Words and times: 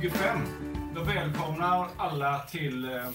45. 0.00 0.38
Då 0.94 1.02
välkomnar 1.02 1.88
alla 1.96 2.38
till 2.38 2.84
eh, 2.84 3.06
eh, 3.06 3.12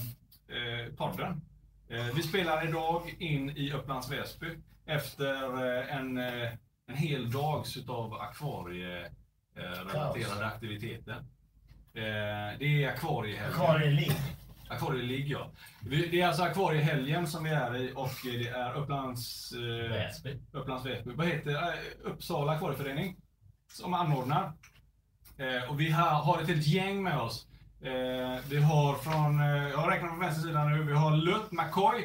podden. 0.98 1.42
Eh, 1.90 2.06
vi 2.16 2.22
spelar 2.22 2.68
idag 2.68 3.16
in 3.20 3.50
i 3.50 3.74
Upplands 3.74 4.12
Väsby 4.12 4.48
efter 4.86 5.44
eh, 5.44 5.96
en, 5.96 6.18
eh, 6.18 6.50
en 6.88 6.96
hel 6.96 7.32
dags 7.32 7.78
utav 7.78 8.14
akvarierelaterade 8.14 10.46
aktiviteter. 10.46 11.16
Eh, 11.94 12.58
det 12.60 12.84
är 12.84 12.88
akvariehelgen. 12.88 13.62
Akvarieliv. 13.62 14.14
Akvarieligg 14.68 15.28
ja. 15.28 15.52
Det 15.82 16.22
är 16.22 16.28
alltså 16.28 16.44
akvariehelgen 16.44 17.28
som 17.28 17.44
vi 17.44 17.50
är 17.50 17.76
i 17.76 17.92
och 17.96 18.12
det 18.24 18.48
är 18.48 18.74
Upplands... 18.74 19.54
Väsby. 19.90 20.40
Upplands 20.52 20.86
Väsby. 20.86 21.14
Vad 21.14 21.28
heter 21.28 21.74
Uppsala 22.04 22.52
akvarieförening? 22.52 23.16
Som 23.68 23.94
anordnar. 23.94 24.54
Eh, 25.38 25.70
och 25.70 25.80
vi 25.80 25.92
har, 25.92 26.10
har 26.10 26.42
ett 26.42 26.48
helt 26.48 26.68
gäng 26.68 27.04
med 27.04 27.20
oss. 27.20 27.48
Eh, 27.84 28.42
vi 28.50 28.58
har 28.64 28.94
från, 28.96 29.40
eh, 29.40 29.70
jag 29.70 29.92
räknar 29.92 30.10
från 30.10 30.20
vänster 30.20 30.42
sida 30.48 30.64
nu, 30.64 30.84
vi 30.84 30.94
har 30.94 31.12
Lutt 31.18 31.52
McCoy. 31.52 32.02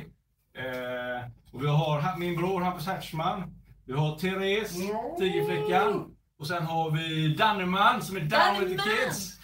Eh, 0.59 1.29
och 1.53 1.63
vi 1.63 1.69
har 1.69 2.01
ha- 2.01 2.17
min 2.17 2.37
bror 2.37 2.61
Hampus 2.61 2.87
Hertzman. 2.87 3.55
Vi 3.87 3.93
har 3.93 4.19
Therese, 4.19 4.75
Tigerflickan. 5.19 6.05
Och 6.39 6.47
sen 6.47 6.63
har 6.67 6.91
vi 6.91 7.35
Danneman 7.35 8.03
som 8.03 8.17
är 8.17 8.21
down 8.21 8.69
with 8.69 8.85
the 8.85 8.91
kids. 8.91 9.39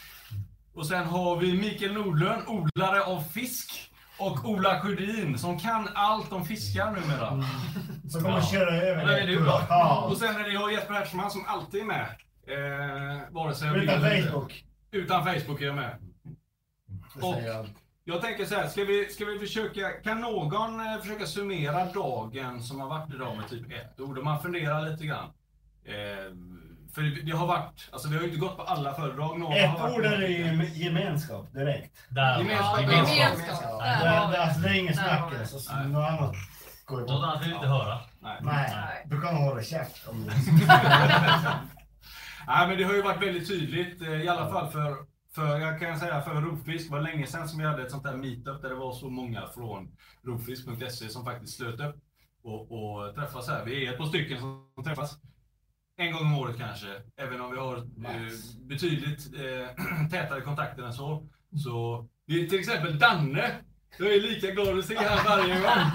Och 0.75 0.87
sen 0.87 1.07
har 1.07 1.37
vi 1.37 1.53
Mikael 1.61 1.93
Nordlund, 1.93 2.43
odlare 2.47 3.05
av 3.05 3.21
fisk. 3.21 3.91
Och 4.19 4.45
Ola 4.45 4.81
Sjödin 4.81 5.39
som 5.39 5.59
kan 5.59 5.89
allt 5.95 6.33
om 6.33 6.45
fiskar 6.45 6.87
numera. 6.91 7.45
Som 8.11 8.23
kommer 8.23 8.39
att 8.39 8.51
köra 8.51 8.71
över 8.83 9.07
Nej, 9.07 9.27
det 9.27 9.33
är 9.35 9.41
bra. 9.41 9.63
Ja. 9.69 10.07
Och 10.11 10.17
sen 10.17 10.37
är 10.37 10.43
det 10.45 10.53
jag 10.53 10.73
Jesper 10.73 10.95
Hertzman 10.95 11.31
som 11.31 11.45
alltid 11.47 11.81
är 11.81 11.85
med. 11.85 12.07
Eh, 12.47 13.21
vare 13.31 13.55
sig 13.55 13.69
jag 13.69 13.77
Utan. 13.77 14.01
Facebook. 14.01 14.65
Utan 14.91 15.25
Facebook 15.25 15.61
är 15.61 15.67
jag 15.67 15.75
med. 15.75 15.97
Det 17.15 17.23
Och-. 17.23 17.67
Jag 18.07 18.23
tänker 18.23 18.45
så 18.45 18.55
här, 18.55 18.69
ska 18.69 18.85
vi, 18.85 19.07
ska 19.11 19.25
vi 19.25 19.39
försöka, 19.39 19.91
kan 19.91 20.21
någon 20.21 20.81
eh, 20.81 21.01
försöka 21.01 21.27
summera 21.27 21.85
dagen 21.85 22.63
som 22.63 22.81
har 22.81 22.89
varit 22.89 23.15
idag 23.15 23.37
med 23.37 23.49
typ 23.49 23.73
ett 23.73 24.01
ord? 24.01 24.19
Om 24.19 24.25
man 24.25 24.43
funderar 24.43 24.91
lite 24.91 25.07
grann. 25.07 25.25
Eh, 25.85 26.35
för 26.95 27.03
det, 27.27 27.33
har 27.33 27.47
varit, 27.47 27.89
alltså 27.93 28.09
vi 28.09 28.15
har 28.15 28.23
ju 28.23 28.29
inte 28.29 28.41
gått 28.41 28.57
på 28.57 28.63
alla 28.63 28.95
föredrag. 28.95 29.39
Någon 29.39 29.53
har 29.53 29.59
Ett 29.59 29.81
varit 29.81 29.97
ord 29.99 30.05
är 30.05 30.29
ju 30.29 30.65
gemenskap 30.85 31.53
direkt. 31.53 31.99
Där. 32.09 32.39
Gemenskap. 32.39 32.75
Ja, 32.77 32.81
Gemenskap. 32.81 33.17
gemenskap. 33.17 33.59
Ja, 33.63 33.79
Där 34.31 34.39
alltså, 34.39 34.61
det 34.61 34.69
är 34.69 34.75
inget 34.75 34.97
snack. 34.97 35.33
Alltså, 35.41 35.73
Nej. 35.75 35.89
något 35.89 36.09
annat 36.09 36.35
går 36.85 37.01
ju 37.01 37.07
Något 37.07 37.15
bort. 37.15 37.25
annat 37.25 37.43
vill 37.43 37.49
vi 37.49 37.55
inte 37.55 37.67
höra. 37.67 37.99
Nej. 38.21 38.39
Nej, 38.43 39.03
du 39.07 39.21
kan 39.21 39.37
hålla 39.37 39.63
käft 39.63 40.09
om 40.09 40.25
det. 40.27 40.33
Nej, 42.47 42.69
men 42.69 42.79
det 42.79 42.85
har 42.85 42.95
ju 42.95 43.03
varit 43.03 43.23
väldigt 43.23 43.49
tydligt, 43.49 44.03
eh, 44.03 44.23
i 44.23 44.29
alla 44.29 44.51
fall 44.51 44.71
för, 44.71 44.97
för 45.35 45.59
jag 45.59 45.81
kan 45.81 45.99
säga 45.99 46.23
för 46.23 46.35
Rovfisk, 46.35 46.91
var 46.91 47.01
länge 47.01 47.27
sedan 47.27 47.49
som 47.49 47.59
vi 47.59 47.65
hade 47.65 47.83
ett 47.83 47.91
sånt 47.91 48.05
där 48.05 48.17
meetup 48.17 48.63
där 48.63 48.69
det 48.69 48.75
var 48.75 48.93
så 48.93 49.11
många 49.11 49.49
från 49.55 49.97
rovfisk.se 50.23 51.09
som 51.09 51.25
faktiskt 51.25 51.57
slöt 51.57 51.81
upp 51.81 51.97
och, 52.43 52.73
och 52.73 53.15
träffas 53.15 53.49
här. 53.49 53.65
Vi 53.65 53.87
är 53.87 53.93
ett 53.93 53.99
par 53.99 54.07
stycken 54.07 54.41
som 54.41 54.85
träffas 54.85 55.19
en 55.97 56.13
gång 56.13 56.23
om 56.23 56.39
året 56.39 56.59
kanske, 56.59 56.87
även 57.17 57.41
om 57.41 57.51
vi 57.51 57.59
har 57.59 57.77
eh, 57.77 57.85
Max. 57.97 58.55
betydligt 58.57 59.35
eh, 59.35 60.09
tätare 60.11 60.41
kontakter 60.41 60.83
än 60.83 60.93
så. 60.93 61.29
Så 61.65 62.09
det 62.27 62.35
är 62.43 62.47
till 62.47 62.59
exempel 62.59 62.99
Danne. 62.99 63.51
Jag 63.99 64.15
är 64.15 64.21
lika 64.21 64.51
glad 64.51 64.79
att 64.79 64.85
se 64.85 64.99
här 64.99 65.25
varje 65.25 65.55
gång. 65.61 65.91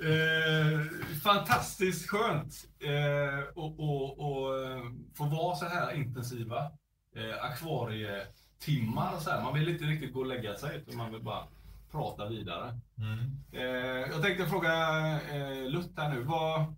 Eh, 0.00 0.80
fantastiskt 1.22 2.10
skönt 2.10 2.54
eh, 2.80 3.48
och, 3.54 3.80
och, 3.80 4.18
och 4.18 4.64
eh, 4.64 4.82
få 5.14 5.24
vara 5.24 5.56
så 5.56 5.64
här 5.64 5.94
intensiva 5.94 6.70
eh, 7.16 7.44
akvarietimmar. 7.44 9.18
Så 9.18 9.30
här. 9.30 9.42
Man 9.42 9.54
vill 9.54 9.68
inte 9.68 9.84
riktigt 9.84 10.12
gå 10.12 10.20
och 10.20 10.26
lägga 10.26 10.54
sig 10.54 10.76
utan 10.76 10.96
man 10.96 11.12
vill 11.12 11.22
bara 11.22 11.46
prata 11.90 12.28
vidare. 12.28 12.78
Mm. 12.98 13.18
Eh, 13.52 14.10
jag 14.10 14.22
tänkte 14.22 14.46
fråga 14.46 14.72
eh, 15.20 15.70
Lutt 15.70 15.92
här 15.96 16.14
nu. 16.14 16.22
Vad, 16.22 16.74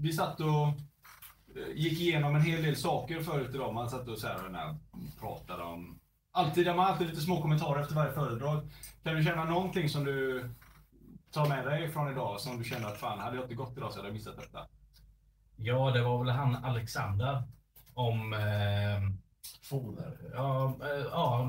vi 0.00 0.12
satt 0.12 0.40
och 0.40 0.66
eh, 1.56 1.74
gick 1.74 2.00
igenom 2.00 2.36
en 2.36 2.42
hel 2.42 2.62
del 2.62 2.76
saker 2.76 3.22
förut 3.22 3.54
idag. 3.54 3.74
Man 3.74 3.90
satt 3.90 4.08
och 4.08 4.18
så 4.18 4.26
här, 4.26 4.48
när, 4.48 4.76
pratade 5.20 5.62
om... 5.62 5.98
Alltid, 6.34 6.66
man 6.66 6.78
har 6.78 6.84
alltid 6.84 7.08
lite 7.08 7.20
små 7.20 7.42
kommentarer 7.42 7.80
efter 7.80 7.94
varje 7.94 8.12
föredrag. 8.12 8.70
Kan 9.02 9.16
du 9.16 9.24
känna 9.24 9.44
någonting 9.44 9.88
som 9.88 10.04
du 10.04 10.48
tar 11.32 11.48
med 11.48 11.64
dig 11.66 11.88
från 11.92 12.10
idag 12.12 12.40
som 12.40 12.58
du 12.58 12.64
känner 12.64 12.88
att 12.88 12.98
fan, 12.98 13.18
hade 13.18 13.36
jag 13.36 13.44
inte 13.44 13.54
gått 13.54 13.76
idag 13.76 13.92
så 13.92 13.98
hade 13.98 14.08
jag 14.08 14.14
missat 14.14 14.36
detta? 14.36 14.66
Ja, 15.56 15.90
det 15.90 16.02
var 16.02 16.18
väl 16.24 16.32
han 16.34 16.54
Alexander 16.64 17.42
om 17.94 18.32
eh, 18.32 19.10
Foder. 19.62 20.18
ja, 20.34 20.74
eh, 20.82 21.06
ja, 21.10 21.48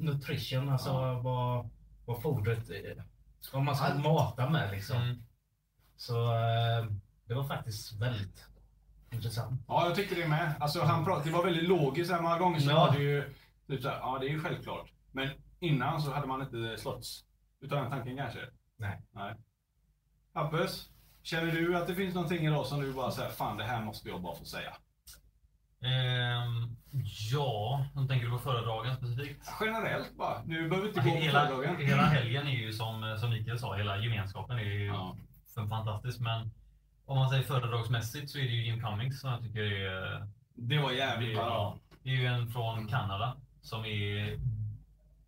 nutrition, 0.00 0.68
alltså 0.68 0.90
Ja. 0.90 1.20
vad, 1.20 1.70
vad 2.06 2.22
fodret 2.22 2.70
är. 2.70 3.04
Vad 3.52 3.62
man 3.62 3.76
ska 3.76 3.84
Allt. 3.86 4.04
mata 4.04 4.50
med 4.50 4.70
liksom. 4.70 4.96
Mm. 4.96 5.22
Så 5.96 6.24
eh, 6.34 6.86
det 7.24 7.34
var 7.34 7.44
faktiskt 7.44 7.92
väldigt 8.00 8.44
intressant. 9.10 9.62
Ja, 9.68 9.86
jag 9.86 9.94
tycker 9.96 10.16
det 10.16 10.28
med. 10.28 10.54
Alltså, 10.60 10.82
han 10.82 11.04
pratade, 11.04 11.30
det 11.30 11.36
var 11.36 11.44
väldigt 11.44 11.68
logiskt. 11.68 12.10
här. 12.12 12.20
Många 12.22 12.38
gånger 12.38 12.60
så 12.60 12.70
Ja. 12.70 12.76
var 12.86 12.92
det 12.92 13.02
ju 13.02 13.34
typ 13.66 13.82
så 13.82 13.88
här, 13.88 13.96
ja 13.98 14.18
det 14.20 14.26
är 14.26 14.30
ju 14.30 14.40
självklart. 14.40 14.92
Men 15.12 15.28
innan 15.60 16.02
så 16.02 16.12
hade 16.12 16.26
man 16.26 16.42
inte 16.42 16.78
slåtts 16.82 17.24
utav 17.60 17.78
den 17.82 17.90
tanken 17.90 18.16
kanske. 18.16 18.40
Nej. 18.78 19.00
Nej. 19.12 19.34
Hampus, 20.34 20.90
känner 21.22 21.52
du 21.52 21.76
att 21.76 21.86
det 21.86 21.94
finns 21.94 22.14
någonting 22.14 22.46
idag 22.46 22.66
som 22.66 22.80
du 22.80 22.92
bara 22.92 23.10
säger, 23.10 23.30
fan 23.30 23.56
det 23.56 23.64
här 23.64 23.84
måste 23.84 24.08
jag 24.08 24.22
bara 24.22 24.34
få 24.36 24.44
säga? 24.44 24.72
Ehm, 25.80 26.76
ja, 27.32 27.86
de 27.94 28.08
tänker 28.08 28.26
du 28.26 28.32
på 28.32 28.38
föredragen 28.38 28.96
specifikt? 28.96 29.48
Generellt 29.60 30.16
bara. 30.16 30.42
Nu 30.44 30.68
behöver 30.68 30.82
vi 30.82 30.88
inte 30.88 31.00
gå 31.00 31.10
på 31.10 31.16
hela, 31.16 31.46
föredragen. 31.46 31.86
hela 31.86 32.02
helgen 32.02 32.46
är 32.46 32.52
ju 32.52 32.72
som, 32.72 33.16
som 33.20 33.30
Mikael 33.30 33.58
sa, 33.58 33.76
hela 33.76 33.98
gemenskapen 33.98 34.58
är 34.58 34.62
ju 34.62 34.86
Ja. 34.86 35.16
fantastisk. 35.54 36.20
Men 36.20 36.50
om 37.04 37.18
man 37.18 37.30
säger 37.30 37.42
föredragsmässigt 37.42 38.30
så 38.30 38.38
är 38.38 38.42
det 38.42 38.48
ju 38.48 38.64
Jim 38.64 38.80
Cummings 38.80 39.20
som 39.20 39.30
jag 39.30 39.42
tycker 39.42 39.62
är... 39.62 40.28
Det 40.54 40.78
var 40.78 40.92
jävligt 40.92 41.36
bra. 41.36 41.44
Ja, 41.46 41.78
det 42.02 42.10
är 42.10 42.14
ju 42.14 42.26
en 42.26 42.48
från 42.48 42.88
Kanada 42.88 43.36
som 43.60 43.84
är 43.84 44.38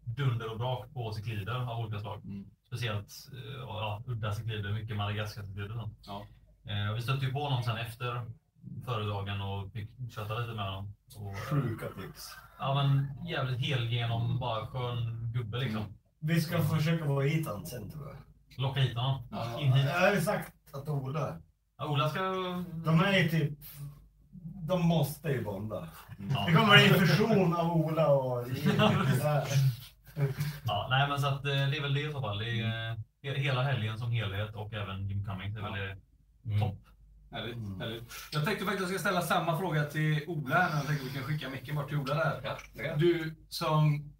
dunder 0.04 0.50
och 0.52 0.58
brak 0.58 0.92
på 0.94 1.12
cyklider 1.12 1.70
av 1.70 1.78
olika 1.78 2.00
slag. 2.00 2.24
Mm. 2.24 2.50
Speciellt 2.70 3.12
eh, 3.32 3.60
ja, 3.60 4.02
udda 4.06 4.32
cyklider, 4.34 4.72
mycket 4.72 4.96
Madagaskar-cyklider 4.96 5.70
och 5.74 5.80
sånt. 5.80 5.98
Ja. 6.06 6.26
Eh, 6.72 6.94
vi 6.94 7.02
stötte 7.02 7.24
ju 7.26 7.32
på 7.32 7.42
honom 7.44 7.62
sen 7.62 7.76
efter 7.76 8.26
föredragen 8.84 9.40
och 9.40 9.72
fick 9.72 9.90
köta 10.10 10.38
lite 10.38 10.52
med 10.54 10.64
honom. 10.64 10.94
Och, 11.16 11.30
eh, 11.32 11.36
Sjuka 11.36 11.86
tips. 11.86 12.36
Ja 12.58 12.74
men 12.74 13.08
jävligt 13.28 13.58
hel 13.60 13.86
genom 13.88 14.38
bara 14.38 14.66
skön 14.66 15.30
gubbe 15.34 15.58
liksom. 15.58 15.84
Vi 16.18 16.40
ska 16.40 16.62
försöka 16.62 17.04
få 17.04 17.20
hit 17.20 17.46
han 17.46 17.66
sen 17.66 17.90
tror 17.90 18.08
jag. 18.08 18.16
Locka 18.62 18.80
hit 18.80 18.96
honom. 18.96 19.22
Ja, 19.30 19.60
In 19.60 19.72
hit. 19.72 19.86
jag 19.94 20.00
har 20.00 20.14
ju 20.14 20.20
sagt 20.20 20.52
att 20.74 20.88
Ola, 20.88 21.36
Ja, 21.78 21.86
Ola 21.86 22.08
ska... 22.10 22.20
de 22.84 23.00
är 23.00 23.18
ju 23.18 23.28
typ, 23.28 23.58
de 24.68 24.86
måste 24.86 25.28
ju 25.28 25.44
bonda. 25.44 25.88
Ja. 26.34 26.44
Det 26.46 26.52
kommer 26.52 26.76
bli 26.76 26.86
en 26.88 27.06
fusion 27.06 27.56
av 27.56 27.72
Ola 27.72 28.08
och 28.08 28.46
Ja, 30.66 30.86
nej 30.90 31.08
men 31.08 31.18
så 31.20 31.26
att 31.26 31.44
eh, 31.44 31.52
det 31.52 31.76
är 31.76 31.80
väl 31.82 31.94
det 31.94 32.00
i 32.08 32.12
så 32.12 32.20
fall. 32.20 32.38
Det 32.38 32.60
är 32.60 32.96
eh, 33.22 33.32
hela 33.34 33.62
helgen 33.62 33.98
som 33.98 34.10
helhet 34.12 34.54
och 34.54 34.72
även 34.74 35.08
Jim 35.08 35.24
Cummings. 35.24 35.54
Det 35.54 35.60
är 35.60 35.64
väl 35.64 35.72
det 35.72 35.96
Mm. 36.44 36.60
topp. 36.60 36.78
Härligt, 37.32 37.54
Mm. 37.56 37.80
härligt. 37.80 38.12
Jag 38.32 38.44
tänkte 38.44 38.64
faktiskt 38.64 38.84
att 38.84 38.90
jag 38.92 39.00
ska 39.00 39.08
ställa 39.08 39.22
samma 39.22 39.58
fråga 39.58 39.84
till 39.84 40.24
Ola 40.26 40.54
här. 40.54 40.76
Jag 40.76 40.86
tänkte 40.86 41.06
att 41.06 41.10
vi 41.12 41.18
kan 41.18 41.22
skicka 41.28 41.48
micken 41.48 41.74
bort 41.76 41.88
till 41.88 41.98
Ola 41.98 42.14
där. 42.14 42.56
Ja. 42.74 42.96
Du 42.96 43.34
som, 43.48 44.12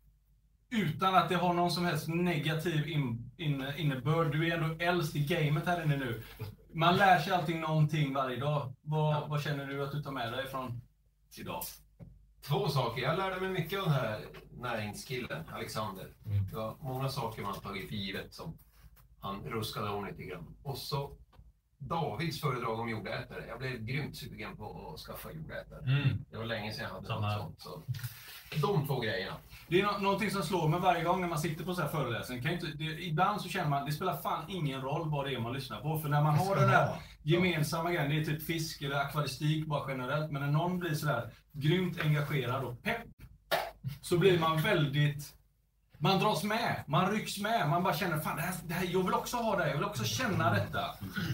utan 0.70 1.14
att 1.14 1.28
det 1.28 1.34
har 1.34 1.54
någon 1.54 1.70
som 1.70 1.84
helst 1.84 2.08
negativ 2.08 2.88
in, 2.88 3.30
in, 3.36 3.66
innebörd, 3.76 4.32
du 4.32 4.48
är 4.48 4.58
ändå 4.58 4.84
äldst 4.84 5.16
i 5.16 5.24
gamet 5.26 5.66
här 5.66 5.82
inne 5.84 5.96
nu. 5.96 6.22
Man 6.74 6.96
lär 6.96 7.18
sig 7.18 7.32
allting 7.32 7.60
någonting 7.60 8.14
varje 8.14 8.36
dag. 8.40 8.72
Vad, 8.82 9.14
Ja. 9.14 9.26
vad 9.28 9.42
känner 9.42 9.66
du 9.66 9.84
att 9.84 9.92
du 9.92 10.02
tar 10.02 10.12
med 10.12 10.32
dig 10.32 10.46
från 10.46 10.80
idag? 11.38 11.62
Två 12.42 12.68
saker. 12.68 13.02
Jag 13.02 13.18
lärde 13.18 13.40
mig 13.40 13.50
mycket 13.50 13.78
av 13.78 13.84
den 13.84 13.94
här 13.94 14.26
näringskillen, 14.50 15.44
Alexander. 15.52 16.14
Mm. 16.26 16.48
Det 16.50 16.56
var 16.56 16.76
många 16.80 17.08
saker 17.08 17.42
man 17.42 17.60
tagit 17.60 17.88
för 17.88 17.94
givet 17.94 18.34
som 18.34 18.58
han 19.20 19.44
ruskade 19.44 19.90
om 19.90 20.06
lite 20.06 20.22
grann. 20.22 20.54
Och 20.62 20.78
så 20.78 21.16
Davids 21.80 22.40
föredrag 22.40 22.80
om 22.80 22.88
jordätare. 22.88 23.44
Jag 23.48 23.58
blev 23.58 23.84
grymt 23.84 24.16
sugen 24.16 24.56
på 24.56 24.92
att 24.94 25.00
skaffa 25.00 25.32
jordätare. 25.32 25.82
Mm. 25.84 26.24
Det 26.30 26.36
var 26.36 26.44
länge 26.44 26.72
sedan 26.72 26.84
jag 26.84 26.94
hade 26.94 27.06
Samma. 27.06 27.36
något 27.36 27.60
sånt. 27.60 27.60
Så. 27.60 27.82
De 28.66 28.86
två 28.86 29.00
grejerna. 29.00 29.36
Det 29.68 29.80
är 29.80 29.84
nå- 29.86 29.98
någonting 29.98 30.30
som 30.30 30.42
slår 30.42 30.68
mig 30.68 30.80
varje 30.80 31.04
gång 31.04 31.20
när 31.20 31.28
man 31.28 31.38
sitter 31.38 31.64
på 31.64 31.74
så 31.74 31.82
här 31.82 31.88
föreläsning. 31.88 32.42
Kan 32.42 32.52
inte, 32.52 32.66
det, 32.66 32.84
ibland 32.84 33.40
så 33.40 33.48
känner 33.48 33.70
man, 33.70 33.86
det 33.86 33.92
spelar 33.92 34.16
fan 34.16 34.44
ingen 34.48 34.80
roll 34.80 35.10
vad 35.10 35.26
det 35.26 35.34
är 35.34 35.40
man 35.40 35.52
lyssnar 35.52 35.80
på. 35.80 35.98
För 35.98 36.08
när 36.08 36.22
man 36.22 36.34
har 36.34 36.56
den 36.56 36.68
där 36.70 36.88
gemensamma 37.22 37.92
grejen, 37.92 38.10
det 38.10 38.20
är 38.20 38.24
typ 38.24 38.46
fisk 38.46 38.82
eller 38.82 38.96
akvaristik 38.96 39.66
bara 39.66 39.90
generellt. 39.90 40.30
Men 40.30 40.42
när 40.42 40.50
någon 40.50 40.78
blir 40.78 40.94
sådär 40.94 41.30
grymt 41.52 42.00
engagerad 42.00 42.64
och 42.64 42.82
pepp, 42.82 43.02
så 44.00 44.18
blir 44.18 44.38
man 44.38 44.62
väldigt 44.62 45.34
man 46.00 46.18
dras 46.18 46.42
med, 46.44 46.84
man 46.86 47.10
rycks 47.10 47.38
med, 47.38 47.68
man 47.68 47.82
bara 47.82 47.94
känner 47.94 48.18
fan 48.20 48.36
det 48.36 48.42
här, 48.42 48.54
det 48.64 48.74
här, 48.74 48.86
jag 48.90 49.02
vill 49.04 49.14
också 49.14 49.36
ha 49.36 49.56
det, 49.56 49.62
här, 49.62 49.68
jag 49.70 49.76
vill 49.76 49.84
också 49.86 50.04
känna 50.04 50.54
detta. 50.54 50.84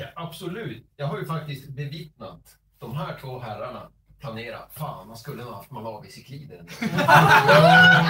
Ja, 0.01 0.07
absolut. 0.15 0.87
Jag 0.97 1.07
har 1.07 1.19
ju 1.19 1.27
faktiskt 1.27 1.69
bevittnat 1.69 2.41
de 2.79 2.97
här 2.97 3.17
två 3.21 3.39
herrarna 3.41 3.83
planera. 4.21 4.59
Fan, 4.71 5.09
man 5.09 5.17
skulle 5.17 5.45
nog 5.45 5.55
haft 5.55 5.71
Malawi-cykliden. 5.71 6.69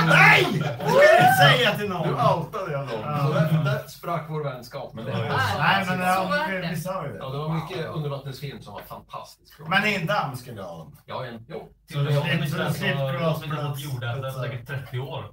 Nej! 0.06 0.46
Det 0.52 0.58
ska 0.88 0.98
du 0.98 1.18
inte 1.18 1.56
säga 1.58 1.74
till 1.74 1.88
Nu 1.88 1.94
någon. 1.94 2.38
outade 2.38 2.72
jag. 2.72 2.88
Ja. 2.92 3.18
Så 3.26 3.32
där, 3.32 3.64
där 3.64 3.86
sprack 3.88 4.24
vår 4.28 4.44
vänskap. 4.44 4.94
Men 4.94 5.04
det, 5.04 5.10
var, 5.12 5.18
Nej, 5.58 5.84
men 5.86 6.14
Så 6.14 6.50
det. 6.52 6.68
vi 6.70 6.76
sa 6.76 7.06
ju 7.06 7.16
ja, 7.16 7.26
det. 7.26 7.32
det 7.32 7.38
var 7.38 7.54
mycket 7.54 7.86
undervattensfilm 7.86 8.62
som 8.62 8.74
var 8.74 8.82
fantastiskt 8.82 9.56
bra. 9.58 9.68
Men 9.68 9.84
i 9.84 9.94
en 9.94 10.06
damm 10.06 10.36
skulle 10.36 10.56
jag 10.60 10.68
ha 10.68 10.78
dem. 10.78 10.96
Ja, 11.06 11.24
en, 11.26 11.46
jo. 11.48 11.68
Till 11.88 11.98
och 11.98 12.04
med 12.04 12.12
jag 12.14 13.38
som 13.38 13.50
plus- 13.50 13.80
jordätare 13.84 14.32
på 14.32 14.40
säkert 14.40 14.66
30 14.68 14.98
år. 14.98 15.24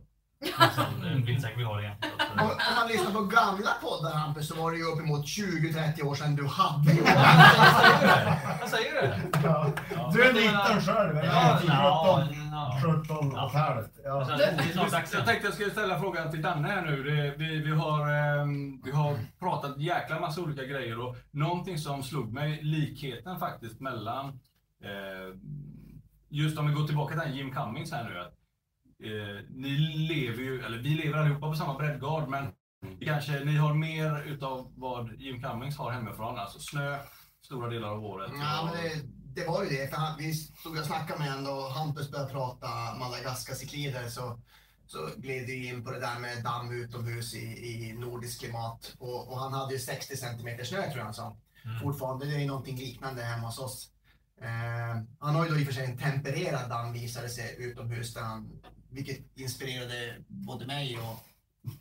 Liksom, 0.43 0.83
eh, 1.05 1.25
vill 1.25 1.41
säkert 1.41 1.57
vill 1.57 1.65
ha 1.65 1.75
det 1.77 1.83
igen. 1.83 1.95
Så 2.01 2.07
att, 2.23 2.31
Om, 2.31 2.39
eh, 2.39 2.45
om 2.69 2.75
man 2.75 2.87
lyssnar 2.87 3.11
på 3.11 3.21
gamla 3.21 3.71
poddar 3.81 4.13
Hampus 4.13 4.47
så 4.47 4.55
var 4.61 4.71
det 4.71 4.77
ju 4.77 4.83
uppemot 4.83 5.25
20-30 5.25 6.01
år 6.03 6.15
sedan 6.15 6.35
du 6.35 6.47
hade 6.47 6.93
gjort 6.97 7.07
Jag 8.59 8.69
säger 8.69 9.01
det! 9.01 9.21
Ja. 9.43 9.67
Ja. 9.95 10.11
Du 10.13 10.23
är 10.23 10.33
Men 10.33 10.43
jag 10.43 10.51
menar- 10.51 10.75
19 10.75 10.81
själv, 10.95 11.17
eller? 11.17 11.29
Ja, 11.29 11.59
17, 11.61 12.35
ja, 12.51 12.79
ja. 12.83 12.93
17 13.03 13.35
och 13.35 13.47
ett 13.49 13.53
halvt. 13.55 13.91
Ja. 14.03 14.27
Jag 14.29 15.25
tänkte 15.25 15.47
jag 15.47 15.53
skulle 15.53 15.71
ställa 15.71 15.99
frågan 15.99 16.31
till 16.31 16.41
Danne 16.41 16.67
här 16.67 16.81
nu. 16.81 17.03
Det, 17.03 17.33
vi, 17.37 17.57
vi, 17.59 17.71
har, 17.71 18.09
ehm, 18.11 18.81
vi 18.85 18.91
har 18.91 19.17
pratat 19.39 19.77
jäkla 19.77 20.19
massa 20.19 20.41
olika 20.41 20.63
grejer 20.65 20.99
och 20.99 21.15
någonting 21.31 21.77
som 21.77 22.03
slog 22.03 22.33
mig, 22.33 22.59
likheten 22.63 23.39
faktiskt 23.39 23.79
mellan, 23.79 24.25
eh, 24.83 25.37
just 26.29 26.59
om 26.59 26.67
vi 26.67 26.73
går 26.73 26.87
tillbaka 26.87 27.19
till 27.19 27.35
Jim 27.35 27.53
Cummings 27.53 27.91
här 27.91 28.03
nu. 28.03 28.25
Eh, 29.03 29.45
ni 29.49 29.69
lever 30.09 30.43
ju, 30.43 30.61
eller 30.61 30.77
vi 30.77 30.89
lever 30.89 31.17
allihopa 31.17 31.47
på 31.47 31.55
samma 31.55 31.77
breddgrad 31.77 32.29
men 32.29 32.53
kanske 33.01 33.43
ni 33.43 33.55
har 33.55 33.73
mer 33.73 34.23
utav 34.23 34.73
vad 34.75 35.13
Jim 35.13 35.41
Cummings 35.41 35.77
har 35.77 35.91
hemifrån, 35.91 36.39
alltså 36.39 36.59
snö 36.59 36.97
stora 37.45 37.69
delar 37.69 37.89
av 37.89 38.05
året. 38.05 38.31
Ja, 38.33 38.69
men 38.73 38.83
det, 38.83 39.41
det 39.41 39.47
var 39.47 39.63
ju 39.63 39.69
det. 39.69 39.89
För 39.89 39.97
han, 39.97 40.17
vi 40.17 40.33
stod 40.33 40.77
och 40.77 40.85
snackade 40.85 41.19
med 41.19 41.33
honom 41.33 41.57
och 41.57 41.71
Hampus 41.71 42.11
började 42.11 42.31
prata 42.31 42.67
Madagaskar-cyklider 42.99 44.09
så, 44.09 44.39
så 44.85 45.09
gled 45.17 45.45
vi 45.45 45.67
in 45.67 45.83
på 45.83 45.91
det 45.91 45.99
där 45.99 46.19
med 46.19 46.43
damm 46.43 46.71
utomhus 46.71 47.33
i, 47.33 47.45
i 47.45 47.93
nordisk 47.93 48.39
klimat. 48.39 48.95
Och, 48.99 49.31
och 49.31 49.39
han 49.39 49.53
hade 49.53 49.73
ju 49.73 49.79
60 49.79 50.17
centimeter 50.17 50.63
snö 50.63 50.81
tror 50.81 50.97
jag 50.97 51.05
han 51.05 51.13
sa. 51.13 51.37
Mm. 51.65 51.79
Fortfarande, 51.79 52.25
det 52.25 52.35
är 52.35 52.39
ju 52.39 52.47
någonting 52.47 52.77
liknande 52.77 53.23
hemma 53.23 53.47
hos 53.47 53.59
oss. 53.59 53.89
Eh, 54.41 55.01
han 55.19 55.35
har 55.35 55.45
ju 55.45 55.51
då 55.51 55.59
i 55.59 55.63
och 55.63 55.67
för 55.67 55.73
sig 55.73 55.85
en 55.85 55.97
tempererad 55.97 56.69
damm 56.69 56.93
visade 56.93 57.29
sig 57.29 57.55
utomhus 57.59 58.13
där 58.13 58.21
han, 58.21 58.61
vilket 58.93 59.37
inspirerade 59.37 60.15
både 60.27 60.65
mig 60.65 60.97
och 60.97 61.25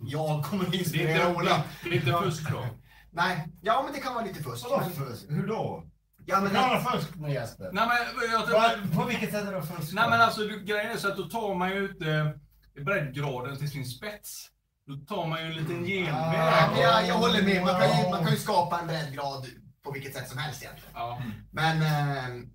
jag 0.00 0.44
kommer 0.44 0.64
att 0.64 0.72
Det 0.72 0.78
inspirera 0.78 1.28
inte, 1.28 1.40
Ola. 1.40 1.64
det 1.84 1.90
är 1.90 1.94
inte 1.94 2.12
fusk 2.24 2.50
då? 2.50 2.66
Nej, 3.10 3.48
ja 3.62 3.82
men 3.84 3.92
det 3.92 4.00
kan 4.00 4.14
vara 4.14 4.24
lite 4.24 4.42
fusk. 4.42 4.64
Vadå 4.70 4.80
Men, 4.80 4.92
fusk? 4.92 5.24
Hur 5.28 5.46
då? 5.46 5.84
ja, 6.26 6.40
men, 6.40 6.52
man 6.52 6.84
fusk 6.84 7.14
med 7.14 7.32
Jesper? 7.32 7.70
Nej 7.72 7.86
men, 7.88 8.30
jag, 8.32 8.46
Va- 8.46 8.86
På 9.00 9.04
vilket 9.04 9.30
sätt 9.32 9.48
är 9.48 9.52
det 9.52 9.62
fusk? 9.62 9.92
Nej 9.94 10.10
men 10.10 10.20
alltså 10.20 10.40
du, 10.40 10.64
grejen 10.64 10.90
är 10.90 10.96
så 10.96 11.08
att 11.08 11.16
då 11.16 11.22
tar 11.28 11.54
man 11.54 11.70
ju 11.70 11.84
inte 11.90 12.38
breddgraden 12.84 13.56
till 13.58 13.70
sin 13.70 13.84
spets. 13.86 14.48
Då 14.86 14.96
tar 15.14 15.26
man 15.26 15.40
ju 15.40 15.46
en 15.46 15.54
liten 15.54 15.80
Ja, 15.86 15.86
genväg. 15.86 16.70
men 16.72 16.80
jag, 16.80 17.06
jag 17.08 17.14
håller 17.14 17.42
med. 17.42 17.62
Man 17.62 17.80
kan, 17.80 18.02
ju, 18.04 18.10
man 18.10 18.22
kan 18.24 18.30
ju 18.32 18.38
skapa 18.38 18.80
en 18.80 18.86
breddgrad 18.86 19.46
på 19.84 19.90
vilket 19.92 20.14
sätt 20.14 20.28
som 20.28 20.38
helst 20.38 20.62
egentligen. 20.62 20.92
Ja. 20.94 21.22
Men, 21.50 21.82
eh, 21.82 22.48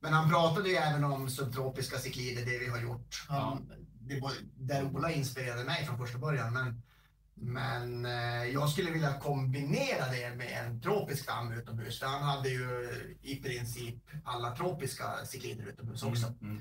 men 0.00 0.12
han 0.12 0.30
pratade 0.30 0.68
ju 0.68 0.74
även 0.74 1.04
om 1.04 1.30
subtropiska 1.30 1.98
cyklider, 1.98 2.44
det 2.44 2.58
vi 2.58 2.68
har 2.68 2.80
gjort. 2.80 3.26
Han, 3.28 3.72
det 4.00 4.20
var 4.20 4.32
där 4.54 4.84
Ola 4.84 5.10
inspirerade 5.10 5.64
mig 5.64 5.86
från 5.86 5.98
första 5.98 6.18
början. 6.18 6.52
Men, 6.52 6.82
men 7.34 8.04
eh, 8.04 8.44
jag 8.44 8.68
skulle 8.68 8.90
vilja 8.90 9.20
kombinera 9.20 10.10
det 10.10 10.34
med 10.36 10.66
en 10.66 10.80
tropisk 10.80 11.26
damm 11.26 11.52
utomhus. 11.52 11.98
För 11.98 12.06
han 12.06 12.22
hade 12.22 12.48
ju 12.48 12.90
i 13.22 13.36
princip 13.36 14.02
alla 14.24 14.56
tropiska 14.56 15.04
cyklider 15.26 15.66
utomhus 15.66 16.02
också. 16.02 16.26
Mm. 16.26 16.60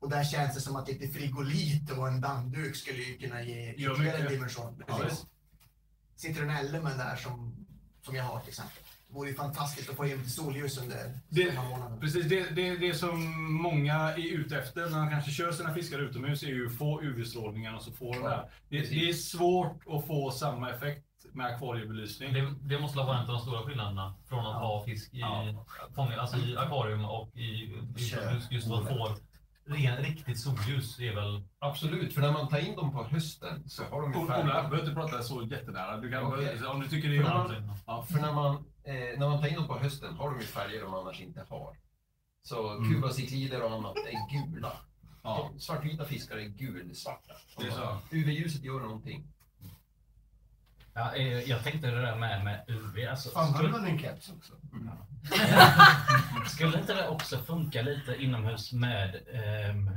Och 0.00 0.10
där 0.10 0.24
känns 0.24 0.54
det 0.54 0.60
som 0.60 0.76
att 0.76 0.88
lite 0.88 1.08
frigolit 1.08 1.90
och 1.90 2.08
en 2.08 2.20
dammduk 2.20 2.76
skulle 2.76 3.02
ju 3.02 3.18
kunna 3.18 3.42
ge 3.42 3.72
ytterligare 3.72 4.18
en 4.18 4.32
dimension. 4.32 4.82
Ja, 4.88 4.98
Precis. 4.98 5.26
Sitter 6.16 6.42
en 6.42 6.50
Ellemen 6.50 6.98
där 6.98 7.16
som, 7.16 7.66
som 8.02 8.14
jag 8.14 8.24
har 8.24 8.40
till 8.40 8.48
exempel. 8.48 8.82
Det 9.08 9.14
vore 9.14 9.28
ju 9.28 9.34
fantastiskt 9.34 9.90
att 9.90 9.96
få 9.96 10.06
in 10.06 10.28
solljus 10.28 10.78
under 10.78 10.96
Det-. 11.28 11.58
Precis, 12.00 12.28
det, 12.28 12.50
det, 12.54 12.76
det 12.76 12.94
som 12.94 13.42
många 13.62 13.94
är 13.94 14.34
ute 14.34 14.58
efter 14.58 14.90
när 14.90 14.98
man 14.98 15.10
kanske 15.10 15.30
kör 15.30 15.52
sina 15.52 15.74
fiskar 15.74 15.98
utomhus 15.98 16.42
är 16.42 16.46
ju 16.46 16.66
att 16.66 16.78
få 16.78 17.02
UV-strålningen 17.02 17.74
och 17.74 17.82
så 17.82 17.92
få 17.92 18.12
den 18.12 18.22
där. 18.22 18.50
Det, 18.68 18.80
det 18.80 19.08
är 19.08 19.12
svårt 19.12 19.82
att 19.88 20.06
få 20.06 20.30
samma 20.30 20.70
effekt 20.70 21.04
med 21.32 21.46
akvariebelysning. 21.46 22.32
Det, 22.32 22.54
det 22.62 22.80
måste 22.80 22.98
vara 22.98 23.16
en 23.16 23.22
av 23.22 23.26
de 23.28 23.38
stora 23.40 23.62
skillnaderna 23.62 24.14
från 24.28 24.46
att 24.46 24.54
ha 24.60 24.84
fisk 24.84 25.14
i, 25.14 25.18
Ja. 25.20 25.64
fånga, 25.94 26.20
alltså 26.20 26.36
i 26.36 26.56
akvarium 26.56 27.04
och 27.04 27.36
i 27.36 27.62
utomhus. 27.96 28.50
Just 28.50 28.70
att 28.70 28.88
få 28.88 29.16
ren, 29.66 29.96
riktigt 29.96 30.40
solljus 30.40 31.00
är 31.00 31.14
väl... 31.14 31.42
Absolut, 31.58 32.14
för 32.14 32.20
när 32.20 32.32
man 32.32 32.48
tar 32.48 32.58
in 32.58 32.76
dem 32.76 32.92
på 32.92 33.04
hösten 33.04 33.68
så 33.68 33.84
har 33.84 34.02
de 34.02 34.12
ju 34.12 34.18
Ola, 34.18 34.36
du 34.38 34.44
behöver 34.48 34.80
inte 34.80 34.94
prata 34.94 35.22
så 35.22 35.42
jättenära. 35.42 35.96
Du 35.96 36.10
kan, 36.10 36.22
Okej. 36.26 36.58
Om 36.66 36.80
du 36.80 36.88
tycker 36.88 37.08
det 37.08 37.16
är 37.16 37.20
Ja. 37.20 37.42
jobbigt. 37.42 37.70
Ja. 37.86 38.06
För 38.10 38.18
när 38.20 38.32
man, 38.32 38.64
eh, 38.88 39.18
när 39.18 39.28
man 39.28 39.40
tar 39.40 39.48
in 39.48 39.54
dem 39.54 39.66
på 39.66 39.78
hösten 39.78 40.14
har 40.14 40.30
de 40.30 40.40
ju 40.40 40.46
färger 40.46 40.82
de 40.82 40.94
annars 40.94 41.20
inte 41.20 41.44
har. 41.48 41.76
Så 42.42 42.70
Mm. 42.70 42.92
kubacyklider 42.94 43.62
och 43.62 43.72
annat 43.72 43.96
är 43.96 44.30
gula. 44.50 44.72
Ja. 45.22 45.50
Svartvita 45.58 46.04
fiskar 46.04 46.36
är 46.36 46.44
gulsvarta. 46.48 47.34
UV-ljuset 48.10 48.64
gör 48.64 48.80
någonting. 48.80 49.24
Ja, 50.94 51.14
eh, 51.14 51.40
jag 51.40 51.64
tänkte 51.64 51.90
det 51.90 52.00
där 52.00 52.16
med, 52.16 52.44
med 52.44 52.64
UV. 52.68 53.08
Alltså, 53.10 53.30
Fan, 53.30 53.52
har 53.54 53.62
du 53.62 53.68
skulle, 53.68 53.82
väl 53.82 53.90
en 53.90 53.98
keps 53.98 54.30
också? 54.30 54.52
skulle 56.46 56.78
inte 56.80 56.94
det 56.94 57.08
också 57.08 57.38
funka 57.38 57.82
lite 57.82 58.16
inomhus 58.16 58.72
med 58.72 59.20
ehm, 59.32 59.90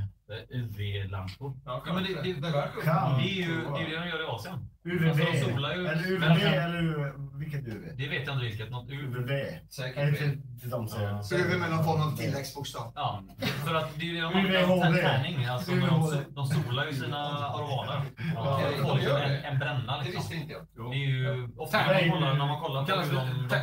UV-lampor? 0.49 1.53
Ja, 1.65 1.83
Ja, 1.85 1.93
men 1.93 2.03
det, 2.03 2.09
det, 2.23 2.33
det, 2.41 2.47
är 2.47 2.83
Kan. 2.83 3.17
det 3.21 3.23
är 3.29 3.33
ju 3.33 3.61
det, 3.61 3.77
är 3.77 3.79
ju 3.79 3.89
det 3.95 3.99
de 4.03 4.07
gör 4.09 4.21
i 4.23 4.27
Asien. 4.27 4.55
UVB? 4.85 5.09
Alltså, 5.09 5.25
de 5.25 5.53
solar 5.53 5.75
ju- 5.75 5.87
Eller 5.87 6.11
UVB 6.11 6.23
eller 6.41 6.83
UV, 6.83 7.11
vilket 7.39 7.67
UV? 7.67 7.83
Det 7.97 8.07
vet 8.07 8.27
jag 8.27 8.35
inte 8.35 8.45
vilket. 8.45 8.71
Något 8.71 8.89
UV. 8.91 9.15
UVB. 9.17 9.29
Är 9.29 9.35
det 9.35 9.61
Säkert. 9.69 10.21
inte 10.21 10.25
det 10.63 10.69
de 10.69 10.87
säger? 10.87 11.09
Ja. 11.09 11.23
Så 11.23 11.35
UV 11.35 11.59
med 11.59 11.69
någon 11.71 11.83
form 11.83 12.01
av 12.01 12.17
tilläggsbokstav. 12.17 12.91
Ja, 12.95 13.23
för 13.65 13.75
att 13.75 13.95
det 13.99 14.01
är 14.01 14.05
ju 14.05 14.21
de 14.21 14.33
UVHD. 14.33 14.57
har 14.83 14.93
tärning. 14.97 15.45
Alltså, 15.45 15.71
de, 15.71 16.23
de 16.35 16.47
solar 16.47 16.85
ju 16.85 16.93
sina 16.93 17.17
arvaner. 17.57 18.01
Ja, 18.35 18.61
de 18.63 18.87
de 18.87 18.97
liksom 18.97 19.15
en, 19.21 19.29
det. 19.31 19.37
en 19.37 19.59
bränna 19.59 19.97
Det 19.97 20.03
liksom. 20.03 20.21
visste 20.21 20.35
inte 20.35 20.53
jag. 20.53 20.91
Det 20.91 20.97
är 20.97 21.07
ju 21.07 21.49
ofta 21.57 21.77
när 21.77 21.87
man 22.09 22.11
kollar, 22.11 22.33
när 22.37 22.45
man 22.45 22.61
kollar 22.61 22.85
på 22.85 22.91
hur 22.91 23.13
det 23.13 23.15
de, 23.15 23.47
de 23.49 23.55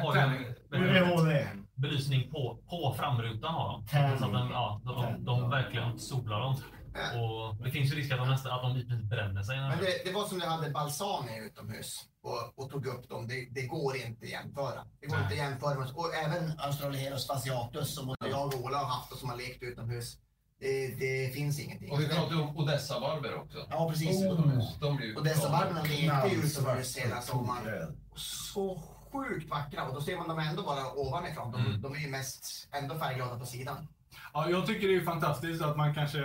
har 0.76 0.87
ju 0.87 1.00
UVHD. 1.00 1.46
Belysning 1.78 2.30
på, 2.30 2.58
på 2.70 2.94
framrutan 2.99 3.54
har 3.54 3.73
de. 3.73 3.88
Så 4.18 4.25
att 4.25 4.32
de, 4.32 4.50
ja, 4.50 4.80
att 4.85 4.97
de, 4.97 5.25
de 5.25 5.50
verkligen 5.50 5.99
solar 5.99 6.40
dem. 6.40 6.56
Och 6.99 7.64
det 7.64 7.70
finns 7.70 7.92
ju 7.92 7.97
risk 7.97 8.12
att 8.12 8.18
de 8.18 8.28
nästan 8.28 8.52
att 8.52 8.62
de 8.62 9.08
bränner 9.08 9.42
sig. 9.42 9.56
Men 9.56 9.78
de- 9.78 9.85
det, 9.85 10.04
det 10.04 10.12
var 10.12 10.25
som 10.25 10.38
när 10.38 10.44
jag 10.44 10.52
hade 10.52 10.70
balsamier 10.70 11.42
utomhus 11.47 12.04
och, 12.23 12.64
och 12.64 12.70
tog 12.70 12.87
upp 12.87 13.08
dem. 13.08 13.28
Det, 13.28 13.49
det 13.50 13.66
går 13.66 13.97
inte 13.97 14.25
att 14.25 14.30
jämföra. 14.30 14.85
Det 15.00 15.06
går 15.06 15.16
Nej. 15.16 15.23
inte 15.25 15.35
att 15.42 15.50
jämföra. 15.50 15.87
Och 15.94 16.14
även 16.14 16.52
Australieros 16.58 17.26
fasciatus 17.26 17.94
som 17.94 18.06
både 18.06 18.28
jag 18.30 18.47
och 18.54 18.61
Ola 18.64 18.78
har 18.78 18.85
haft 18.85 19.12
och 19.12 19.18
som 19.18 19.28
har 19.28 19.37
lekt 19.37 19.62
utomhus. 19.62 20.16
Det, 20.61 20.87
det 20.99 21.35
finns 21.35 21.61
ingenting. 21.61 21.90
Och 21.92 22.00
vi 22.00 22.08
pratade 22.08 22.42
om 22.42 22.56
Odessa-barber 22.56 23.35
också. 23.35 23.58
Ja, 23.70 23.90
precis. 23.90 24.23
Oh. 24.23 24.62
De 24.80 25.23
dessa 25.25 25.49
varven 25.49 25.82
lekte 25.88 26.28
ju 26.32 26.42
utomhus 26.42 26.97
hela 26.97 27.20
sommaren. 27.20 27.97
Så 28.16 28.82
sjukt 29.12 29.50
vackra 29.50 29.84
och 29.84 29.94
då 29.94 30.00
ser 30.00 30.16
man 30.16 30.28
dem 30.28 30.38
ändå 30.38 30.62
bara 30.62 30.92
ovanifrån. 30.92 31.52
De, 31.52 31.60
Mm. 31.66 31.80
de 31.82 31.94
är 31.94 31.98
ju 31.98 32.08
mest 32.08 32.68
ändå 32.72 32.98
färgglada 32.98 33.38
på 33.38 33.46
sidan. 33.46 33.88
Ja, 34.34 34.50
jag 34.50 34.66
tycker 34.66 34.88
det 34.88 34.96
är 34.96 35.04
fantastiskt 35.04 35.62
att 35.62 35.76
man 35.76 35.94
kanske 35.94 36.18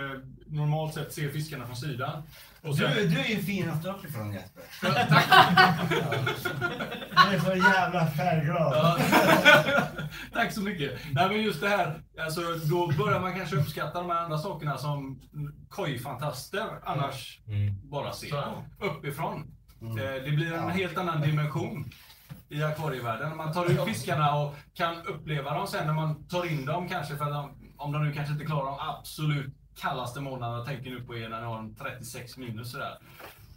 normalt 0.46 0.94
sett 0.94 1.12
ser 1.12 1.28
fiskarna 1.30 1.66
från 1.66 1.76
sidan. 1.76 2.22
Och 2.62 2.76
sen, 2.76 2.90
Du, 2.96 3.08
du 3.08 3.18
är 3.20 3.28
ju 3.28 3.36
finast 3.42 3.86
uppifrån 3.86 4.32
Jesper. 4.32 4.62
tack! 5.08 5.90
Du 5.90 7.36
är 7.36 7.38
så 7.40 7.54
jävla 7.56 8.06
färgglad. 8.06 8.72
Ja. 8.76 8.98
Tack 10.32 10.52
så 10.52 10.60
mycket. 10.60 10.98
Nej, 11.12 11.28
men 11.28 11.42
just 11.42 11.60
det 11.60 11.68
här, 11.68 12.02
alltså, 12.20 12.40
då 12.70 12.86
börjar 12.98 13.20
man 13.20 13.34
kanske 13.34 13.56
uppskatta 13.56 14.00
de 14.00 14.10
här 14.10 14.16
andra 14.16 14.38
sakerna 14.38 14.78
som 14.78 15.20
kojfantaster 15.68 16.66
annars 16.84 17.40
Mm. 17.46 17.74
bara 17.90 18.12
ser 18.12 18.44
uppifrån. 18.80 19.50
Mm. 19.82 19.98
Eh, 19.98 20.04
Det 20.24 20.30
blir 20.30 20.52
en 20.52 20.70
helt 20.70 20.98
annan 20.98 21.20
dimension 21.20 21.90
i 22.48 22.62
akvarievärlden. 22.62 23.36
Man 23.36 23.52
tar 23.52 23.70
ut 23.70 23.84
fiskarna 23.84 24.34
och 24.34 24.54
kan 24.74 25.06
uppleva 25.06 25.54
dem 25.54 25.66
sen 25.66 25.86
när 25.86 25.94
man 25.94 26.26
tar 26.28 26.46
in 26.52 26.64
dem 26.64 26.88
kanske 26.88 27.16
för 27.16 27.24
att 27.24 27.32
de, 27.32 27.72
om 27.76 27.92
de 27.92 28.04
nu 28.04 28.12
kanske 28.12 28.32
inte 28.32 28.44
klarar 28.44 28.64
de 28.66 28.78
absolut 28.80 29.54
kallaste 29.76 30.20
månaderna, 30.20 30.64
tänker 30.64 30.90
nu 30.90 31.00
på 31.04 31.16
er 31.16 31.28
när 31.28 31.40
ni 31.40 31.46
har 31.46 31.58
en 31.58 31.74
36 31.76 32.36
minus 32.36 32.72
sådär. 32.72 32.98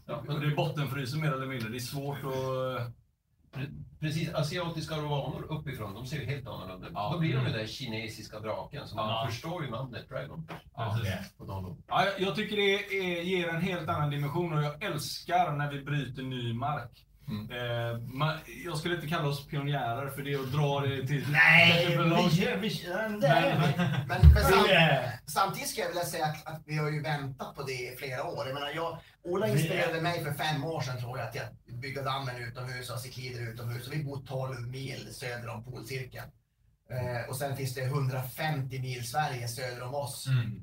Ja, 0.06 0.16
Och 0.16 0.40
det 0.40 0.48
är 0.48 0.56
bottenfryser 0.56 1.18
mer 1.18 1.32
eller 1.34 1.46
mindre. 1.48 1.70
Det 1.70 1.78
är 1.78 1.80
svårt 1.80 2.18
att... 2.24 2.94
Pre- 3.56 3.84
Precis, 4.00 4.34
asiatiska 4.34 4.96
rovanor 4.96 5.46
uppifrån, 5.50 5.94
de 5.94 6.06
ser 6.06 6.20
ju 6.20 6.26
helt 6.26 6.48
annorlunda 6.48 6.88
ut. 6.88 6.94
Ja. 6.96 7.10
Då 7.14 7.20
blir 7.20 7.36
de 7.36 7.44
den 7.44 7.54
där 7.54 7.68
kinesiska 7.68 8.40
draken, 8.40 8.88
så 8.88 8.96
man 8.96 9.10
Ja. 9.10 9.28
förstår 9.30 9.64
ju 9.66 9.72
namnet 9.72 10.10
Dragon. 10.10 10.48
Ja. 10.76 10.98
På 11.38 11.46
dem. 11.46 11.84
Ja, 11.88 12.06
jag- 12.06 12.22
jag 12.28 12.36
tycker 12.36 12.56
det 12.56 12.74
är, 12.74 13.22
ger 13.24 13.48
en 13.50 13.62
helt 13.62 13.90
annan 13.90 14.10
dimension 14.10 14.54
och 14.54 14.64
jag 14.64 14.84
älskar 14.84 15.52
när 15.52 15.72
vi 15.72 15.82
bryter 15.84 16.24
ny 16.24 16.54
mark. 16.54 17.06
Mm. 17.30 17.52
Eh, 17.52 18.00
man, 18.00 18.38
jag 18.66 18.78
skulle 18.78 18.96
inte 18.96 19.08
kalla 19.08 19.28
oss 19.28 19.48
pionjärer 19.48 20.10
för 20.10 20.22
det 20.22 20.34
är 20.34 20.40
att 20.40 20.52
dra 20.52 20.80
det 20.80 21.08
till... 21.08 21.26
Nej, 21.32 21.86
vi 21.88 21.94
gör... 21.94 22.58
Vi, 22.58 22.70
det. 23.22 24.06
Men, 24.08 24.22
samtidigt 25.26 25.70
ska 25.70 25.82
jag 25.82 25.88
vilja 25.88 26.04
säga 26.04 26.26
att, 26.26 26.48
att 26.48 26.62
vi 26.66 26.78
har 26.78 26.92
ju 26.92 27.02
väntat 27.02 27.56
på 27.56 27.64
det 27.64 27.94
i 27.94 27.96
flera 27.98 28.24
år. 28.24 28.48
Jag 28.48 28.54
menar, 28.54 28.70
jag, 28.76 29.00
Ola 29.24 29.48
inspirerade 29.48 30.02
mig 30.02 30.24
för 30.24 30.34
fem 30.34 30.64
år 30.64 30.82
sedan 30.82 31.00
tror 31.00 31.20
jag 31.20 31.32
till 31.32 31.42
att 31.42 31.82
bygga 31.82 32.04
dammen 32.04 32.36
utomhus 32.36 32.90
och 32.90 33.00
cyklider 33.00 33.52
utomhus. 33.52 33.88
Och 33.88 33.94
vi 33.94 34.04
bor 34.04 34.22
12 34.28 34.68
mil 34.68 35.14
söder 35.14 35.50
om 35.50 35.64
polcirkeln. 35.64 36.28
Eh, 36.90 37.30
och 37.30 37.36
sen 37.36 37.58
finns 37.58 37.74
det 37.74 37.82
150 37.82 38.80
mil 38.80 39.08
Sverige 39.08 39.48
söder 39.48 39.84
om 39.84 39.96
oss. 39.96 40.28
Mm. 40.28 40.62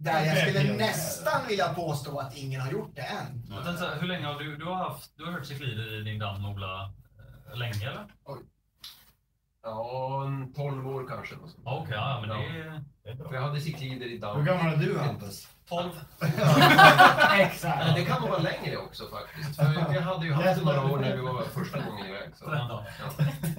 Där 0.00 0.24
jag 0.24 0.38
skulle 0.38 0.72
nästan 0.76 1.46
vilja 1.48 1.68
påstå 1.74 2.18
att 2.18 2.36
ingen 2.36 2.60
har 2.60 2.70
gjort 2.72 2.90
det 2.96 3.00
än. 3.02 3.42
Jag 3.50 3.64
tänkte 3.64 3.90
hur 4.00 4.08
länge 4.08 4.26
har 4.26 4.38
du, 4.38 4.56
du 4.56 4.64
har 4.64 4.74
haft, 4.74 5.12
du 5.16 5.24
har 5.24 5.32
hört 5.32 5.46
cyklider 5.46 6.00
i 6.00 6.02
din 6.04 6.18
damm, 6.18 6.44
Ola? 6.44 6.92
eh, 7.52 7.58
Länge 7.58 7.90
eller? 7.90 8.06
Ja, 9.62 10.24
en 10.26 10.52
12 10.54 10.88
år 10.88 11.08
kanske. 11.08 11.36
något 11.36 11.50
sånt. 11.50 11.62
Ja, 11.64 11.78
Okej, 11.82 11.94
ja, 11.96 12.20
men 12.20 12.28
det 12.28 12.34
är... 12.58 12.84
Det 13.04 13.10
är 13.10 13.14
bra. 13.14 13.28
För 13.28 13.34
jag 13.34 13.42
hade 13.42 13.60
cyklider 13.60 14.06
i 14.06 14.10
Hur 14.10 14.18
damm. 14.18 14.44
gammal 14.44 14.72
är 14.72 14.76
du 14.76 14.98
Hampus? 14.98 15.48
12. 15.68 15.90
Exakt. 17.38 17.78
Men 17.86 17.94
det 17.94 18.04
kan 18.04 18.20
nog 18.20 18.30
vara 18.30 18.40
längre 18.42 18.76
också 18.76 19.04
faktiskt. 19.08 19.56
För 19.56 19.64
vi 19.92 19.98
hade 20.00 20.26
ju 20.26 20.32
haft 20.32 20.62
några 20.64 20.84
år 20.84 20.98
när 20.98 21.16
vi 21.16 21.22
var 21.22 21.42
första 21.42 21.80
gången 21.80 22.06
iväg. 22.06 22.30
Så. 22.36 22.44
Ja. 22.46 22.84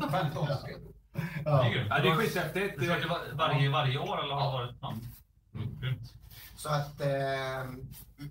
Ja. 0.01 0.09
15 0.11 0.45
ska 0.45 0.71
jag 0.71 0.81
tro. 0.81 0.93
Det 1.13 1.49
är 1.49 1.51
Ja. 1.51 1.65
Ja, 1.89 1.99
det 1.99 2.09
är 2.09 2.15
skithäftigt. 2.15 2.77
Varje, 3.33 3.69
varje 3.69 3.97
år 3.97 4.23
eller 4.23 4.33
har 4.35 4.45
det 4.45 4.65
varit? 4.65 4.75
Ja. 4.81 4.93
Mm, 5.53 5.79
Grymt. 5.81 6.13
Så 6.59 6.69
att 6.69 7.01
eh, 7.01 7.61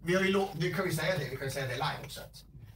vi 0.04 0.14
har 0.14 0.22
ju 0.22 0.46
vi 0.58 0.72
kan 0.74 0.84
ju 0.84 0.92
säga 0.92 1.18
det, 1.18 1.24
vi 1.30 1.36
kan 1.36 1.46
ju 1.46 1.50
säga 1.50 1.66
det 1.66 1.72
live 1.72 1.98
också. 2.04 2.20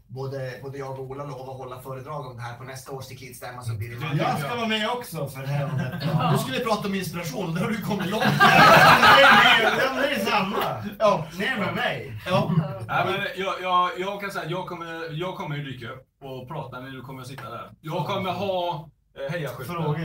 Både, 0.07 0.59
både 0.63 0.79
jag 0.79 0.91
och 1.01 1.11
Ola 1.11 1.25
lovar 1.25 1.53
att 1.53 1.59
hålla 1.59 1.81
föredrag 1.83 2.27
om 2.27 2.37
det 2.37 2.43
här 2.43 2.57
på 2.59 2.65
nästa 2.65 2.93
års 2.93 3.05
cyklidstämma 3.05 3.63
så 3.63 3.75
blir 3.75 3.89
det 3.89 4.17
Jag 4.17 4.39
ska 4.39 4.55
vara 4.57 4.67
med 4.67 4.89
också 4.91 5.29
för 5.29 5.45
helvete. 5.45 6.09
Du 6.33 6.39
skulle 6.39 6.59
prata 6.61 6.89
om 6.89 6.95
inspiration, 6.95 7.55
då 7.55 7.61
har 7.61 7.69
du 7.69 7.81
kommit 7.83 8.07
långt. 8.11 8.25
Det 8.41 9.23
är 9.23 9.63
med- 9.63 9.83
ja, 9.83 10.01
det 10.03 10.15
är 10.15 10.25
samma. 10.25 10.85
Ja. 10.99 11.27
Ner 11.39 11.57
med 11.57 11.75
mig. 11.75 12.19
Ja. 12.27 12.53
Nej, 12.89 13.05
men 13.07 13.27
jag, 13.45 13.55
jag, 13.63 13.91
jag 14.01 14.21
kan 14.21 14.31
säga 14.31 14.45
att 14.45 14.51
jag 14.51 14.67
kommer, 14.67 15.21
jag 15.21 15.37
kommer 15.37 15.57
ju 15.57 15.63
dyka 15.65 15.89
upp 15.91 16.07
och 16.23 16.49
prata 16.49 16.81
när 16.81 16.91
du 16.91 17.01
kommer 17.03 17.23
att 17.23 17.29
sitta 17.29 17.51
där. 17.51 17.71
Jag 17.81 18.07
kommer 18.07 18.33
ha 18.33 18.89
eh. 19.35 19.65
Frågor. 19.67 19.99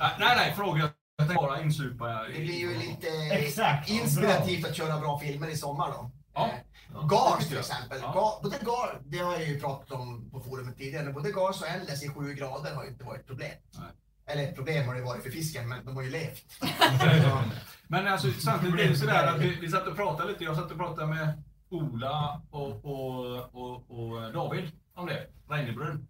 Nej, 0.00 0.10
nej, 0.18 0.36
nej, 0.36 0.54
frågor. 0.56 0.90
Jag 1.16 1.28
tänkte 1.28 1.46
bara 1.46 1.60
insupa. 1.62 2.22
Det 2.22 2.40
blir 2.40 2.58
ju 2.58 2.78
lite 2.78 3.08
Exakt. 3.32 3.90
inspirativt 3.90 4.66
att 4.68 4.76
köra 4.76 4.98
bra 5.00 5.18
filmer 5.18 5.48
i 5.48 5.56
sommar 5.56 5.88
då. 5.88 6.10
Ja. 6.34 6.50
Eh, 6.94 7.06
Gars 7.08 7.38
tycker 7.38 7.48
till 7.48 7.58
exempel. 7.58 7.98
Ja. 8.02 8.12
Ga- 8.14 8.42
Både 8.42 8.56
Gar, 8.64 9.00
det 9.04 9.18
har 9.18 9.32
jag 9.32 9.48
ju 9.48 9.60
pratat 9.60 9.90
om 9.92 10.30
på 10.30 10.40
forumet 10.40 10.76
tidigare, 10.78 11.12
både 11.12 11.32
Gars 11.32 11.60
och 11.60 11.68
Eldes 11.68 12.02
i 12.04 12.08
sju 12.08 12.34
grader 12.34 12.74
har 12.74 12.84
ju 12.84 12.90
inte 12.90 13.04
varit 13.04 13.20
ett 13.20 13.26
problem. 13.26 13.50
Nej. 13.78 13.88
Eller 14.26 14.42
ett 14.42 14.54
problem 14.56 14.88
har 14.88 14.94
det 14.94 15.02
varit 15.02 15.22
för 15.22 15.30
fisken, 15.30 15.68
men 15.68 15.84
de 15.84 15.96
har 15.96 16.02
ju 16.02 16.10
levt. 16.10 16.44
Men 17.88 18.06
alltså, 18.08 18.30
samtidigt 18.32 18.74
blir 18.74 18.88
det 18.88 18.96
sådär 18.96 19.26
att 19.26 19.40
vi, 19.40 19.54
vi 19.60 19.68
satt 19.70 19.86
och 19.86 19.96
pratade 19.96 20.28
lite. 20.32 20.44
Jag 20.44 20.56
satt 20.56 20.70
och 20.70 20.76
pratade 20.78 21.06
med 21.06 21.42
Ola 21.70 22.42
och, 22.50 22.84
och, 22.84 23.36
och, 23.54 23.90
och 23.90 24.32
David 24.32 24.70
om 24.94 25.06
det. 25.06 25.26
Reinebrunn. 25.48 26.08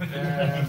Eh, 0.14 0.64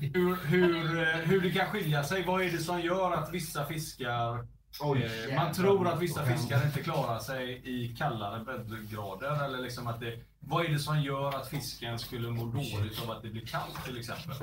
hur, 0.00 0.36
hur, 0.46 0.98
eh, 0.98 1.14
hur 1.14 1.40
det 1.40 1.50
kan 1.50 1.66
skilja 1.66 2.04
sig. 2.04 2.24
Vad 2.24 2.42
är 2.42 2.50
det 2.50 2.58
som 2.58 2.80
gör 2.80 3.12
att 3.12 3.34
vissa 3.34 3.66
fiskar 3.66 4.46
Eh, 4.80 5.36
man 5.36 5.52
tror 5.52 5.88
att 5.88 6.02
vissa 6.02 6.24
fiskar 6.24 6.66
inte 6.66 6.82
klarar 6.82 7.18
sig 7.18 7.62
i 7.64 7.96
kallare 7.96 8.44
breddgrader. 8.44 9.44
Eller 9.44 9.58
liksom 9.58 9.86
att 9.86 10.00
det, 10.00 10.18
vad 10.40 10.64
är 10.64 10.68
det 10.68 10.78
som 10.78 11.02
gör 11.02 11.28
att 11.28 11.48
fisken 11.48 11.98
skulle 11.98 12.30
må 12.30 12.44
dåligt 12.44 13.02
av 13.02 13.10
att 13.10 13.22
det 13.22 13.28
blir 13.28 13.46
kallt 13.46 13.84
till 13.84 13.98
exempel? 13.98 14.34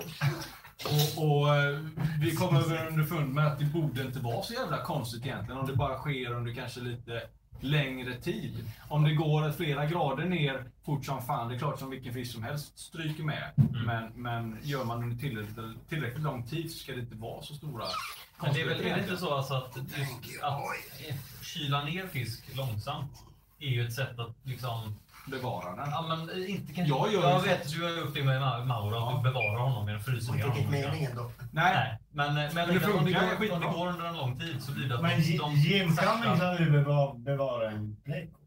Och, 0.86 1.25
och 1.25 1.55
eh, 1.55 1.79
Vi 2.22 2.36
kom 2.36 2.55
över 2.55 2.88
underfund 2.88 3.33
med 3.33 3.48
att 3.48 3.60
det 3.60 3.65
borde 3.65 4.01
inte 4.01 4.19
vara 4.19 4.43
så 4.43 4.53
jävla 4.53 4.83
konstigt 4.83 5.25
egentligen 5.25 5.57
om 5.57 5.67
det 5.67 5.75
bara 5.75 5.98
sker 5.98 6.33
under 6.33 6.53
kanske 6.53 6.79
lite 6.79 7.22
längre 7.60 8.22
tid. 8.22 8.72
Om 8.89 9.03
det 9.03 9.13
går 9.13 9.50
ett 9.50 9.57
flera 9.57 9.86
grader 9.86 10.25
ner 10.25 10.65
fort 10.86 11.05
som 11.05 11.22
fan, 11.22 11.50
det 11.50 11.55
är 11.55 11.60
klart 11.60 11.79
som 11.79 11.89
vilken 11.89 12.13
fisk 12.13 12.33
som 12.33 12.43
helst 12.43 12.79
stryker 12.79 13.24
med. 13.24 13.51
Men, 13.86 14.12
men 14.15 14.57
gör 14.63 14.86
man 14.86 15.03
under 15.03 15.17
tillräckligt, 15.17 15.89
tillräckligt 15.89 16.24
lång 16.24 16.48
tid 16.48 16.72
så 16.72 16.77
ska 16.77 16.91
det 16.91 17.00
inte 17.00 17.15
vara 17.15 17.41
så 17.41 17.53
stora 17.53 17.86
Men 18.41 18.53
det 18.53 18.62
är 18.62 18.65
väl 18.65 18.81
är 18.81 18.95
det 18.95 19.01
inte 19.01 19.17
så 19.17 19.33
alltså 19.33 19.53
att, 19.53 19.77
just 19.77 20.43
att 20.43 21.45
kyla 21.45 21.83
ner 21.83 22.07
fisk 22.07 22.55
långsamt 22.55 23.12
är 23.60 23.69
ju 23.69 23.86
ett 23.86 23.93
sätt 23.93 24.19
att 24.19 24.36
liksom... 24.43 24.95
Bevara 25.25 25.75
den. 25.75 25.89
Ja, 25.92 26.01
men 26.10 26.48
inte 26.48 26.74
kanske... 26.74 26.96
Jag 26.96 27.13
gör 27.13 27.22
jag 27.30 27.42
ju- 27.44 27.50
vet, 27.50 27.70
du 27.72 27.84
har 27.84 27.89
gjort 27.89 28.13
det 28.13 28.24
med 28.24 28.42
Ma- 28.42 28.65
Mauro, 28.65 28.96
att 29.10 29.15
du 29.24 29.30
bevarar 29.30 29.60
honom 29.60 29.88
genom 29.88 29.88
Det 29.88 29.94
var 29.94 30.00
frysningar. 30.00 30.46
inte 30.46 30.58
riktigt 30.60 30.72
meningen 30.72 31.15
då. 31.15 31.32
Nej, 31.51 31.74
Nej, 31.75 31.98
men, 32.12 32.34
men, 32.34 32.46
det 32.46 32.53
men 32.56 32.70
om, 32.98 33.06
det 33.06 33.12
går, 33.12 33.53
om 33.53 33.62
det 33.62 33.68
går 33.68 33.88
under 33.88 34.06
en 34.06 34.18
lång 34.18 34.39
tid 34.39 34.63
så 34.63 34.72
blir 34.72 34.89
det 34.89 34.96
att 34.96 35.01
Men 35.01 35.22
de, 35.22 35.38
de 35.38 35.56
Jim 35.56 35.89
sakta- 35.96 36.22
Cummings 36.24 36.60
ju 36.60 36.70
beva- 36.84 37.24
bevarat 37.24 37.74
en 37.74 37.98
pleko. 38.06 38.38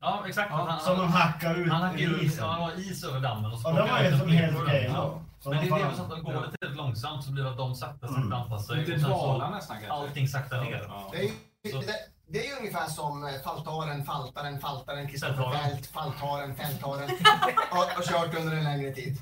Ja, 0.00 0.24
exakt. 0.28 0.50
Ja, 0.50 0.66
han, 0.68 0.80
Som 0.80 0.96
de 0.98 1.08
han, 1.08 1.22
hackar 1.22 1.54
ut 1.54 1.70
han 1.72 1.82
hackar 1.82 1.98
i 1.98 2.02
ut, 2.04 2.22
isen. 2.22 2.44
ja, 2.44 2.50
han 2.50 2.62
har 2.62 2.72
is 2.80 3.04
över 3.04 3.20
dammen 3.20 3.52
och 3.52 3.58
så 3.58 3.68
Och 3.68 3.74
det 3.74 3.80
plockar 3.82 4.02
var 4.04 4.10
ju 4.10 4.18
som 4.18 4.28
en 4.28 4.34
helt 4.34 4.56
okej 4.62 4.90
Men 4.92 5.52
det 5.56 5.68
de 5.68 5.72
är 5.82 5.90
det 5.90 5.96
så 5.96 6.02
att 6.02 6.10
de 6.10 6.22
går 6.22 6.32
det 6.32 6.38
tillräckligt 6.40 6.76
långsamt 6.76 7.24
så 7.24 7.30
blir 7.32 7.44
det 7.44 7.50
att 7.50 7.56
de 7.56 7.74
sakta 7.74 8.06
sakta 8.08 8.20
Mm. 8.22 8.32
anpassar 8.32 8.74
sig. 8.74 8.84
lite 8.86 9.00
så 9.00 9.08
dvala 9.08 9.50
nästan 9.50 9.76
kanske. 9.76 9.92
Allting 9.92 10.28
saktar 10.28 10.60
ner. 10.64 10.84
Ja. 10.88 11.08
Det 11.12 11.18
är, 11.24 11.30
det, 11.62 11.94
det 12.32 12.46
är 12.46 12.50
ju 12.50 12.56
ungefär 12.58 12.86
som 12.86 13.24
eh, 13.24 13.34
faltaren, 13.44 14.04
faltaren, 14.04 14.60
faltaren, 14.60 15.08
Kristoffer. 15.08 15.52
Fält, 15.52 15.86
faltaren, 15.86 16.54
fältaren. 16.56 17.10
och, 17.70 17.98
och 17.98 18.04
kört 18.04 18.34
under 18.40 18.56
en 18.56 18.64
längre 18.64 18.92
tid. 18.92 19.16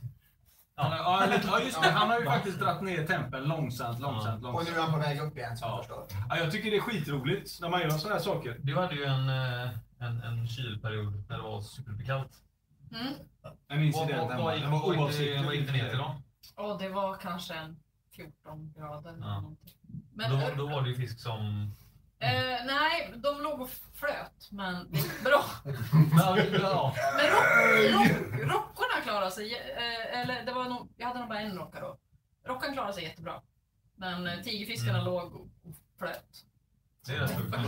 Han, 0.77 0.91
har- 0.93 0.99
ja, 0.99 1.39
ja, 1.47 1.61
just 1.61 1.83
det. 1.83 1.91
Han 1.91 2.11
har 2.11 2.19
ju 2.21 2.25
faktiskt 2.27 2.59
dragit 2.59 2.83
ner 2.83 3.07
tempen 3.07 3.45
långsamt, 3.45 4.01
långsamt, 4.01 4.37
Och 4.45 4.53
långsamt. 4.53 4.69
nu 4.71 4.77
är 4.77 4.83
han 4.83 4.93
på 4.93 4.99
väg 4.99 5.21
upp 5.21 5.37
igen 5.39 5.57
som 5.57 5.69
Ja. 5.69 5.75
jag 5.75 5.85
förstår. 5.85 6.07
Ja, 6.29 6.37
jag 6.39 6.53
tycker 6.53 6.71
det 6.71 6.77
är 6.77 6.81
skitroligt 6.81 7.61
när 7.61 7.69
man 7.69 7.81
gör 7.81 7.91
sådana 7.91 8.15
här 8.15 8.23
saker. 8.25 8.57
Du 8.63 8.77
hade 8.77 8.95
ju 8.95 9.05
en, 9.05 9.29
eh, 9.29 9.69
en, 9.99 10.23
en 10.23 10.49
kylperiod 10.49 11.25
när 11.29 11.37
det 11.37 11.43
var 11.43 11.61
superkallt. 11.63 12.33
Mm. 12.93 13.13
En 13.69 13.83
incident 13.83 14.11
hemma. 14.31 14.45
vad 14.45 14.53
Det 14.53 14.59
gick- 14.59 14.69
var 14.69 15.09
det- 15.41 15.43
vad 15.47 15.55
gick 15.55 15.67
det 15.67 15.73
ner 15.73 15.89
till 15.89 15.99
då? 15.99 16.23
Och 16.57 16.79
det 16.79 16.89
var 16.89 17.17
kanske 17.17 17.55
en 17.55 17.77
14 18.17 18.73
grader. 18.77 19.11
eller 19.11 19.27
Ja. 19.27 19.53
Men, 20.15 20.31
Då, 20.31 20.51
då 20.57 20.67
var 20.67 20.83
det 20.83 20.89
ju 20.89 20.95
fisk 20.95 21.21
som... 21.21 21.73
eh, 22.21 22.67
nej, 22.67 23.15
de 23.17 23.43
låg 23.43 23.61
och 23.61 23.71
flöt, 23.95 24.49
men 24.51 24.91
det 24.91 24.99
gick 24.99 25.25
bra. 25.25 25.45
Ja. 26.19 26.95
Men 27.17 27.27
rock, 27.31 27.93
rock, 27.93 28.41
rockorna 28.41 29.01
klarade 29.03 29.31
sig, 29.31 29.55
eh, 29.55 30.21
eller 30.21 30.45
det 30.47 30.53
var 30.53 30.65
nog, 30.65 30.93
jag 30.97 31.07
hade 31.07 31.21
nog 31.21 31.29
bara 31.29 31.41
en 31.41 31.59
rocka 31.59 31.81
då. 31.81 31.99
Rockan 32.47 32.73
klarade 32.73 32.93
sig 32.93 33.05
jättebra. 33.05 33.41
Men 33.97 34.27
eh, 34.27 34.41
tigerfiskarna 34.41 34.99
Mm. 34.99 35.05
låg 35.13 35.35
och 35.35 35.47
flöt. 35.99 36.45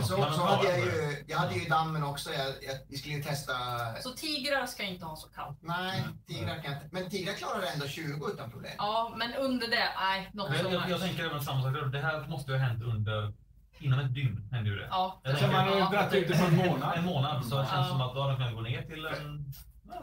Så, 0.07 0.15
så 0.33 0.41
hade 0.45 0.69
jag 0.69 0.79
ju, 0.79 1.23
jag 1.27 1.37
hade 1.37 1.55
ju 1.55 1.69
dammen 1.69 2.03
också. 2.03 2.33
Jag, 2.33 2.47
jag, 2.47 2.75
vi 2.89 2.97
skulle 2.97 3.15
ju 3.15 3.23
testa... 3.23 3.53
Så 4.01 4.09
tigrar 4.09 4.65
ska 4.65 4.83
inte 4.83 5.05
ha 5.05 5.15
så 5.15 5.27
kallt. 5.29 5.57
Nej, 5.61 6.03
tigrar 6.27 6.61
kan 6.63 6.73
inte. 6.73 6.87
Men 6.91 7.09
tigrar 7.09 7.33
klarar 7.33 7.63
ändå 7.73 7.87
20 7.87 8.27
utan 8.33 8.51
problem. 8.51 8.71
Ja, 8.77 9.13
men 9.17 9.33
under 9.35 9.67
det, 9.67 9.89
nej, 9.99 10.31
jag, 10.33 10.73
jag, 10.73 10.89
jag 10.89 10.99
tänker 11.01 11.25
även 11.25 11.41
samma 11.41 11.61
sak. 11.63 11.91
Det 11.91 11.99
här 11.99 12.27
måste 12.27 12.51
ju 12.51 12.57
ha 12.57 12.65
hänt 12.67 12.83
under... 12.83 13.33
Inom 13.83 13.99
ett 13.99 14.13
dygn 14.13 14.47
hände 14.51 14.69
ju 14.69 14.75
det. 14.75 14.87
Ja, 14.89 15.21
Jag 15.23 15.33
det 15.35 15.39
Så 15.39 15.47
man 15.47 15.55
har 15.67 15.91
dragit 15.91 16.13
ut 16.13 16.27
det 16.27 16.37
på 16.37 16.45
en 16.45 16.55
månad. 16.55 16.97
En 16.97 17.05
månad, 17.05 17.45
så 17.45 17.57
det 17.57 17.65
känns 17.65 17.71
Ja. 17.71 17.89
som 17.89 18.01
att 18.01 18.15
då 18.15 18.21
hade 18.21 18.35
kunnat 18.35 18.53
gå 18.55 18.61
ner 18.61 18.81
till 18.81 19.05
en... 19.05 19.51
ja, 19.87 20.01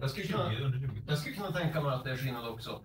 Jag 0.00 0.10
skulle 0.10 0.26
20, 0.26 0.32
kunna, 0.32 0.58
under 0.58 0.78
20. 0.78 1.02
jag 1.08 1.18
skulle 1.18 1.36
kunna 1.36 1.50
tänka 1.52 1.80
mig 1.80 1.92
att 1.94 2.04
det 2.04 2.10
är 2.10 2.16
skillnad 2.16 2.48
också. 2.48 2.80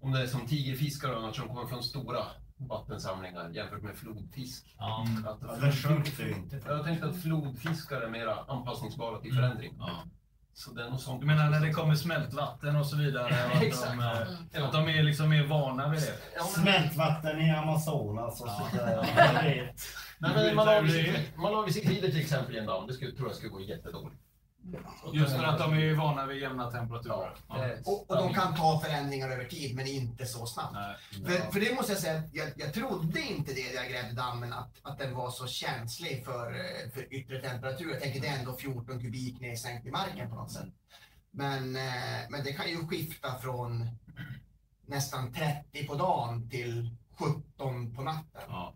Om 0.00 0.12
det 0.12 0.22
är 0.22 0.26
som 0.26 0.46
tigerfiskar 0.46 1.10
och 1.12 1.18
annat 1.22 1.34
som 1.36 1.48
kommer 1.48 1.66
från 1.66 1.82
stora 1.82 2.22
vattensamlingar 2.56 3.50
jämfört 3.50 3.82
med 3.82 3.96
flodfisk. 3.96 4.74
Ja. 4.78 5.06
Att 5.26 5.40
inte. 6.20 6.60
jag 6.66 6.84
tänkte 6.84 7.06
att 7.06 7.22
flodfiskar 7.22 8.00
är 8.00 8.10
mera 8.10 8.34
anpassningsbara 8.48 9.18
till 9.20 9.34
förändring. 9.34 9.74
Ja. 9.78 9.90
Så 10.54 10.70
det 10.70 10.82
är 10.84 10.90
nog 10.90 11.00
sånt. 11.00 11.20
Du 11.20 11.26
menar 11.26 11.50
när 11.50 11.60
det 11.60 11.72
kommer 11.72 11.94
smältvatten 11.94 12.76
och 12.76 12.86
så 12.86 12.96
vidare? 12.96 13.24
Och 13.50 13.56
att, 13.56 13.62
Exakt. 13.62 13.90
de, 13.90 14.00
eh, 14.00 14.56
Mm. 14.56 14.64
att 14.66 14.72
de 14.72 14.88
är 14.88 15.02
liksom 15.02 15.28
mer 15.28 15.46
vana 15.46 15.88
vid 15.88 16.00
det? 16.00 16.14
Ja, 16.36 16.42
men- 16.56 16.62
Smältvatten 16.64 17.40
i 17.40 17.50
Amazonas 17.50 18.40
och 18.40 18.48
Ja. 18.48 18.68
sådär. 18.70 19.06
Nej, 20.18 20.32
men 20.34 20.56
man 20.56 20.66
har 20.68 20.82
ju 20.82 20.88
cyk- 20.88 21.36
man 21.36 21.72
cyklider 21.72 22.08
till 22.08 22.20
exempel 22.20 22.56
i 22.56 22.58
en 22.58 22.66
damm. 22.66 22.86
Det 22.86 22.92
skulle, 22.92 23.12
tror 23.16 23.28
jag 23.28 23.36
skulle 23.36 23.50
gå 23.52 23.60
jättedåligt. 23.60 24.16
Just 25.12 25.36
för 25.36 25.44
att 25.44 25.58
de 25.58 25.72
är 25.74 25.94
vana 25.94 26.26
vid 26.26 26.42
jämna 26.42 26.70
temperaturer. 26.70 27.34
Ja, 27.48 27.64
är- 27.64 27.80
Och, 27.84 28.10
och 28.10 28.16
de 28.16 28.34
kan 28.34 28.54
ta 28.54 28.80
förändringar 28.84 29.28
över 29.30 29.44
tid, 29.44 29.76
men 29.76 29.86
inte 29.86 30.26
så 30.26 30.46
snabbt. 30.46 30.72
Nej. 30.74 30.96
För, 31.26 31.52
för 31.52 31.60
det 31.60 31.74
måste 31.74 31.92
jag 31.92 32.00
säga, 32.00 32.22
jag, 32.32 32.48
jag 32.56 32.74
trodde 32.74 33.20
inte 33.20 33.52
det 33.54 33.66
när 33.68 33.74
jag 33.82 33.90
grävde 33.90 34.12
dammen, 34.14 34.52
att, 34.52 34.70
att 34.82 34.98
den 34.98 35.14
var 35.14 35.30
så 35.30 35.46
känslig 35.46 36.24
för, 36.24 36.52
för 36.94 37.14
yttre 37.14 37.40
temperatur. 37.42 37.90
Jag 37.90 38.00
tänker 38.02 38.20
det 38.20 38.26
är 38.26 38.38
ändå 38.38 38.56
14 38.56 39.00
kubik 39.00 39.40
nedsänkt 39.40 39.86
i 39.86 39.90
marken 39.90 40.28
på 40.30 40.34
något 40.36 40.52
sätt. 40.52 40.68
Men, 41.30 41.76
eh, 41.76 41.82
men 42.30 42.44
det 42.44 42.52
kan 42.52 42.68
ju 42.68 42.86
skifta 42.88 43.34
från 43.38 43.88
nästan 44.86 45.32
30 45.32 45.86
på 45.86 45.94
dagen 45.94 46.50
till 46.50 46.96
17 47.18 47.94
på 47.94 48.02
natten. 48.02 48.42
Ja. 48.48 48.74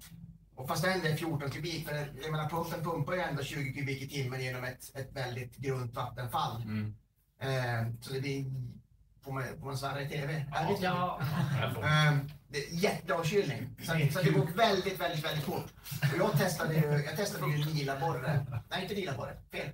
Och 0.56 0.68
fast 0.68 0.84
ändå 0.84 1.06
är 1.06 1.16
14 1.16 1.50
kubik, 1.50 1.88
för 1.88 1.94
jag 2.22 2.32
menar 2.32 2.48
pumpen 2.48 2.84
pumpar 2.84 3.12
ju 3.12 3.20
ändå 3.20 3.42
20 3.42 3.72
kubik 3.72 4.02
i 4.02 4.08
timmen 4.08 4.42
genom 4.44 4.64
ett, 4.64 4.96
ett 4.96 5.16
väldigt 5.16 5.56
grunt 5.56 5.94
vattenfall. 5.94 6.62
Mm. 6.62 6.94
Eh, 7.40 7.92
så 8.00 8.12
det 8.12 8.20
blir 8.20 8.44
på, 9.24 9.42
på 9.60 9.68
en 9.70 9.78
Sverige 9.78 10.08
TV. 10.08 10.46
Är 10.54 10.66
det 10.68 10.84
Ja. 10.84 11.20
Ehm, 11.84 12.30
det 12.48 12.58
är 12.58 12.74
jätteavkylning. 12.74 13.76
Så, 13.78 13.92
så 14.12 14.22
det 14.22 14.30
går 14.30 14.46
väldigt, 14.56 15.00
väldigt, 15.00 15.24
väldigt 15.24 15.44
fort. 15.44 15.72
Och 16.12 16.18
jag 16.18 16.32
testade 16.38 16.74
ju, 16.74 16.80
jag 17.06 17.16
testade 17.16 17.52
ju 17.52 17.64
lilaborre. 17.64 18.46
Nej, 18.70 18.82
inte 18.82 18.94
lilaborre. 18.94 19.36
Fel. 19.52 19.68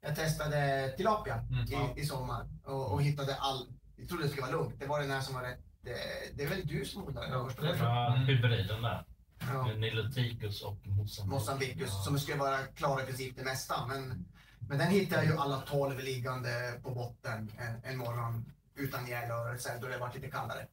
Jag 0.00 0.16
testade 0.16 0.88
tilapia 0.96 1.34
Mm, 1.34 1.64
ja. 1.68 1.92
i, 1.96 2.00
i 2.00 2.06
sommar 2.06 2.48
och, 2.64 2.92
och 2.92 3.02
hittade 3.02 3.36
all... 3.36 3.66
Jag 3.96 4.08
trodde 4.08 4.22
det 4.24 4.28
skulle 4.28 4.46
vara 4.46 4.52
lugnt. 4.56 4.80
Det 4.80 4.86
var 4.86 5.00
den 5.00 5.10
här 5.10 5.20
som 5.20 5.34
var 5.34 5.42
rätt... 5.42 5.60
eh, 5.86 5.92
Det 6.34 6.42
är 6.44 6.48
väl 6.48 6.66
du 6.66 6.84
som 6.84 7.04
odlar 7.04 7.22
den 7.22 7.32
det? 7.62 7.76
Ja, 7.78 8.10
hybriden 8.26 8.82
där. 8.82 9.04
Ja. 9.52 9.66
Niloticus 9.74 10.62
och 10.62 10.86
Mozambique. 10.86 11.26
Mozambicus 11.34 12.04
som 12.04 12.18
skulle 12.18 12.38
vara 12.38 12.58
klar 12.58 13.02
i 13.02 13.06
princip 13.06 13.36
det 13.36 13.44
mesta. 13.44 13.86
Men, 13.86 14.24
men 14.68 14.78
den 14.78 14.88
hittade 14.88 15.24
jag 15.24 15.32
ju 15.32 15.38
alla 15.40 15.60
12 15.60 15.98
liggande 15.98 16.80
på 16.82 16.90
botten 16.90 17.52
en, 17.58 17.84
en 17.92 17.98
morgon 17.98 18.52
utan 18.76 19.06
gällrörelse 19.06 19.78
då 19.80 19.86
det 19.88 19.98
var 19.98 20.12
lite 20.14 20.30
kallare. 20.30 20.66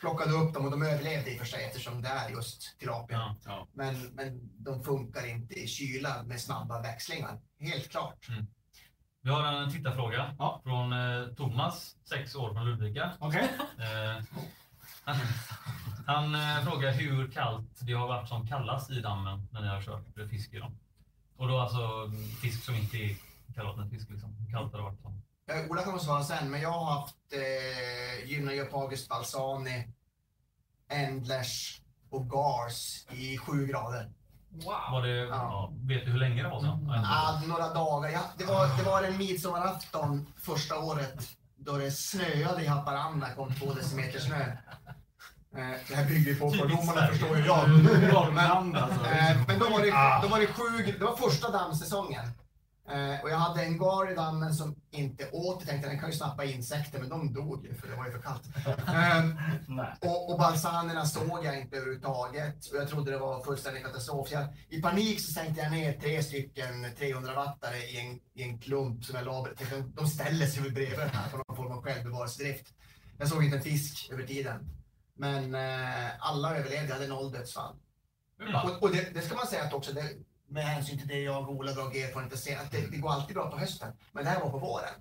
Plockade 0.00 0.32
upp 0.32 0.54
dem 0.54 0.64
och 0.64 0.70
de 0.70 0.82
överlevde 0.82 1.30
i 1.30 1.34
och 1.34 1.38
för 1.38 1.46
sig 1.46 1.64
eftersom 1.64 2.02
det 2.02 2.08
är 2.08 2.30
just 2.30 2.78
tilapia. 2.78 3.16
Ja. 3.16 3.36
Ja. 3.44 3.68
Men, 3.72 4.00
men 4.14 4.40
de 4.64 4.82
funkar 4.84 5.26
inte 5.26 5.54
i 5.54 5.66
kyla 5.66 6.22
med 6.22 6.40
snabba 6.40 6.82
växlingar. 6.82 7.40
Helt 7.60 7.90
klart. 7.90 8.26
Vi 9.24 9.30
har 9.30 9.42
en 9.44 9.72
tittarfråga 9.72 10.34
Ja. 10.38 10.60
från 10.64 10.92
eh, 10.92 11.34
Thomas, 11.34 11.96
6 12.08 12.34
år 12.34 12.52
från 12.54 12.64
Ludvika. 12.70 13.12
Okej. 13.18 13.48
Eh, 13.78 14.24
han 15.04 15.16
han 16.06 16.34
eh, 16.34 16.64
frågar 16.64 16.92
hur 16.92 17.30
kallt 17.30 17.80
det 17.80 17.92
har 17.92 18.08
varit 18.08 18.28
som 18.28 18.46
kallast 18.46 18.90
i 18.90 19.00
dammen 19.00 19.48
när 19.50 19.60
ni 19.60 19.68
har 19.68 19.82
kört 19.82 20.30
fiske. 20.30 20.58
Då. 20.58 20.72
Och 21.36 21.48
då 21.48 21.58
alltså 21.58 21.80
mm, 21.80 22.28
fisk 22.28 22.64
som 22.64 22.74
inte 22.74 22.96
är 22.96 23.16
kallvattenfisk. 23.54 24.10
Liksom. 24.10 24.36
Hur 24.36 24.52
kallt 24.52 24.72
har 24.72 24.78
det 24.78 24.84
varit? 24.84 25.00
Som. 25.00 25.22
Eh, 25.46 25.70
Ola 25.70 25.82
kommer 25.82 25.96
att 25.96 26.02
svara 26.02 26.24
sen, 26.24 26.50
men 26.50 26.60
jag 26.60 26.70
har 26.70 27.00
haft 27.00 27.16
eh, 27.32 28.30
Gymnagiopagus 28.30 29.08
balsani, 29.08 29.88
Endlers 30.88 31.80
och 32.10 32.30
Gars 32.30 33.06
i 33.10 33.38
sju 33.38 33.66
grader. 33.66 34.10
Wow. 34.50 34.74
Var 34.92 35.02
det, 35.02 35.16
ja. 35.16 35.72
vet 35.74 36.04
du 36.04 36.10
hur 36.10 36.18
länge 36.18 36.42
det 36.42 36.48
var? 36.48 36.60
Så? 36.60 36.78
Ah, 37.04 37.40
några 37.46 37.74
dagar. 37.74 38.10
Ja, 38.10 38.20
det, 38.38 38.44
var, 38.44 38.78
det 38.78 38.82
var 38.82 39.02
en 39.02 39.18
midsommarafton 39.18 40.26
första 40.36 40.78
året 40.78 41.36
då 41.64 41.76
det 41.76 41.90
snöade 41.90 42.62
i 42.62 42.66
Haparanda, 42.66 43.34
kom 43.34 43.54
två 43.54 43.72
decimeter 43.72 44.18
snö. 44.18 44.56
Eh, 45.56 45.78
det 45.88 45.94
här 45.94 46.08
bygger 46.08 46.34
på 46.34 46.50
fördomarna 46.50 47.06
förstår 47.06 47.38
ju 47.38 47.44
jag. 47.46 47.68
Norrland 48.12 48.76
alltså. 48.76 49.06
Eh, 49.06 49.36
men 49.48 49.58
då 49.58 49.68
var, 49.68 49.80
det, 49.80 50.22
då 50.22 50.28
var 50.28 50.40
det 50.40 50.46
sju, 50.46 50.92
det 50.98 51.04
var 51.04 51.16
första 51.16 51.50
dammsäsongen. 51.50 52.24
Eh, 52.90 53.22
och 53.22 53.30
jag 53.30 53.36
hade 53.36 53.62
en 53.62 53.78
gar 53.78 54.12
i 54.12 54.14
dammen 54.14 54.54
som 54.54 54.76
inte 54.90 55.30
åt. 55.32 55.56
Jag 55.60 55.68
tänkte 55.68 55.88
den 55.88 55.98
kan 55.98 56.10
ju 56.10 56.16
snappa 56.16 56.44
insekter, 56.44 56.98
men 56.98 57.08
de 57.08 57.32
dog 57.32 57.66
ju 57.66 57.74
för 57.74 57.88
det 57.88 57.96
var 57.96 58.06
ju 58.06 58.12
för 58.12 58.18
kallt. 58.18 58.42
Eh, 58.66 59.24
Nej. 59.66 59.94
och, 60.00 60.30
och 60.32 60.38
balsanerna 60.38 61.06
såg 61.06 61.44
jag 61.44 61.60
inte 61.60 61.76
överhuvudtaget. 61.76 62.66
Och 62.66 62.76
jag 62.76 62.88
trodde 62.88 63.10
det 63.10 63.18
var 63.18 63.42
fullständig 63.42 63.84
katastrof. 63.84 64.28
Så 64.28 64.34
jag, 64.34 64.44
I 64.68 64.82
panik 64.82 65.20
så 65.20 65.32
sänkte 65.32 65.62
jag 65.62 65.72
ner 65.72 65.92
tre 65.92 66.22
stycken 66.22 66.86
300-wattare 66.86 67.76
i 67.76 68.00
en, 68.00 68.20
i 68.34 68.42
en 68.48 68.58
klump 68.58 69.04
som 69.04 69.16
jag 69.16 69.24
la. 69.24 69.46
De 69.94 70.06
ställer 70.06 70.46
sig 70.46 70.62
bredvid 70.70 70.98
den 70.98 71.08
här 71.08 71.30
på 71.30 71.36
någon 71.36 71.56
form 71.56 71.72
av 71.72 71.82
självbevarelsedrift. 71.82 72.66
Jag 73.18 73.28
såg 73.28 73.44
inte 73.44 73.56
en 73.56 73.62
fisk 73.62 74.10
över 74.12 74.26
tiden. 74.26 74.81
Men 75.14 75.54
eh, 75.54 76.10
alla 76.18 76.56
överlevde. 76.56 76.92
Hade 76.92 77.06
noll 77.06 77.32
dödsfall. 77.32 77.76
Och, 78.64 78.82
och 78.82 78.90
det, 78.90 79.14
det 79.14 79.22
ska 79.22 79.34
man 79.34 79.46
säga 79.46 79.64
att 79.64 79.72
också, 79.72 79.92
det, 79.92 80.04
med 80.48 80.64
hänsyn 80.64 80.98
till 80.98 81.08
det 81.08 81.20
jag 81.20 81.48
och 81.48 81.54
Ola 81.54 81.72
dragit 81.72 82.08
erfarenhet 82.08 82.38
ser, 82.38 82.56
att 82.56 82.70
det, 82.70 82.86
det 82.90 82.96
går 82.96 83.10
alltid 83.10 83.34
bra 83.34 83.50
på 83.50 83.58
hösten. 83.58 83.92
Men 84.12 84.24
det 84.24 84.30
här 84.30 84.40
var 84.40 84.50
på 84.50 84.58
våren. 84.58 84.94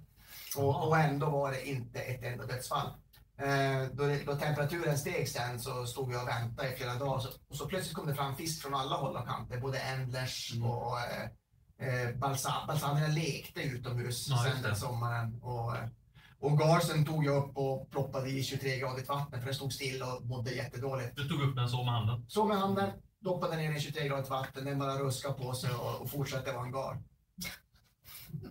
Och, 0.58 0.88
och 0.88 0.98
ändå 0.98 1.30
var 1.30 1.52
det 1.52 1.68
inte 1.68 2.00
ett 2.00 2.24
enda 2.24 2.46
dödsfall. 2.46 2.88
Eh, 3.38 3.84
då, 3.94 4.04
det, 4.04 4.26
då 4.26 4.36
temperaturen 4.36 4.98
steg 4.98 5.30
sen 5.30 5.60
så 5.60 5.86
stod 5.86 6.14
jag 6.14 6.22
och 6.22 6.28
väntade 6.28 6.74
i 6.74 6.76
flera 6.76 6.96
dagar. 6.96 7.20
Så, 7.20 7.30
och 7.50 7.56
så 7.56 7.66
plötsligt 7.66 7.96
kom 7.96 8.08
det 8.08 8.16
fram 8.16 8.36
fisk 8.36 8.62
från 8.62 8.74
alla 8.74 8.96
håll 8.96 9.16
och 9.16 9.28
kanter. 9.28 9.60
Både 9.60 9.80
Endlers 9.80 10.54
och 10.64 11.00
eh, 11.00 11.24
eh, 11.88 12.16
balsa, 12.16 12.54
balsanerna 12.68 13.08
lekte 13.08 13.62
utomhus 13.62 14.28
Ja, 14.30 14.44
sen 14.44 14.62
den 14.62 14.76
sommaren. 14.76 15.42
Och, 15.42 15.76
och 16.42 16.58
garsen 16.60 17.06
tog 17.06 17.26
jag 17.26 17.44
upp 17.44 17.58
och 17.58 17.90
ploppade 17.92 18.30
i 18.30 18.42
23-gradigt 18.42 19.10
vatten 19.10 19.40
för 19.40 19.46
den 19.46 19.56
stod 19.56 19.74
still 19.74 20.02
och 20.02 20.26
mådde 20.26 20.52
jättedåligt. 20.52 21.16
Du 21.16 21.30
tog 21.30 21.42
upp 21.42 21.56
den 21.56 21.70
så 21.70 21.84
med 21.84 21.94
handen. 21.94 22.26
Så 22.28 22.46
med 22.46 22.58
handen, 22.58 22.90
doppade 23.20 23.56
ner 23.58 23.68
den 23.68 23.78
i 23.78 23.80
23-gradigt 23.80 24.30
vatten, 24.30 24.66
den 24.66 24.80
bara 24.80 25.00
ruskade 25.00 25.34
på 25.34 25.54
sig 25.54 25.70
och, 25.74 26.02
och 26.02 26.10
fortsatte 26.10 26.52
vara 26.52 26.66
en 26.66 26.72
gar. 26.72 27.02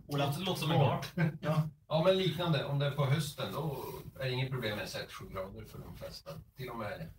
Låter, 0.09 0.40
låter 0.40 0.61
som 0.61 0.70
en 0.70 0.79
gar. 0.81 1.05
Ja. 1.40 1.68
Ja, 1.88 2.03
men 2.05 2.18
liknande. 2.18 2.64
Om 2.64 2.79
det 2.79 2.87
är 2.87 2.90
på 2.90 3.05
hösten 3.05 3.53
då 3.53 3.85
är 4.20 4.24
det 4.24 4.31
inget 4.31 4.50
problem 4.50 4.76
med 4.79 4.87
6-7 4.87 5.33
grader 5.33 5.64
för 5.64 5.79
de 5.79 5.96
flesta. 5.96 6.31
Till 6.57 6.68
och 6.68 6.79
med 6.79 7.12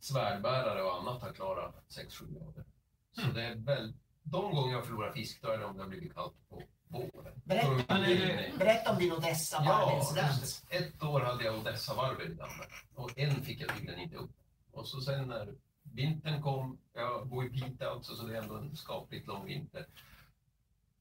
svärdbärare 0.00 0.82
och 0.82 1.00
annat 1.00 1.22
har 1.22 1.32
klarat 1.32 1.74
6-7 1.88 2.38
grader. 2.38 2.64
Så 3.12 3.20
Mm. 3.22 3.34
det 3.34 3.42
är 3.42 3.54
väl, 3.54 3.94
de 4.22 4.54
gånger 4.54 4.72
jag 4.72 4.84
förlorar 4.86 5.12
fisk, 5.12 5.42
då 5.42 5.48
är 5.48 5.58
det 5.58 5.64
om 5.64 5.76
det 5.76 5.82
har 5.82 5.88
blivit 5.88 6.14
kallt 6.14 6.34
på. 6.48 6.62
Berätta, 7.68 7.94
det- 7.98 8.14
det- 8.14 8.58
berätta 8.58 8.90
om 8.92 8.98
din 8.98 9.12
Odessa 9.12 9.62
Ja, 9.64 9.86
varvincident. 9.86 10.62
ett 10.70 11.02
år 11.02 11.20
hade 11.20 11.44
jag 11.44 11.58
Odessa-varvet 11.58 12.28
i 12.30 12.34
dammen 12.34 12.66
och 12.94 13.18
en 13.18 13.42
fick 13.42 13.60
jag 13.60 13.74
tydligen 13.76 14.00
inte 14.00 14.16
upp. 14.16 14.30
Och 14.72 14.86
så 14.88 15.00
sen 15.00 15.28
när 15.28 15.48
vintern 15.82 16.42
kom, 16.42 16.78
jag 16.94 17.26
bor 17.28 17.46
i 17.46 17.48
Piteå 17.50 17.90
alltså, 17.90 18.14
så 18.16 18.26
det 18.26 18.36
är 18.36 18.42
ändå 18.42 18.54
en 18.56 18.76
skapligt 18.76 19.26
lång 19.26 19.44
vinter. 19.46 19.86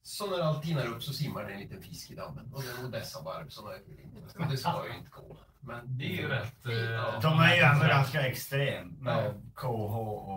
Så 0.04 0.30
när 0.30 0.40
allt 0.44 0.64
tinar 0.64 0.86
upp 0.86 1.04
så 1.04 1.14
simmar 1.14 1.44
det 1.44 1.54
en 1.54 1.60
liten 1.60 1.82
fisk 1.82 2.12
i 2.12 2.16
dammen 2.16 2.54
och 2.54 2.64
det 2.64 2.70
är 2.70 2.86
Odessa-varv 2.86 3.50
som 3.50 3.68
är 3.68 3.80
vinter. 3.88 4.40
Och 4.40 4.48
det 4.52 4.58
ska 4.58 4.88
ju 4.92 4.98
inte 4.98 5.10
gå. 5.12 5.38
Men 5.60 5.98
Det 5.98 6.06
är 6.06 6.10
ju 6.22 6.28
rätt... 6.28 6.66
Eh, 6.66 6.74
Ja. 6.74 7.20
De 7.22 7.40
är 7.40 7.56
ju 7.56 7.62
ändå 7.62 7.86
ganska 7.88 8.22
extrem 8.28 8.88
med 8.90 9.52
KH 9.56 9.66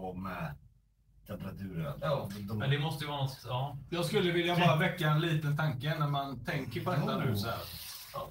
och 0.05 0.19
med 0.19 0.55
temperaturen. 1.37 1.95
Ja, 2.01 2.29
de, 2.49 2.59
Men 2.59 2.71
det 2.71 2.79
måste 2.79 3.05
ju 3.05 3.11
vara 3.11 3.23
något... 3.23 3.41
Ja. 3.45 3.77
Jag 3.91 4.05
skulle 4.05 4.33
vilja 4.33 4.57
bara 4.57 4.77
väcka 4.77 5.09
en 5.09 5.21
liten 5.21 5.57
tanke 5.57 5.95
när 5.99 6.09
man 6.09 6.45
tänker 6.45 6.85
på 6.85 6.91
detta 6.91 7.19
nu 7.19 7.37
så 7.37 7.47
här. 7.47 7.59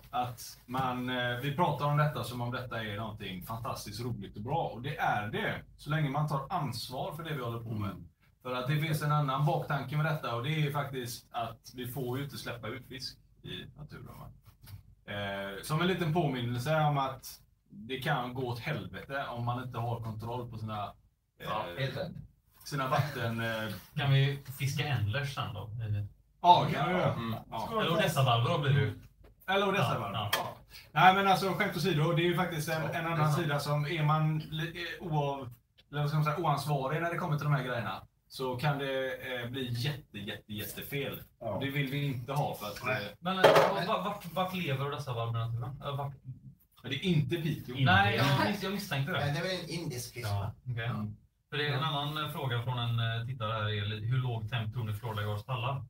Att 0.10 0.60
man, 0.66 1.10
eh, 1.10 1.38
vi 1.42 1.56
pratar 1.56 1.86
om 1.86 1.98
detta 1.98 2.24
som 2.24 2.42
om 2.42 2.52
detta 2.52 2.84
är 2.84 2.98
någonting 2.98 3.44
fantastiskt 3.44 4.02
roligt 4.02 4.36
och 4.36 4.42
bra. 4.42 4.72
Och 4.74 4.82
det 4.82 4.98
är 4.98 5.28
det. 5.28 5.62
Så 5.78 5.90
länge 5.90 6.10
man 6.10 6.28
tar 6.28 6.48
ansvar 6.50 7.14
för 7.14 7.24
det 7.24 7.34
vi 7.34 7.44
håller 7.44 7.60
på 7.60 7.72
med. 7.72 8.04
För 8.42 8.56
att 8.56 8.68
det 8.68 8.80
finns 8.80 9.02
en 9.02 9.12
annan 9.12 9.46
baktanke 9.46 9.98
med 9.98 10.06
detta 10.06 10.36
och 10.36 10.44
det 10.44 10.68
är 10.68 10.72
faktiskt 10.72 11.28
att 11.32 11.72
vi 11.76 11.88
får 11.88 12.18
ju 12.18 12.24
inte 12.24 12.38
släppa 12.38 12.68
ut 12.68 12.88
fisk 12.88 13.18
i 13.44 13.66
naturen. 13.78 14.16
Eh, 15.06 15.62
som 15.64 15.82
en 15.82 15.88
liten 15.88 16.14
påminnelse 16.14 16.76
om 16.76 16.98
att 16.98 17.42
det 17.70 18.00
kan 18.00 18.34
gå 18.34 18.48
åt 18.48 18.60
helvete 18.60 19.26
om 19.30 19.46
man 19.46 19.64
inte 19.64 19.78
har 19.78 20.00
kontroll 20.00 20.52
på 20.52 20.58
sina, 20.58 20.84
eh, 21.40 21.46
ja, 21.46 21.66
helt 21.78 21.98
rätt. 21.98 22.12
Sina 22.64 22.88
vatten... 22.88 23.42
Eh, 23.42 23.74
Kan 23.96 24.12
vi 24.12 24.40
fiska 24.60 24.88
ändlers 24.88 25.36
sen 25.36 25.54
då? 25.54 25.70
Ja, 26.42 26.68
kan 26.74 26.90
jag 26.90 27.00
göra. 27.00 27.14
Mm. 27.14 27.36
Ja. 27.52 27.82
Eller 27.82 27.92
Odessa-valvar 27.92 28.52
då 28.52 28.58
blir 28.58 28.74
det 28.74 28.80
ju. 28.80 29.00
Eller 29.48 29.68
Odessa 29.70 30.12
Ja, 30.14 30.32
ja. 30.34 30.58
Nej 30.92 31.16
men 31.16 31.28
alltså 31.28 31.54
skämt 31.54 31.78
åsido, 31.78 32.12
det 32.12 32.22
är 32.22 32.26
ju 32.26 32.36
faktiskt 32.36 32.70
en, 32.70 32.82
en 32.84 33.06
annan 33.06 33.34
sida 33.34 33.60
som 33.60 33.86
är 33.86 34.04
man 34.04 34.38
eh, 34.42 35.08
oav, 35.08 35.50
eller 35.92 36.08
ska 36.08 36.16
man 36.16 36.26
säga, 36.26 36.38
oansvarig 36.38 37.02
när 37.02 37.12
det 37.12 37.18
kommer 37.18 37.38
till 37.38 37.44
de 37.46 37.54
här 37.54 37.64
grejerna 37.64 38.04
så 38.28 38.58
kan 38.58 38.78
det 38.78 39.14
eh, 39.14 39.50
bli 39.50 39.70
jätte, 39.72 40.18
jätte, 40.18 40.54
jättefel. 40.54 41.22
Ja. 41.40 41.60
Det 41.62 41.70
vill 41.70 41.88
vi 41.88 42.06
inte 42.06 42.34
ha 42.34 42.56
för 42.56 42.66
att 42.66 42.86
Nej. 42.86 43.06
eh, 43.06 43.12
Men 43.20 43.40
eh, 43.40 43.88
vart, 43.88 44.26
vart, 44.34 44.54
lever 44.54 44.88
Odessa-valvar 44.88 45.40
i 45.40 45.44
naturen? 45.44 45.82
Eh, 45.86 45.98
Vart? 45.98 46.14
det 46.84 46.96
är 46.96 47.06
inte 47.06 47.36
Piteå. 47.36 47.76
Nej, 47.80 48.16
jag, 48.16 48.56
jag 48.62 48.72
misstänkte 48.74 49.12
det. 49.12 49.20
Det 49.20 49.26
är 49.26 49.44
väl 49.44 49.64
en 49.64 49.70
indisk 49.70 50.14
fisk? 50.14 50.28
Ja, 50.28 50.54
okej. 50.72 50.86
Mm. 50.86 51.16
För 51.52 51.58
det 51.58 51.68
är 51.68 51.74
en 51.74 51.84
annan 51.84 52.18
eh, 52.26 52.32
fråga 52.32 52.62
från 52.64 52.80
en 52.80 53.00
eh, 53.00 53.26
tittare 53.28 53.52
här 53.54 53.70
är 53.70 54.02
hur 54.02 54.18
låg 54.18 54.50
temp 54.50 54.74
tror 54.74 54.84
ni 54.84 54.94
Florida 54.94 55.22
Gars 55.24 55.44
pallar? 55.44 55.84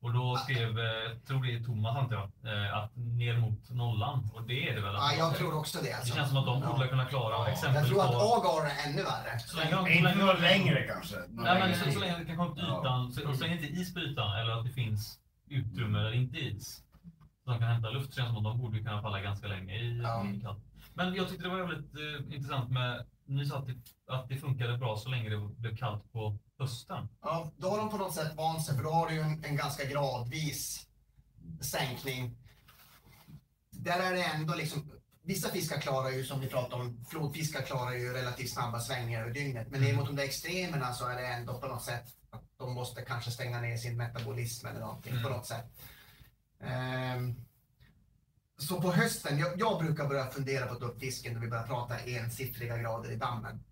Och 0.00 0.12
då 0.12 0.36
skrev, 0.36 0.78
eh, 0.78 0.84
jag 0.84 1.24
tror 1.26 1.42
det 1.42 1.54
är 1.54 1.60
Thomas 1.64 1.96
antar 1.96 2.30
jag, 2.42 2.68
att 2.84 2.96
ner 2.96 3.36
mot 3.38 3.70
nollan. 3.70 4.30
Och 4.34 4.42
det 4.42 4.68
är 4.68 4.74
det 4.74 4.80
väl? 4.80 4.94
Ja, 4.94 5.12
jag 5.18 5.36
tror 5.36 5.58
också 5.58 5.78
det. 5.78 5.84
Det 5.88 5.94
Alltså. 5.94 6.14
känns 6.14 6.28
som 6.28 6.38
att 6.38 6.46
de 6.46 6.60
borde 6.60 6.84
Ja. 6.84 6.90
kunna 6.90 7.04
klara 7.04 7.34
Ja. 7.34 7.48
exempel 7.48 7.74
Jag 7.82 7.88
tror 7.88 8.00
att. 8.02 8.14
Agar 8.14 8.66
är 8.70 8.88
ännu 8.90 9.02
värre. 9.02 9.38
Så 9.38 9.56
länge 9.58 9.90
Inte 9.96 10.14
något 10.24 10.40
längre 10.40 10.82
kanske. 10.82 11.16
Något 11.16 11.44
Nej, 11.44 11.60
men 11.60 11.74
så, 11.74 11.90
så 11.90 12.00
länge 12.00 12.18
det 12.18 12.24
kan 12.24 12.36
komma 12.36 12.48
upp 12.50 12.56
till 12.56 12.64
Ja. 12.68 12.80
ytan, 12.80 13.12
så, 13.12 13.34
så 13.34 13.42
länge 13.44 13.56
det 13.56 13.66
inte 13.66 13.80
is 13.80 13.94
på 13.94 14.00
ytan 14.00 14.36
eller 14.40 14.52
att 14.58 14.64
det 14.64 14.72
finns 14.72 15.18
utrymme 15.48 15.98
där 15.98 16.10
det 16.10 16.16
inte 16.16 16.36
är 16.38 16.42
is. 16.56 16.82
Så 17.44 17.50
de 17.50 17.58
kan 17.58 17.68
hämta 17.68 17.90
luft, 17.90 18.12
så 18.14 18.16
känns 18.16 18.28
det 18.28 18.34
som 18.34 18.46
att 18.46 18.52
de 18.52 18.58
borde 18.62 18.78
kunna 18.78 19.02
falla 19.02 19.20
ganska 19.20 19.46
länge 19.46 19.74
i, 19.78 19.98
Ja. 20.02 20.24
i. 20.26 20.44
Men 20.94 21.14
jag 21.14 21.28
tyckte 21.28 21.44
det 21.48 21.54
var 21.56 21.66
väldigt 21.66 21.94
eh, 21.94 22.34
intressant 22.36 22.70
med, 22.70 23.06
ni 23.26 23.46
sa 23.46 23.58
att 23.58 23.66
det, 23.66 23.74
att 24.06 24.28
det 24.28 24.36
funkade 24.36 24.78
bra 24.78 24.96
så 24.96 25.08
länge 25.08 25.28
det 25.30 25.38
blev 25.38 25.76
kallt 25.76 26.12
på 26.12 26.38
hösten. 26.58 27.08
Ja, 27.22 27.52
då 27.56 27.68
har 27.70 27.78
de 27.78 27.90
på 27.90 27.96
något 27.96 28.14
sätt 28.14 28.36
vant 28.36 28.64
sig, 28.64 28.76
för 28.76 28.82
då 28.84 28.90
har 28.90 29.08
du 29.08 29.14
ju 29.14 29.20
en, 29.20 29.44
en 29.44 29.56
ganska 29.56 29.84
gradvis 29.84 30.86
sänkning. 31.60 32.36
Där 33.70 34.00
är 34.00 34.12
det 34.12 34.22
ändå 34.24 34.54
liksom, 34.54 34.92
vissa 35.22 35.48
fiskar 35.48 35.80
klarar 35.80 36.10
ju, 36.10 36.24
som 36.24 36.40
vi 36.40 36.46
pratade 36.48 36.82
om, 36.82 37.04
flodfiskar 37.10 37.62
klarar 37.62 37.92
ju 37.92 38.12
relativt 38.12 38.50
snabba 38.52 38.80
svängningar 38.80 39.20
över 39.20 39.34
dygnet. 39.34 39.68
Men 39.70 39.80
ner 39.80 39.96
mot 39.96 40.06
de 40.06 40.16
där 40.16 40.24
extremerna 40.24 40.92
så 40.92 41.08
är 41.08 41.16
det 41.16 41.26
ändå 41.26 41.60
på 41.60 41.66
något 41.66 41.82
sätt 41.82 42.04
att 42.30 42.42
de 42.56 42.74
måste 42.74 43.02
kanske 43.02 43.30
stänga 43.30 43.60
ner 43.60 43.76
sin 43.76 43.96
metabolism 43.96 44.66
eller 44.66 44.80
någonting 44.80 45.12
på 45.12 45.18
Mm. 45.18 45.32
något 45.32 45.46
sätt. 45.46 45.66
Ehm, 46.60 47.34
så 48.62 48.80
på 48.80 48.92
hösten, 48.92 49.38
jag, 49.38 49.60
jag 49.60 49.78
brukar 49.84 50.08
börja 50.08 50.26
fundera 50.30 50.66
på 50.66 50.72
att 50.74 50.80
ta 50.80 50.86
upp 50.86 51.00
fisken 51.00 51.34
när 51.34 51.40
vi 51.40 51.48
börjar 51.48 51.66
prata 51.66 51.98
ensiffriga 51.98 52.78
grader 52.78 53.10
i 53.10 53.16
dammen. 53.16 53.64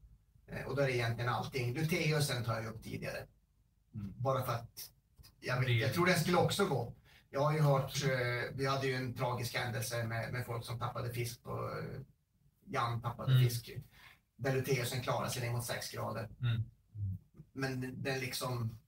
Eh, 0.46 0.66
och 0.66 0.76
då 0.76 0.82
är 0.82 0.86
det 0.86 0.96
egentligen 0.96 1.30
allting. 1.30 1.74
Luteusen 1.74 2.44
tar 2.44 2.54
jag 2.54 2.66
upp 2.66 2.82
tidigare. 2.82 3.26
Mm. 3.94 4.12
Bara 4.16 4.42
för 4.42 4.52
att 4.52 4.90
jag, 5.40 5.60
vet, 5.60 5.70
jag 5.70 5.94
tror 5.94 6.06
den 6.06 6.20
skulle 6.20 6.36
också 6.36 6.66
gå. 6.66 6.94
Jag 7.30 7.40
har 7.40 7.52
ju 7.52 7.60
hört, 7.60 8.04
eh, 8.04 8.54
vi 8.56 8.66
hade 8.66 8.86
ju 8.86 8.94
en 8.94 9.14
tragisk 9.14 9.54
händelse 9.56 10.04
med, 10.04 10.32
med 10.32 10.46
folk 10.46 10.64
som 10.64 10.78
tappade 10.78 11.12
fisk 11.12 11.42
på, 11.42 11.50
eh, 11.50 12.00
Jan 12.66 13.02
tappade 13.02 13.32
Mm. 13.32 13.44
fisk. 13.44 13.70
Där 14.36 14.54
Luteusen 14.54 15.00
klarade 15.02 15.30
sig 15.30 15.42
ner 15.42 15.52
mot 15.52 15.64
6 15.64 15.90
grader. 15.90 16.28
Mm. 16.40 16.62
Men 17.52 18.02
den 18.02 18.18
liksom, 18.18 18.78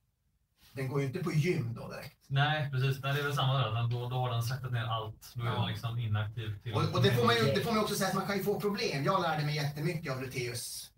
den 0.73 0.87
går 0.87 1.01
ju 1.01 1.07
inte 1.07 1.19
på 1.23 1.31
gym 1.31 1.73
då 1.73 1.87
direkt. 1.87 2.17
Nej, 2.27 2.71
precis. 2.71 3.03
Nej, 3.03 3.13
det 3.13 3.19
är 3.19 3.23
väl 3.23 3.35
samma 3.35 3.53
där. 3.57 3.87
Då, 3.91 4.09
då 4.09 4.15
har 4.15 4.31
den 4.31 4.43
saktat 4.43 4.71
ner 4.71 4.83
allt. 4.85 5.31
Då 5.35 5.41
är 5.43 5.47
Ja. 5.47 5.53
den 5.59 5.67
liksom 5.67 5.99
inaktiv. 5.99 6.59
Till 6.63 6.73
Och, 6.73 6.83
och 6.95 7.03
det, 7.03 7.11
får 7.11 7.25
man 7.25 7.35
ju, 7.35 7.41
det 7.43 7.61
får 7.61 7.71
man 7.71 7.81
också 7.83 7.95
säga 7.95 8.07
att 8.09 8.15
man 8.15 8.25
kan 8.27 8.37
ju 8.37 8.43
få 8.43 8.59
problem. 8.59 9.03
Jag 9.03 9.21
lärde 9.21 9.45
mig 9.45 9.55
jättemycket 9.55 10.13
av 10.13 10.21
Luteus. 10.21 10.89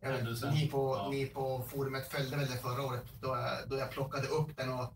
Jag 0.00 0.08
vet, 0.08 0.16
Händelsen. 0.18 0.54
ni, 0.54 0.68
på, 0.68 0.96
Ja. 0.96 1.08
ni 1.10 1.26
på 1.26 1.62
forumet 1.68 2.08
följde 2.12 2.36
väl 2.36 2.46
det 2.50 2.56
förra 2.56 2.82
året 2.82 3.04
då 3.20 3.28
jag, 3.28 3.68
då 3.68 3.78
jag 3.78 3.90
plockade 3.90 4.26
upp 4.26 4.56
den 4.56 4.72
och 4.72 4.94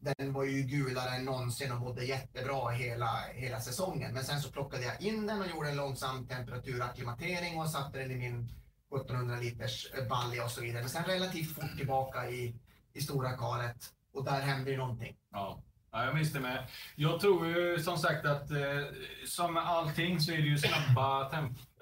den 0.00 0.32
var 0.32 0.44
ju 0.44 0.62
gulare 0.62 1.10
än 1.10 1.24
någonsin 1.24 1.72
och 1.72 1.78
mådde 1.80 2.04
jättebra 2.04 2.70
hela, 2.70 3.20
hela 3.32 3.60
säsongen. 3.60 4.14
Men 4.14 4.24
sen 4.24 4.40
så 4.40 4.50
plockade 4.50 4.82
jag 4.84 5.00
in 5.02 5.26
den 5.26 5.40
och 5.40 5.46
gjorde 5.48 5.68
en 5.70 5.76
långsam 5.76 6.26
temperaturacklimatering 6.26 7.60
och 7.60 7.70
satte 7.70 7.98
den 7.98 8.10
i 8.10 8.16
min 8.16 8.48
1700 8.96 9.36
liters 9.36 9.86
balja 10.08 10.44
och 10.44 10.50
så 10.50 10.60
vidare. 10.60 10.80
Men 10.80 10.90
sen 10.90 11.04
relativt 11.04 11.54
fort 11.54 11.76
tillbaka 11.76 12.30
i, 12.30 12.54
i 12.98 13.00
stora 13.00 13.30
karet 13.32 13.76
och 14.14 14.24
där 14.24 14.40
hände 14.40 14.70
ju 14.70 14.76
någonting. 14.76 15.16
Ja. 15.32 15.62
ja, 15.92 16.04
jag 16.04 16.14
minns 16.14 16.32
det 16.32 16.40
med. 16.40 16.66
Jag 16.96 17.20
tror 17.20 17.46
ju 17.46 17.78
som 17.82 17.96
sagt 17.98 18.26
att 18.26 18.50
eh, 18.50 18.58
som 19.26 19.54
med 19.54 19.62
allting 19.68 20.20
så 20.20 20.32
är 20.32 20.36
det 20.36 20.42
ju 20.42 20.58
snabba, 20.58 21.30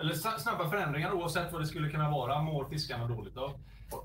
eller 0.01 0.15
snabba 0.39 0.71
förändringar 0.71 1.13
oavsett 1.13 1.53
vad 1.53 1.63
det 1.63 1.67
skulle 1.67 1.91
kunna 1.91 2.11
vara. 2.11 2.43
Mår 2.43 2.69
fiskarna 2.69 3.07
dåligt 3.09 3.37
av. 3.37 3.51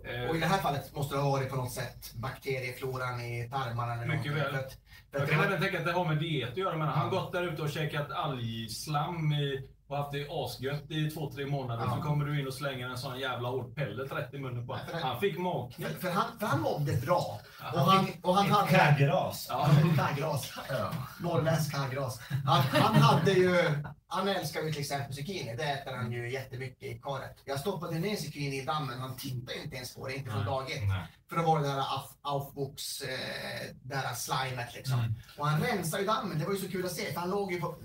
Eh, 0.06 0.30
Och 0.30 0.36
i 0.36 0.39
det 0.39 0.45
här 0.45 0.58
fallet 0.58 0.95
måste 0.95 1.15
det 1.15 1.21
ha 1.21 1.32
varit 1.32 1.50
på 1.50 1.56
något 1.56 1.71
sätt 1.74 2.13
bakteriefloran 2.15 3.21
i 3.21 3.50
tarmarna 3.50 3.93
eller 3.93 4.06
Mycket 4.06 4.32
någonting. 4.32 4.54
väl. 4.54 4.63
För 5.12 5.19
för 5.19 5.19
Jag 5.19 5.30
kan 5.30 5.39
även 5.39 5.62
tänka 5.62 5.80
att 5.80 5.86
det 5.86 5.91
har 5.91 6.06
med 6.06 6.17
diet 6.17 6.50
att 6.52 6.58
göra. 6.58 6.78
Men 6.78 6.88
han 6.88 7.10
gått 7.10 7.32
där 7.32 7.43
ute 7.54 7.62
och 7.62 7.69
käkat 7.69 8.12
algslam 8.12 9.34
i, 9.34 9.69
och 9.91 9.97
haft 9.97 10.12
det 10.12 10.27
asgött 10.30 10.91
i 10.91 11.10
två, 11.10 11.32
tre 11.32 11.45
månader. 11.45 11.84
Ja. 11.86 11.95
Så 11.95 12.01
kommer 12.01 12.25
du 12.25 12.39
in 12.41 12.47
och 12.47 12.54
slänger 12.54 12.89
en 12.89 12.97
sån 12.97 13.19
jävla 13.19 13.49
hård 13.49 13.75
pellet 13.75 14.12
rätt 14.12 14.34
i 14.34 14.39
munnen 14.39 14.67
på 14.67 14.73
honom. 14.73 14.88
det- 14.91 14.97
Han 15.08 15.19
fick 15.19 15.38
magknip. 15.38 15.88
För, 15.88 15.99
för, 15.99 16.12
han, 16.12 16.39
för 16.39 16.45
han 16.47 16.62
mådde 16.62 16.93
bra. 16.97 17.39
Ja, 17.62 17.71
Och 17.73 17.80
han, 17.91 18.08
och 18.21 18.36
han 18.36 18.45
Ett 18.45 18.51
hade... 18.51 18.67
kaggras. 18.71 19.45
Ja. 19.49 19.69
Kaggras. 19.97 20.51
Ja. 20.69 20.93
Norrländsk 21.19 21.71
kaggras. 21.75 22.19
Han, 22.45 22.62
han 22.62 22.95
hade 22.95 23.32
ju... 23.32 23.84
Han 24.08 24.27
älskar 24.27 24.62
ju 24.62 24.71
till 24.71 24.82
exempel 24.82 25.13
zucchini. 25.13 25.56
Det 25.58 25.63
äter 25.63 25.93
han 25.95 26.12
ju 26.12 26.32
jättemycket 26.32 26.84
i 26.84 26.99
karet. 27.04 27.38
Jag 27.45 27.60
stoppade 27.60 27.99
ner 27.99 28.15
zucchini 28.15 28.62
i 28.62 28.65
dammen. 28.65 28.99
Han 28.99 29.15
tittade 29.17 29.63
inte 29.63 29.75
ens 29.75 29.95
på 29.95 30.08
det. 30.08 30.15
Inte 30.15 30.30
från 30.30 30.39
Nej, 30.39 30.45
dag 30.45 30.71
ett. 30.71 30.88
nej. 30.88 31.06
För 31.30 31.36
då 31.36 31.43
var 31.43 31.60
det 31.60 31.65
det 31.67 31.71
här 31.73 31.82
Auf- 31.82 32.17
Aufwuchs, 32.21 33.01
eh, 33.01 33.75
det 33.84 33.95
här 33.95 34.13
slimet 34.15 34.73
liksom. 34.75 34.99
Mm. 34.99 35.13
Och 35.38 35.47
han 35.47 35.62
rensade 35.62 36.01
ju 36.04 36.08
dammen. 36.08 36.39
Det 36.39 36.45
var 36.45 36.54
ju 36.54 36.60
så 36.60 36.71
kul 36.71 36.86
att 36.86 36.91
se. 36.91 37.13
För 37.13 37.19
han 37.19 37.30
låg 37.30 37.51
ju 37.51 37.62
på... 37.62 37.75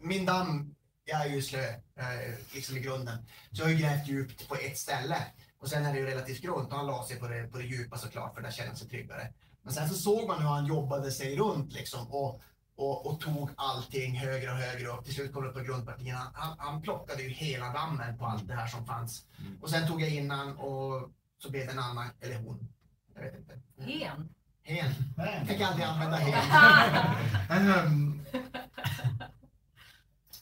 Min 0.00 0.26
damm, 0.26 0.74
jag 1.04 1.26
är 1.26 1.28
ju 1.28 1.42
slö, 1.42 1.68
eh, 1.96 2.34
liksom 2.54 2.76
i 2.76 2.80
grunden. 2.80 3.26
Så 3.52 3.60
jag 3.60 3.66
har 3.66 3.72
ju 3.72 3.78
grävt 3.78 4.08
djupt 4.08 4.48
på 4.48 4.54
ett 4.54 4.78
ställe. 4.78 5.16
Och 5.60 5.68
sen 5.68 5.86
är 5.86 5.92
det 5.92 5.98
ju 5.98 6.06
relativt 6.06 6.42
grunt 6.42 6.72
och 6.72 6.76
han 6.76 6.86
la 6.86 7.04
sig 7.04 7.18
på 7.18 7.28
det, 7.28 7.42
på 7.52 7.58
det 7.58 7.64
djupa 7.64 7.98
såklart 7.98 8.34
för 8.34 8.42
där 8.42 8.50
kände 8.50 8.70
han 8.70 8.76
sig 8.76 8.88
tryggare. 8.88 9.32
Men 9.62 9.72
sen 9.72 9.88
så 9.88 9.94
såg 9.94 10.28
man 10.28 10.42
hur 10.42 10.48
han 10.48 10.66
jobbade 10.66 11.10
sig 11.10 11.36
runt 11.36 11.72
liksom 11.72 12.06
och, 12.10 12.40
och, 12.76 13.06
och 13.06 13.20
tog 13.20 13.50
allting 13.56 14.18
högre 14.18 14.50
och 14.50 14.56
högre 14.56 14.88
upp. 14.88 15.04
Till 15.04 15.14
slut 15.14 15.32
kom 15.32 15.42
det 15.42 15.48
upp 15.48 15.56
på 15.56 15.62
grundpartierna. 15.62 16.18
Han, 16.18 16.32
han, 16.34 16.56
han 16.58 16.82
plockade 16.82 17.22
ju 17.22 17.28
hela 17.28 17.72
dammen 17.72 18.18
på 18.18 18.26
allt 18.26 18.48
det 18.48 18.54
här 18.54 18.66
som 18.66 18.86
fanns. 18.86 19.26
Mm. 19.38 19.62
Och 19.62 19.70
sen 19.70 19.88
tog 19.88 20.02
jag 20.02 20.10
in 20.10 20.30
han 20.30 20.56
och 20.56 21.10
så 21.38 21.50
blev 21.50 21.66
det 21.66 21.72
en 21.72 21.78
annan, 21.78 22.08
eller 22.20 22.36
hon. 22.36 22.68
Jag 23.14 23.22
vet 23.22 23.36
inte. 23.36 23.60
Hen. 23.78 24.28
Hen. 24.62 24.92
Jag 25.16 25.46
tänker 25.46 25.66
aldrig 25.66 25.86
använda 25.86 26.16
hen. 26.16 28.09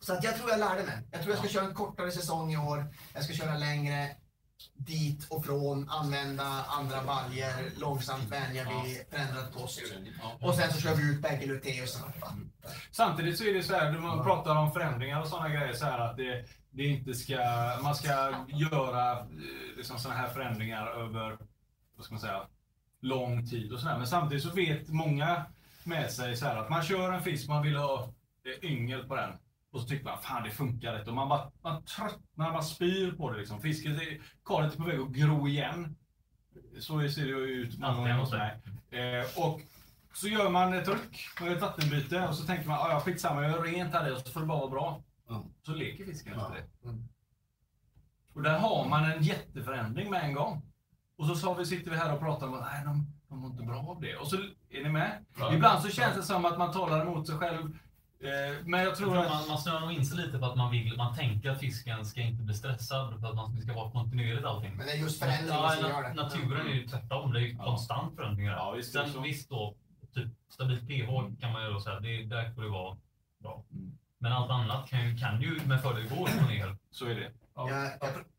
Så 0.09 0.15
att 0.15 0.25
jag 0.25 0.37
tror 0.37 0.51
jag 0.51 0.61
lärde 0.61 0.83
mig. 0.85 0.99
Jag 1.11 1.23
tror 1.23 1.35
jag 1.35 1.45
ska 1.45 1.49
köra 1.49 1.65
en 1.65 1.75
kortare 1.75 2.11
säsong 2.11 2.53
i 2.53 2.57
år. 2.57 2.95
Jag 3.15 3.25
ska 3.25 3.33
köra 3.35 3.57
längre 3.57 4.17
dit 4.75 5.27
och 5.31 5.45
från, 5.45 5.89
använda 5.89 6.45
andra 6.69 7.03
baljer, 7.05 7.71
långsamt 7.77 8.25
vänja 8.31 8.63
vid 8.63 9.05
förändrad 9.11 9.53
kost. 9.55 9.83
Och 10.41 10.55
sen 10.55 10.73
så 10.73 10.81
kör 10.81 10.95
vi 10.95 11.11
ut 11.11 11.23
bägge 11.23 11.47
luteusarna. 11.47 12.13
Samtidigt 12.91 13.39
så 13.39 13.45
är 13.45 13.55
det 13.55 13.63
så 13.63 13.75
här, 13.75 13.93
när 13.93 13.99
man 13.99 14.25
pratar 14.25 14.57
om 14.57 14.73
förändringar 14.73 15.21
och 15.21 15.29
sådana 15.29 15.49
grejer, 15.49 15.73
så 15.73 15.85
här 15.85 15.99
att 15.99 16.17
det, 16.17 16.45
det 16.71 16.85
inte 16.85 17.15
ska, 17.15 17.39
man 17.83 17.95
ska 17.95 18.35
göra 18.49 19.13
eh, 19.13 19.27
liksom 19.77 19.99
sådana 19.99 20.21
här 20.21 20.29
förändringar 20.29 20.87
över, 20.87 21.39
vad 21.97 22.05
ska 22.05 22.15
man 22.15 22.21
säga, 22.21 22.47
lång 23.01 23.47
tid 23.47 23.73
och 23.73 23.81
sådär. 23.81 23.99
Men 23.99 24.07
samtidigt 24.07 24.45
så 24.45 24.51
vet 24.51 24.89
många 24.89 25.45
med 25.85 26.11
sig 26.11 26.37
så 26.37 26.47
här 26.47 26.57
att 26.57 26.71
man 26.71 26.83
kör 26.83 27.13
en 27.13 27.23
fisk, 27.23 27.49
man 27.49 27.63
vill 27.63 27.77
ha 27.77 28.13
eh, 28.45 28.71
yngel 28.71 29.05
på 29.09 29.17
den. 29.17 29.39
Och 29.71 29.81
så 29.81 29.89
tycker 29.89 30.05
man, 30.05 30.19
fan 30.23 30.43
det 30.43 30.51
funkar 30.51 30.99
inte. 30.99 31.11
Och 31.11 31.17
man 31.17 31.29
bara 31.29 31.51
man 31.63 31.85
tröttnar, 31.85 32.53
man 32.53 32.63
spyr 32.65 33.13
på 33.13 33.31
det 33.33 33.39
liksom. 33.39 33.61
Fisken, 33.61 33.93
är- 33.97 34.21
karet 34.45 34.73
är 34.73 34.77
på 34.77 34.85
väg 34.85 35.01
att 35.01 35.09
gro 35.09 35.49
igen. 35.49 35.97
Så 36.81 37.09
ser 37.09 37.23
det 37.23 37.29
ju 37.29 37.37
ut 37.39 37.79
många 37.79 37.95
gånger 37.95 38.15
hos 38.19 38.33
mig. 38.33 38.61
Eh, 38.91 39.45
och 39.45 39.61
så 40.15 40.29
gör 40.29 40.51
man 40.51 40.75
ett 40.75 40.85
tryck, 40.85 41.27
man 41.41 41.49
gör 41.49 41.57
ett 41.57 41.63
vattenbyte 41.63 42.29
och 42.29 42.35
så 42.35 42.45
tänker 42.47 42.69
man, 42.69 42.79
"Ah, 42.79 42.91
ja 42.91 43.01
skitsamma, 43.01 43.43
jag 43.43 43.51
gör 43.53 43.63
rent 43.63 43.93
här 43.95 44.09
i 44.09 44.13
och 44.15 44.19
så 44.19 44.33
får 44.33 44.41
det 44.41 44.47
bara 44.47 44.59
vara 44.59 44.71
bra. 44.71 45.03
Ja. 45.29 45.45
Så 45.63 45.73
leker 45.75 46.05
fisken 46.05 46.33
efter 46.41 46.55
det. 46.55 46.89
Mm. 46.89 47.09
Och 48.35 48.43
där 48.43 48.59
har 48.59 48.89
man 48.89 49.05
en 49.05 49.23
jätteförändring 49.23 50.11
med 50.11 50.25
en 50.25 50.35
gång. 50.35 50.63
Och 51.17 51.27
så 51.27 51.35
sa 51.35 51.55
vi, 51.55 51.67
sitter 51.67 51.91
vi 51.91 51.97
här 51.97 52.13
och 52.15 52.21
pratar 52.21 52.47
om 52.47 52.55
att 52.55 52.61
nej, 52.73 52.85
de, 52.85 53.07
de 53.29 53.39
mår 53.39 53.51
inte 53.51 53.63
bra 53.63 53.79
av 53.79 54.01
det. 54.01 54.17
Och 54.17 54.27
så 54.29 54.37
är 54.71 54.83
ni 54.85 54.89
med? 54.91 55.25
Ja. 55.39 55.55
Ibland 55.55 55.83
så 55.83 55.89
känns 55.91 56.17
det 56.17 56.23
som 56.23 56.45
att 56.45 56.59
man 56.59 56.73
talar 56.73 57.01
emot 57.07 57.27
sig 57.27 57.37
själv. 57.39 57.79
Eh, 58.21 58.57
men 58.65 58.81
jag 58.81 58.89
Jag 58.89 58.97
tror 58.97 59.07
tror 59.11 59.19
att... 59.19 59.29
man, 59.31 59.49
man 59.49 59.59
snöar 59.59 59.81
nog 59.81 59.93
in 59.93 60.07
sig 60.07 60.17
lite 60.17 60.39
på 60.39 60.47
att 60.47 60.57
man 60.57 60.71
vill, 60.71 60.97
man 60.97 61.15
tänker 61.15 61.51
att 61.51 61.61
fisken 61.61 62.05
ska 62.05 62.21
inte 62.21 62.43
bli 62.43 62.55
stressad 62.55 63.21
för 63.21 63.29
att 63.29 63.35
man 63.35 63.61
ska 63.63 63.75
vara 63.75 63.91
kontinuerligt 63.91 64.45
allting. 64.47 64.77
Men 64.77 64.87
det 64.87 64.93
är 64.93 64.97
just 64.97 65.19
förändringen 65.19 65.55
Ja, 65.63 65.71
som 65.71 65.89
gör 65.91 66.03
det. 66.03 66.15
naturen 66.15 66.67
är 66.67 66.73
ju 66.75 66.87
tvärtom, 66.89 67.33
det 67.33 67.39
är 67.39 67.43
ju 67.43 67.53
Ja. 67.59 67.65
konstant 67.65 68.17
förändringar. 68.17 68.53
Ja, 68.53 68.71
visst 68.71 68.93
Sen 68.93 69.13
så. 69.13 69.21
visst 69.21 69.49
då, 69.51 69.75
typ 70.15 70.29
stabilt 70.49 70.89
pH 70.89 71.41
kan 71.41 71.53
man 71.53 71.65
ju 71.65 71.71
då 71.73 71.81
säga, 71.81 72.01
det, 72.01 72.25
där 72.25 72.51
får 72.51 72.63
det 72.63 72.69
vara 72.69 72.97
bra. 73.39 73.65
Mm. 73.73 73.99
Men 74.19 74.33
allt 74.33 74.51
annat 74.51 74.89
kan 74.91 75.09
ju, 75.09 75.17
kan 75.19 75.41
ju 75.43 75.61
med 75.67 75.83
fördel 75.83 76.09
gå 76.09 76.15
upp 76.15 76.43
och 76.43 76.49
ner. 76.49 76.77
Så 76.91 77.07
är 77.07 77.15
det. 77.15 77.33
Jag, 77.55 77.71
jag, 77.71 77.91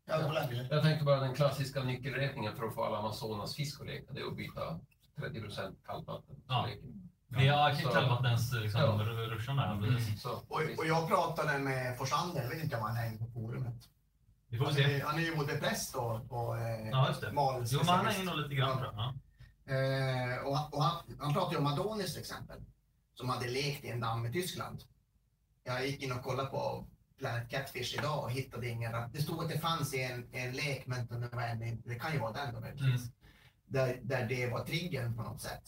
jag, 0.04 0.34
jag, 0.34 0.66
Jag 0.70 0.82
tänkte 0.82 1.04
bara 1.04 1.20
den 1.20 1.34
klassiska 1.34 1.82
nyckelräkningen 1.82 2.56
för 2.56 2.64
att 2.66 2.74
få 2.74 2.84
alla 2.84 2.98
Amazonas 2.98 3.56
fisk 3.56 3.80
att 3.80 3.86
leka, 3.86 4.12
det 4.12 4.20
är 4.20 4.26
att 4.26 4.36
byta 4.36 4.80
30 5.18 5.40
kallvatten. 5.86 6.36
Ja. 6.48 6.62
Så 6.62 6.66
leker 6.68 6.88
vi. 7.30 7.38
Det 7.44 7.46
är 7.48 7.74
Så- 7.74 7.88
kallvattens 7.88 8.52
liksom, 8.52 8.80
Ja. 8.80 9.04
ruschen 9.04 9.56
där. 9.56 9.80
precis. 9.96 10.22
Så, 10.22 10.30
och, 10.48 10.60
och 10.78 10.86
jag 10.86 11.08
pratade 11.08 11.58
med 11.58 11.98
Forsander, 11.98 12.42
jag 12.42 12.48
vet 12.50 12.64
inte 12.64 12.76
om 12.76 12.82
han 12.82 12.96
hänger 12.96 13.18
på 13.18 13.26
forumet. 13.30 13.88
Vi 14.48 14.58
får 14.58 14.64
Han 14.64 14.74
se. 14.74 14.82
är, 15.00 15.04
han 15.04 15.18
är 15.18 15.22
ju 15.22 15.36
både 15.36 15.56
präst 15.56 15.94
och, 15.94 16.32
och 16.32 16.58
eh, 16.58 16.88
Ja, 16.88 17.08
just 17.08 17.20
det. 17.20 17.32
mal 17.32 17.64
Jo, 17.66 17.78
men 17.78 17.88
han 17.94 18.06
är 18.06 18.24
nog 18.24 18.36
lite 18.36 18.54
grann 18.54 18.78
jag. 18.82 18.94
Ja. 18.94 19.14
Eh, 19.74 20.38
och, 20.46 20.74
och 20.74 20.82
han, 20.82 21.02
han 21.20 21.32
pratade 21.32 21.54
ju 21.54 21.58
om 21.60 21.66
Adonis 21.66 22.12
till 22.12 22.20
exempel, 22.20 22.56
som 23.14 23.28
hade 23.28 23.48
lekt 23.48 23.84
i 23.84 23.88
en 23.90 24.00
damm 24.00 24.26
i 24.26 24.32
Tyskland. 24.32 24.82
Jag 25.64 25.86
gick 25.86 26.02
in 26.02 26.12
och 26.12 26.22
kollade 26.22 26.48
på 26.48 26.86
Planet 27.18 27.50
Catfish 27.50 27.94
idag 27.98 28.24
och 28.24 28.30
hittade 28.30 28.68
ingen 28.68 28.92
Det 29.12 29.22
stod 29.22 29.44
att 29.44 29.50
det 29.50 29.58
fanns 29.58 29.94
en, 29.94 30.28
en 30.32 30.52
lek, 30.52 30.86
men 30.86 31.06
det, 31.06 31.28
var 31.36 31.42
en, 31.42 31.82
det 31.84 31.94
kan 31.94 32.12
ju 32.12 32.18
vara 32.18 32.32
den 32.32 32.54
då 32.54 32.60
möjligtvis. 32.60 33.00
Mm. 33.02 33.12
Där, 33.66 33.98
där 34.02 34.26
det 34.28 34.46
var 34.50 34.64
triggern 34.64 35.16
på 35.16 35.22
något 35.22 35.40
sätt. 35.40 35.62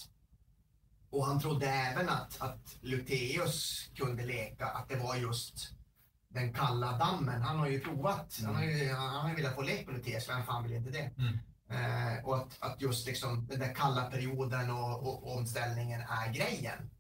Och 1.13 1.27
han 1.27 1.41
trodde 1.41 1.67
även 1.67 2.09
att, 2.09 2.41
att 2.41 2.77
Luteus 2.81 3.91
kunde 3.95 4.25
leka, 4.25 4.67
att 4.67 4.89
det 4.89 4.97
var 4.97 5.17
just 5.17 5.55
den 6.29 6.53
kalla 6.53 6.99
dammen. 6.99 7.43
Han 7.43 7.59
har 7.59 7.69
ju 7.69 7.81
provat, 7.81 8.41
han 8.45 8.55
har 8.55 8.63
ju, 8.63 8.93
han 8.93 9.21
har 9.21 9.29
ju 9.29 9.35
velat 9.35 9.55
få 9.55 9.63
lek 9.63 9.87
på 9.87 9.93
Luteus, 9.93 10.29
vem 10.29 10.45
fan 10.45 10.63
vill 10.63 10.73
inte 10.73 10.91
det? 10.91 11.11
Mm. 11.19 11.39
Eh, 11.71 12.25
och 12.25 12.37
att, 12.37 12.57
att 12.61 12.81
just 12.81 13.07
liksom 13.07 13.47
den 13.47 13.59
där 13.59 13.75
kalla 13.75 14.05
perioden 14.05 14.71
och, 14.71 15.07
och, 15.07 15.37
omställningen 15.37 16.01
är 16.01 16.33
grejen. 16.33 16.91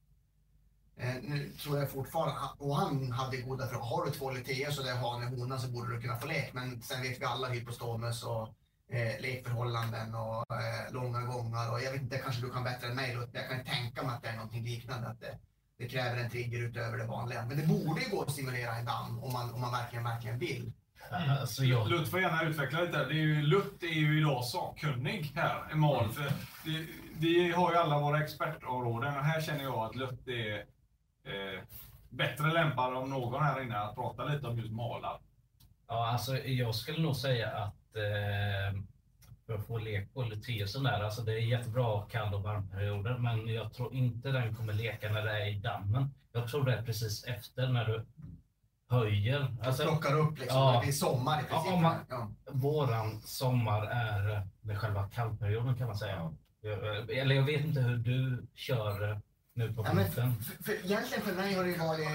Eh, 0.96 1.14
nu 1.22 1.52
tror 1.52 1.78
jag 1.78 1.90
fortfarande, 1.90 2.40
och 2.58 2.76
han 2.76 3.12
hade 3.12 3.36
goda 3.36 3.66
frågor. 3.66 3.84
Har 3.84 4.04
du 4.04 4.10
två 4.10 4.30
Luteus 4.30 4.78
och 4.78 4.84
det 4.84 4.90
är 4.90 4.96
hane 4.96 5.26
och 5.26 5.38
hona 5.38 5.58
så 5.58 5.68
borde 5.68 5.94
du 5.94 6.00
kunna 6.00 6.18
få 6.18 6.26
lek. 6.26 6.52
Men 6.52 6.82
sen 6.82 7.02
vet 7.02 7.20
vi 7.20 7.24
alla 7.24 7.48
hypostomus 7.48 8.22
och 8.22 8.48
eh, 8.92 9.20
lekförhållanden 9.20 10.14
och 10.14 10.56
eh, 10.56 10.92
långa 10.92 11.20
gångar. 11.20 11.72
Och 11.72 11.80
jag 11.80 11.92
vet 11.92 12.02
inte, 12.02 12.18
kanske 12.18 12.42
du 12.42 12.50
kan 12.50 12.64
bättre 12.64 12.88
än 12.88 12.96
mig. 12.96 13.14
Då. 13.14 13.20
Jag 13.32 13.48
kan 13.48 13.64
tänka 13.64 14.02
mig 14.02 14.14
att 14.14 14.22
det 14.22 14.28
är 14.28 14.36
någonting 14.36 14.64
liknande. 14.64 15.08
Att 15.08 15.20
det, 15.20 15.38
det 15.78 15.88
kräver 15.88 16.16
en 16.16 16.30
trigger 16.30 16.58
utöver 16.58 16.98
det 16.98 17.06
vanliga. 17.06 17.46
Men 17.46 17.56
det 17.56 17.66
borde 17.66 18.00
ju 18.00 18.10
gå 18.10 18.22
att 18.22 18.32
stimulera 18.32 18.76
en 18.76 18.84
damm 18.84 19.18
om 19.22 19.32
man, 19.32 19.54
om 19.54 19.60
man 19.60 19.72
verkligen, 19.72 20.04
verkligen 20.04 20.38
vill. 20.38 20.72
Alltså 21.40 21.64
jag, 21.64 21.88
Lutt 21.88 22.10
får 22.10 22.20
gärna 22.20 22.42
utveckla 22.42 22.80
lite. 22.80 22.98
Det 22.98 23.14
är 23.14 23.26
ju, 23.26 23.42
Lutt 23.42 23.82
är 23.82 23.86
ju 23.86 24.18
idag 24.18 24.44
sakkunnig 24.44 25.32
här, 25.34 25.72
Emal. 25.72 26.12
För 26.12 26.24
det, 26.64 26.86
vi 27.18 27.52
har 27.52 27.72
ju 27.72 27.78
alla 27.78 27.98
våra 27.98 28.22
expertområden 28.22 29.16
och 29.18 29.24
här 29.24 29.40
känner 29.40 29.62
jag 29.62 29.78
att 29.78 29.96
Lutt 29.96 30.28
är... 30.28 30.56
Eh, 31.24 31.62
bättre 32.12 32.52
lämpad 32.52 32.96
om 32.96 33.10
någon 33.10 33.42
här 33.42 33.62
inne 33.62 33.78
att 33.78 33.94
prata 33.94 34.24
lite 34.24 34.46
om 34.46 34.58
just 34.58 34.72
malar. 34.72 35.20
Ja, 35.88 36.06
alltså 36.06 36.36
jag 36.36 36.74
skulle 36.74 37.02
nog 37.02 37.16
säga 37.16 37.50
att 37.50 37.74
eh, 37.74 37.81
för 39.46 39.54
att 39.54 39.66
få 39.66 39.78
lek 39.78 40.14
på 40.14 40.30
trivseln 40.46 40.84
där, 40.84 41.00
alltså 41.02 41.22
det 41.22 41.32
är 41.32 41.38
jättebra 41.38 42.02
kall 42.10 42.34
och 42.34 42.42
varmperioder, 42.42 43.18
men 43.18 43.46
jag 43.48 43.72
tror 43.72 43.94
inte 43.94 44.28
den 44.28 44.54
kommer 44.54 44.72
leka 44.72 45.12
när 45.12 45.24
det 45.24 45.42
är 45.42 45.46
i 45.48 45.54
dammen. 45.58 46.10
Jag 46.32 46.48
tror 46.48 46.64
det 46.64 46.74
är 46.74 46.82
precis 46.82 47.24
efter 47.24 47.68
när 47.68 47.84
du 47.84 48.04
höjer. 48.88 49.56
Alltså, 49.62 49.82
Plockar 49.82 50.18
upp 50.18 50.38
liksom. 50.38 50.58
Ja. 50.58 50.80
Det 50.84 50.88
är 50.88 50.92
sommar 50.92 51.40
i 51.40 51.44
princip. 51.44 51.70
Ja, 51.72 51.76
man- 51.80 51.96
Ja. 52.08 52.28
våran 52.50 53.20
sommar 53.22 53.86
är 53.86 54.46
med 54.60 54.78
själva 54.78 55.08
kallperioden 55.08 55.76
kan 55.76 55.86
man 55.86 55.96
säga. 55.96 56.32
Jag- 56.60 57.10
Eller 57.10 57.34
jag 57.34 57.42
vet 57.42 57.64
inte 57.64 57.80
hur 57.80 57.96
du 57.96 58.46
kör 58.54 59.10
eh, 59.10 59.18
nu 59.54 59.72
på 59.72 59.84
Ja, 59.86 59.92
men 59.92 60.04
vintern. 60.04 60.34
för, 60.42 60.64
för, 60.64 60.72
egentligen 60.72 61.24
för 61.24 61.34
mig 61.34 61.54
har 61.54 61.64
det 61.64 61.70
ju 61.70 61.78
varit... 61.78 62.08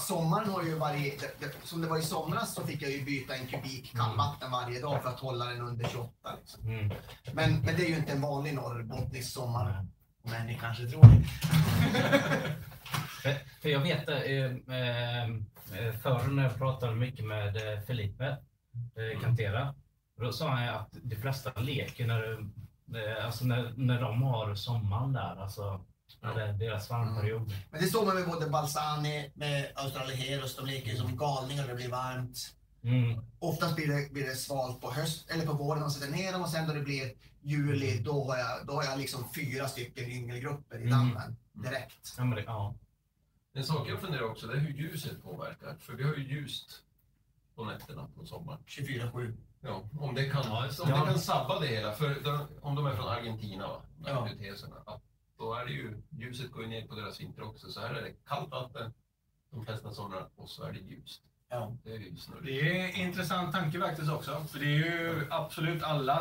Sommaren 0.00 0.48
har 0.48 0.62
ju 0.62 0.74
varit... 0.74 1.20
Det, 1.20 1.46
det, 1.46 1.66
som 1.66 1.80
det 1.80 1.88
var 1.88 1.98
i 1.98 2.02
somras 2.02 2.54
så 2.54 2.66
fick 2.66 2.82
jag 2.82 2.90
ju 2.90 3.04
byta 3.04 3.34
en 3.34 3.46
kubik 3.46 3.92
kallvatten 3.96 4.50
varje 4.50 4.80
dag 4.80 5.02
för 5.02 5.08
att 5.08 5.20
hålla 5.20 5.44
den 5.44 5.60
under 5.60 5.88
28. 5.88 6.10
Liksom. 6.40 6.68
Mm. 6.68 6.90
Men, 7.32 7.52
men 7.60 7.76
det 7.76 7.84
är 7.84 7.88
ju 7.88 7.96
inte 7.96 8.12
en 8.12 8.20
vanlig 8.20 8.54
norrbottnisk 8.54 9.32
sommar. 9.32 9.86
Men 10.22 10.46
ni 10.46 10.58
kanske 10.60 10.86
tror 10.86 11.02
det. 11.02 11.24
För, 13.22 13.34
för 13.62 13.68
jag 13.68 13.80
vet 13.80 14.08
eh, 14.08 14.16
eh, 14.16 15.24
eh, 15.24 15.92
förr 16.02 16.26
när 16.28 16.42
jag 16.42 16.58
pratade 16.58 16.94
mycket 16.94 17.24
med 17.24 17.56
eh, 17.56 17.80
Felipe 17.80 18.26
eh, 18.26 19.20
Cantera. 19.20 19.74
Då 20.20 20.32
sa 20.32 20.48
han 20.48 20.68
att 20.68 20.88
de 21.02 21.16
flesta 21.16 21.60
leker 21.60 22.06
när, 22.06 22.46
alltså 23.24 23.44
när, 23.44 23.72
när 23.76 24.00
de 24.00 24.22
har 24.22 24.54
sommaren 24.54 25.12
där. 25.12 25.36
Alltså, 25.42 25.84
det 26.20 26.42
är 26.42 26.52
deras 26.52 26.90
varmperiod. 26.90 27.52
Men 27.70 27.80
det 27.80 27.86
står 27.86 28.06
man 28.06 28.14
med 28.14 28.26
både 28.26 28.46
Balsani, 28.50 29.30
med 29.34 29.72
Australiheros. 29.74 30.56
De 30.56 30.66
leker 30.66 30.96
som 30.96 31.16
galningar 31.16 31.62
när 31.62 31.68
det 31.68 31.74
blir 31.76 31.90
varmt. 31.90 32.54
Mm. 32.82 33.24
Oftast 33.38 33.76
blir 33.76 33.88
det, 33.88 34.12
blir 34.12 34.26
det 34.26 34.36
svalt 34.36 34.80
på 34.80 34.90
höst 34.90 35.30
eller 35.30 35.46
på 35.46 35.52
våren 35.52 35.82
och 35.82 35.92
sätter 35.92 36.12
ner 36.12 36.32
dem 36.32 36.42
och 36.42 36.48
sen 36.48 36.68
då 36.68 36.74
det 36.74 36.80
blir 36.80 37.12
juli 37.42 37.98
då 37.98 38.24
har 38.24 38.36
jag, 38.38 38.66
då 38.66 38.72
har 38.72 38.84
jag 38.84 38.98
liksom 38.98 39.24
fyra 39.34 39.68
stycken 39.68 40.04
yngelgrupper 40.10 40.76
i 40.76 40.78
Mm. 40.82 40.90
dammen 40.90 41.36
direkt. 41.52 42.14
Ja, 42.18 42.24
men 42.24 42.36
det, 42.36 42.42
ja. 42.42 42.74
En 43.54 43.64
sak 43.64 43.88
jag 43.88 44.00
funderar 44.00 44.22
också, 44.22 44.46
det 44.46 44.54
är 44.54 44.58
hur 44.58 44.70
ljuset 44.74 45.22
påverkar. 45.22 45.76
För 45.80 45.92
vi 45.92 46.04
har 46.04 46.14
ju 46.14 46.28
ljust 46.28 46.80
på 47.56 47.64
nätterna 47.64 48.08
på 48.16 48.26
sommaren. 48.26 48.58
24-7. 48.66 49.36
Ja, 49.60 49.82
om 50.00 50.14
det 50.14 50.24
kan, 50.30 50.42
Ja, 50.46 50.62
det. 50.62 50.82
om 50.82 50.88
det 50.90 50.96
Ja. 50.96 51.06
kan 51.06 51.18
sabba 51.18 51.60
det 51.60 51.66
hela. 51.66 51.92
För 51.92 52.20
de, 52.24 52.46
om 52.62 52.74
de 52.74 52.86
är 52.86 52.94
från 52.96 53.08
Argentina, 53.08 53.68
va? 53.68 53.82
de 53.98 54.10
Ja. 54.10 54.28
att 54.86 55.02
då 55.38 55.54
är 55.54 55.64
det 55.64 55.72
ju, 55.72 56.02
ljuset 56.10 56.52
går 56.52 56.62
ju 56.62 56.68
ner 56.68 56.86
på 56.86 56.94
deras 56.94 57.20
vinter 57.20 57.42
också. 57.42 57.68
Så 57.68 57.80
här 57.80 57.94
är 57.94 58.02
det 58.02 58.12
kallt 58.28 58.50
vatten 58.50 58.92
de 59.50 59.64
flesta 59.64 59.92
somrar 59.92 60.26
och 60.36 60.50
så 60.50 60.62
är 60.64 60.72
det 60.72 60.78
ljust. 60.78 61.22
Ja. 61.48 61.76
Det 61.84 61.90
är 61.92 61.98
ju 61.98 62.16
snurrigt. 62.16 62.46
Det 62.46 62.60
är 62.80 62.84
en 62.88 62.96
intressant 63.08 63.52
tanke 63.54 63.80
faktiskt 63.80 64.10
också. 64.10 64.44
För 64.52 64.58
det 64.58 64.64
är 64.66 64.68
ju 64.78 65.26
absolut 65.30 65.82
alla 65.82 66.20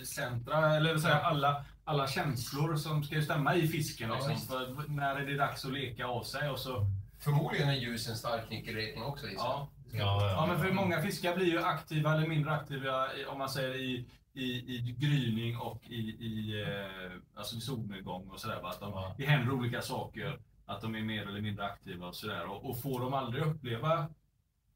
syncentra, 0.00 0.74
eller 0.76 0.92
vill 0.92 1.02
säga 1.02 1.18
alla, 1.20 1.64
alla 1.84 2.08
känslor 2.08 2.76
som 2.76 3.04
ska 3.04 3.22
stämma 3.22 3.54
i 3.54 3.68
fisken. 3.68 4.08
Ja, 4.10 4.28
Liksom. 4.28 4.84
när 4.88 5.16
är 5.16 5.26
det 5.26 5.36
dags 5.36 5.64
att 5.64 5.72
leka 5.72 6.06
av 6.06 6.22
sig? 6.22 6.50
Och 6.50 6.58
så, 6.58 6.86
Förmodligen 7.18 7.68
är 7.68 7.74
ljus 7.74 8.08
en 8.08 8.16
stark 8.16 8.50
nyckelräkning 8.50 9.04
också. 9.04 9.26
jag. 9.26 9.34
ja. 9.36 9.68
Ja, 9.98 10.30
Ja, 10.30 10.46
men 10.46 10.58
för 10.58 10.72
många 10.72 11.02
fiskar 11.02 11.36
blir 11.36 11.46
ju 11.46 11.58
aktiva 11.62 12.14
eller 12.14 12.28
mindre 12.28 12.52
aktiva 12.52 13.06
om 13.28 13.38
man 13.38 13.48
säger 13.48 13.74
i, 13.74 14.06
i, 14.32 14.44
i 14.44 14.96
gryning 14.98 15.56
och 15.58 15.82
i, 15.88 16.00
i 16.00 16.62
eh, 16.62 17.38
alltså 17.38 17.60
solnedgång 17.60 18.28
och 18.30 18.40
sådär. 18.40 18.68
Att 18.68 18.80
de, 18.80 18.92
Ja. 18.92 19.14
Det 19.18 19.26
händer 19.26 19.52
olika 19.52 19.82
saker, 19.82 20.38
att 20.66 20.80
de 20.80 20.94
är 20.94 21.02
mer 21.02 21.26
eller 21.28 21.40
mindre 21.40 21.64
aktiva 21.64 22.06
och 22.06 22.16
sådär. 22.16 22.46
Och, 22.46 22.70
och 22.70 22.80
får 22.80 23.00
de 23.00 23.14
aldrig 23.14 23.44
uppleva 23.44 24.08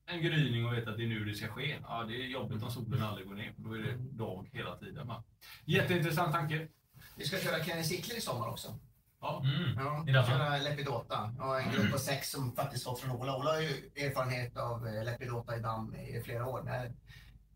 en 0.06 0.22
gryning 0.22 0.66
och 0.66 0.72
veta 0.72 0.90
att 0.90 0.96
det 0.96 1.04
är 1.04 1.08
nu 1.08 1.24
det 1.24 1.34
ska 1.34 1.48
ske, 1.48 1.76
ja 1.82 2.04
det 2.08 2.14
är 2.14 2.26
jobbigt 2.26 2.62
om 2.62 2.70
solen 2.70 3.02
aldrig 3.02 3.26
går 3.28 3.34
ner. 3.34 3.54
Då 3.56 3.72
är 3.72 3.78
det 3.78 3.96
dag 3.96 4.48
hela 4.52 4.76
tiden. 4.76 5.06
Va? 5.06 5.22
Jätteintressant 5.64 6.32
tanke. 6.32 6.68
Vi 7.16 7.24
ska 7.24 7.38
köra 7.38 7.64
Kenny 7.64 7.82
Sickler 7.84 8.16
i 8.16 8.20
sommar 8.20 8.48
också. 8.48 8.78
Ja. 9.20 9.42
Mm. 9.44 10.08
Ja, 10.08 10.24
köra 10.26 10.58
Lepidota. 10.58 11.34
Ja, 11.38 11.60
en 11.60 11.72
grupp 11.72 11.92
på 11.92 11.98
sex 11.98 12.30
som 12.30 12.52
faktiskt 12.52 12.84
fått 12.84 13.00
från 13.00 13.10
Ola. 13.10 13.36
Ola 13.36 13.50
har 13.50 13.60
ju 13.60 13.90
erfarenhet 13.96 14.56
av 14.56 14.86
eh, 14.86 15.04
Lepidota 15.04 15.56
i 15.56 15.60
damm 15.60 15.94
i 15.94 16.20
flera 16.20 16.46
år. 16.46 16.62
Men 16.62 16.96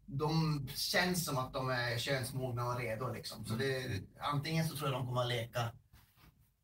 de 0.06 0.66
känns 0.74 1.24
som 1.24 1.38
att 1.38 1.52
de 1.52 1.70
är 1.70 1.98
könsmogna 1.98 2.66
och 2.66 2.78
redo. 2.78 3.12
Liksom. 3.12 3.44
Så 3.46 3.54
det, 3.54 4.02
antingen 4.20 4.64
så 4.64 4.76
tror 4.76 4.90
jag 4.90 5.00
de 5.00 5.06
kommer 5.06 5.20
att 5.20 5.28
leka 5.28 5.72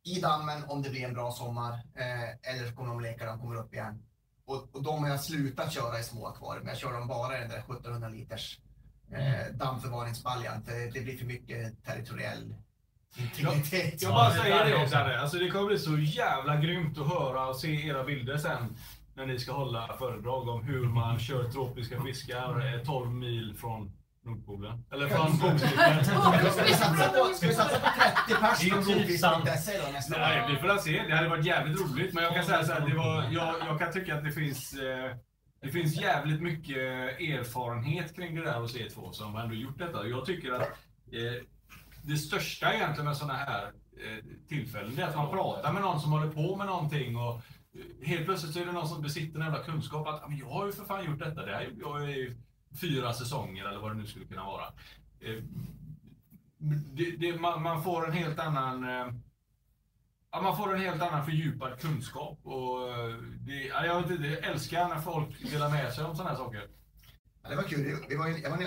i 0.04 0.20
dammen 0.20 0.64
om 0.68 0.82
det 0.82 0.90
blir 0.90 1.04
en 1.04 1.14
bra 1.14 1.30
sommar. 1.30 1.72
Eh, 1.72 2.52
eller 2.54 2.68
så 2.68 2.74
kommer 2.74 2.90
de 2.90 3.00
leka 3.00 3.24
när 3.24 3.30
de 3.32 3.40
kommer 3.40 3.56
upp 3.56 3.74
igen. 3.74 4.02
Och, 4.44 4.74
och 4.74 4.82
de 4.82 5.02
har 5.02 5.10
jag 5.10 5.20
slutat 5.20 5.72
köra 5.72 5.98
i 5.98 6.02
små 6.02 6.26
akvarier. 6.26 6.60
Men 6.62 6.68
jag 6.68 6.78
kör 6.78 6.92
dem 6.92 7.08
bara 7.08 7.36
i 7.36 7.40
den 7.40 7.48
där 7.48 7.58
1700 7.58 8.08
liters 8.08 8.60
eh, 9.12 9.54
dammförvaringsbaljan. 9.54 10.62
För 10.62 10.92
det 10.92 11.00
blir 11.00 11.18
för 11.18 11.26
mycket 11.26 11.84
territoriell 11.84 12.54
integritet. 13.18 14.02
Jag 14.02 14.12
bara 14.12 14.30
säger 14.30 14.64
det 14.64 14.82
också. 14.82 14.96
Alltså, 14.96 15.38
det 15.38 15.50
kommer 15.50 15.66
bli 15.66 15.78
så 15.78 15.98
jävla 15.98 16.56
grymt 16.56 16.98
att 16.98 17.08
höra 17.08 17.46
och 17.46 17.56
se 17.56 17.86
era 17.86 18.04
bilder 18.04 18.36
sen. 18.36 18.76
När 19.14 19.26
ni 19.26 19.38
ska 19.38 19.52
hålla 19.52 19.96
föredrag 19.98 20.48
om 20.48 20.64
hur 20.64 20.84
man 20.84 21.18
kör 21.18 21.50
tropiska 21.50 22.02
fiskar 22.02 22.74
eh, 22.74 22.82
12 22.84 23.10
mil 23.10 23.54
från 23.60 23.92
Nordpolen. 24.24 24.84
Eller 24.92 25.08
från 25.08 25.38
Polcirkeln. 25.38 26.04
Ska 26.52 26.64
vi 26.64 26.74
satsa 26.74 27.08
på, 27.08 27.34
ska 27.34 27.46
vi 27.46 27.54
satsa 27.54 27.80
på 27.80 27.86
30 28.26 28.40
pers 28.40 28.58
från. 28.58 28.96
Nordfisk.se 28.96 29.86
då 29.86 29.92
nästa? 29.92 30.18
Nej, 30.18 30.44
vi 30.50 30.56
får 30.56 30.66
väl 30.66 30.78
se. 30.78 31.02
Det 31.08 31.16
hade 31.16 31.28
varit 31.28 31.46
jävligt 31.46 31.80
roligt. 31.80 32.14
Men 32.14 32.24
jag 32.24 32.34
kan 32.34 32.44
säga 32.44 32.64
så 32.64 32.72
här, 32.72 32.88
det 32.88 32.94
var, 32.94 33.28
jag, 33.30 33.54
jag 33.66 33.78
kan 33.78 33.92
tycka 33.92 34.14
att 34.16 34.24
det 34.24 34.32
finns, 34.32 34.74
eh, 34.74 35.16
det 35.62 35.68
finns 35.68 36.00
jävligt 36.00 36.42
mycket 36.42 36.76
erfarenhet 37.20 38.16
kring 38.16 38.34
det 38.34 38.44
där 38.44 38.60
hos 38.60 38.76
er 38.76 38.88
två 38.88 39.12
som 39.12 39.36
ändå 39.36 39.54
gjort 39.54 39.78
detta. 39.78 40.06
Jag 40.06 40.24
tycker 40.24 40.52
att 40.52 40.62
eh, 40.62 41.42
det 42.02 42.16
största 42.16 42.74
egentligen 42.74 43.04
med 43.06 43.16
sådana 43.16 43.34
här 43.38 43.64
eh, 43.64 44.24
tillfällen 44.48 44.94
det 44.96 45.02
är 45.02 45.08
att 45.08 45.16
man 45.16 45.30
pratar 45.30 45.72
med 45.72 45.82
någon 45.82 46.00
som 46.00 46.12
håller 46.12 46.28
på 46.32 46.56
med 46.56 46.66
någonting 46.66 47.16
och 47.16 47.34
eh, 47.34 48.06
helt 48.08 48.24
plötsligt 48.24 48.52
så 48.52 48.60
är 48.60 48.66
det 48.66 48.72
någon 48.72 48.88
som 48.88 49.02
besitter 49.02 49.38
en 49.40 49.44
jävla 49.46 49.64
kunskap 49.64 50.06
att 50.06 50.22
jag 50.40 50.46
har 50.46 50.66
ju 50.66 50.72
för 50.72 50.84
fan 50.84 51.04
gjort 51.04 51.18
detta. 51.18 51.46
Det 51.46 51.54
här 51.54 51.62
gjorde 51.62 52.00
jag 52.04 52.10
i 52.10 52.36
fyra 52.80 53.12
säsonger 53.12 53.64
eller 53.64 53.80
vad 53.80 53.90
det 53.90 53.94
nu 53.98 54.06
skulle 54.06 54.24
kunna 54.26 54.44
vara. 54.44 54.64
Eh, 55.20 55.42
det, 56.92 57.10
det, 57.10 57.40
man, 57.40 57.62
man 57.62 57.82
får 57.84 58.06
en 58.06 58.12
helt 58.12 58.38
annan 58.38 58.84
Ja, 60.32 60.40
man 60.42 60.56
får 60.56 60.74
en 60.74 60.80
helt 60.80 61.02
annan 61.02 61.24
fördjupad 61.24 61.80
kunskap. 61.80 62.38
Och 62.46 62.78
det, 63.38 63.64
jag, 63.64 64.02
vet 64.02 64.10
inte, 64.10 64.26
jag 64.28 64.44
älskar 64.44 64.88
när 64.88 65.00
folk 65.00 65.50
delar 65.50 65.70
med 65.70 65.92
sig 65.92 66.04
om 66.04 66.16
sådana 66.16 66.30
här 66.30 66.36
saker. 66.36 66.68
Ja, 67.42 67.48
det 67.50 67.56
var 67.56 67.62
kul. 67.62 67.82
Det- 67.84 68.08
Det 68.08 68.16
var, 68.16 68.28
jag, 68.28 68.50
var, 68.50 68.58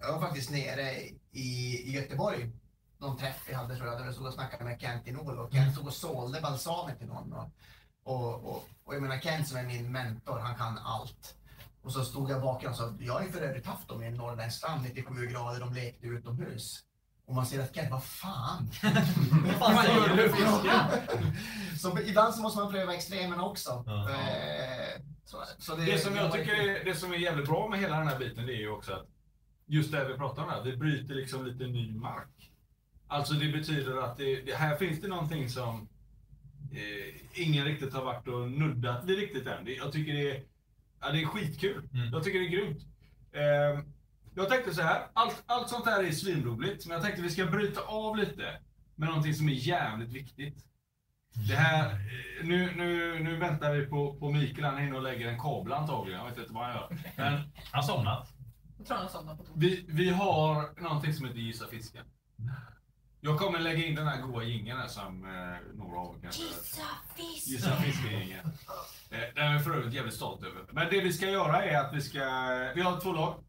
jag 0.00 0.12
var 0.12 0.20
faktiskt 0.20 0.50
nere 0.50 0.82
i, 0.92 1.18
i 1.36 1.92
Göteborg. 1.92 2.50
Någon 2.98 3.16
träff 3.16 3.44
vi 3.48 3.54
hade 3.54 3.76
tror 3.76 3.88
jag, 3.88 3.98
där 3.98 4.04
jag 4.04 4.14
stod 4.14 4.26
och 4.26 4.34
snackade 4.34 4.64
med 4.64 4.80
Kent 4.80 5.06
Inol 5.06 5.38
och 5.38 5.52
Kent 5.52 5.74
stod 5.74 5.86
och 5.86 5.92
sålde 5.92 6.40
balsamet 6.40 6.98
till 6.98 7.06
någon. 7.08 7.32
Och, 7.32 7.50
och, 8.02 8.34
och, 8.44 8.68
och 8.84 8.94
jag 8.94 9.02
menar 9.02 9.18
Kent 9.18 9.48
som 9.48 9.56
är 9.56 9.62
min 9.62 9.92
mentor, 9.92 10.38
han 10.38 10.54
kan 10.54 10.78
allt. 10.78 11.34
Och 11.82 11.92
så 11.92 12.04
stod 12.04 12.30
jag 12.30 12.42
bakom 12.42 12.70
och 12.70 12.76
sa, 12.76 12.94
jag 13.00 13.14
har 13.14 13.22
ju 13.22 13.32
för 13.32 13.40
övrigt 13.40 13.66
haft 13.66 13.88
dem 13.88 14.02
i 14.02 14.06
en 14.06 14.14
norrländsk 14.14 14.58
strand, 14.58 14.82
97 14.82 15.26
grader, 15.26 15.60
de 15.60 15.74
lekte 15.74 16.06
utomhus. 16.06 16.82
Och 17.26 17.34
man 17.34 17.46
ser 17.46 17.62
att 17.62 17.74
Kent, 17.74 17.90
vad 17.90 18.04
fan? 18.04 18.70
Vad 19.44 19.54
fan 19.54 19.84
säger 19.84 20.16
du? 20.16 21.78
så 21.78 21.98
ibland 21.98 22.34
så 22.34 22.42
måste 22.42 22.60
man 22.60 22.72
pröva 22.72 22.94
extremerna 22.94 23.44
också. 23.44 23.84
Ja. 23.86 24.10
Eh, 24.10 25.00
så, 25.24 25.42
så 25.58 25.76
Det 25.76 25.98
som 25.98 26.16
jag 26.16 26.32
tycker 26.32 26.84
det 26.84 26.94
som 26.94 27.12
är 27.12 27.16
jävligt 27.16 27.46
bra 27.46 27.68
med 27.68 27.80
hela 27.80 27.98
den 27.98 28.08
här 28.08 28.18
biten 28.18 28.46
det 28.46 28.52
är 28.52 28.60
ju 28.60 28.70
också 28.70 28.92
att 28.92 29.15
just 29.66 29.92
det 29.92 30.08
vi 30.08 30.14
pratar 30.14 30.42
om 30.42 30.50
här, 30.50 30.64
det 30.64 30.76
bryter 30.76 31.14
liksom 31.14 31.46
lite 31.46 31.66
ny 31.66 31.92
mark. 31.92 32.50
Alltså 33.08 33.34
det 33.34 33.52
betyder 33.52 33.96
att 33.96 34.16
det, 34.16 34.40
det, 34.40 34.54
här 34.54 34.76
finns 34.76 35.00
det 35.00 35.08
någonting 35.08 35.48
som 35.48 35.88
eh, 36.72 37.42
ingen 37.42 37.64
riktigt 37.64 37.94
har 37.94 38.04
varit 38.04 38.28
och 38.28 38.50
nuddat 38.50 39.04
vid 39.04 39.18
riktigt 39.18 39.46
än. 39.46 39.64
Det, 39.64 39.74
jag 39.74 39.92
tycker 39.92 40.12
det 40.12 40.30
är, 40.30 40.42
ja, 41.00 41.10
det 41.12 41.22
är 41.22 41.26
skitkul. 41.26 41.88
Mm. 41.92 42.12
Jag 42.12 42.24
tycker 42.24 42.38
det 42.38 42.46
är 42.46 42.50
grymt. 42.50 42.82
Eh, 43.32 43.84
jag 44.34 44.48
tänkte 44.48 44.74
så 44.74 44.82
här, 44.82 45.06
allt, 45.12 45.42
allt 45.46 45.68
sånt 45.68 45.86
här 45.86 46.04
är 46.04 46.10
svinroligt, 46.10 46.86
men 46.86 46.94
jag 46.94 47.04
tänkte 47.04 47.22
vi 47.22 47.30
ska 47.30 47.46
bryta 47.46 47.80
av 47.80 48.16
lite 48.16 48.60
med 48.94 49.08
någonting 49.08 49.34
som 49.34 49.48
är 49.48 49.52
jävligt 49.52 50.12
viktigt. 50.12 50.64
Det 51.48 51.54
här, 51.54 51.90
eh, 51.90 52.46
nu, 52.46 52.72
nu, 52.76 53.18
nu 53.18 53.36
väntar 53.36 53.74
vi 53.74 53.86
på, 53.86 54.16
på 54.16 54.30
Mikael, 54.30 54.64
han 54.64 54.78
är 54.78 54.86
inne 54.86 54.96
och 54.96 55.02
lägger 55.02 55.28
en 55.28 55.40
kabel 55.40 55.72
antagligen, 55.72 56.20
jag 56.20 56.28
vet 56.28 56.38
inte 56.38 56.52
vad 56.52 56.64
han 56.64 56.74
gör. 56.74 56.98
Men 57.16 57.40
Han 57.72 57.82
somnat. 57.82 58.35
Jag 58.78 58.86
tror 58.86 58.96
han 58.96 59.06
har 59.06 59.12
somnat 59.12 59.38
på 59.38 59.44
toa. 59.44 59.52
vi, 59.56 59.84
vi 59.88 60.10
har 60.10 60.80
någonting 60.82 61.14
som 61.14 61.26
heter 61.26 61.38
Gissa 61.40 61.66
Fisken. 61.66 62.04
Jag 63.20 63.38
kommer 63.38 63.58
lägga 63.58 63.86
in 63.86 63.94
den 63.94 64.06
här 64.06 64.20
goa 64.20 64.42
jingeln 64.44 64.78
här 64.80 64.86
som 64.88 65.24
eh, 65.24 65.76
några 65.78 66.00
av 66.00 66.16
er 66.16 66.20
kanske 66.22 66.42
fisk! 66.42 67.46
Gissa 67.46 67.76
Fisken-jingeln. 67.76 68.48
Eh, 69.10 69.18
den 69.34 69.52
är 69.52 69.58
för 69.58 69.70
övrigt 69.76 69.94
jävligt 69.94 70.14
stolt 70.14 70.42
över. 70.42 70.64
Men 70.72 70.90
det 70.90 71.00
vi 71.00 71.12
ska 71.12 71.26
göra 71.30 71.64
är 71.64 71.78
att 71.80 71.94
vi 71.94 72.00
ska, 72.00 72.20
vi 72.74 72.82
har 72.82 73.00
två 73.00 73.12
lag. 73.12 73.44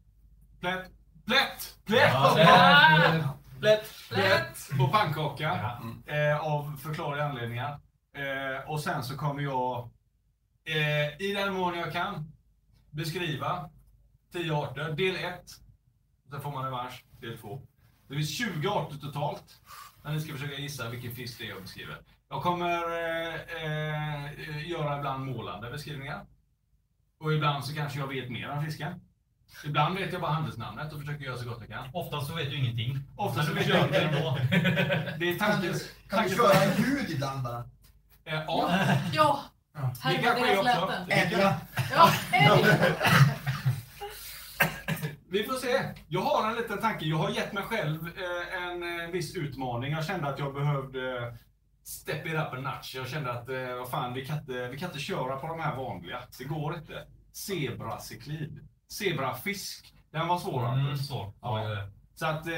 Plätt, 0.60 0.90
plätt, 1.26 1.78
plätt! 1.84 2.10
Ja, 2.12 2.38
är- 2.38 3.28
Plätt, 3.60 3.84
plätt 4.10 4.68
och 4.80 4.92
pannkaka. 4.92 5.78
Ja. 6.06 6.14
Eh, 6.14 6.40
av 6.46 6.76
förklarliga 6.76 7.24
anledningar. 7.24 7.80
Eh, 8.16 8.70
och 8.70 8.80
sen 8.80 9.02
så 9.04 9.16
kommer 9.16 9.42
jag, 9.42 9.90
eh, 10.64 11.26
i 11.28 11.34
den 11.34 11.54
mån 11.54 11.78
jag 11.78 11.92
kan, 11.92 12.32
beskriva 12.90 13.70
10 14.32 14.52
arter. 14.52 14.92
Del 14.92 15.16
1. 15.16 15.40
Sen 16.30 16.40
får 16.40 16.52
man 16.52 16.64
revansch, 16.64 17.04
del 17.20 17.38
2. 17.38 17.62
Det 18.08 18.14
finns 18.14 18.30
20 18.38 18.68
arter 18.68 18.96
totalt. 18.96 19.60
När 20.04 20.12
ni 20.12 20.20
ska 20.20 20.32
försöka 20.32 20.54
gissa 20.54 20.88
vilken 20.88 21.14
fisk 21.14 21.38
det 21.38 21.44
är 21.44 21.48
jag 21.48 21.62
beskriver. 21.62 21.96
Jag 22.30 22.42
kommer 22.42 22.72
eh, 22.74 23.34
eh, 23.64 24.68
göra 24.68 24.98
ibland 24.98 25.26
målande 25.26 25.70
beskrivningar. 25.70 26.26
Och 27.20 27.32
ibland 27.34 27.64
så 27.64 27.74
kanske 27.74 27.98
jag 27.98 28.06
vet 28.06 28.30
mer 28.30 28.50
om 28.50 28.64
fisken. 28.64 29.00
Ibland 29.64 29.98
vet 29.98 30.12
jag 30.12 30.20
bara 30.20 30.32
handelsnamnet 30.32 30.92
och 30.92 31.00
försöker 31.00 31.24
göra 31.24 31.36
så 31.36 31.48
gott 31.48 31.58
jag 31.60 31.68
kan. 31.68 31.88
Oftast 31.92 32.26
så 32.26 32.34
vet 32.34 32.50
du 32.50 32.56
ingenting. 32.56 32.98
Ofta 33.16 33.42
så 33.42 33.52
vet 33.54 33.66
du 33.66 33.72
jag 33.72 33.84
inte. 33.86 34.00
ändå. 34.00 34.38
Det 35.18 35.28
är 35.28 35.62
du, 35.62 35.74
kan 36.08 36.24
du 36.24 36.36
köra 36.36 36.52
en 36.62 36.82
ljud 36.82 37.10
ibland 37.10 37.42
bara? 37.42 37.58
Eh, 38.24 38.42
ja, 38.46 38.70
Ja, 39.12 39.92
det 40.02 40.08
här 40.08 40.16
var 40.16 40.22
kanske 40.22 40.52
är 40.52 40.58
också. 40.58 41.12
Ädla. 41.12 41.60
Ja! 41.90 42.10
Vi 45.30 45.44
får 45.44 45.54
se. 45.54 45.94
Jag 46.08 46.20
har 46.20 46.50
en 46.50 46.56
liten 46.56 46.80
tanke. 46.80 47.04
Jag 47.04 47.16
har 47.16 47.30
gett 47.30 47.52
mig 47.52 47.62
själv 47.62 48.06
eh, 48.06 48.62
en 48.62 49.00
eh, 49.00 49.08
viss 49.10 49.36
utmaning. 49.36 49.92
Jag 49.92 50.04
kände 50.04 50.28
att 50.28 50.38
jag 50.38 50.54
behövde 50.54 51.18
eh, 51.18 51.34
step 51.84 52.26
it 52.26 52.32
up 52.32 52.52
a 52.52 52.60
notch. 52.60 52.94
Jag 52.94 53.08
kände 53.08 53.32
att 53.32 53.48
eh, 53.48 53.74
vad 53.78 53.90
fan, 53.90 54.14
vi, 54.14 54.26
kan 54.26 54.38
inte, 54.38 54.68
vi 54.68 54.78
kan 54.78 54.88
inte 54.88 55.00
köra 55.00 55.36
på 55.36 55.46
de 55.46 55.60
här 55.60 55.76
vanliga. 55.76 56.22
Det 56.38 56.44
går 56.44 56.74
inte. 56.74 57.06
Zebracyklid. 57.32 58.68
Zebrafisk. 58.92 59.94
Den 60.10 60.28
var 60.28 60.38
svår. 60.38 60.68
Mm, 60.68 60.96
så. 60.96 61.34
Ja. 61.42 61.86
Så 62.14 62.26
att, 62.26 62.46
eh, 62.46 62.52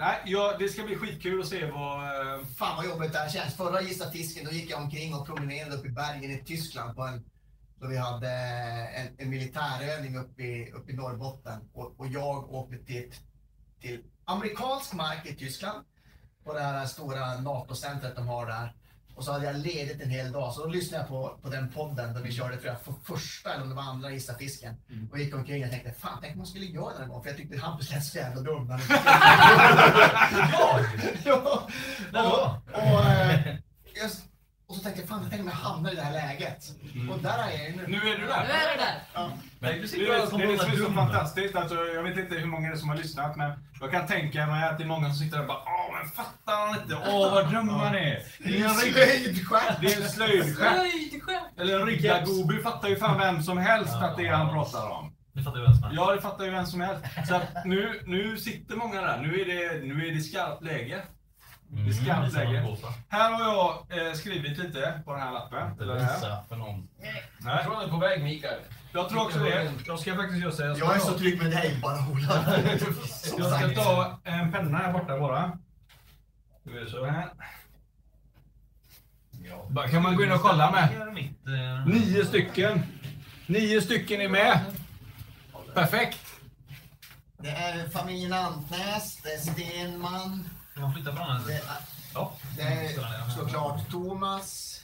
nej, 0.00 0.22
ja, 0.24 0.56
det 0.58 0.68
ska 0.68 0.82
bli 0.82 0.96
skitkul 0.96 1.40
att 1.40 1.46
se 1.46 1.70
vad... 1.70 2.04
Eh, 2.04 2.44
Fan 2.58 2.76
vad 2.76 2.86
jobbigt 2.86 3.12
det 3.12 3.18
här 3.18 3.28
känns. 3.28 3.56
Förra 3.56 3.80
Gissa 3.82 4.10
Fisken, 4.10 4.44
då 4.44 4.50
gick 4.50 4.70
jag 4.70 4.82
omkring 4.82 5.14
och 5.14 5.26
promenerade 5.26 5.76
upp 5.76 5.86
i 5.86 5.90
bergen 5.90 6.30
i 6.30 6.44
Tyskland 6.44 6.96
på 6.96 7.02
en, 7.02 7.24
då 7.80 7.86
vi 7.86 7.96
hade 7.96 8.30
en, 8.94 9.06
en 9.18 9.30
militärövning 9.30 10.16
uppe 10.16 10.42
i, 10.42 10.70
uppe 10.72 10.92
i 10.92 10.94
Norrbotten. 10.94 11.60
Och, 11.72 12.00
och 12.00 12.06
jag 12.08 12.54
åkte 12.54 12.78
till, 12.78 13.12
till 13.80 14.02
amerikansk 14.24 14.92
mark 14.94 15.26
i 15.26 15.34
Tyskland, 15.34 15.84
på 16.44 16.52
det 16.54 16.60
här 16.60 16.86
stora 16.86 17.40
NATO-centret 17.40 18.16
de 18.16 18.28
har 18.28 18.46
där. 18.46 18.74
Och 19.14 19.24
så 19.24 19.32
hade 19.32 19.44
jag 19.46 19.56
ledigt 19.56 20.00
en 20.02 20.10
hel 20.10 20.32
dag, 20.32 20.52
så 20.54 20.60
då 20.60 20.66
lyssnade 20.68 21.02
jag 21.02 21.08
på, 21.08 21.38
på 21.42 21.48
den 21.48 21.72
podden 21.72 22.14
där 22.14 22.22
vi 22.22 22.32
körde 22.32 22.56
tror 22.56 22.66
jag, 22.66 22.80
för 22.80 22.94
första 23.04 23.52
eller 23.54 23.62
om 23.62 23.68
det 23.68 23.74
var 23.74 23.82
andra 23.82 24.10
Gissa 24.10 24.34
Fisken. 24.34 24.74
Mm. 24.90 25.08
Och 25.12 25.18
gick 25.18 25.34
omkring 25.34 25.64
och 25.64 25.70
tänkte, 25.70 25.92
fan 25.92 26.18
tänk 26.20 26.32
om 26.32 26.38
man 26.38 26.46
skulle 26.46 26.64
göra 26.66 26.92
det 26.92 26.98
någon 27.00 27.08
gång, 27.08 27.22
för 27.22 27.28
jag 27.30 27.36
tyckte 27.36 27.58
Hampus 27.58 27.90
lät 27.90 28.04
så 28.04 28.18
jävla 28.18 28.40
dum. 28.42 28.66
när 28.66 28.78
han- 28.78 28.88
ja. 31.24 31.62
Och, 32.12 32.82
och, 32.82 33.04
eh, 33.04 33.56
och 34.04 34.27
så 34.78 34.84
tänkte 34.84 35.00
jag, 35.02 35.08
fan 35.08 35.26
tänk 35.30 35.42
om 35.42 35.48
jag 35.48 35.54
hamnar 35.54 35.92
i 35.92 35.94
det 35.94 36.02
här 36.02 36.12
läget. 36.12 36.64
Och 37.10 37.18
där 37.18 37.38
är 37.38 37.50
jag 37.58 37.70
ju 37.70 37.76
nu. 37.76 37.84
nu 37.86 37.96
är 37.96 38.16
du 38.16 38.20
Nu 38.22 38.26
där. 38.26 38.40
är 38.40 38.76
det 38.76 38.82
där. 38.84 38.94
Ja. 39.14 39.30
Nej, 39.60 39.74
du 39.74 39.80
Det 39.82 39.88
sitter 39.88 40.12
det, 40.12 40.20
det 40.20 40.58
som 40.58 40.72
är 40.72 40.76
så 40.86 40.92
fantastiskt. 40.92 41.56
Alltså, 41.56 41.74
jag 41.74 42.02
vet 42.02 42.18
inte 42.18 42.34
hur 42.34 42.46
många 42.46 42.68
det 42.68 42.74
är 42.74 42.78
som 42.78 42.88
har 42.88 42.96
lyssnat, 42.96 43.36
men 43.36 43.52
jag 43.80 43.90
kan 43.90 44.06
tänka 44.06 44.46
mig 44.46 44.68
att 44.68 44.78
det 44.78 44.84
är 44.84 44.88
många 44.88 45.06
som 45.08 45.14
sitter 45.16 45.36
där 45.36 45.42
och 45.42 45.48
bara 45.48 45.58
Åh, 45.66 45.98
men 45.98 46.10
fattar 46.10 46.66
han 46.66 46.82
inte? 46.82 46.96
Åh, 47.10 47.32
vad 47.34 47.52
dum 47.52 47.68
han 47.68 47.94
är! 47.94 48.22
Det 48.38 48.60
är 48.60 48.64
en 48.64 48.74
Slöjdstjärn! 48.74 49.74
det 49.80 49.92
är 49.92 50.02
en 50.02 50.08
slöjdstjärn. 50.08 50.74
Slöjdskämt. 50.74 51.58
Eller 51.60 51.80
en 51.80 51.86
riggargoby 51.86 52.62
fattar 52.62 52.88
ju 52.88 52.96
fan 52.96 53.18
vem 53.18 53.42
som 53.42 53.58
helst 53.58 53.94
att 53.94 54.16
det 54.16 54.26
är 54.26 54.32
han 54.32 54.52
pratar 54.52 54.90
om. 54.90 55.14
Nu 55.32 55.42
fattar 55.42 55.58
vi 55.58 55.64
vem 55.66 55.74
som 55.74 55.84
är. 55.84 55.94
Ja, 55.94 56.14
det 56.14 56.20
fattar 56.20 56.44
ju 56.44 56.50
vem 56.50 56.66
som 56.66 56.80
helst. 56.80 57.04
Så 57.28 57.34
att 57.34 57.64
nu, 57.64 58.02
nu 58.06 58.36
sitter 58.36 58.76
många 58.76 59.00
där. 59.00 59.18
Nu 59.22 59.40
är 59.40 59.44
det, 59.44 59.86
nu 59.94 60.06
är 60.08 60.14
det 60.14 60.20
skarpt 60.20 60.62
läge. 60.64 61.02
Är 61.76 61.92
skarpt 61.92 62.26
visar 62.26 62.44
man 62.44 62.52
läge. 62.52 62.76
Här 63.08 63.32
har 63.32 63.44
jag 63.90 64.06
eh, 64.06 64.12
skrivit 64.12 64.58
lite 64.58 65.02
på 65.04 65.12
den 65.12 65.22
här 65.22 65.32
lappen. 65.32 65.80
Eller 65.80 65.94
det 65.94 66.00
här. 66.04 66.42
för 66.48 66.56
någon. 66.56 66.88
Jag 67.02 67.12
Nej, 67.38 67.64
tror 67.64 67.74
han 67.74 67.84
är 67.84 67.88
på 67.88 67.96
väg, 67.96 68.22
Mikael. 68.22 68.58
jag 68.92 69.08
tror 69.08 69.22
också 69.22 69.38
det. 69.38 69.72
Jag 69.86 69.98
ska 69.98 70.16
faktiskt 70.16 70.40
göra 70.42 70.52
så. 70.52 70.62
Jag 70.62 70.78
Jag 70.78 70.96
är 70.96 70.98
så 70.98 71.18
trygg 71.18 71.42
med 71.42 71.50
dig 71.50 71.78
bara 71.82 72.08
Ola. 72.12 72.44
Jag 73.38 73.58
ska 73.60 73.82
ta 73.82 74.18
en 74.24 74.52
penna 74.52 74.78
här 74.78 74.92
borta 74.92 75.18
bara. 75.18 75.58
Ska 76.60 76.70
vi 76.70 76.90
så 76.90 77.04
här. 77.06 77.28
Bara 79.68 79.88
Kan 79.88 80.02
man 80.02 80.16
gå 80.16 80.24
in 80.24 80.32
och 80.32 80.40
kolla 80.42 80.70
med? 80.70 80.84
Eh, 81.46 81.86
Nio 81.86 82.24
stycken. 82.24 82.82
Nio 83.46 83.80
stycken 83.80 84.20
är 84.20 84.28
med. 84.28 84.60
Perfekt. 85.74 86.18
Det 87.38 87.48
är 87.50 87.88
familjen 87.88 88.32
Antnäs, 88.32 89.16
det 89.22 89.28
är 89.32 89.38
Stenman, 89.38 90.48
Jag 90.80 90.94
flyttar 90.94 91.12
på 91.12 91.18
den 91.18 91.26
här. 91.30 91.46
det 91.46 91.62
Ja. 92.14 92.32
det 92.56 92.62
är 92.62 93.28
såklart 93.30 93.90
Thomas. 93.90 94.74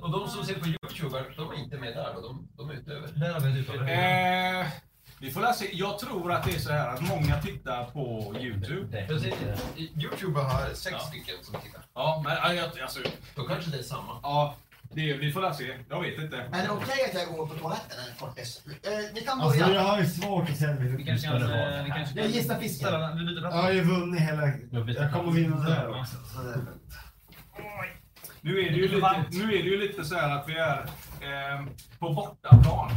Och 0.00 0.10
de 0.10 0.28
som 0.28 0.44
ser 0.44 0.54
på 0.54 0.66
Youtube, 0.68 1.24
de 1.36 1.50
är 1.52 1.54
inte 1.54 1.76
med 1.78 1.96
där 1.96 2.14
då, 2.14 2.20
de, 2.20 2.48
de 2.56 2.70
är 2.70 2.74
utöver. 2.74 3.08
Där 3.08 3.32
har 3.32 3.40
vi 3.40 3.58
uttag. 3.60 3.76
Eh, 4.60 4.66
vi 5.18 5.30
får 5.30 5.40
läsa. 5.40 5.64
Jag 5.72 5.98
tror 5.98 6.32
att 6.32 6.44
det 6.44 6.54
är 6.54 6.58
så 6.58 6.72
här 6.72 6.88
att 6.94 7.00
många 7.00 7.40
tittar 7.42 7.84
på 7.84 8.34
Youtube. 8.40 9.06
Precis. 9.06 9.34
Youtube 9.76 10.40
har 10.40 10.74
sex 10.74 10.92
Ja. 10.92 10.98
stycken 10.98 11.34
som 11.42 11.60
tittar. 11.60 11.82
Ja, 11.94 12.22
men 12.24 12.36
alltså, 12.82 13.00
Då 13.34 13.42
kanske 13.44 13.70
det 13.70 13.78
är 13.78 13.82
samma. 13.82 14.20
ja, 14.22 14.54
det, 14.94 15.12
vi 15.12 15.32
får 15.32 15.40
läsa. 15.42 15.62
Jag 15.88 16.00
vet 16.02 16.18
inte. 16.18 16.36
Är 16.36 16.62
det 16.62 16.70
okej 16.70 17.04
att 17.08 17.14
jag 17.14 17.36
går 17.36 17.46
på 17.46 17.54
toaletten 17.54 17.98
en 18.10 18.16
kortis? 18.18 18.62
Eh, 18.66 18.90
ni 19.14 19.20
kan 19.20 19.40
Alltså 19.40 19.58
jag 19.60 19.68
börja. 19.68 19.82
har 19.82 19.98
ju 20.00 20.06
svårt 20.06 20.50
att 20.50 20.56
säga 20.56 20.72
hur 20.72 20.96
Vi 20.96 21.04
kanske 21.04 21.28
kan... 21.28 21.40
det 21.40 21.76
eh, 21.78 21.84
Vi 21.84 21.90
kanske 21.90 22.20
Jag 22.20 22.30
gissar 22.30 22.58
fisken. 22.58 22.88
Vi 23.18 23.24
byter 23.24 23.32
Jag 23.34 23.40
plats. 23.42 23.54
har 23.56 23.72
ju 23.72 23.80
vunnit 23.80 24.20
hela... 24.20 24.46
Jag 24.70 24.90
Jag 24.90 25.12
kommer 25.12 25.32
vinna 25.32 25.56
det 25.56 25.74
här 25.74 26.00
också. 26.00 26.16
så 26.34 26.42
det 26.42 26.50
är 26.50 26.56
lugnt. 26.56 26.94
Nu 28.40 28.58
är 28.60 28.70
det 28.70 28.76
ju 28.76 28.88
lite, 28.88 29.24
nu 29.30 29.44
är 29.44 29.62
det 29.62 29.68
ju 29.68 29.78
lite 29.80 30.04
så 30.04 30.14
här 30.14 30.36
att 30.36 30.48
vi 30.48 30.54
är 30.58 30.78
eh, 31.20 31.66
på 31.98 32.10
bortaplan. 32.12 32.90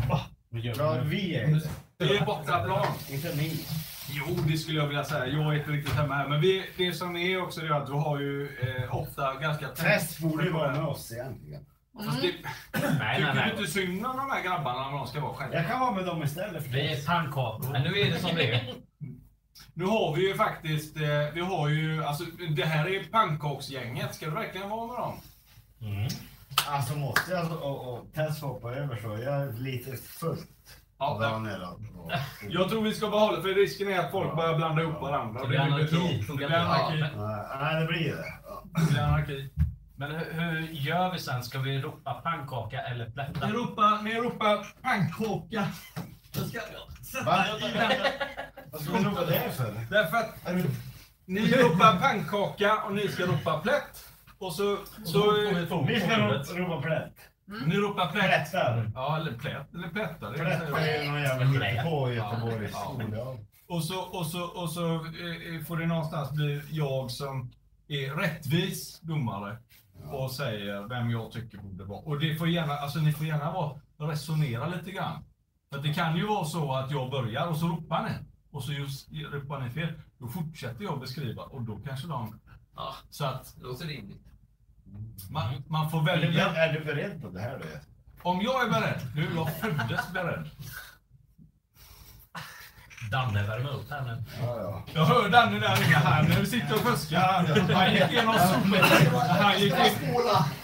Gör 0.52 0.76
Ja, 0.78 0.98
vi 1.04 1.36
är 1.36 1.48
det. 1.48 1.62
Vi 1.98 2.18
är 2.18 2.26
bortaplan. 2.26 2.86
Inte 3.10 3.36
ni. 3.36 3.66
Jo, 4.10 4.26
det 4.48 4.58
skulle 4.58 4.80
jag 4.80 4.88
vilja 4.88 5.04
säga. 5.04 5.28
Jag 5.28 5.54
är 5.56 5.60
inte 5.60 5.72
riktigt 5.72 5.94
hemma 5.94 6.16
här. 6.16 6.28
Men 6.28 6.42
vi, 6.42 6.66
det 6.78 6.94
som 6.94 7.16
är 7.18 7.42
också 7.42 7.62
det 7.62 7.68
är 7.68 7.72
att 7.72 7.88
du 7.88 7.94
har 7.94 8.20
ju 8.20 8.58
eh, 8.62 8.96
ofta 8.96 9.34
ganska... 9.34 9.68
Tess 9.68 10.20
borde 10.20 10.44
ju 10.44 10.52
vara 10.52 10.72
med 10.72 10.84
oss 10.84 11.12
egentligen. 11.12 11.66
Fast 12.06 12.22
det, 12.22 12.34
Nej, 12.74 12.92
nej, 13.00 13.20
tycker 13.34 13.44
du 13.46 13.52
inte 13.52 13.72
synd 13.72 14.06
om 14.06 14.18
de 14.18 14.32
här 14.32 14.44
grabbarna 14.44 14.90
när 14.90 14.98
de 14.98 15.08
ska 15.08 15.20
vara 15.20 15.34
själva? 15.34 15.56
Jag 15.56 15.68
kan 15.68 15.80
vara 15.80 15.92
med 15.92 16.06
dem 16.06 16.24
istället 16.24 16.64
för 16.64 16.70
Vi 16.72 16.94
är 16.94 17.06
pannkakor. 17.06 17.72
Men 17.72 17.82
nu 17.82 18.00
är 18.00 18.12
det 18.12 18.20
som 18.20 18.36
det 18.36 18.54
är. 18.56 18.74
Nu 19.74 19.86
har 19.86 20.16
vi 20.16 20.28
ju 20.28 20.36
faktiskt, 20.36 20.98
eh, 20.98 21.04
vi 21.34 21.42
har 21.42 21.68
ju, 21.70 22.04
alltså 22.04 22.24
det 22.56 22.66
här 22.66 22.88
är 22.88 23.04
pannkaksgänget. 23.04 24.16
Ska 24.16 24.26
du 24.26 24.32
verkligen 24.32 24.70
vara 24.70 24.88
med 24.88 24.96
dem? 24.98 25.20
Mm. 25.82 26.08
Alltså 26.70 26.96
måste 26.98 27.32
jag 27.32 27.52
och, 27.64 27.94
och 27.94 28.14
Tess 28.14 28.42
hoppa 28.42 28.72
över 28.76 28.96
så 28.96 29.08
jag 29.24 29.42
är 29.42 29.54
lite 29.54 29.98
fullt. 29.98 30.80
Ja. 31.00 31.36
Och- 31.96 32.12
Jag 32.50 32.70
tror 32.70 32.82
vi 32.82 32.94
ska 32.94 33.10
behålla, 33.10 33.42
för 33.42 33.48
risken 33.50 33.88
är 33.88 34.00
att 34.00 34.12
folk 34.12 34.36
börjar 34.36 34.56
blanda 34.56 34.82
ihop 34.82 35.02
varandra. 35.02 35.42
Det 35.42 35.48
blir 35.48 35.60
anarki. 35.60 36.26
Det 36.28 36.34
blir 36.36 36.46
inte. 36.46 36.60
anarki. 36.62 37.02
Nej, 37.18 37.46
Nej, 37.62 37.82
det 37.82 37.88
blir 37.88 38.16
det. 38.16 38.34
Ja. 38.48 38.64
Det 38.86 38.92
blir 38.92 39.02
anarki. 39.02 39.50
Men 39.98 40.12
hur, 40.12 40.32
hur 40.34 40.60
gör 40.68 41.12
vi 41.14 41.20
sen? 41.20 41.44
Ska 41.44 41.60
vi 41.60 41.82
ropa 41.82 42.14
pannkaka 42.14 42.82
eller 42.82 43.10
plätta? 43.10 43.48
Ni 43.48 43.54
ropar, 43.54 44.02
ni 44.04 44.16
ropar 44.16 44.68
pannkaka. 44.82 45.68
Jag 46.34 46.46
ska 46.48 46.60
Va? 47.26 47.46
i 47.60 47.72
den. 47.72 47.92
Vad 48.72 48.82
ska 48.82 48.94
vi 48.94 49.04
ropa 49.04 49.26
det 49.26 49.52
för? 49.52 49.74
Därför 49.90 50.18
att 50.18 50.36
ni 51.26 51.52
ropar 51.52 52.00
pannkaka 52.00 52.78
och 52.84 52.94
ni 52.94 53.08
ska 53.08 53.26
ropa 53.26 53.60
plätt. 53.60 54.06
Och 54.39 54.54
så, 54.54 54.78
så 55.06 55.32
Ni 55.88 56.00
ska 56.00 56.18
ro- 56.20 56.34
ropa 56.66 56.82
plätt. 56.82 57.14
ni 57.66 57.76
ropar 57.78 58.12
plätt. 58.12 58.24
Plättar. 58.52 58.91
Ja, 58.95 59.18
eller 59.18 59.32
plätt, 59.34 59.74
eller 59.74 59.88
plättar. 59.89 60.32
det 60.32 60.38
Plätt 60.38 60.60
säger 60.60 60.95
jag. 60.95 61.06
är 61.06 61.12
någon 61.12 61.22
jävla 61.22 61.45
hittepå 61.45 62.12
i 62.12 62.16
Göteborg. 62.16 62.70
Ja. 62.74 63.02
Ja. 63.14 63.38
Och 63.70 63.84
så, 63.84 64.00
och 64.00 64.26
så, 64.28 64.43
och 64.43 64.70
så 64.72 64.95
eh, 64.95 65.64
får 65.68 65.78
det 65.78 65.86
någonstans 65.86 66.32
bli 66.32 66.62
jag 66.72 67.12
som 67.12 67.52
är 67.88 68.16
rättvis 68.16 69.00
domare 69.00 69.58
och 70.12 70.32
säger 70.32 70.88
vem 70.88 71.10
jag 71.12 71.32
tycker 71.32 71.58
borde 71.58 71.84
vara. 71.84 71.99
Och 71.99 72.20
det 72.20 72.36
får 72.36 72.47
gärna, 72.47 72.74
alltså 72.74 72.99
ni 72.99 73.14
får 73.14 73.26
gärna 73.26 73.51
vara, 73.51 73.80
resonera 73.97 74.68
lite 74.68 74.91
grann. 74.91 75.24
För 75.72 75.82
det 75.82 75.93
kan 75.93 76.18
ju 76.18 76.28
vara 76.28 76.45
så 76.45 76.74
att 76.74 76.91
jag 76.91 77.12
börjar 77.12 77.47
och 77.47 77.58
så 77.58 77.68
ropar 77.68 78.03
ni. 78.03 78.12
Och 78.51 78.64
så 78.64 78.74
just 78.74 79.10
ropar 79.12 79.60
ni 79.62 79.70
fel. 79.70 79.93
Då 80.18 80.28
fortsätter 80.28 80.84
jag 80.84 80.99
beskriva 80.99 81.43
och 81.43 81.62
då 81.62 81.80
kanske 81.86 82.08
de... 82.08 82.39
Ja. 82.76 82.93
Så 83.10 83.26
att 83.26 83.55
låter 83.62 83.86
rimligt. 83.86 84.22
man, 85.32 85.64
man 85.68 85.89
får 85.89 86.10
Är 86.10 86.18
du, 86.18 86.28
välja. 86.28 86.55
är 86.55 86.74
du 86.74 86.86
beredd 86.86 87.22
på 87.22 87.30
det 87.30 87.39
här 87.39 87.60
då? 87.60 87.66
Om 88.30 88.41
jag 88.41 88.66
är 88.66 88.70
beredd, 88.70 89.01
nu 89.16 89.28
jag 89.36 89.58
föddes 89.60 90.14
beredd. 90.14 90.49
Danne 93.12 93.43
värmer 93.43 93.70
upp 93.70 93.91
här 93.91 94.02
nu. 94.02 94.24
Ja, 94.41 94.58
ja. 94.62 94.84
Jag 94.93 95.06
hör 95.06 95.30
Danne 95.30 95.60
där 95.60 95.86
inne 95.86 95.95
här, 95.95 96.24
nu 96.24 96.45
sitter 96.45 96.74
och 96.76 96.82
fuskar. 96.82 97.20
Han 97.74 97.93
gick 97.93 98.12
igenom 98.12 98.34
sopet. 98.34 98.86
Han 99.30 99.60
gick 99.60 99.74
in! 99.74 100.14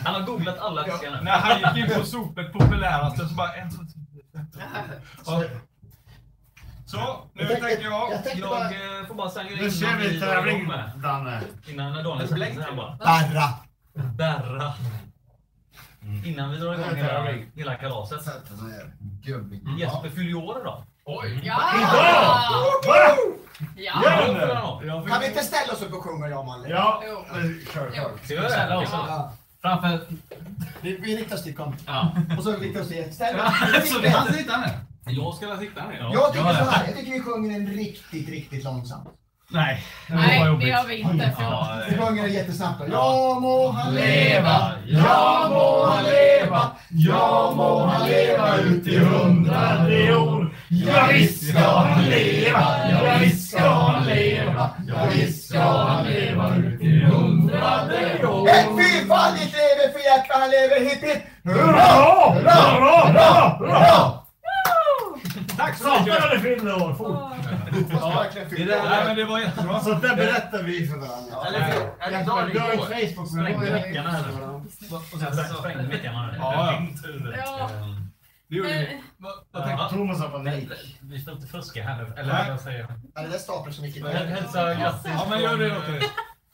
Han 0.04 0.14
har 0.16 0.22
googlat 0.22 0.60
alla 0.60 0.84
fiskar 0.84 1.12
nu. 1.12 1.22
när 1.22 1.32
han 1.32 1.76
gick 1.76 1.90
in 1.90 2.00
på 2.00 2.06
sopet 2.06 2.54
populäraste 2.54 3.28
så 3.28 3.34
bara 3.34 3.54
en 3.54 3.72
så 3.72 3.82
Ja. 5.26 5.44
Så, 6.86 7.26
nu 7.34 7.48
tänker 7.48 7.84
jag. 7.84 8.12
Jag 8.12 8.24
tänkte 8.24 8.48
bara... 8.48 8.72
Jag 8.74 9.00
eh, 9.02 9.08
får 9.08 9.16
bara 9.16 9.30
säga 9.30 9.50
Nu 9.62 9.72
kör 9.72 9.98
vi 9.98 10.20
tävling. 10.20 10.72
Danne. 10.96 11.42
Innan 11.68 11.94
när 11.94 12.04
Daniel 12.04 12.34
Blänk 12.34 12.56
säger 12.56 12.76
bara. 12.76 12.96
Barra! 12.96 13.50
Berra. 14.14 14.74
Innan 16.26 16.52
vi 16.52 16.58
drar 16.58 16.74
igång 16.74 16.86
Mm. 16.86 17.06
hela, 17.06 17.46
hela 17.56 17.76
kalaset. 17.76 18.22
Jesper 19.80 20.10
fyller 20.10 20.30
ju 20.30 20.36
år 20.36 20.62
idag. 20.62 20.84
Oj! 21.06 21.42
Ja! 21.44 21.56
Va? 22.88 23.16
Ja! 23.76 24.02
Ja! 24.86 25.02
Fick- 25.02 25.12
Kan 25.12 25.22
vi 25.22 25.28
inte 25.28 25.44
ställa 25.44 25.74
oss 25.74 25.82
upp 25.82 25.94
och 25.94 26.04
sjunga 26.04 26.28
jag 26.28 26.40
och 26.40 26.46
Malle? 26.46 26.70
Ja, 26.70 27.04
kör, 27.74 27.92
kör. 27.96 28.12
Ska 28.24 28.36
vi 28.36 28.70
det 28.70 28.78
också? 28.78 28.96
Ja. 29.08 29.32
Framför... 29.62 30.00
Vi, 30.82 30.98
vi 30.98 31.18
riktar 31.18 31.36
oss 31.36 31.44
till 31.44 31.56
kom. 31.56 31.76
Ja. 31.88 32.12
Och 32.38 32.44
så 32.44 32.52
riktar 32.52 32.80
vi 32.80 32.86
oss 32.86 32.90
till... 32.90 33.14
Ställ 33.14 33.36
det 34.02 34.10
han 34.10 34.34
sitter 34.34 34.58
ner. 34.58 34.80
Jag 35.06 35.34
ska 35.36 35.58
sitta 35.58 35.88
ner. 35.88 36.10
Jag 36.14 36.34
tycker 36.34 36.46
så 36.54 36.70
här, 36.70 36.88
jag 36.88 36.98
tycker 36.98 37.12
vi 37.12 37.22
sjunger 37.22 37.60
den 37.60 37.68
riktigt, 37.68 38.30
riktigt 38.30 38.64
långsamt. 38.64 39.10
Nej. 39.50 39.84
Nej, 40.10 40.40
det 40.62 40.72
har 40.72 40.86
vi 40.88 40.96
inte. 40.96 41.36
Ja. 41.40 41.80
Vi 41.90 41.98
sjunger 41.98 42.24
den 42.24 42.34
jättesnabbt. 42.34 42.82
Ja 42.92 43.40
må 43.42 43.72
han 43.72 43.94
Leva, 43.96 44.72
leva, 44.86 45.04
ja 45.04 45.48
må 45.50 45.86
han 45.86 46.04
leva, 46.04 46.72
ja 46.90 47.54
må 47.56 47.86
han 47.86 48.08
leva 48.10 48.58
ut 48.58 48.88
i 48.88 48.98
hundrade 49.00 50.16
år. 50.16 50.43
Ja 50.76 51.08
visst 51.12 51.50
ska 51.50 51.60
han 51.60 52.04
leva, 52.04 52.66
ja 52.92 53.18
visst 53.20 53.52
ska 53.52 53.70
han 53.70 54.06
leva, 54.06 54.70
ja 54.88 55.08
visst 55.14 55.50
ska 55.50 55.60
han 55.62 56.06
leva 56.06 56.56
ut 56.56 56.82
i 56.82 57.00
hundrade 57.04 58.28
år. 58.28 58.50
Ett 58.50 58.66
fyrfaldigt 58.66 59.54
lever 59.54 59.92
för 59.94 60.00
Jack, 60.06 60.28
han 60.30 60.50
lever 60.50 60.80
hipp 60.80 61.04
hipp. 61.04 61.24
Hurra, 61.44 61.82
hurra, 62.34 62.52
hurra, 62.52 63.58
hurra! 63.60 64.20
Tack 65.58 65.78
så 65.78 65.84
Satan 65.84 66.04
mycket! 66.04 66.22
vad 66.22 66.32
det 66.32 66.40
fyller 66.40 66.84
år, 66.84 66.94
fort. 66.94 67.20
Det 68.50 68.64
där, 68.64 68.84
nej, 68.84 69.06
men 69.06 69.16
det 69.16 69.26
var 69.26 69.40
jättebra. 69.40 69.80
Sånt 69.80 70.02
där 70.02 70.16
berättar 70.16 70.64
vi 70.64 70.88
för 70.88 70.98
varandra. 70.98 71.36
Du 72.54 72.60
har 72.60 72.72
ju? 72.72 73.08
Facebook 73.08 73.30
Sprängde 73.30 73.84
mickarna. 73.88 74.20
Och 74.92 75.20
sen 75.20 75.56
sprängde 75.60 75.84
mickarna. 75.84 76.36
Ja, 76.40 76.80
ja. 77.38 78.03
Det 78.54 78.58
gjorde 78.58 78.70
Eh, 78.74 78.80
vi. 78.90 79.02
Vad- 79.18 79.34
vad 79.52 79.64
tänkte. 79.64 79.90
Thomas 79.96 80.22
panik. 80.32 80.70
Vi 81.02 81.20
får 81.20 81.34
inte 81.34 81.48
fuska 81.48 81.84
här 81.84 82.04
nu. 82.04 82.14
Eller 82.18 82.34
Nej. 82.34 82.50
vad 82.52 82.62
säger 82.62 82.80
jag? 82.80 82.90
Ja, 83.16 83.22
det 83.22 83.28
där 83.28 83.38
staplar 83.38 83.74
så 83.74 83.82
mycket. 83.82 84.04
Häl- 84.04 84.28
Hälsa 84.28 84.74
grattis 84.74 85.12
Ja, 85.16 85.26
men 85.30 85.42
gör 85.42 85.58
det 85.58 85.70
från, 85.70 85.78
åt 85.78 85.88
eh, 85.88 85.94
dig. 85.94 86.04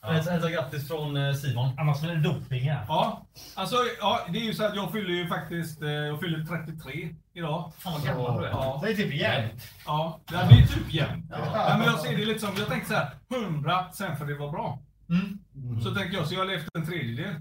hälsa, 0.02 0.50
grattis 0.50 0.88
från 0.88 1.18
eh, 1.18 1.34
Simon. 1.34 1.80
Annars 1.80 2.02
blir 2.02 2.16
det 2.16 2.22
doping 2.22 2.70
här. 2.72 2.86
Ja, 2.88 3.26
alltså 3.56 3.76
ja, 4.00 4.20
det 4.30 4.40
är 4.40 4.44
ju 4.44 4.54
så 4.54 4.66
att 4.66 4.76
jag 4.76 4.92
fyller 4.92 5.10
ju 5.14 5.28
faktiskt, 5.28 5.82
eh, 5.82 5.90
jag 5.90 6.20
fyller 6.20 6.46
33 6.46 7.16
idag. 7.34 7.72
Fan 7.78 7.94
vad 7.94 8.04
gammal 8.04 8.42
du 8.42 8.46
är. 8.48 8.52
Ja, 8.52 8.80
Det 8.84 8.92
är 8.92 8.96
typ 8.96 9.14
jämnt. 9.14 9.64
ja 9.86 10.20
det 10.28 10.36
är 10.36 10.68
typ 10.68 10.94
jämnt. 10.94 11.26
Ja. 11.30 11.38
Ja, 11.70 11.78
men 11.78 11.88
jag 11.88 12.00
ser 12.00 12.18
det 12.18 12.26
lite 12.26 12.40
som, 12.40 12.50
jag 12.58 12.68
tänkte 12.68 12.90
så 12.90 12.96
här, 12.96 13.10
100 13.46 13.86
sen 13.94 14.18
får 14.18 14.26
det 14.26 14.36
vara 14.36 14.52
bra. 14.52 14.80
Mm. 15.10 15.82
Så 15.82 15.96
tänker 15.96 16.18
jag, 16.18 16.28
så 16.28 16.34
jag 16.34 16.40
har 16.42 16.46
levt 16.48 16.68
en 16.74 16.86
tredjedel. 16.88 17.36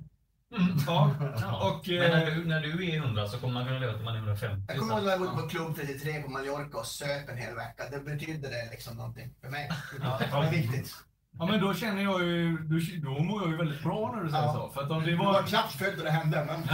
Mm. 0.56 0.76
Ja, 0.86 1.14
Ja. 1.40 1.68
och... 1.70 1.88
Men 1.88 1.98
när 2.10 2.26
Eh, 2.28 2.34
du, 2.34 2.44
när 2.44 2.60
du 2.60 2.90
är 2.90 2.96
100 2.96 3.28
så 3.28 3.38
kommer 3.38 3.54
man 3.54 3.64
kunna 3.66 3.78
leva 3.78 3.92
till 3.92 4.04
man 4.04 4.14
är 4.14 4.18
150. 4.18 4.64
Jag 4.68 4.78
kommer 4.78 4.94
ihåg 4.94 5.04
när 5.04 5.10
jag 5.10 5.18
var 5.18 5.26
ute 5.26 5.36
på 5.42 5.48
Klubb 5.48 5.76
33 5.76 6.22
på 6.22 6.30
Mallorca 6.30 6.78
och 6.78 6.86
söp 6.86 7.28
en 7.28 7.36
hel 7.38 7.54
vecka. 7.54 7.82
Det 7.90 8.00
betydde 8.00 8.48
det 8.48 8.68
liksom 8.70 8.96
någonting 8.96 9.34
för 9.42 9.48
mig. 9.50 9.70
Det 10.20 10.28
var 10.32 10.50
viktigt. 10.50 10.94
ja 11.38 11.46
men 11.46 11.60
då 11.60 11.74
känner 11.74 12.02
jag 12.02 12.22
ju, 12.24 12.58
då, 12.58 12.78
då 13.02 13.22
mår 13.22 13.42
jag 13.42 13.50
ju 13.50 13.56
väldigt 13.56 13.82
bra 13.82 14.12
när 14.16 14.24
du 14.24 14.30
säger 14.30 14.44
Ja. 14.44 14.52
så. 14.52 14.70
För 14.74 14.82
att 14.82 14.90
om 14.90 15.00
det 15.04 15.10
Du 15.10 15.16
var 15.16 15.24
var... 15.32 15.42
knappt 15.42 15.72
född 15.72 15.94
då 15.98 16.02
det 16.04 16.10
hände, 16.10 16.44
men... 16.44 16.62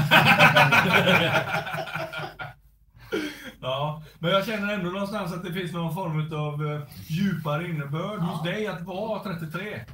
Ja, 3.61 4.03
men 4.19 4.31
jag 4.31 4.47
känner 4.47 4.75
ändå 4.75 4.91
någonstans 4.91 5.33
att 5.33 5.45
det 5.45 5.53
finns 5.53 5.73
någon 5.73 5.95
form 5.95 6.35
av 6.35 6.63
uh, 6.63 6.83
djupare 7.07 7.69
innebörd 7.69 8.21
hos 8.21 8.43
dig 8.43 8.67
att 8.67 8.83
vara 8.83 9.23
33. 9.23 9.85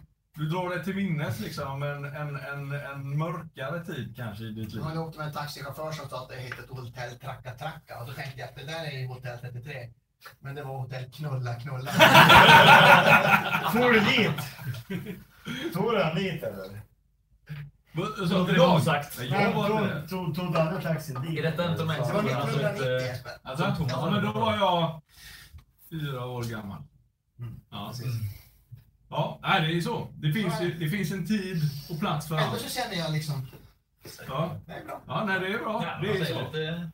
Du 0.41 0.47
drar 0.49 0.71
dig 0.71 0.85
till 0.85 0.97
minnes 0.97 1.41
liksom 1.41 1.83
en, 1.83 2.05
en, 2.05 2.37
en, 2.37 2.73
en 2.73 3.19
mörkare 3.19 3.85
tid 3.85 4.17
kanske 4.17 4.45
i 4.45 4.51
ditt 4.51 4.73
liv. 4.73 4.77
Jag 4.83 4.89
hade 4.89 5.01
åkt 5.01 5.17
med 5.19 5.27
en 5.27 5.33
taxichaufför 5.33 5.93
som 5.93 6.09
sa 6.09 6.23
att 6.23 6.29
det 6.29 6.35
hette 6.37 6.63
Hotell 6.69 7.19
Tracka 7.19 7.55
Tracka 7.55 8.01
och 8.01 8.07
då 8.07 8.13
tänkte 8.13 8.41
jag 8.41 8.49
att 8.49 8.55
det 8.57 8.65
där 8.65 8.85
är 8.85 8.91
ju 8.99 9.07
Hotell 9.07 9.39
33. 9.39 9.89
Men 10.41 10.55
det 10.55 10.63
var 10.63 10.79
Hotell 10.79 11.11
Knulla 11.13 11.55
Knulla. 11.55 11.91
Får 13.73 13.91
du 13.93 14.01
dit? 14.01 14.41
Tog 15.75 15.93
du 15.93 16.03
han 16.03 16.15
dit 16.15 16.43
eller? 16.43 16.81
Så, 18.29 18.45
det 18.47 18.59
var 18.59 18.77
osagt. 18.77 19.19
Nej, 19.19 19.43
jag 19.43 19.53
var 19.53 19.83
inte 19.83 19.95
det. 19.95 20.09
Tog- 20.09 20.35
Tog 20.37 20.57
andra 20.57 20.81
taxin 20.81 21.23
dit? 21.23 21.39
Är 21.39 21.43
detta 21.43 21.71
inte 21.71 21.83
de 21.85 21.91
historierna 21.91 22.41
som 22.47 22.51
1990 22.51 23.17
inte... 23.17 23.39
Alltså, 23.43 23.75
Thomas 23.77 23.93
ja, 23.93 24.11
men 24.11 24.25
då 24.25 24.33
var 24.33 24.57
jag 24.57 25.01
fyra 25.91 26.27
år 26.27 26.43
gammal. 26.45 26.83
Ja, 27.71 27.93
ja 29.11 29.39
nej, 29.43 29.67
det 29.69 29.77
är 29.79 29.81
så. 29.81 30.09
Det 30.15 30.33
finns, 30.33 30.61
ju, 30.63 30.75
det 30.79 30.89
finns 30.89 31.13
en 31.13 31.27
tid 31.27 31.61
och 31.91 31.99
plats 32.01 32.29
för 32.29 32.35
Ändå 32.37 32.51
allt. 32.51 32.61
så 32.61 32.81
känner 32.81 32.97
jag 32.97 33.13
liksom, 33.13 33.47
Ja, 34.29 34.57
det 34.67 34.73
är 34.73 34.85
bra. 34.85 35.01
ja 35.07 35.25
nej, 35.25 35.41
det 35.41 35.47
är 35.47 35.59
bra. 35.59 35.85
Ja, 35.87 35.99
Det 36.03 36.19
är 36.19 36.25
så. 36.25 36.41
lite- 36.41 36.91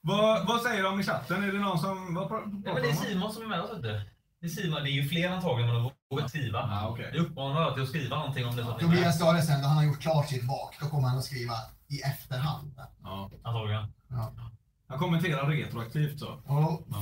Vad, 0.00 0.46
vad 0.46 0.60
säger 0.60 0.82
de 0.82 1.00
i 1.00 1.02
chatten? 1.02 1.42
Är 1.44 1.52
det 1.52 1.58
någon 1.58 1.78
som... 1.78 2.14
Vad 2.14 2.28
pratar 2.28 2.46
Ja, 2.64 2.74
men 2.74 2.82
det 2.82 2.88
är 2.90 2.94
Simon 2.94 3.32
som 3.32 3.42
är 3.42 3.46
med 3.46 3.60
oss 3.60 3.70
inte. 3.76 4.02
Det 4.40 4.46
är 4.46 4.48
Simon, 4.48 4.82
det 4.82 4.90
är 4.90 4.92
ju 5.02 5.08
fler 5.08 5.30
antagligen 5.30 5.72
men 5.74 5.82
de 5.82 5.90
vågar 6.10 6.28
skriva. 6.28 6.58
Ah, 6.58 6.88
okej. 6.88 7.10
Vi 7.12 7.18
uppmanar 7.18 7.60
alla 7.62 7.74
till 7.74 7.82
att 7.82 7.88
skriva 7.88 8.16
någonting 8.16 8.46
om 8.46 8.56
det 8.56 8.62
är 8.62 8.66
Tobias 8.78 9.00
med. 9.04 9.14
sa 9.14 9.32
det 9.32 9.42
sen, 9.42 9.62
då 9.62 9.68
han 9.68 9.76
har 9.76 9.84
gjort 9.84 10.00
klart 10.00 10.28
sitt 10.28 10.46
bak, 10.48 10.76
då 10.80 10.86
kommer 10.86 11.08
han 11.08 11.18
att 11.18 11.24
skriva 11.24 11.54
i 11.88 12.00
efterhand. 12.00 12.74
Ja. 13.02 13.30
Antagligen. 13.44 13.92
Han 14.90 14.98
kommenterar 14.98 15.46
retroaktivt 15.50 16.18
så. 16.20 16.40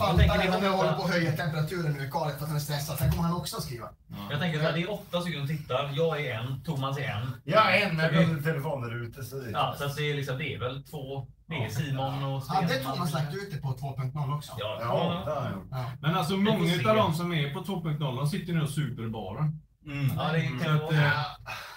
Jag 0.00 0.16
tänker 0.18 0.34
även 0.34 0.50
det 0.50 0.56
om 0.58 0.64
jag 0.64 0.70
var- 0.70 0.76
håller 0.78 0.92
på 0.92 1.02
att 1.02 1.10
höja 1.10 1.32
temperaturen 1.32 1.92
nu 1.92 2.04
i 2.06 2.10
karet 2.10 2.34
för 2.36 2.42
att 2.42 2.48
han 2.48 2.56
är 2.56 2.60
stressad. 2.60 2.98
Sen 2.98 3.10
kommer 3.10 3.22
han 3.22 3.36
också 3.36 3.56
att 3.56 3.62
skriva. 3.62 3.88
Ja. 4.08 4.16
Jag 4.30 4.40
tänker 4.40 4.60
här, 4.60 4.72
det 4.72 4.82
är 4.82 4.90
åtta 4.92 5.20
stycken 5.20 5.46
som 5.46 5.56
tittar. 5.56 5.90
Jag 5.94 6.20
är 6.26 6.34
en, 6.38 6.62
Thomas 6.64 6.98
är 6.98 7.02
en. 7.08 7.30
Jag 7.44 7.76
är 7.76 7.86
en 7.88 7.96
med 7.96 8.44
telefonen 8.44 8.88
där 8.90 9.02
ute. 9.04 9.22
Så 9.24 9.36
det 9.36 9.50
Ja, 9.50 9.74
så 9.78 9.84
att 9.84 9.96
det, 9.96 10.10
är 10.10 10.14
liksom, 10.14 10.38
det 10.38 10.54
är 10.54 10.58
väl 10.58 10.82
två. 10.84 11.26
Det 11.46 11.54
är 11.64 11.68
Simon 11.68 12.24
och 12.24 12.42
Hade 12.42 12.68
Stefan. 12.68 12.94
Thomas 12.94 13.12
lagt 13.12 13.34
ut 13.34 13.50
det 13.52 13.60
på 13.60 13.68
2.0 13.68 14.36
också? 14.36 14.52
Ja, 14.58 14.78
Ja, 14.80 15.22
ja. 15.26 15.52
Ja. 15.70 15.84
Men 16.00 16.14
alltså 16.14 16.36
många 16.36 16.72
av 16.90 16.96
de 16.96 17.14
som 17.14 17.32
är 17.32 17.54
på 17.54 17.60
2.0 17.60 18.16
de 18.16 18.26
sitter 18.26 18.52
nu 18.52 18.62
och 18.62 18.68
super 18.70 19.02
i 19.02 19.08
baren. 19.08 19.60
Mm. 19.86 20.12
ja 20.16 20.32
det 20.32 20.64
kan 20.64 20.74
att, 20.76 20.82
vara. 20.82 20.94
eh, 20.96 21.12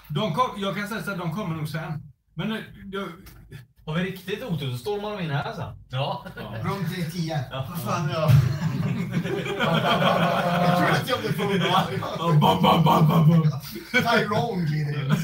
de 0.08 0.34
kom, 0.34 0.50
jag 0.58 0.76
kan 0.76 0.88
säga 0.88 1.04
så 1.04 1.12
att 1.12 1.18
de 1.18 1.36
kommer 1.36 1.56
nog 1.56 1.68
sen. 1.70 2.12
Men 2.34 2.52
eh, 2.52 2.58
jag, 2.92 3.08
Har 3.86 3.96
vi 3.96 4.04
riktigt 4.04 4.44
otur 4.44 4.72
så 4.72 4.78
stormar 4.78 5.12
de 5.12 5.24
in 5.24 5.30
här 5.32 5.54
sen. 5.54 5.74
Ja. 5.90 6.26
Rum 6.64 6.86
310. 6.90 7.34
ja. 7.52 7.66
Vad 7.70 7.80
fan, 7.82 8.10
ja. 8.14 8.30
Jag 10.68 10.78
tror 10.78 10.90
att 10.92 11.10
jag 11.10 11.20
blev 11.20 11.32
full. 11.32 11.60
Bam, 12.40 12.62
bam, 12.64 12.84
bam, 12.84 13.08
bam, 13.08 13.30
bam. 13.30 13.52
Tyrone 13.92 14.66
glider 14.66 15.04
in. 15.04 15.16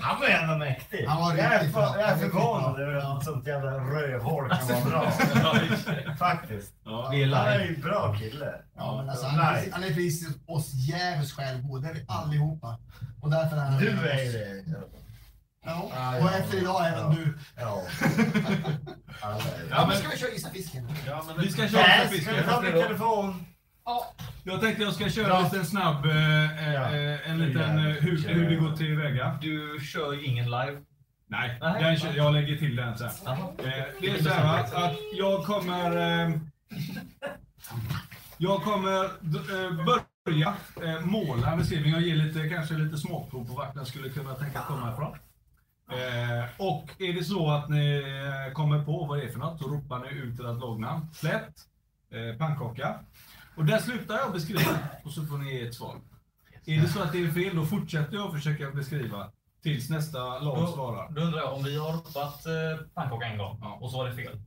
Han 0.00 0.20
var 0.20 0.28
jävla 0.28 0.56
mäktig. 0.58 1.06
Han 1.06 1.22
var 1.22 1.34
jag, 1.36 1.38
är 1.38 1.50
riktigt 1.50 1.74
för, 1.74 1.80
bra. 1.80 2.00
jag 2.00 2.10
är 2.10 2.16
förvånad 2.16 2.80
över 2.80 2.96
att 2.96 3.24
sånt 3.24 3.46
jävla 3.46 3.70
rövhål 3.70 4.48
kan 4.48 4.68
vara 4.68 4.84
bra. 4.90 5.10
Faktiskt. 6.18 6.72
Ja. 6.84 7.08
Vi 7.12 7.22
är 7.22 7.28
Han 7.36 7.46
är 7.46 7.64
ju 7.64 7.74
en 7.74 7.80
bra 7.80 8.16
kille. 8.20 8.52
Ja, 8.76 8.96
men 8.96 9.10
alltså, 9.10 9.26
han, 9.26 9.56
är, 9.56 9.72
han 9.72 9.84
är 9.84 9.88
precis 9.88 10.28
oss 10.46 10.72
djävulskt 10.74 11.36
självgod. 11.36 11.82
Det 11.82 11.88
är 11.88 11.94
vi 11.94 12.04
allihopa. 12.08 12.78
Och 13.20 13.30
därför 13.30 13.56
är 13.56 13.60
han 13.60 13.78
Du 13.78 13.88
är 13.88 14.32
det. 14.32 14.64
Ja, 15.66 15.82
och 15.82 15.92
ja, 16.26 16.30
efter 16.32 16.58
idag 16.58 16.86
även 16.86 16.98
ja. 16.98 17.14
du. 17.16 17.38
Ja. 17.56 17.82
Det. 19.20 19.66
Ja, 19.70 19.86
men 19.88 19.96
ska 19.96 20.08
vi 20.08 20.16
köra 20.18 20.30
gissa 20.30 20.50
fisken? 20.50 20.88
Ja, 21.06 21.24
men 21.26 21.40
vi 21.44 21.52
ska 21.52 21.68
köra 21.68 21.80
Nej, 21.82 22.08
lite 22.12 22.24
ska 22.24 22.34
vi 22.34 22.42
ta 22.42 22.60
min 22.60 22.72
telefon? 22.72 23.46
Ja, 23.84 24.14
Jag 24.44 24.60
tänkte 24.60 24.82
jag 24.82 24.94
ska 24.94 25.08
köra 25.08 25.28
Ja. 25.28 25.38
en 25.38 25.44
liten 25.44 25.66
snabb, 25.66 26.06
eh, 26.06 26.66
eh, 26.68 26.74
Ja. 26.74 26.82
eh, 26.96 27.30
en 27.30 27.38
liten, 27.38 27.78
eh, 27.78 27.92
hur, 27.92 28.28
hur 28.28 28.50
det 28.50 28.56
går 28.56 28.76
tillväga. 28.76 29.38
Du 29.42 29.80
kör 29.92 30.12
ju 30.12 30.24
ingen 30.24 30.44
live. 30.44 30.76
Nej, 31.28 31.58
Nej. 31.60 31.82
den, 31.82 31.96
kör- 31.96 32.12
jag 32.16 32.32
lägger 32.34 32.56
till 32.56 32.76
den 32.76 32.98
sen. 32.98 33.08
Eh, 33.26 33.34
det 34.00 34.08
är 34.10 34.22
så 34.22 34.30
här 34.30 34.62
att 34.64 34.72
jag 35.18 35.44
kommer... 35.44 35.96
Eh, 36.26 36.30
jag 38.38 38.62
kommer 38.62 39.04
eh, 39.04 39.84
börja 40.24 40.54
eh, 40.82 41.00
måla 41.00 41.50
en 41.52 41.58
beskrivning. 41.58 41.92
Jag 41.92 42.02
ger 42.02 42.14
lite, 42.16 42.48
kanske 42.48 42.74
lite 42.74 42.96
smakprov 42.96 43.46
på 43.46 43.52
vart 43.54 43.74
den 43.74 43.86
skulle 43.86 44.08
kunna 44.08 44.34
tänka 44.34 44.60
komma 44.60 44.92
ifrån. 44.92 45.16
Eh, 45.90 46.44
och 46.58 46.90
är 46.98 47.12
det 47.12 47.24
så 47.24 47.50
att 47.50 47.68
ni 47.68 47.96
eh, 48.46 48.52
kommer 48.52 48.84
på 48.84 49.04
vad 49.04 49.18
det 49.18 49.24
är 49.24 49.28
för 49.28 49.38
något 49.38 49.58
så 49.62 49.68
ropar 49.68 49.98
ni 49.98 50.08
ut 50.18 50.40
ert 50.40 50.60
lagnamn. 50.60 51.06
Slätt, 51.14 51.54
eh, 52.10 52.38
pannkaka. 52.38 52.94
Och 53.56 53.64
där 53.64 53.78
slutar 53.78 54.14
jag 54.18 54.32
beskriva 54.32 54.78
och 55.04 55.12
så 55.12 55.26
får 55.26 55.38
ni 55.38 55.54
ge 55.54 55.66
ett 55.66 55.74
svar. 55.74 55.96
Är 56.66 56.80
det 56.80 56.88
så 56.88 57.02
att 57.02 57.12
det 57.12 57.24
är 57.24 57.28
fel, 57.30 57.56
då 57.56 57.66
fortsätter 57.66 58.14
jag 58.16 58.32
försöka 58.32 58.70
beskriva 58.70 59.30
tills 59.62 59.90
nästa 59.90 60.38
lag 60.38 60.68
svarar. 60.68 61.10
Då 61.10 61.20
undrar 61.20 61.38
jag 61.40 61.52
om 61.54 61.64
vi 61.64 61.78
har 61.78 61.92
ropat 61.92 62.46
eh, 62.46 62.86
pannkaka 62.94 63.26
en 63.26 63.38
gång 63.38 63.58
Ja. 63.62 63.78
och 63.80 63.90
så 63.90 63.96
var 63.96 64.08
det 64.08 64.14
fel. 64.16 64.40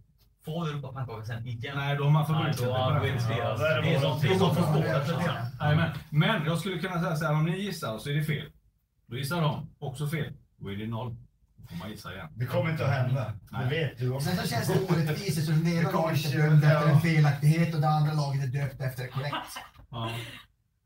Får 0.45 0.65
vi 0.65 0.71
ropa 0.71 0.93
pannkaka 0.93 1.25
sen 1.25 1.47
igen? 1.47 1.77
Nej, 1.77 1.97
då 1.97 2.03
har 2.03 2.11
man 2.11 2.25
förbrukat 2.25 2.57
det. 2.57 2.63
Ja, 2.65 2.99
Det 3.01 3.09
är 3.09 3.99
som 3.99 4.09
våran- 4.09 4.19
det 4.21 4.27
är 4.33 4.37
som 4.39 4.55
för 4.55 4.61
Ja, 4.61 5.03
spåret 5.05 5.25
ja. 5.59 5.65
Jajamän. 5.65 5.89
Men 6.09 6.45
jag 6.45 6.59
skulle 6.59 6.79
kunna 6.79 7.01
säga 7.01 7.15
så 7.15 7.25
här, 7.25 7.33
om 7.33 7.45
ni 7.45 7.57
gissar 7.59 7.97
så 7.97 8.09
är 8.09 8.13
det 8.13 8.23
fel. 8.23 8.45
Då 9.07 9.17
gissar 9.17 9.41
de 9.41 9.69
också 9.79 10.07
fel. 10.07 10.33
Då 10.57 10.71
är 10.71 10.75
det 10.75 10.87
noll. 10.87 11.15
Får 11.69 11.75
man 11.75 11.89
gissa 11.89 12.13
igen. 12.13 12.27
Det 12.35 12.45
kommer 12.45 12.71
inte 12.71 12.85
att 12.85 12.91
hända. 12.91 13.33
Det 13.51 13.69
vet 13.69 13.97
du 13.97 14.11
också. 14.11 14.29
sen 14.29 14.37
så 14.37 14.47
känns 14.47 14.67
det 14.67 14.79
orättvist 14.79 15.45
så 15.45 15.51
det 15.51 15.71
ena 15.71 15.91
laget 15.91 16.25
är 16.25 16.37
dömt 16.37 16.63
efter 16.63 16.89
en 16.89 17.01
felaktighet 17.01 17.75
och 17.75 17.81
det 17.81 17.89
andra 17.89 18.13
laget 18.13 18.43
är 18.43 18.47
döpt 18.47 18.81
efter 18.81 19.07
korrekt. 19.07 19.35
Ja. 19.89 20.11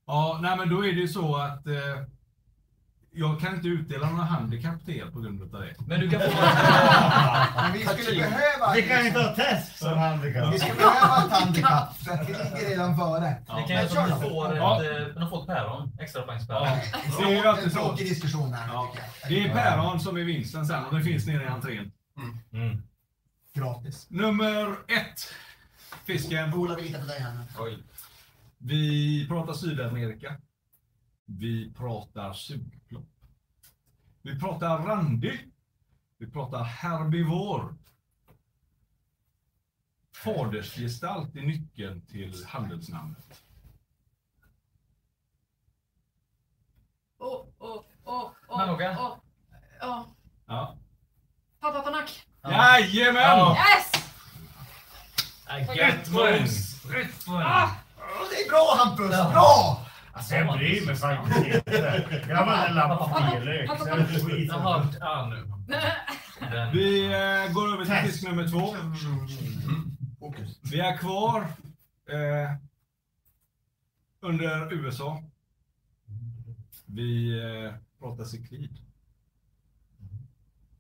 ja, 0.08 0.40
nej 0.42 0.58
men 0.58 0.70
då 0.70 0.86
är 0.86 0.94
det 0.94 1.02
ju 1.02 1.08
så 1.08 1.36
att 1.36 1.68
eh, 1.68 1.74
jag 3.16 3.40
kan 3.40 3.56
inte 3.56 3.68
utdela 3.68 4.10
några 4.10 4.24
handikapp 4.24 4.86
till 4.86 4.98
er 4.98 5.06
på 5.06 5.20
grund 5.20 5.42
av 5.56 5.62
det. 5.62 5.76
Men 5.88 6.00
du 6.00 6.10
kan 6.10 6.20
få... 6.22 6.28
Men 7.62 7.74
vi 7.74 7.86
skulle 7.86 8.20
behöva... 8.20 8.74
Vi 8.76 8.82
kan 8.82 9.06
inte 9.08 9.20
ha 9.20 9.36
test 9.36 9.78
som 9.78 9.98
handikapp. 9.98 10.54
Vi 10.54 10.60
skulle 10.60 10.76
behöva 10.76 11.26
ett 11.26 11.32
handikapp, 11.32 11.90
att 12.10 12.30
vi 12.30 12.34
ligger 12.34 12.70
redan 12.70 12.98
före. 12.98 13.30
Det 13.40 13.46
kan 13.46 13.68
Men 13.68 13.84
ju 13.84 13.90
du 13.90 14.10
då. 14.10 14.16
får 14.30 14.52
ett, 14.54 14.58
Ja. 14.58 14.84
eh, 14.84 15.08
de 15.08 15.30
får 15.30 15.42
ett 15.42 15.48
päron. 15.48 15.92
Extra 16.00 16.22
poängspäron. 16.22 16.68
Ja. 16.68 17.28
Det 17.28 17.38
är 17.38 17.64
en 17.64 17.70
tråkig 17.70 18.10
diskussion 18.10 18.54
här. 18.54 18.68
Ja. 18.74 18.94
Det 19.28 19.44
är 19.46 19.54
päron 19.54 20.00
som 20.00 20.18
är 20.18 20.22
vinsten 20.24 20.66
sen 20.66 20.86
och 20.86 20.96
det 20.98 21.04
finns 21.04 21.28
nere 21.28 21.44
i 21.44 21.48
entrén. 21.48 21.92
Mm. 22.54 22.82
Gratis. 23.54 24.08
Nummer 24.10 24.70
ett. 24.88 25.34
Fisken. 26.06 26.54
Ola, 26.54 26.76
vi 26.76 26.82
litar 26.82 27.00
på 27.00 27.06
dig 27.06 27.20
här 27.20 27.34
nu. 27.34 27.40
Oj. 27.60 27.84
Vi 28.58 29.26
pratar 29.30 29.54
Sydamerika. 29.54 30.36
Vi 31.26 31.74
pratar 31.74 32.34
sugplopp. 32.34 33.10
Vi 34.22 34.40
pratar 34.40 34.78
randy. 34.78 35.40
Vi 36.18 36.32
pratar 36.32 36.64
herbivor. 36.64 37.76
Fadersgestalt 40.24 41.36
är 41.36 41.42
nyckeln 41.42 42.06
till 42.06 42.46
handelsnamnet. 42.46 43.44
Åh, 47.18 47.46
åh, 47.58 47.84
åh, 48.04 48.32
åh, 48.48 48.58
Manoga. 48.58 48.98
åh. 49.00 49.18
Ja. 49.80 50.16
Ja. 50.46 50.78
Pappa 51.60 51.82
Panak. 51.82 52.26
Jajamän! 52.44 53.22
Ja. 53.22 53.58
Yes! 53.58 53.92
Rätt 55.78 56.12
poäng! 56.14 56.48
Rätt 56.90 57.26
poäng! 57.26 57.42
Ja, 57.42 57.76
Det 58.30 58.36
är 58.36 58.50
bra 58.50 58.76
Hampus! 58.78 59.10
Bra! 59.10 59.83
Alltså 60.14 60.36
jag 60.36 60.58
bryr 60.58 60.86
mig 60.86 60.96
faktiskt 60.96 61.38
inte. 61.38 62.24
Grabbarna 62.28 62.68
är 62.68 62.74
lappfilök. 62.74 63.70
Så 63.80 63.88
jag 63.88 64.08
skit. 64.08 64.48
Jaha, 64.52 64.88
ja 65.00 65.30
nu. 65.30 65.54
Vi 66.74 67.06
eh, 67.06 67.54
går 67.54 67.74
över 67.74 67.86
till 67.86 68.12
fisk 68.12 68.24
nummer 68.24 68.48
två. 68.48 68.76
Vi 70.72 70.80
är 70.80 70.98
kvar 70.98 71.42
eh, 72.10 72.52
under 74.22 74.74
USA. 74.74 75.24
Vi 76.86 77.40
eh, 77.40 77.74
pratar 78.00 78.24
cyklid. 78.24 78.78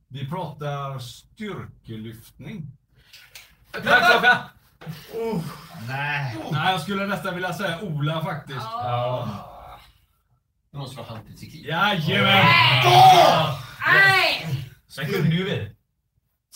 Vi 0.07 0.29
pratar 0.29 0.99
styrkelyftning. 0.99 2.71
Pannkaka! 5.13 5.41
Nej. 5.87 6.35
Nej, 6.51 6.71
jag 6.71 6.81
skulle 6.81 7.07
nästan 7.07 7.33
vilja 7.33 7.53
säga 7.53 7.81
Ola 7.81 8.23
faktiskt. 8.23 8.59
Ja. 8.61 9.29
Det 10.71 10.77
måste 10.77 10.97
vara 10.97 11.07
hantelcyklid. 11.07 11.65
Jajamän! 11.65 12.45
Nej! 13.93 14.69
Sen 14.87 15.05
kunde 15.05 15.35
ju 15.35 15.43
vi. 15.43 15.75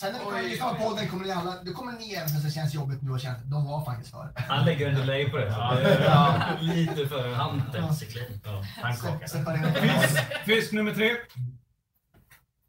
Sen 0.00 0.12
när 0.12 0.18
vi 0.18 0.24
kommer 0.24 0.42
lyssna 0.42 0.74
på 0.74 0.74
podden 0.74 1.08
kommer 1.08 1.24
ni 1.24 1.30
alla, 1.32 1.62
då 1.62 1.72
kommer 1.72 1.92
ni 1.92 2.14
även 2.14 2.28
fast 2.28 2.44
det 2.44 2.50
känns 2.50 2.74
jobbigt 2.74 3.02
nu 3.02 3.10
och 3.10 3.20
känna 3.20 3.36
att 3.36 3.50
de 3.50 3.64
var 3.64 3.84
faktiskt 3.84 4.10
före. 4.10 4.32
Han 4.36 4.64
lägger 4.64 4.88
en 4.88 4.94
delay 4.94 5.30
på 5.30 5.36
det. 5.36 5.46
Ja. 5.46 6.38
Lite 6.60 7.06
för 7.08 7.34
hantelcyklin. 7.34 8.40
Ja, 8.44 8.64
pannkaka. 8.82 9.28
Fisk, 9.80 10.44
fisk 10.44 10.72
nummer 10.72 10.94
tre. 10.94 11.10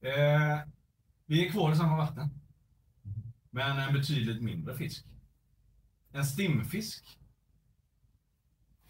Eh, 0.02 0.60
vi 1.26 1.48
är 1.48 1.52
kvar 1.52 1.72
i 1.72 1.76
samma 1.76 1.98
vatten. 1.98 2.30
Men 3.52 3.80
en 3.80 3.94
betydligt 3.94 4.42
mindre 4.42 4.78
fisk. 4.78 5.06
En 6.12 6.26
stimfisk. 6.26 7.18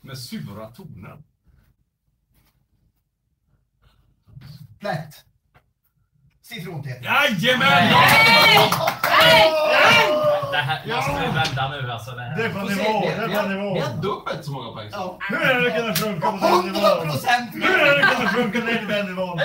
Med 0.02 0.18
sura 0.18 0.68
toner. 0.68 1.24
Plätt. 4.80 5.26
Citronpeter. 6.42 7.04
Jajamän! 7.04 7.90
Det 10.52 10.58
här 10.58 10.96
måste 10.96 11.22
vi 11.22 11.34
vända 11.34 11.70
nu 11.70 11.92
alltså. 11.92 12.12
Det 12.12 12.34
Det 12.38 12.44
är 12.46 12.54
på 12.54 12.60
nivå. 12.60 13.02
Det 13.02 13.12
är 13.12 13.44
på 13.44 13.50
nivå. 13.50 13.74
Vi 13.74 13.80
har 13.80 14.02
dubbelt 14.02 14.46
så 14.46 14.52
många 14.52 14.72
poäng. 14.72 14.90
Ja. 14.92 15.18
Hur 15.30 15.42
är 15.42 15.62
det 15.62 15.72
kunnat 15.72 16.00
sjunka 16.00 16.32
på 16.32 16.38
den 16.38 16.54
100 16.54 16.72
nivån? 16.72 17.10
procent! 17.10 17.54
Hur 17.54 17.80
är 17.80 17.98
det 17.98 18.28
kunnat 18.34 18.66
ner 18.66 18.78
till 18.78 18.88
den 18.88 19.06
nivån? 19.06 19.38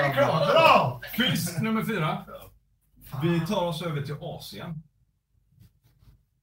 Bra! 0.53 1.01
Fisk 1.16 1.61
nummer 1.61 1.85
fyra. 1.85 2.25
Vi 3.22 3.47
tar 3.47 3.62
oss 3.62 3.83
över 3.83 4.03
till 4.03 4.16
Asien. 4.20 4.83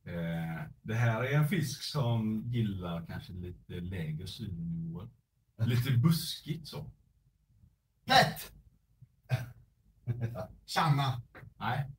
Eh, 0.05 0.65
det 0.81 0.93
här 0.93 1.23
är 1.23 1.37
en 1.37 1.47
fisk 1.47 1.83
som 1.83 2.43
gillar 2.45 3.05
kanske 3.05 3.33
lite 3.33 3.73
lägre 3.73 4.27
syrenivåer. 4.27 5.09
Lite 5.57 5.91
buskigt 5.91 6.67
så. 6.67 6.91
Plätt! 8.05 8.51
Channa. 10.65 11.21
Nej. 11.59 11.91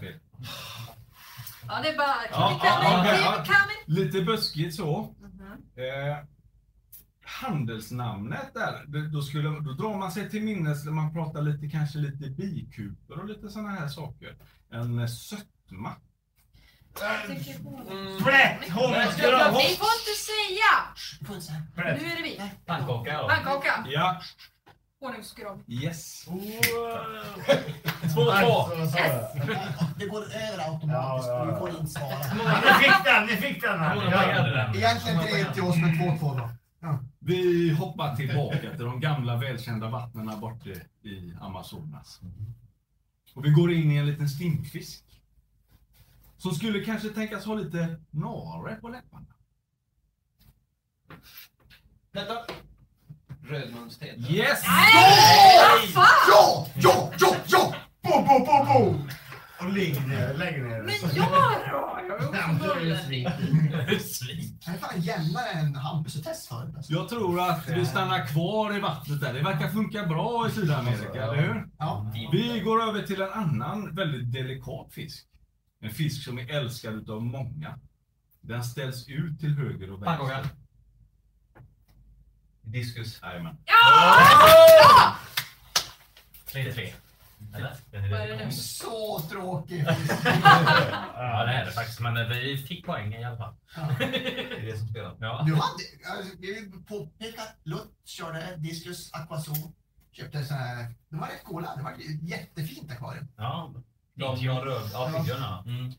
Fel. 0.00 0.20
Ja, 1.68 1.82
det 1.82 1.88
är 1.88 1.96
bara... 1.96 2.16
Ja, 2.30 2.56
it 2.56 2.60
ja, 2.64 3.06
ja. 3.06 3.42
it 3.42 3.46
coming. 3.46 4.04
Lite 4.04 4.22
buskigt 4.22 4.74
så. 4.74 5.14
Mhm. 5.20 5.52
Eh, 5.76 6.26
handelsnamnet 7.24 8.54
där, 8.54 8.84
då, 9.12 9.22
skulle, 9.22 9.48
då 9.48 9.72
drar 9.72 9.98
man 9.98 10.12
sig 10.12 10.30
till 10.30 10.42
minnes 10.42 10.84
när 10.84 10.92
man 10.92 11.12
pratar 11.12 11.42
lite, 11.42 11.68
kanske 11.68 11.98
lite 11.98 12.30
bikuper 12.30 13.18
och 13.18 13.28
lite 13.28 13.48
sådana 13.48 13.70
här 13.70 13.88
saker. 13.88 14.36
En 14.70 15.08
sötma. 15.08 15.96
Plätt! 18.22 18.70
Honungsgröt! 18.70 19.50
Vi 19.50 19.76
får 19.76 19.92
inte 19.98 20.14
säga! 20.28 20.72
Nu 21.76 21.82
är 22.12 22.16
det 22.16 22.22
vi. 22.22 22.40
Pannkaka 22.66 23.10
ja. 23.12 23.28
Pannkaka. 23.28 23.84
Ja, 23.88 24.20
Honungsgrogg. 25.00 25.62
yes. 25.68 26.24
Två, 26.24 26.38
två. 28.14 28.32
Det 29.96 30.06
går 30.06 30.22
över 30.22 30.70
automatiskt 30.72 31.30
och 31.30 31.58
får 31.58 31.70
inte 31.70 31.86
svara. 31.86 32.18
Ni 32.64 32.84
fick 32.84 33.04
den, 33.04 33.26
ni 33.26 33.36
fick 33.36 33.62
den? 33.62 33.80
Egentligen 34.74 35.20
tre 35.20 35.44
till 35.54 35.62
oss, 35.62 35.76
men 35.76 35.98
två 35.98 36.16
två 36.18 36.34
då. 36.34 36.50
Vi 37.18 37.70
hoppar 37.70 38.16
tillbaka 38.16 38.58
till 38.58 38.78
de 38.84 39.00
gamla 39.00 39.36
välkända 39.36 39.88
vattnen 39.88 40.40
borta 40.40 40.68
i 41.02 41.34
Amazonas. 41.40 42.20
Och 43.34 43.44
vi 43.44 43.50
går 43.50 43.72
in 43.72 43.92
i 43.92 43.96
en 43.96 44.06
liten 44.06 44.28
stinkfisk. 44.28 45.04
Som 46.42 46.54
skulle 46.54 46.84
kanske 46.84 47.08
tänkas 47.08 47.44
ha 47.44 47.54
lite 47.54 48.00
nare 48.10 48.74
på 48.74 48.88
läpparna. 48.88 49.26
Detta. 52.12 52.34
Rödmunstäta. 53.42 54.32
Yes! 54.32 54.62
Nej! 54.66 55.88
Fan! 55.94 56.06
Ja! 56.28 56.66
Ja! 56.74 57.12
Ja! 57.20 57.36
Ja! 57.46 57.74
Bo, 58.02 58.10
bo, 58.10 58.38
bo, 58.38 58.64
bo! 58.64 58.98
Och 59.64 59.72
ligg 59.72 60.06
ner, 60.08 60.34
lägg 60.34 60.62
ner. 60.62 60.82
Men 60.82 60.94
jag 61.14 61.30
då? 61.70 61.98
Jag 62.20 62.34
är. 62.34 63.98
Svin. 63.98 64.58
Jag 64.66 64.74
är 64.74 64.78
fan 64.78 65.00
jämnare 65.00 65.48
än 65.48 65.74
Hampus 65.74 66.22
test 66.22 66.48
förut. 66.48 66.76
Alltså. 66.76 66.92
Jag 66.92 67.08
tror 67.08 67.40
att 67.40 67.68
vi 67.68 67.86
stannar 67.86 68.26
kvar 68.26 68.76
i 68.76 68.80
vattnet 68.80 69.20
där. 69.20 69.34
Det 69.34 69.42
verkar 69.42 69.68
funka 69.68 70.06
bra 70.06 70.48
i 70.48 70.50
Sydamerika, 70.50 71.22
eller 71.22 71.42
hur? 71.42 71.68
Ja. 71.78 72.12
Vi 72.32 72.60
går 72.60 72.82
över 72.88 73.02
till 73.02 73.22
en 73.22 73.32
annan 73.32 73.94
väldigt 73.94 74.32
delikat 74.32 74.92
fisk. 74.92 75.28
En 75.82 75.90
fisk 75.90 76.24
som 76.24 76.38
är 76.38 76.50
älskad 76.50 76.94
utav 76.94 77.22
många. 77.22 77.78
Den 78.40 78.64
ställs 78.64 79.08
ut 79.08 79.40
till 79.40 79.54
höger 79.54 79.90
och 79.92 80.02
vänster. 80.02 80.16
Pannkaka. 80.26 80.48
Diskus. 82.62 83.20
Jajamän. 83.22 83.56
Ja! 83.64 85.16
3-3. 86.46 86.92
Eller? 87.54 87.76
Vad 88.10 88.20
är 88.20 88.28
det 88.28 88.44
nu? 88.44 88.52
Så 88.52 89.20
tråkig. 89.30 89.84
Ja, 91.14 91.44
det 91.46 91.52
är 91.52 91.64
det 91.64 91.72
faktiskt. 91.72 92.00
Men 92.00 92.28
vi 92.28 92.58
fick 92.58 92.86
poäng 92.86 93.14
i 93.14 93.24
alla 93.24 93.36
fall. 93.36 93.54
Det 93.98 94.04
är 94.58 94.66
det 94.66 94.78
som 94.78 94.88
spelar. 94.88 95.16
Ja. 95.20 95.42
Du 95.46 95.52
hade, 95.54 96.18
alltså, 96.18 96.36
vi 96.38 96.54
vill 96.54 96.84
påpeka 96.84 97.42
att 97.42 97.56
Lutt 97.62 97.92
körde 98.04 98.56
Discus 98.56 99.12
Aquazoo. 99.12 99.72
Köpte 100.12 100.44
så 100.44 100.54
här, 100.54 100.94
de 101.08 101.20
var 101.20 101.26
rätt 101.26 101.44
coola. 101.44 101.76
Det 101.76 101.82
var 101.82 101.92
ett 101.92 102.22
jättefint 102.22 102.90
akvarium. 102.90 103.28
Ja. 103.36 103.74
De. 104.14 104.36
Ja, 104.92 105.08
figurerna. 105.18 105.62
Mm. 105.66 105.92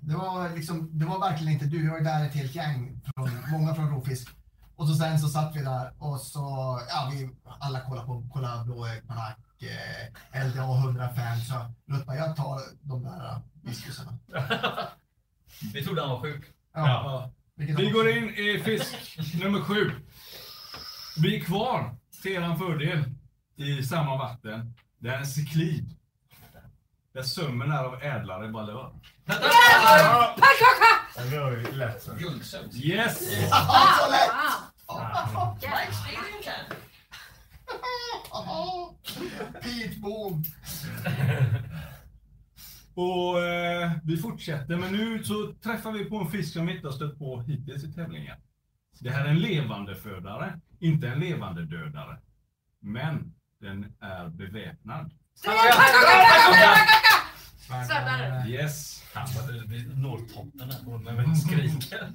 Det 0.00 0.14
var, 0.16 0.56
liksom, 0.56 0.98
det 0.98 1.04
var 1.06 1.20
verkligen 1.20 1.52
inte 1.52 1.64
du, 1.66 1.82
vi 1.82 1.88
var 1.88 2.00
där 2.00 2.26
ett 2.26 2.34
helt 2.34 2.54
gäng, 2.54 3.00
från, 3.14 3.30
många 3.50 3.74
från 3.74 3.90
Rovfisk. 3.90 4.28
Och 4.76 4.88
så 4.88 4.94
sen 4.94 5.18
så 5.18 5.28
satt 5.28 5.56
vi 5.56 5.60
där 5.60 5.92
och 5.98 6.20
så, 6.20 6.40
ja 6.88 7.10
vi 7.12 7.30
alla 7.60 7.80
kollade 7.80 8.06
på 8.06 8.28
kolla 8.32 8.64
blåögd 8.64 9.08
panak, 9.08 9.36
eh, 10.32 10.46
LDA 10.46 10.78
105. 10.78 11.40
Så 11.40 11.54
Lutt 11.86 12.06
bara, 12.06 12.16
jag 12.16 12.36
tar 12.36 12.60
de 12.82 13.02
där 13.02 13.30
uh, 13.30 13.38
diskusarna. 13.62 14.18
Vi 15.72 15.84
trodde 15.84 16.00
han 16.00 16.10
var 16.10 16.20
sjuk. 16.20 16.44
Ja, 16.74 16.80
Ja. 16.88 17.30
Vi 17.54 17.90
går 17.90 18.08
in 18.10 18.24
i 18.28 18.60
fisk 18.64 19.18
nummer 19.42 19.60
sju. 19.60 19.90
Vi 21.16 21.36
är 21.36 21.44
kvar 21.44 21.96
till 22.22 22.32
eran 22.32 22.58
fördel 22.58 23.04
i 23.56 23.82
samma 23.82 24.16
vatten. 24.16 24.74
Det 24.98 25.08
är 25.08 25.18
en 25.18 25.26
cyklid. 25.26 25.96
Där 27.12 27.22
sömmen 27.22 27.70
är 27.70 27.84
av 27.84 28.02
ädlare 28.02 28.48
valör. 28.48 28.92
Pannkaka! 29.26 31.30
Det 31.30 31.38
var 31.40 31.50
ju 31.50 31.72
lätt 31.72 32.02
så. 32.02 32.16
Yes! 32.76 33.46
Ja, 33.50 33.86
så 34.00 34.10
lätt! 34.10 34.30
Jaha. 38.30 38.90
Pete 39.62 40.00
Boom. 40.00 40.42
Och 42.94 43.44
eh, 43.44 43.92
vi 44.04 44.16
fortsätter, 44.16 44.76
men 44.76 44.92
nu 44.92 45.24
så 45.24 45.52
träffar 45.52 45.92
vi 45.92 46.04
på 46.04 46.16
en 46.16 46.30
fisk 46.30 46.52
som 46.52 46.66
vi 46.66 46.74
inte 46.76 46.86
har 46.88 46.92
stött 46.92 47.18
på 47.18 47.40
hittills 47.40 47.84
i 47.84 47.92
tävlingen. 47.92 48.36
Det 49.00 49.10
här 49.10 49.24
är 49.24 49.28
en 49.28 49.38
levande 49.38 49.94
födare, 49.96 50.60
inte 50.78 51.08
en 51.08 51.20
levande 51.20 51.64
dödare. 51.64 52.18
Men 52.80 53.34
den 53.60 53.92
är 54.00 54.28
beväpnad. 54.28 55.12
Svärdare. 57.86 58.44
Yes. 58.48 59.02
Du- 59.48 59.64
vi 59.66 59.86
når 59.94 60.18
toppen 60.34 60.70
här 60.70 60.94
och 60.94 61.00
när 61.00 61.12
vi 61.12 61.36
skriker. 61.36 62.12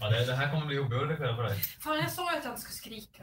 Ja, 0.00 0.10
det, 0.10 0.24
det 0.26 0.36
här 0.36 0.50
kommer 0.50 0.66
bli 0.66 0.78
att 0.78 0.90
redigera 0.92 1.36
för 1.36 1.42
dig. 1.42 1.58
Fan, 1.80 1.98
jag 1.98 2.10
sa 2.10 2.32
ju 2.32 2.38
att 2.38 2.44
jag 2.44 2.52
inte 2.52 2.60
skulle 2.62 2.74
skrika. 2.74 3.22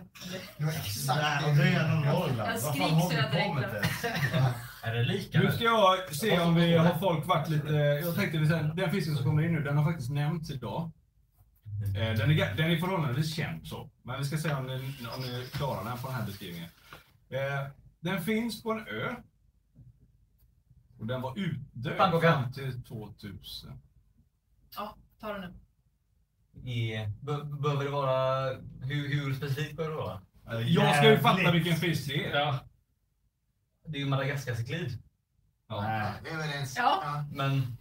Det 0.57 0.63
var 0.65 0.71
exakt 0.71 1.57
det 1.57 1.63
är 1.63 1.87
Norrland. 1.87 2.39
Jag 2.39 2.45
Vad 2.45 2.61
fan 2.61 2.73
skriker 2.73 2.89
håller 2.89 3.01
så 3.01 3.09
du 3.31 3.37
jag 3.37 3.47
på 3.47 3.53
med 3.53 3.69
direkt. 3.69 4.01
det? 4.01 4.53
Är 4.89 4.93
det 4.95 5.03
lika? 5.03 5.39
Nu 5.39 5.51
ska 5.51 5.63
jag 5.63 6.15
se 6.15 6.39
om 6.39 6.55
vi 6.55 6.77
har 6.77 6.99
folk 6.99 7.25
varit 7.27 7.49
lite... 7.49 7.73
Jag 7.73 8.15
tänkte 8.15 8.37
vi 8.37 8.47
säger, 8.47 8.63
den 8.63 8.91
fisken 8.91 9.15
som 9.15 9.25
kommer 9.25 9.43
in 9.45 9.53
nu, 9.53 9.63
den 9.63 9.77
har 9.77 9.91
faktiskt 9.91 10.09
nämnts 10.11 10.51
idag. 10.51 10.91
Eh, 11.97 12.17
Den 12.17 12.29
är, 12.31 12.33
ga- 12.35 12.55
den 12.55 12.71
är 12.71 12.77
förhållandevis 12.77 13.35
känd 13.35 13.67
så. 13.67 13.89
Men 14.03 14.19
vi 14.19 14.25
ska 14.25 14.37
se 14.37 14.53
om 14.53 14.67
ni, 14.67 14.73
om 15.15 15.21
ni 15.21 15.47
klarar 15.51 15.83
den 15.83 15.97
på 15.97 16.07
den 16.07 16.15
här 16.17 16.25
beskrivningen. 16.25 16.69
Eh, 17.29 17.67
Den 17.99 18.21
finns 18.21 18.63
på 18.63 18.71
en 18.71 18.87
ö. 18.87 19.15
Och 20.99 21.07
den 21.07 21.21
var 21.21 21.39
utdöd 21.39 22.21
fram 22.21 22.53
till 22.53 22.83
2000. 22.83 23.81
Ja, 24.75 24.97
ta 25.19 25.33
den 25.33 25.41
nu. 25.41 26.69
I, 26.71 27.07
be, 27.21 27.43
behöver 27.43 27.83
det 27.83 27.89
vara... 27.89 28.49
Hur, 28.81 29.07
hur 29.09 29.33
specifikt 29.33 29.77
behöver 29.77 29.95
det 29.95 30.01
vara? 30.01 30.21
Jag 30.61 30.95
ska 30.95 31.11
ju 31.11 31.17
fatta 31.17 31.51
vilken 31.51 31.75
fisk 31.75 32.07
det 32.07 32.25
är. 32.25 32.39
Ja. 32.39 32.59
Det 33.85 33.97
är 33.97 33.99
ju 33.99 34.07
Madagaskarcyklid. 34.07 35.03
Ja. 35.67 35.81
Nej. 35.81 36.13
Vi 36.23 36.29
är 36.29 36.33
överens. 36.33 36.77
Ja. 36.77 37.25
Men 37.31 37.77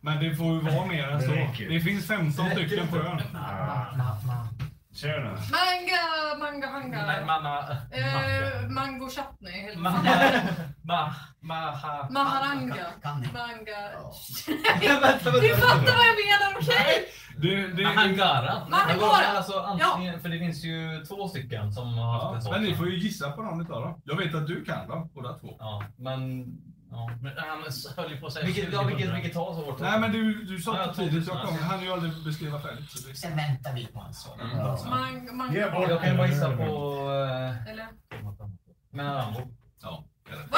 Men 0.00 0.24
det 0.24 0.36
får 0.36 0.54
ju 0.54 0.60
vara 0.60 0.86
mer 0.86 1.08
än 1.08 1.20
Det 1.20 1.54
så. 1.56 1.62
Det 1.68 1.80
finns 1.80 2.06
15 2.06 2.44
Det 2.44 2.54
räcker 2.54 2.66
stycken 2.66 2.88
på 2.88 2.96
ön. 2.96 3.20
Nu. 4.92 5.22
Manga, 5.50 6.36
manga, 6.38 6.66
hanga. 6.66 7.06
Nej, 7.06 7.24
mamma. 7.24 7.58
Eh, 7.90 8.68
mango 8.68 9.08
chutney. 9.10 9.76
Ma, 9.76 9.90
ma, 10.82 11.14
ma, 11.40 11.70
ha. 11.70 12.08
Maharanga. 12.10 12.86
Manga. 13.32 13.90
Ja. 14.82 15.18
Du 15.40 15.56
fattar 15.56 15.96
vad 15.96 16.06
jag 16.06 16.16
menar, 16.26 16.56
okej? 16.60 17.06
Det, 17.36 17.66
det, 17.66 17.82
Mahangara. 17.82 18.68
Mahangara. 18.68 19.26
Alltså, 19.36 19.58
antingen, 19.60 20.20
För 20.20 20.28
det 20.28 20.38
finns 20.38 20.64
ju 20.64 21.04
två 21.08 21.28
stycken 21.28 21.72
som 21.72 21.94
har 21.98 22.12
haft 22.12 22.26
en 22.26 22.34
ja, 22.34 22.40
sån. 22.40 22.52
men 22.52 22.62
ni 22.62 22.74
får 22.74 22.88
ju 22.88 22.98
gissa 22.98 23.30
på 23.30 23.42
någon 23.42 23.60
utav 23.60 23.82
dem. 23.82 24.00
Jag 24.04 24.16
vet 24.16 24.34
att 24.34 24.46
du 24.46 24.64
kan 24.64 24.88
dem, 24.88 25.10
båda 25.14 25.38
två. 25.38 25.56
Ja, 25.58 25.84
men... 25.96 26.46
Ja. 26.90 27.10
Men 27.22 27.32
han 27.36 27.62
höll 27.96 28.10
ju 28.10 28.20
på 28.20 28.26
att 28.26 28.32
säga 28.32 28.46
Vilket, 28.46 28.64
ja, 28.64 28.70
2000. 28.70 28.88
vilket, 28.96 29.14
vilket 29.14 29.32
tar 29.34 29.54
så 29.54 29.64
hårt? 29.64 29.80
Nej 29.80 30.00
men 30.00 30.12
du, 30.12 30.44
du 30.44 30.58
sa 30.58 30.76
Ja, 30.76 30.84
för 30.84 30.92
tidigt, 30.94 31.26
jag 31.28 31.36
2000, 31.36 31.58
kom, 31.58 31.66
han 31.68 31.82
ju 31.82 31.92
aldrig 31.92 32.24
beskriva 32.24 32.60
färdigt. 32.60 32.90
Så 32.90 33.08
det... 33.08 33.14
Sen 33.14 33.36
väntar 33.36 33.72
vi 33.74 33.86
på 33.86 34.00
hans 34.00 34.22
svar. 34.22 34.36
Ja. 34.56 34.78
Manga. 35.32 35.54
Ge 35.54 35.70
bort 35.70 35.88
Jag 35.90 36.00
kan 36.00 36.10
ju 36.10 36.16
bara 36.16 36.26
gissa 36.26 36.56
på... 36.56 36.62
Eh, 37.10 37.70
Eller? 37.72 37.86
men 38.92 39.14
Rambo. 39.14 39.40
Ja, 39.82 40.04
det 40.24 40.30
det. 40.36 40.48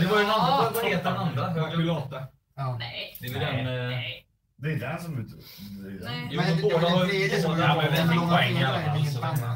Det 0.00 0.06
var 0.06 0.18
ju 0.18 0.24
den 0.24 0.32
andra. 0.34 0.80
Heter 0.82 1.04
den 1.04 1.16
andra? 1.16 1.54
Ja. 2.56 2.76
Nej. 2.78 3.16
Det 3.20 3.26
är 3.26 3.32
väl 3.32 3.40
den... 3.40 3.66
eh, 3.84 3.90
Nej. 3.90 4.26
Det 4.56 4.72
är 4.72 4.80
den 4.80 5.00
som 5.02 5.14
den. 5.16 5.30
Nej. 6.04 6.28
Jo, 6.30 6.40
Men 6.40 6.62
båda 6.62 6.78
var 6.78 6.90
har 6.90 6.98
båda- 6.98 7.58
Ja, 7.58 7.76
men 7.76 7.90
vi 7.92 7.96
fick 8.12 8.20
poäng 8.20 8.56
i 8.56 8.64
alla 8.64 8.80
fall, 8.80 8.98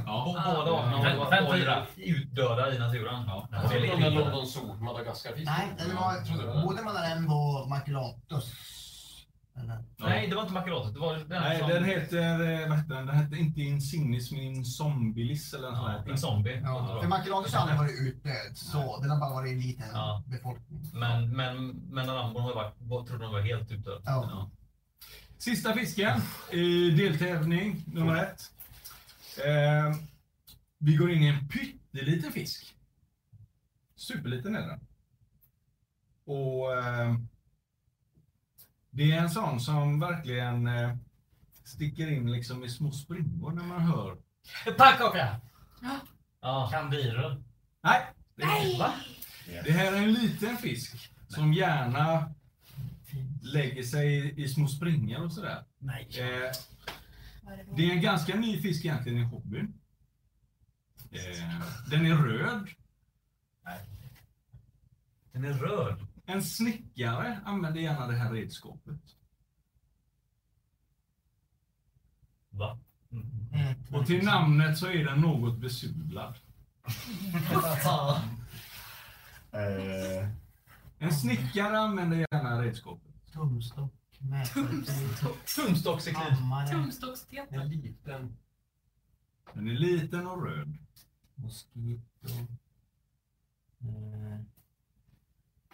Båda 0.07 0.41
arterna 0.73 1.03
Fem- 1.03 1.19
var 1.19 1.49
var 1.51 1.57
ju 1.97 2.05
utdöda 2.15 2.75
i 2.75 2.79
naturen. 2.79 3.25
Ja. 3.27 3.49
Det 3.71 3.77
är 3.77 3.81
lite. 3.81 4.11
London 4.11 4.47
Zoo, 4.47 4.75
Madagaskarfisk. 4.75 5.47
Nej, 5.47 5.67
den 5.79 5.97
var 5.97 6.65
både 6.67 6.83
Madarembo 6.83 7.35
och 7.35 7.69
Maculatus. 7.69 8.55
Nej, 9.97 10.29
det 10.29 10.35
var 10.35 10.43
inte 10.43 10.55
makulatet. 10.55 10.95
Det 10.95 11.01
var 11.01 11.15
den 11.15 11.27
Nej, 11.29 11.59
som... 11.59 11.69
den 11.69 11.85
heter, 11.85 12.63
eh, 12.63 12.69
vad 12.69 12.79
heter 12.79 12.95
den? 12.95 13.07
Den 13.07 13.17
hette 13.17 13.37
inte 13.37 13.61
Insignis 13.61 14.33
men 14.33 14.41
Insombilis 14.41 15.55
eller 15.55 15.71
något 15.71 15.79
Ja, 15.79 15.85
sånt 15.95 16.05
en 16.07 16.11
där. 16.11 16.17
zombie. 16.17 16.61
Ja, 16.65 16.99
för 17.03 17.09
Maculatus 17.09 17.55
har 17.55 17.61
aldrig 17.61 17.79
varit 17.79 18.01
utdöd, 18.01 18.57
så 18.57 18.99
den 19.03 19.11
har 19.11 19.19
bara 19.21 19.31
varit 19.35 19.53
en 19.53 19.61
liten 19.61 19.87
befolkning. 20.27 20.91
Men, 20.93 21.37
men, 21.37 21.67
men 21.91 22.07
Rambo 22.15 22.39
har 22.41 22.55
varit, 22.55 22.75
var- 22.79 23.05
trodde 23.05 23.25
de 23.25 23.33
var 23.33 23.41
helt 23.41 23.71
utdöd. 23.73 24.03
Ja. 24.05 24.51
Sista 25.39 25.75
fisken 25.75 26.21
i 26.53 26.91
deltävling 26.91 27.85
nummer 27.87 28.17
ett. 28.17 28.53
Eh, 29.47 29.97
vi 30.79 30.97
går 30.97 31.11
in 31.11 31.23
i 31.23 31.27
en 31.27 31.49
pytteliten 31.49 32.33
fisk. 32.33 32.75
Superliten 33.97 34.57
är 34.57 34.67
den. 34.69 34.81
Och 36.25 36.73
eh, 36.79 37.15
det 38.91 39.13
är 39.13 39.19
en 39.19 39.31
sån 39.31 39.61
som 39.61 40.01
verkligen 40.01 40.67
eh, 40.67 40.97
sticker 41.65 42.11
in 42.13 42.33
liksom 42.33 42.65
i 42.65 42.69
små 42.69 42.93
springor 42.93 43.53
när 43.53 43.65
man 43.65 43.81
hör. 43.81 44.17
Pannkaka! 44.65 45.41
Ja. 46.41 46.69
Kandiru. 46.73 47.43
Nej! 47.83 48.07
Det, 48.35 48.47
Nej! 48.47 48.79
Va? 48.79 48.95
det 49.65 49.73
här 49.73 49.93
är 49.93 49.97
en 49.97 50.13
liten 50.13 50.57
fisk 50.57 51.11
som 51.29 51.53
gärna 51.53 52.35
lägger 53.53 53.83
sig 53.83 54.41
i, 54.43 54.49
små 54.49 54.69
springor 54.69 55.25
och 55.25 55.33
sådär. 55.33 55.65
Nej. 55.79 56.09
Eh, 56.19 56.53
det 57.77 57.85
är 57.91 57.91
en 57.95 58.03
ganska 58.03 58.37
ny 58.37 58.63
fisk 58.63 58.85
egentligen 58.85 59.19
i 59.19 59.25
hobbyn. 59.25 59.75
Eh, 61.11 61.61
den 61.91 62.07
är 62.07 62.17
röd. 62.17 62.69
Den 65.33 65.45
är 65.45 65.53
röd. 65.53 66.07
En 66.27 66.43
snickare 66.43 67.41
använder 67.45 67.81
gärna 67.81 68.07
det 68.07 68.17
här 68.17 68.33
redskapet. 68.33 69.01
Va? 72.51 72.79
Och 73.93 74.07
till 74.07 74.25
namnet 74.25 74.79
så 74.79 74.87
är 74.87 75.05
den 75.05 75.21
något 75.21 75.59
besudlad. 75.59 76.35
Eh, 79.53 80.29
En 80.99 81.13
snickare 81.13 81.79
använder 81.79 82.17
gärna 82.31 82.63
redskapet. 82.63 83.08
Tumstock, 83.39 83.93
mätartid, 84.19 84.87
Tumstockcyklid. 85.57 86.23
hammare. 86.25 86.69
En 87.51 87.69
liten. 87.69 88.37
Den 89.55 89.69
är 89.69 89.73
liten 89.75 90.27
och 90.27 90.43
röd. 90.47 90.77
moskito. 91.35 92.29
Eh, 93.81 94.41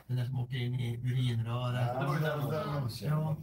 Den 0.06 0.16
där 0.16 0.24
som 0.24 0.38
åker 0.38 0.56
in 0.56 0.74
i 0.80 0.96
urinröret. 0.96 1.88
ja, 1.94 2.12
men 2.12 2.22
den- 2.22 2.40
Ja. 3.08 3.36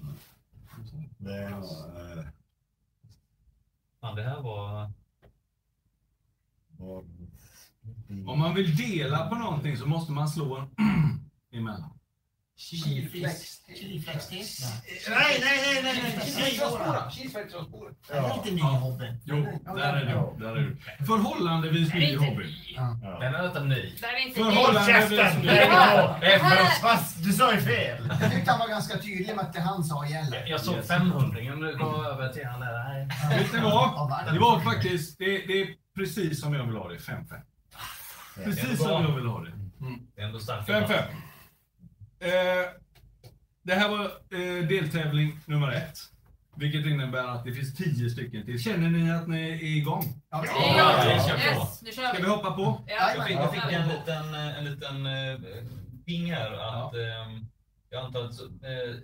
Det 1.18 1.50
var, 1.50 2.18
eh, 2.20 2.26
Fan, 4.02 4.16
det 4.16 4.24
här 4.24 4.42
var... 4.42 4.92
var- 6.78 7.04
Om 8.28 8.40
man 8.40 8.56
vill 8.56 8.76
dela 8.76 9.30
på 9.30 9.36
någonting 9.36 9.78
så 9.78 9.88
måste 9.88 10.12
man 10.12 10.30
slå 10.30 10.58
en 10.58 10.70
emellan. 11.52 12.00
Kilfläxt. 12.58 13.62
Kilfläckstest. 13.80 14.64
Nej, 15.10 15.38
nej, 15.42 15.60
nej, 15.64 15.84
nej, 15.84 16.14
nej. 16.18 17.12
Kilfläktsspåret. 17.12 17.96
Det 18.08 18.14
är 18.14 18.36
lite 18.38 18.52
ny 18.56 18.58
i 18.60 18.64
hobbyn. 18.64 19.22
Jo, 19.26 19.60
där 19.76 19.94
är 19.94 20.06
du. 20.06 20.46
Där 20.46 20.56
är 20.56 20.62
du. 20.62 20.78
Förhållandevis 21.06 21.94
ny. 21.94 22.14
Ja. 22.76 23.18
Den 23.22 23.36
är 23.36 23.48
inte 23.48 23.64
ny. 23.64 23.94
Inte 24.28 24.40
Förhållandevis 24.44 25.10
Käften! 25.20 25.42
ny. 25.42 25.48
För- 25.48 26.82
Fast 26.82 27.24
du 27.24 27.34
sa 27.34 27.54
ju 27.54 27.62
fel! 27.62 28.08
Du 28.32 28.46
kan 28.46 28.60
vara 28.60 28.70
ganska 28.70 28.98
tydlig 28.98 29.36
med 29.36 29.46
att 29.46 29.54
det 29.54 29.62
han 29.62 29.84
sa 29.84 30.06
gäller. 30.08 30.46
Jag 30.48 30.62
såg 30.62 30.84
500 30.86 31.72
gå 31.74 32.04
över 32.06 32.34
till 32.34 32.46
han 32.46 32.60
där. 32.60 32.84
Nej. 33.30 33.40
Vet 33.40 33.54
ni 33.54 33.60
vad? 33.60 34.34
Det 34.34 34.40
var 34.40 34.60
faktiskt, 34.60 35.18
det, 35.18 35.26
det 35.26 35.62
är 35.62 35.68
precis 35.98 36.42
som 36.42 36.54
jag 36.54 36.66
vill 36.66 36.76
ha 36.76 36.90
det. 36.90 36.98
5-5. 36.98 37.24
Precis 38.44 38.78
som 38.80 38.92
jag 39.04 39.16
vill 39.16 39.26
ha 39.26 39.40
det. 39.40 39.52
Det 40.16 40.22
är 40.22 40.26
ändå 40.26 40.40
starkt. 40.40 40.70
5-5. 40.70 41.04
Eh, 42.22 42.70
det 43.64 43.74
här 43.76 43.90
var 43.90 44.04
eh, 44.06 44.68
deltävling 44.68 45.40
nummer 45.46 45.72
ett. 45.72 45.98
Vilket 46.56 46.86
innebär 46.86 47.24
att 47.28 47.44
det 47.46 47.54
finns 47.54 47.76
10 47.76 48.10
stycken 48.10 48.46
till. 48.46 48.60
Känner 48.64 48.90
ni 48.90 49.12
att 49.12 49.28
ni 49.28 49.50
är 49.52 49.64
igång? 49.64 50.04
Ja, 50.32 50.44
Ja, 50.48 50.76
Ja, 50.78 51.12
yes, 51.14 51.26
vi 51.26 51.42
kör 51.44 51.56
på. 51.56 51.68
nu 51.82 51.92
kör 51.92 52.04
Ska 52.04 52.18
vi. 52.18 52.24
vi 52.24 52.30
hoppa 52.30 52.52
på? 52.52 52.82
Ja, 52.88 53.14
Jag 53.16 53.28
fick, 53.28 53.36
jag 53.38 53.54
fick 53.54 53.74
en 53.74 53.88
liten, 53.90 54.34
eh, 54.34 54.58
en 54.58 54.66
liten 54.66 55.06
eh, 55.06 55.40
ping 56.06 56.34
här 56.34 56.52
att 56.52 56.94
ehm, 56.94 57.46
jag 57.90 58.06
antar 58.06 58.24
att 58.26 58.40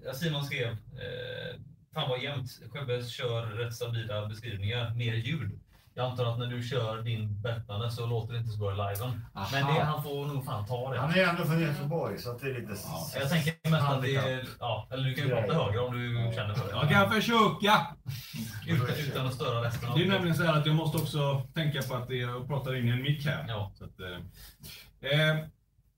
eh, 0.07 0.13
Simon 0.13 0.43
skrev 0.45 0.67
eh, 0.71 1.59
Fan 1.93 2.09
vad 2.09 2.23
jämnt. 2.23 2.49
Skebbe 2.69 3.03
kör 3.03 3.45
rätt 3.45 3.73
stabila 3.73 4.25
beskrivningar, 4.25 4.93
mer 4.95 5.13
ljud. 5.13 5.59
Jag 5.97 6.11
antar 6.11 6.25
att 6.25 6.39
när 6.39 6.47
du 6.47 6.63
kör 6.63 7.01
din 7.01 7.41
berättande 7.41 7.91
så 7.91 8.05
låter 8.05 8.33
det 8.33 8.39
inte 8.39 8.51
så 8.51 8.59
bra 8.59 8.71
i 8.71 8.75
liven. 8.75 9.21
Men 9.51 9.75
det, 9.75 9.83
han 9.83 10.03
får 10.03 10.25
nog 10.25 10.45
fan 10.45 10.65
ta 10.65 10.93
det. 10.93 10.99
Han 10.99 11.11
är 11.11 11.23
ändå 11.23 11.43
från 11.43 11.61
Göteborg 11.61 12.17
så 12.17 12.31
att 12.31 12.39
det 12.39 12.49
är 12.49 12.53
lite... 12.53 12.73
Jag 13.15 13.29
tänker 13.29 13.69
mest 13.69 13.83
att 13.83 14.01
det 14.01 14.15
är, 14.15 14.47
ja, 14.59 14.87
eller 14.91 15.03
du 15.03 15.13
kan 15.13 15.27
ju 15.27 15.29
prata 15.29 15.53
högre 15.53 15.79
om 15.79 15.93
du 15.93 16.35
känner 16.35 16.53
för 16.53 16.67
det. 16.67 16.71
Jag 16.71 16.89
kan 16.89 17.11
försöka. 17.11 17.87
Utan, 18.67 18.87
utan 19.07 19.27
att 19.27 19.33
störa 19.33 19.67
resten 19.67 19.89
av 19.89 19.97
Det 19.97 20.03
är 20.03 20.09
nämligen 20.09 20.35
så 20.35 20.43
här 20.43 20.59
att 20.59 20.65
jag 20.65 20.75
måste 20.75 20.97
också 20.97 21.41
tänka 21.53 21.81
på 21.81 21.95
att 21.95 22.07
det 22.07 22.15
jag 22.15 22.47
pratar 22.47 22.75
in 22.75 22.87
i 22.87 22.91
en 22.91 23.01
mick 23.01 23.25
här. 23.25 23.45
Ja. 23.47 23.71
Så 23.75 23.85
att, 23.85 23.99
eh, 23.99 25.11
eh, 25.11 25.45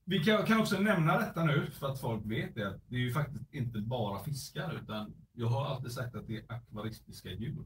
vi 0.04 0.24
kan, 0.24 0.46
kan 0.46 0.60
också 0.60 0.78
nämna 0.78 1.18
detta 1.18 1.44
nu 1.44 1.70
för 1.78 1.88
att 1.88 2.00
folk 2.00 2.22
vet 2.24 2.54
det. 2.54 2.68
Att 2.68 2.80
det 2.88 2.96
är 2.96 3.00
ju 3.00 3.12
faktiskt 3.12 3.54
inte 3.54 3.78
bara 3.78 4.24
fiskar 4.24 4.78
utan 4.82 5.14
jag 5.32 5.46
har 5.46 5.66
alltid 5.66 5.92
sagt 5.92 6.14
att 6.14 6.26
det 6.26 6.36
är 6.36 6.42
akvaristiska 6.48 7.28
djur. 7.28 7.64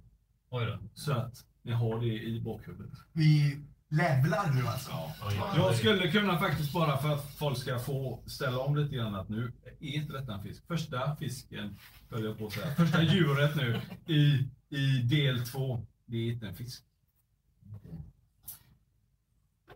Oj 0.50 0.66
då. 0.66 0.78
Så 0.94 1.12
att 1.12 1.44
ni 1.64 1.72
har 1.72 2.00
det 2.00 2.22
i 2.22 2.40
bakhuvudet. 2.40 2.98
Vi 3.12 3.58
levlar 3.88 4.52
nu 4.54 4.66
alltså. 4.66 4.92
Oj. 5.28 5.40
Jag 5.56 5.74
skulle 5.74 6.10
kunna 6.10 6.38
faktiskt 6.38 6.72
bara 6.72 6.98
för 6.98 7.14
att 7.14 7.34
folk 7.34 7.58
ska 7.58 7.78
få 7.78 8.22
ställa 8.26 8.58
om 8.58 8.76
lite 8.76 8.96
grann 8.96 9.14
att 9.14 9.28
nu 9.28 9.52
är 9.80 9.86
inte 9.86 10.12
detta 10.12 10.34
en 10.34 10.42
fisk. 10.42 10.66
Första 10.66 11.16
fisken, 11.16 11.78
höll 12.10 12.24
jag 12.24 12.38
på 12.38 12.46
att 12.46 12.52
säga, 12.52 12.74
första 12.74 13.02
djuret 13.14 13.56
nu 13.56 13.80
i, 14.14 14.48
i 14.76 15.02
del 15.02 15.46
två, 15.46 15.86
det 16.06 16.16
är 16.16 16.32
inte 16.32 16.46
en 16.46 16.54
fisk. 16.54 16.84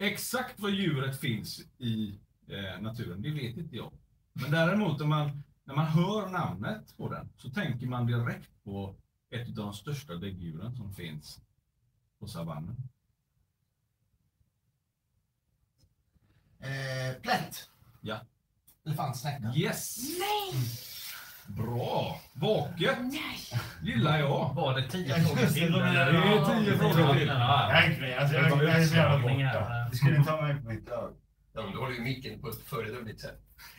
Exakt 0.01 0.61
vad 0.61 0.71
djuret 0.71 1.21
finns 1.21 1.61
i 1.79 2.19
eh, 2.49 2.81
naturen, 2.81 3.23
det 3.23 3.31
vet 3.31 3.57
inte 3.57 3.77
jag. 3.77 3.93
Men 4.33 4.51
däremot 4.51 5.01
om 5.01 5.09
man, 5.09 5.43
när 5.65 5.75
man 5.75 5.87
hör 5.87 6.29
namnet 6.29 6.97
på 6.97 7.09
den 7.13 7.29
så 7.37 7.51
tänker 7.51 7.87
man 7.87 8.07
direkt 8.07 8.65
på 8.65 8.95
ett 9.31 9.49
av 9.49 9.55
de 9.55 9.73
största 9.73 10.15
däggdjuren 10.15 10.77
som 10.77 10.95
finns 10.95 11.41
på 12.21 12.27
savannen. 12.29 12.77
Eh, 16.61 17.21
plätt. 17.23 17.69
Ja. 18.01 18.21
Elefantsnäcka. 18.87 19.53
Yes! 19.57 19.97
Nej! 20.19 20.63
Bra! 21.47 22.21
Vaket! 22.33 22.99
Gillar 23.83 24.19
jag. 24.19 24.55
Var 24.55 24.81
det 24.81 24.89
tio 24.91 25.15
frågor 25.15 25.47
till? 25.47 25.73
Det 25.73 25.79
är 25.79 26.61
tio 26.61 26.79
frågor 26.79 27.15
till. 27.15 27.27
Jag 27.29 27.71
är 27.71 27.91
inte 27.91 28.01
med. 28.01 28.19
Alltså, 28.19 28.37
jag, 28.37 28.65
jag 28.65 28.81
är 28.81 28.85
så 28.85 28.97
jävla 28.97 29.19
borta. 29.19 29.89
Du 29.91 29.97
skulle 29.97 30.25
ta 30.25 30.43
mig 30.43 30.55
på 30.63 30.69
mitt 30.69 30.89
lag. 30.89 31.15
Du 31.63 31.95
ju 31.95 32.01
micken 32.01 32.41
på 32.41 32.49
ett 32.49 32.63
föredömligt 32.67 33.21
sätt. 33.21 33.39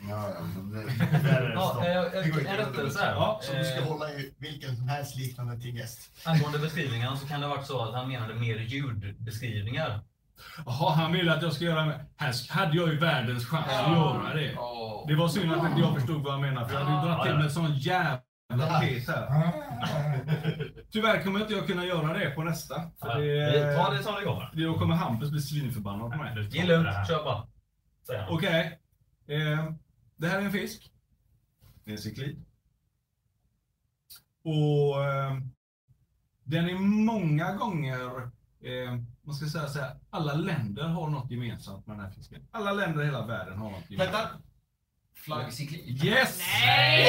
Ja, 0.09 0.29
ja, 0.29 0.61
det, 0.61 0.83
det 1.17 1.29
där 1.29 1.41
är 1.41 1.53
Ja, 1.53 1.85
eh, 1.85 2.23
Det 2.23 2.29
går 2.29 2.39
inte 2.39 2.51
en 2.51 2.57
rättelse 2.57 2.99
här. 2.99 3.11
Ja, 3.11 3.39
Så 3.43 3.53
du 3.53 3.63
ska 3.63 3.79
Eh, 3.79 3.87
hålla 3.87 4.09
i 4.09 4.33
vilken 4.37 4.75
som 4.75 4.87
helst 4.89 5.15
liknande 5.15 5.61
till 5.61 5.75
gäst. 5.75 5.99
Angående 6.25 6.59
beskrivningarna 6.59 7.15
så 7.17 7.27
kan 7.27 7.41
det 7.41 7.47
ha 7.47 7.55
varit 7.55 7.67
så 7.67 7.81
att 7.81 7.93
han 7.93 8.07
menade 8.07 8.35
mer 8.35 8.57
ljudbeskrivningar. 8.57 9.99
Jaha, 10.65 10.93
han 10.95 11.11
ville 11.11 11.33
att 11.33 11.41
jag 11.41 11.53
ska 11.53 11.65
göra... 11.65 11.93
Här 12.17 12.51
hade 12.53 12.77
jag 12.77 12.89
ju 12.89 12.97
världens 12.97 13.47
chans 13.47 13.67
att 13.69 13.91
göra 13.91 14.33
det. 14.33 14.51
Ja. 14.51 15.05
Det 15.07 15.15
var 15.15 15.27
synd 15.27 15.51
att 15.51 15.69
inte 15.69 15.81
jag 15.81 15.95
förstod 15.95 16.23
vad 16.23 16.31
han 16.31 16.41
menade, 16.41 16.67
för 16.67 16.75
jag 16.75 16.85
hade 16.85 16.95
ju 16.95 17.07
dragit 17.07 17.23
till 17.23 17.35
med 17.35 17.43
en 17.43 17.51
sån 17.51 17.77
jävla 17.77 18.79
pet 18.81 19.07
här. 19.07 19.51
Tyvärr 20.91 21.23
kommer 21.23 21.39
inte 21.39 21.53
jag 21.53 21.67
kunna 21.67 21.85
göra 21.85 22.13
det 22.17 22.29
på 22.29 22.43
nästa. 22.43 22.75
För 22.99 23.21
det, 23.21 23.97
det 23.97 24.03
som 24.03 24.15
det 24.15 24.21
kommer. 24.25 24.51
då 24.53 24.79
kommer 24.79 24.95
Hampus 24.95 25.31
bli 25.31 25.41
svinförbannad 25.41 26.11
på 26.11 26.17
mig. 26.17 26.49
Det 26.51 26.59
är 26.59 26.67
lugnt, 26.67 27.07
kör 27.07 27.23
bara. 27.23 27.47
Säger 28.09 28.21
han. 28.21 28.33
Okej. 28.33 28.79
Eh, 29.27 29.73
det 30.15 30.27
här 30.27 30.41
är 30.41 30.45
en 30.45 30.51
fisk. 30.51 30.91
Det 31.83 31.91
är 31.91 31.95
en 31.95 32.01
cyklid. 32.01 32.45
Och 34.43 35.05
eh, 35.05 35.37
den 36.43 36.69
är 36.69 36.75
många 36.79 37.55
gånger, 37.55 38.21
eh, 38.61 38.99
man 39.21 39.35
ska 39.35 39.45
säga 39.49 39.67
så 39.67 39.79
här, 39.79 39.99
alla 40.09 40.33
länder 40.33 40.83
har 40.83 41.09
något 41.09 41.31
gemensamt 41.31 41.87
med 41.87 41.97
den 41.97 42.05
här 42.05 42.11
fisken. 42.11 42.47
Alla 42.51 42.71
länder 42.71 43.01
i 43.01 43.05
hela 43.05 43.25
världen 43.25 43.57
har 43.57 43.71
något 43.71 43.89
gemensamt. 43.89 44.15
Vänta! 44.15 44.48
Flaggcyklid. 45.23 46.03
Yes! 46.05 46.39
Nej! 46.61 47.07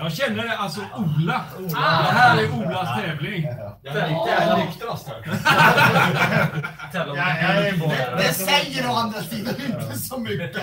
Jag 0.00 0.12
känner 0.12 0.44
det, 0.44 0.56
alltså 0.58 0.80
Ola. 0.96 1.44
Det 1.58 1.76
här 1.76 2.38
är 2.38 2.50
Olas 2.50 3.00
tävling. 3.00 3.44
Jag 3.82 3.96
är 3.96 4.56
nyktrast 4.56 5.06
borta. 5.06 5.30
här. 7.22 8.16
Det 8.16 8.34
säger 8.34 8.90
å 8.90 8.92
andra 8.94 9.22
sidan 9.22 9.54
inte 9.66 9.98
så 9.98 10.18
mycket. 10.18 10.56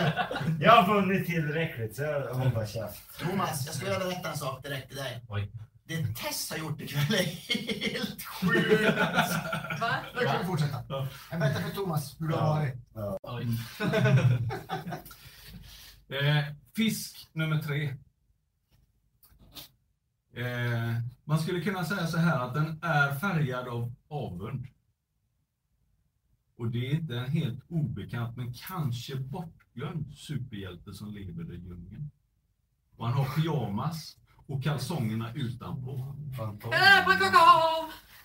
Jag 0.61 0.71
har 0.81 0.95
vunnit 0.95 1.25
tillräckligt 1.25 1.95
så 1.95 2.01
jag 2.01 2.33
håller 2.33 2.65
käft. 2.65 3.19
Thomas, 3.19 3.65
jag 3.65 3.75
ska 3.75 3.85
göra 3.85 3.99
berätta 3.99 4.29
en 4.29 4.37
sak 4.37 4.63
direkt 4.63 4.87
till 4.87 4.97
dig. 4.97 5.21
Oj. 5.27 5.51
Det 5.87 5.97
Tess 6.15 6.51
har 6.51 6.57
gjort 6.57 6.81
ikväll 6.81 7.13
är 7.13 7.23
helt 7.93 8.23
sjukt. 8.23 8.97
Va? 9.81 9.89
Nu 10.15 10.25
kan 10.25 10.39
vi 10.41 10.45
fortsätta. 10.45 10.83
Jag 11.31 11.39
berättar 11.39 11.61
för 11.61 11.69
Thomas 11.69 12.15
hur 12.19 12.27
det 12.27 12.35
har 12.35 12.47
varit. 12.55 12.73
Eh, 16.13 16.43
fisk 16.75 17.29
nummer 17.33 17.61
tre. 17.61 17.97
Eh, 20.35 20.97
man 21.23 21.39
skulle 21.39 21.61
kunna 21.61 21.85
säga 21.85 22.07
så 22.07 22.17
här 22.17 22.39
att 22.39 22.53
den 22.53 22.79
är 22.83 23.15
färgad 23.15 23.67
av 23.67 23.93
avund. 24.07 24.67
Och 26.57 26.67
det 26.71 26.87
är 26.87 26.93
inte 26.93 27.17
en 27.17 27.31
helt 27.31 27.63
obekant 27.69 28.37
men 28.37 28.53
kanske 28.53 29.15
bortglömd 29.15 30.13
superhjälte 30.17 30.93
som 30.93 31.13
lever 31.13 31.53
i 31.53 31.57
djungeln. 31.57 32.11
Och 32.97 33.05
han 33.07 33.13
har 33.17 33.25
pyjamas 33.35 34.17
och 34.47 34.63
kalsongerna 34.63 35.33
utanpå. 35.33 36.15
Fantom. 36.37 36.71
Pannkaka! 37.05 37.37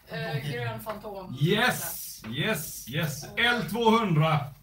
Eh, 0.08 0.50
grön 0.50 0.80
fantom. 0.80 1.36
Yes, 1.40 2.22
yes, 2.36 2.88
yes. 2.88 3.34
L200. 3.36 4.54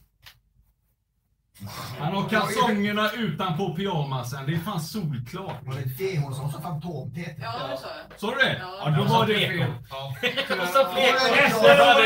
Han 1.99 2.14
har 2.14 2.30
kalsongerna 2.30 3.12
utanpå 3.12 3.76
pyjamasen. 3.76 4.45
Det 4.45 4.53
är 4.53 4.60
fan 4.60 4.82
solklart. 4.82 5.64
Var 5.64 5.74
det 5.74 5.82
det 5.97 6.20
hon 6.20 6.36
som 6.36 6.51
sa 6.51 6.62
fantom-Peter? 6.62 7.36
Ja, 7.41 7.68
det 7.72 7.78
sa 7.78 7.88
jag. 8.10 8.20
Sa 8.20 8.30
du 8.30 8.36
det? 8.36 8.58
Ja. 8.60 8.86
Då 8.86 8.91
Jag 8.91 8.97
var 8.97 9.08
sa 9.08 9.26
det 9.26 9.34
fel. 9.36 9.58
Det 9.58 9.68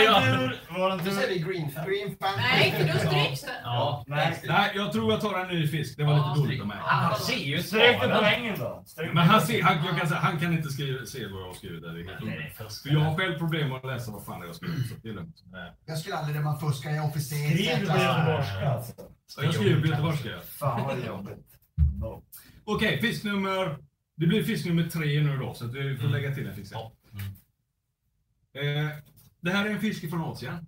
jag. 0.03 0.17
en 0.17 0.23
tur! 0.39 0.61
Var 0.79 0.97
tur? 0.99 1.11
säger 1.11 1.27
vi 1.29 1.39
green 1.39 1.71
fan. 1.71 1.85
Green 1.85 2.15
fan. 2.21 2.33
Nej, 2.37 2.71
för 2.77 2.93
då 2.93 2.99
stryks 2.99 3.41
den. 3.41 3.51
Ja. 3.63 4.03
Nej. 4.07 4.41
Nej, 4.47 4.71
jag 4.75 4.91
tror 4.91 5.11
jag 5.11 5.21
tar 5.21 5.39
en 5.39 5.47
ny 5.47 5.67
fisk. 5.67 5.97
Det 5.97 6.03
var 6.03 6.13
lite 6.13 6.39
dåligt 6.41 6.61
av 6.61 6.67
mig. 6.67 6.77
Han 6.81 7.19
ser 7.19 7.35
ju 7.35 7.63
Stryk 7.63 7.97
svaren. 7.97 8.17
poängen 8.19 8.59
då? 8.59 8.83
Men 9.13 9.17
han, 9.17 9.41
ser, 9.41 9.63
han, 9.63 9.85
jag 9.85 9.97
kan 9.97 10.07
säga, 10.07 10.19
han 10.19 10.39
kan 10.39 10.53
inte 10.53 10.69
skriva, 10.69 11.05
se 11.05 11.27
vad 11.27 11.41
jag 11.41 11.47
har 11.47 11.53
skrivit 11.53 11.81
där. 11.81 11.89
Det 11.93 12.01
är 12.01 12.05
helt 12.05 12.25
Nej, 12.25 12.55
det. 12.57 12.63
För 12.83 12.89
jag 12.89 12.99
har 12.99 13.17
själv 13.17 13.37
problem 13.37 13.73
att 13.73 13.85
läsa 13.85 14.11
vad 14.11 14.25
fan 14.25 14.39
det 14.39 14.45
jag 14.45 14.49
har 14.49 14.53
skrivit. 14.55 14.89
Så 14.89 14.95
det 15.03 15.09
är 15.09 15.13
lugnt. 15.13 15.35
Jag 15.85 15.97
skulle 15.97 16.15
aldrig 16.15 16.35
när 16.35 16.43
man 16.43 16.59
fuskar 16.59 16.95
i 16.95 16.99
officer. 16.99 17.35
Skriv 17.35 17.79
du 17.79 17.85
på 17.85 17.97
göteborgska 17.97 18.69
alltså? 18.71 18.93
Jag 19.37 19.53
skriver 19.53 19.81
på 19.81 19.87
göteborgska. 19.87 20.29
ja. 20.29 20.41
Fan 20.41 20.83
vad 20.87 21.05
jobbigt. 21.05 21.57
No. 21.99 22.23
Okej, 22.63 23.01
fisk 23.01 23.23
nummer... 23.23 23.77
Det 24.15 24.27
blir 24.27 24.43
fisk 24.43 24.65
nummer 24.65 24.89
tre 24.89 25.21
nu 25.23 25.37
då, 25.37 25.53
så 25.53 25.65
att 25.65 25.73
vi 25.75 25.95
får 25.97 26.05
Mm. 26.07 26.11
lägga 26.11 26.35
till 26.35 26.47
en 26.47 26.55
fisk. 26.55 26.73
Ja. 26.73 26.93
Mm. 28.53 28.87
Eh, 28.87 28.91
det 29.41 29.51
här 29.51 29.65
är 29.65 29.69
en 29.69 29.79
fisk 29.81 30.09
från 30.09 30.21
Asien. 30.21 30.65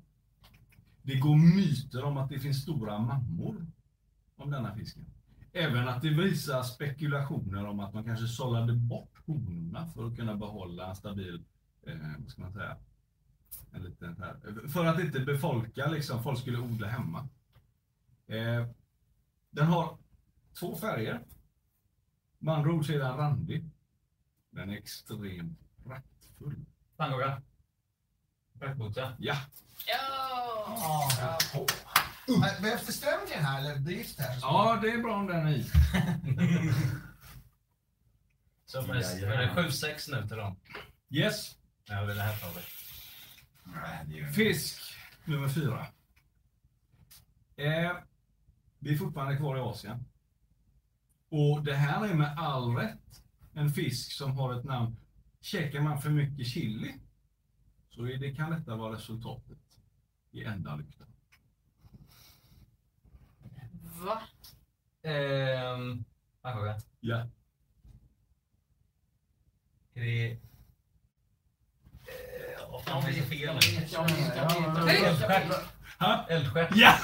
Det 1.02 1.16
går 1.16 1.36
myter 1.56 2.04
om 2.04 2.18
att 2.18 2.30
det 2.30 2.40
finns 2.40 2.62
stora 2.62 3.00
mammor 3.00 3.66
om 4.36 4.52
denna 4.52 4.76
fisken. 4.76 5.06
Även 5.54 5.88
att 5.88 6.02
det 6.02 6.10
visar 6.10 6.64
spekulationer 6.64 7.66
om 7.68 7.80
att 7.80 7.94
man 7.94 8.04
kanske 8.04 8.28
sållade 8.28 8.74
bort 8.74 9.12
honorna 9.26 9.88
för 9.88 10.08
att 10.08 10.16
kunna 10.18 10.36
behålla 10.36 10.90
en 10.90 10.96
stabil, 10.96 11.44
eh, 11.88 11.94
vad 12.20 12.30
ska 12.30 12.42
man 12.42 12.54
säga, 12.54 12.78
en 13.72 13.84
liten 13.84 14.16
här, 14.20 14.68
för 14.68 14.86
att 14.86 15.00
inte 15.00 15.20
befolka 15.20 15.88
liksom, 15.88 16.24
folk 16.24 16.40
skulle 16.40 16.58
odla 16.60 16.88
hemma. 16.88 17.28
Eh, 18.32 18.68
den 19.52 19.68
har 19.68 19.98
två 20.60 20.76
färger. 20.76 21.22
Med 22.40 22.56
andra 22.56 22.72
ord 22.72 22.86
så 22.86 22.94
är 22.94 22.98
den 23.00 23.18
randig. 23.18 23.70
Den 24.50 24.70
är 24.70 24.78
extremt 24.78 25.60
praktfull. 25.86 26.66
Pannkaka. 26.98 27.42
Rättboxa. 28.60 29.16
Ja, 29.20 29.38
Ja. 29.88 31.10
Men 32.28 32.62
Behövs 32.62 32.86
det 32.86 32.92
ström 32.94 33.20
till 33.28 33.36
den 33.36 33.46
här 33.46 33.60
eller 33.60 33.76
drift 33.76 34.20
här? 34.20 34.38
ja 34.42 34.80
det 34.82 34.92
är 34.92 34.98
bra 34.98 35.16
om 35.16 35.28
den 35.28 35.48
är 35.48 35.52
i. 35.52 35.64
Så 38.66 38.78
är 38.80 38.88
det 38.88 39.36
är 39.36 39.38
det 39.56 39.70
7-6 39.70 40.12
nu 40.22 40.28
till 40.28 40.38
dem. 40.38 40.60
Yes, 41.10 41.56
Jag 41.86 42.06
vill 42.06 42.20
här 42.20 42.38
det. 42.54 42.62
Det 44.06 44.14
gör 44.16 44.24
inget. 44.24 44.36
fisk 44.36 44.82
nummer 45.26 45.50
fyra. 45.50 45.88
Eh, 47.56 47.92
vi 48.82 48.94
är 48.94 48.98
fortfarande 48.98 49.38
kvar 49.38 49.58
i 49.58 49.60
Asien. 49.60 50.06
Och 51.30 51.64
det 51.64 51.74
här 51.76 52.08
är 52.08 52.14
med 52.14 52.38
all 52.38 52.76
rätt 52.76 53.24
en 53.54 53.70
fisk 53.70 54.12
som 54.12 54.32
har 54.38 54.60
ett 54.60 54.64
namn. 54.66 54.98
Käkar 55.42 55.82
man 55.82 56.02
för 56.02 56.10
mycket 56.10 56.48
chili 56.48 56.94
så 57.90 58.04
är 58.06 58.18
det, 58.18 58.36
kan 58.36 58.52
detta 58.52 58.76
vara 58.76 58.96
resultatet 58.96 59.58
i 60.32 60.44
ändalyktan. 60.44 61.08
Va? 64.06 64.22
Ehm, 65.10 66.04
Pannkaka. 66.42 66.82
Ja. 67.00 67.28
Är 69.94 70.02
det... 70.02 70.32
Eh, 70.32 70.38
Vad 72.72 72.84
fan 72.84 73.04
är 73.04 73.08
det 73.14 73.22
fel 73.22 73.56
nu? 73.56 73.86
Ha? 76.02 76.26
Eldstjärt. 76.30 76.70
Ja! 76.76 76.98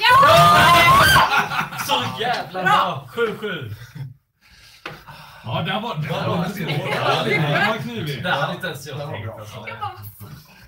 Så 1.88 2.22
jävla 2.22 2.64
bra! 2.64 3.10
7-7. 3.14 3.76
Ja, 5.44 5.62
där 5.62 5.82
var 5.82 5.96
Där 5.98 6.08
där 6.08 6.28
var 6.28 6.38
det 7.28 7.68
var 7.70 7.78
knivig. 7.78 8.24
Det 8.24 8.32
hade 8.32 8.54
inte 8.56 8.68
ens 8.68 8.88
jag 8.88 8.98
Det 8.98 9.06
tänkt. 9.12 9.30
Alltså. 9.30 9.66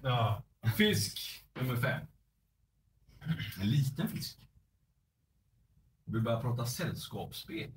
Ja. 0.03 0.43
Fisk 0.77 1.43
nummer 1.53 1.75
fem. 1.75 2.01
En 3.61 3.69
liten 3.69 4.07
fisk. 4.07 4.37
Vi 6.05 6.21
börjar 6.21 6.41
prata 6.41 6.65
sällskapsspel. 6.65 7.71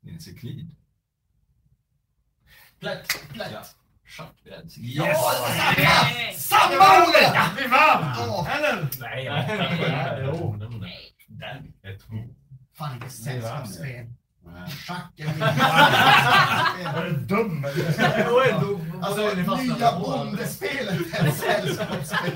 Det 0.00 0.10
cyklid. 0.20 0.76
Plätt, 2.80 3.06
Ja. 3.12 3.32
plätt. 3.32 3.76
Schackbräd. 4.06 4.70
Yes! 4.78 5.18
nej. 5.76 6.34
Samma 6.38 7.06
ordet! 7.08 7.32
Vi 7.58 7.66
vann! 7.66 8.04
Åh, 8.28 8.56
Eller? 8.56 8.88
Nej, 9.00 9.24
jag 9.24 9.34
vet 9.34 9.50
Jo. 10.40 10.54
inte. 10.54 10.66
Nej. 10.78 11.12
Ett 11.94 12.02
Fan, 12.78 12.94
inte 12.94 13.10
sällskapsspel. 13.10 14.06
Schack 14.86 15.12
är 15.16 15.26
Är 16.98 17.04
du 17.04 17.10
dum 17.16 17.64
eller? 17.64 17.86
Alltså, 19.02 19.20
nya 19.62 19.98
bondespelet 19.98 21.14
är 21.14 21.26
ett 21.26 21.36
sällskapsspel. 21.36 22.32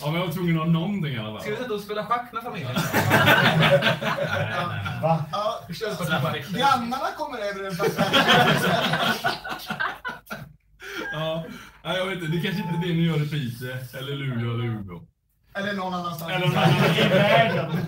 Ja, 0.00 0.06
men 0.10 0.14
jag 0.20 0.26
var 0.26 0.32
tvungen 0.32 0.56
att 0.56 0.62
ha 0.66 0.72
någonting 0.72 1.14
i 1.14 1.18
alla 1.18 1.40
Ska 1.40 1.50
vi 1.50 1.56
fall. 1.56 1.64
sätta 1.64 1.74
och 1.74 1.80
spela 1.80 2.06
schack 2.06 2.32
med 2.32 2.42
familjen? 2.42 2.74
Va? 5.02 5.24
Ja, 5.32 5.60
grannarna 6.48 7.06
kommer 7.16 7.38
över 7.38 7.64
en 7.64 7.76
Ja, 11.12 11.46
nej, 11.84 11.96
jag 11.96 12.06
vet 12.06 12.18
inte. 12.22 12.36
Det 12.36 12.42
kanske 12.42 12.62
inte 12.62 12.74
är 12.74 12.80
det 12.88 12.94
ni 12.94 13.04
gör 13.06 13.22
i 13.22 13.28
Piteå, 13.28 13.98
eller 13.98 14.16
Luleå 14.16 14.54
eller 14.54 14.64
Umeå. 14.64 15.06
Eller 15.54 15.72
någon 15.72 15.94
annanstans. 15.94 16.32
Eller 16.32 16.46
någon 16.46 16.56
annan 16.56 16.96
i 16.96 17.08
världen. 17.08 17.78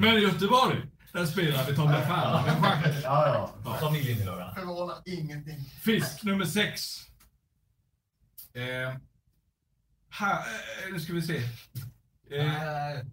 Men 0.00 0.16
i 0.16 0.20
Göteborg, 0.20 0.82
där 1.12 1.26
spelar 1.26 1.64
vi 1.66 1.76
mig 1.76 2.06
fan 2.06 2.44
med 2.44 2.62
schack. 2.62 2.94
Ja, 3.04 3.52
ja. 3.64 3.74
Familjetillhörande. 3.80 4.54
Förvånar 4.54 4.96
ingenting. 5.04 5.64
Fisk 5.64 6.22
nummer 6.22 6.44
sex. 6.44 6.98
Eh, 8.54 8.96
här, 10.08 10.38
eh, 10.38 10.92
nu 10.92 11.00
ska 11.00 11.12
vi 11.12 11.22
se. 11.22 11.36
Eh, 12.30 13.06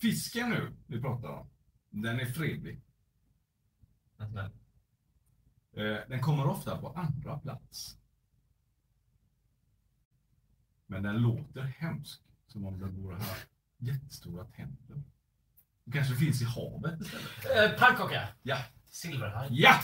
fisken 0.00 0.50
nu 0.50 0.76
vi 0.86 1.00
pratar 1.00 1.28
om, 1.28 1.50
den 1.90 2.20
är 2.20 2.26
fredlig. 2.26 2.80
Eh, 5.76 5.96
den 6.08 6.20
kommer 6.20 6.46
ofta 6.46 6.76
på 6.78 6.92
andra 6.96 7.38
plats. 7.38 7.96
Men 10.86 11.02
den 11.02 11.16
låter 11.16 11.62
hemsk, 11.78 12.20
som 12.46 12.66
om 12.66 12.80
den 12.80 13.02
borde 13.02 13.16
ha 13.16 13.24
jättestora 13.78 14.44
tänder. 14.44 15.02
Det 15.84 15.92
kanske 15.92 16.14
finns 16.14 16.42
i 16.42 16.44
havet 16.44 17.00
istället. 17.00 17.72
Eh, 17.72 17.78
Pannkaka. 17.78 18.28
Ja. 18.42 18.56
Silverhaj. 18.90 19.48
Ja! 19.50 19.74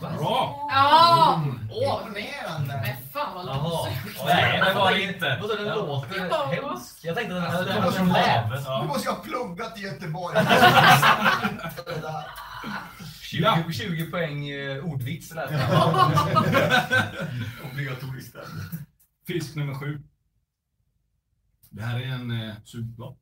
Bra! 0.00 0.66
Ja! 0.70 1.42
Åh, 1.70 2.00
men 2.04 2.16
Imponerande. 2.16 2.80
men 2.86 3.08
fan 3.12 3.34
vad 3.34 3.46
långsökt. 3.46 4.24
Nej, 4.26 4.60
det 4.64 4.74
var 4.74 4.90
det 4.92 5.02
inte. 5.02 5.38
Vadå, 5.42 5.54
den 5.54 5.64
låter 5.78 6.16
Jag 6.26 6.46
hemskt. 6.46 7.04
Jag 7.04 7.16
tänkte 7.16 7.36
att 7.42 7.66
den 7.66 7.82
Alltså, 7.82 7.98
komma 8.00 8.12
var 8.14 8.22
från. 8.42 8.48
Du 8.50 8.56
Ja. 8.64 8.84
måste 8.84 9.08
ju 9.08 9.14
ha 9.14 9.22
pluggat 9.22 9.78
i 9.78 9.80
Göteborg. 9.80 10.36
Det 12.62 12.68
där. 12.68 13.06
20, 13.22 13.42
Ja. 13.42 13.72
20 13.72 14.10
poäng 14.10 14.48
eh, 14.48 14.84
ordvits 14.84 15.34
lät 15.34 15.48
det. 15.50 15.66
Obligatoriskt. 17.72 18.32
där. 18.32 18.46
Fisk 19.26 19.54
nummer 19.54 19.74
sju. 19.74 20.02
Det 21.70 21.82
här 21.82 22.00
är 22.00 22.06
en 22.06 22.30
eh, 22.30 22.54
superbra. 22.64 23.14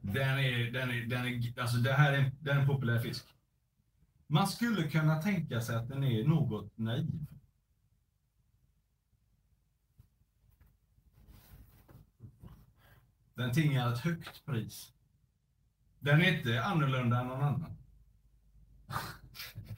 Den 0.00 0.38
är, 0.38 0.70
den 0.70 0.90
är, 0.90 1.06
den 1.06 1.26
är, 1.26 1.60
alltså 1.60 1.76
det 1.76 1.92
här 1.92 2.12
är, 2.12 2.32
den 2.40 2.56
är 2.56 2.60
en 2.60 2.66
populär 2.66 2.98
fisk. 2.98 3.24
Man 4.26 4.48
skulle 4.48 4.88
kunna 4.90 5.22
tänka 5.22 5.60
sig 5.60 5.76
att 5.76 5.88
den 5.88 6.04
är 6.04 6.24
något 6.24 6.78
naiv. 6.78 7.26
Den 13.34 13.52
tingar 13.52 13.92
ett 13.92 13.98
högt 13.98 14.44
pris. 14.44 14.92
Den 15.98 16.20
är 16.22 16.38
inte 16.38 16.64
annorlunda 16.64 17.20
än 17.20 17.26
någon 17.28 17.42
annan. 17.42 17.76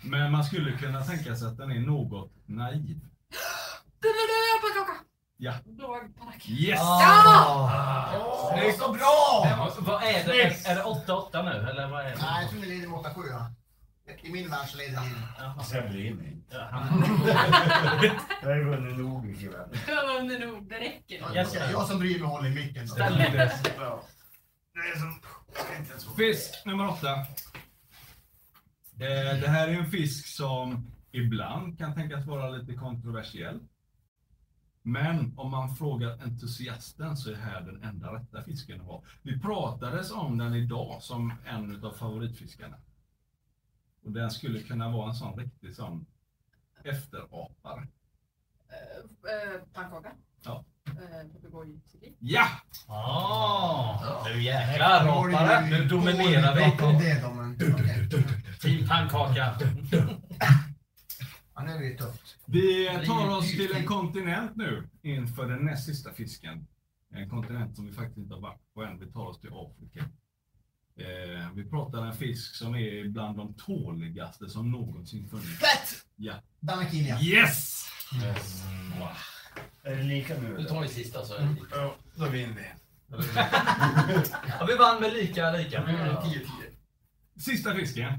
Men 0.02 0.32
man 0.32 0.44
skulle 0.44 0.78
kunna 0.78 1.04
tänka 1.04 1.36
sig 1.36 1.48
att 1.48 1.56
den 1.56 1.70
är 1.70 1.80
något 1.80 2.32
naiv. 2.46 3.00
Du, 4.00 4.08
du, 4.08 4.60
pannkaka! 4.62 4.98
Ja. 5.36 5.52
Blåögd 5.64 6.18
pannkaka. 6.18 6.48
Yes! 6.48 6.80
Åh, 6.82 8.52
Snyggt. 8.52 8.78
så 8.78 8.92
bra! 8.92 9.46
Vad 9.78 10.02
är 10.02 10.24
det? 10.26 10.42
Är, 10.42 10.70
är 10.70 10.74
det 10.74 10.82
8-8 10.82 11.42
nu, 11.42 11.70
eller 11.70 11.88
vad 11.88 12.00
är 12.06 12.10
det? 12.10 12.16
Nej, 12.22 12.42
jag 12.42 12.50
tror 12.50 12.60
ni 12.60 12.66
leder 12.66 12.88
med 12.88 12.98
8-7. 12.98 13.14
Ja. 13.30 13.50
I 14.22 14.32
min 14.32 14.50
värld 14.50 14.68
så 14.68 14.76
leder. 14.76 14.98
Alltså 15.58 15.74
jag 15.76 15.90
bryr 15.90 16.14
mig 16.14 16.26
inte. 16.32 16.56
Ja, 16.56 16.68
han- 16.70 17.04
Jag 18.42 18.48
har 18.48 18.64
vunnit 18.64 18.98
nog 18.98 19.30
ikväll. 19.30 19.68
Du 19.86 19.94
har 19.94 20.06
vunnit 20.18 20.40
nog, 20.40 20.68
det 20.68 20.78
räcker. 20.80 21.24
Jag, 21.34 21.46
jag 21.72 21.86
som 21.86 21.98
bryr 21.98 22.18
mig 22.20 22.28
håller 22.28 22.48
i 22.48 22.54
micken. 22.54 22.86
då. 22.86 22.92
Ställ 22.94 23.14
dig. 23.16 23.50
Ja. 23.78 24.02
Det 24.74 24.80
är 24.80 24.92
är 25.94 25.98
så- 25.98 26.10
Fisk 26.10 26.64
nummer 26.66 26.88
åtta. 26.88 27.08
Eh, 29.02 29.40
Det 29.40 29.48
här 29.48 29.68
är 29.68 29.72
en 29.72 29.90
fisk 29.90 30.26
som 30.26 30.90
ibland 31.12 31.78
kan 31.78 31.94
tänkas 31.94 32.26
vara 32.26 32.50
lite 32.50 32.74
kontroversiell. 32.74 33.60
Men 34.82 35.38
om 35.38 35.50
man 35.50 35.76
frågar 35.76 36.22
entusiasten 36.22 37.16
så 37.16 37.30
är 37.30 37.34
här 37.34 37.60
den 37.60 37.82
enda 37.82 38.14
rätta 38.14 38.42
fisken 38.42 38.80
att 38.80 38.86
ha. 38.86 39.02
Vi 39.22 39.40
pratades 39.40 40.12
om 40.12 40.38
den 40.38 40.54
idag 40.54 41.02
som 41.02 41.32
en 41.46 41.84
av 41.84 41.92
favoritfiskarna. 41.92 42.76
Och 44.04 44.12
den 44.12 44.30
skulle 44.30 44.62
kunna 44.62 44.88
vara 44.90 45.08
en 45.08 45.14
sån 45.14 45.38
riktig 45.38 45.74
sån 45.76 46.06
efterapare. 46.84 47.88
Eh, 48.68 49.32
eh, 49.32 49.60
Pannkaka. 49.72 50.12
Ja. 50.44 50.64
Ja! 52.18 52.46
Ah, 52.88 54.24
nu 54.28 54.42
jäklar 54.42 55.06
hoppare. 55.06 55.70
Nu 55.70 55.84
dominerar 55.84 56.54
vi. 56.54 56.62
Team 58.60 58.88
pannkaka. 58.88 59.54
Ja, 61.54 61.62
nu 61.62 61.70
är 61.72 61.90
det 61.90 61.96
tufft. 61.98 62.36
Vi 62.46 62.86
tar 63.06 63.28
oss 63.36 63.50
till 63.50 63.72
en 63.74 63.86
kontinent 63.86 64.56
nu 64.56 64.88
inför 65.02 65.48
den 65.48 65.64
näst 65.64 65.86
sista 65.86 66.12
fisken. 66.12 66.66
En 67.14 67.30
kontinent 67.30 67.76
som 67.76 67.86
vi 67.86 67.92
faktiskt 67.92 68.18
inte 68.18 68.34
har 68.34 68.40
varit 68.40 68.60
på 68.74 68.82
än. 68.84 68.98
Vi 68.98 69.12
tar 69.12 69.26
oss 69.26 69.40
till 69.40 69.50
Afrika. 69.52 70.00
Eh, 70.96 71.50
vi 71.54 71.70
pratar 71.70 72.06
en 72.06 72.14
fisk 72.14 72.54
som 72.54 72.74
är 72.74 73.08
bland 73.08 73.36
de 73.36 73.54
tåligaste 73.54 74.48
som 74.48 74.70
någonsin 74.70 75.28
funnits. 75.28 75.58
Plätt! 75.58 76.04
Ja. 76.16 76.34
Danakinia. 76.60 77.20
Yes! 77.20 77.84
Är 79.82 79.96
det 79.96 80.02
lika 80.02 80.34
nu? 80.34 80.48
Nu 80.48 80.54
eller? 80.56 80.68
tar 80.68 80.82
vi 80.82 80.88
sista 80.88 81.24
så 81.24 81.34
är 81.34 81.40
det 81.40 81.52
lika. 81.52 81.76
Ja, 81.76 81.96
då 82.14 82.28
vinner 82.28 82.54
vi. 82.54 82.66
Ja, 84.58 84.66
vi 84.68 84.76
vann 84.76 85.00
med 85.00 85.12
lika 85.12 85.50
lika. 85.50 85.82
10-10. 85.82 86.46
Sista 87.36 87.74
fisken. 87.74 88.18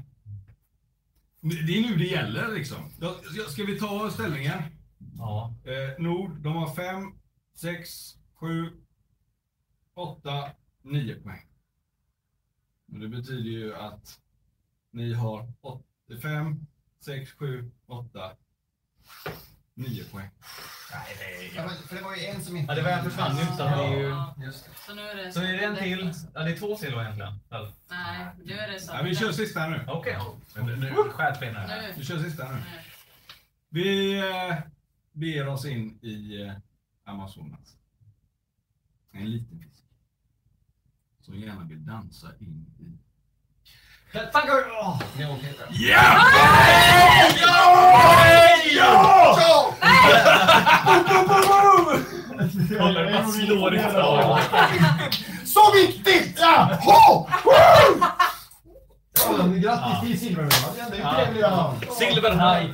Det 1.40 1.78
är 1.78 1.82
nu 1.82 1.96
det 1.96 2.04
gäller 2.04 2.48
liksom. 2.54 2.90
Ska 3.48 3.64
vi 3.64 3.78
ta 3.78 4.10
ställningen? 4.10 4.62
Ja. 5.18 5.54
Eh, 5.64 6.02
Nord, 6.02 6.30
de 6.40 6.56
har 6.56 6.74
fem, 6.74 7.18
sex, 7.54 7.90
sju, 8.34 8.70
åtta, 9.94 10.50
nio 10.82 11.14
poäng. 11.20 11.46
Och 12.92 12.98
det 12.98 13.08
betyder 13.08 13.50
ju 13.50 13.74
att 13.74 14.20
ni 14.90 15.12
har 15.12 15.52
85, 15.60 16.66
6, 17.00 17.30
7, 17.32 17.70
8, 17.86 18.36
9 19.74 20.04
poäng. 20.04 20.30
Nej, 20.92 21.16
det 21.18 21.54
Ja, 21.56 21.62
är... 21.62 21.66
men- 21.66 21.76
För 21.76 21.96
det 21.96 22.02
var 22.02 22.16
ju 22.16 22.24
en 22.26 22.44
som 22.44 22.56
inte... 22.56 22.72
Ja, 22.72 22.76
det 22.76 22.82
var 22.82 22.90
en 22.90 23.04
försvann 23.04 23.36
ju, 23.38 23.44
så 23.44 23.56
det 23.56 23.62
är 23.68 23.96
ju... 23.96 24.02
Ja. 24.08 24.34
Just 24.44 24.64
det. 24.64 24.70
Så 24.86 24.94
nu 24.94 25.02
är 25.02 25.14
det... 25.16 25.32
Så 25.32 25.40
är 25.40 25.52
det 25.52 25.64
en 25.64 25.76
till. 25.76 26.12
Ja, 26.34 26.40
det 26.42 26.50
är 26.50 26.56
två 26.56 26.76
till 26.76 26.92
då 26.92 27.00
egentligen. 27.00 27.38
Väl? 27.48 27.72
Nej, 27.90 28.26
nu 28.44 28.52
är 28.58 28.68
det 28.72 28.80
så. 28.80 28.92
Ja, 28.94 29.02
vi 29.02 29.16
kör 29.16 29.32
sista 29.32 29.66
nu. 29.68 29.84
Okej. 29.88 30.18
Nu, 30.56 30.76
nu 30.76 30.90
skärpinnar 30.94 31.60
här. 31.68 31.82
Nu. 31.82 31.94
Vi 31.96 32.04
kör 32.04 32.18
sista 32.18 32.52
nu. 32.52 32.58
Vi 33.68 34.18
eh, 34.18 34.58
beger 35.12 35.48
oss 35.48 35.64
in 35.64 35.98
i 36.02 36.42
eh, 36.42 36.52
Amazonas. 37.04 37.76
En 39.12 39.30
liten 39.30 39.58
fisk. 39.60 39.84
Som 41.20 41.34
gärna 41.34 41.64
vill 41.64 41.84
dansa 41.86 42.28
in 42.40 42.66
i... 42.78 42.98
Pannkaka! 44.14 44.64
Åh! 44.80 45.00
Ja! 45.70 46.00
Ja! 48.76 49.36
Kolla 52.78 53.00
hur 53.00 53.12
man 53.12 53.32
slår 53.32 53.74
i 53.74 53.78
slag. 53.78 54.40
Så 55.44 55.72
viktigt! 55.74 56.38
Ja! 56.40 56.68
Ho! 56.80 57.28
Woo! 57.44 58.04
Grattis 59.18 60.00
till 60.00 60.20
silvermedaljen, 60.20 60.90
det 60.90 60.96
är 60.96 61.32
ju. 61.32 61.92
Silverhaj! 61.94 62.72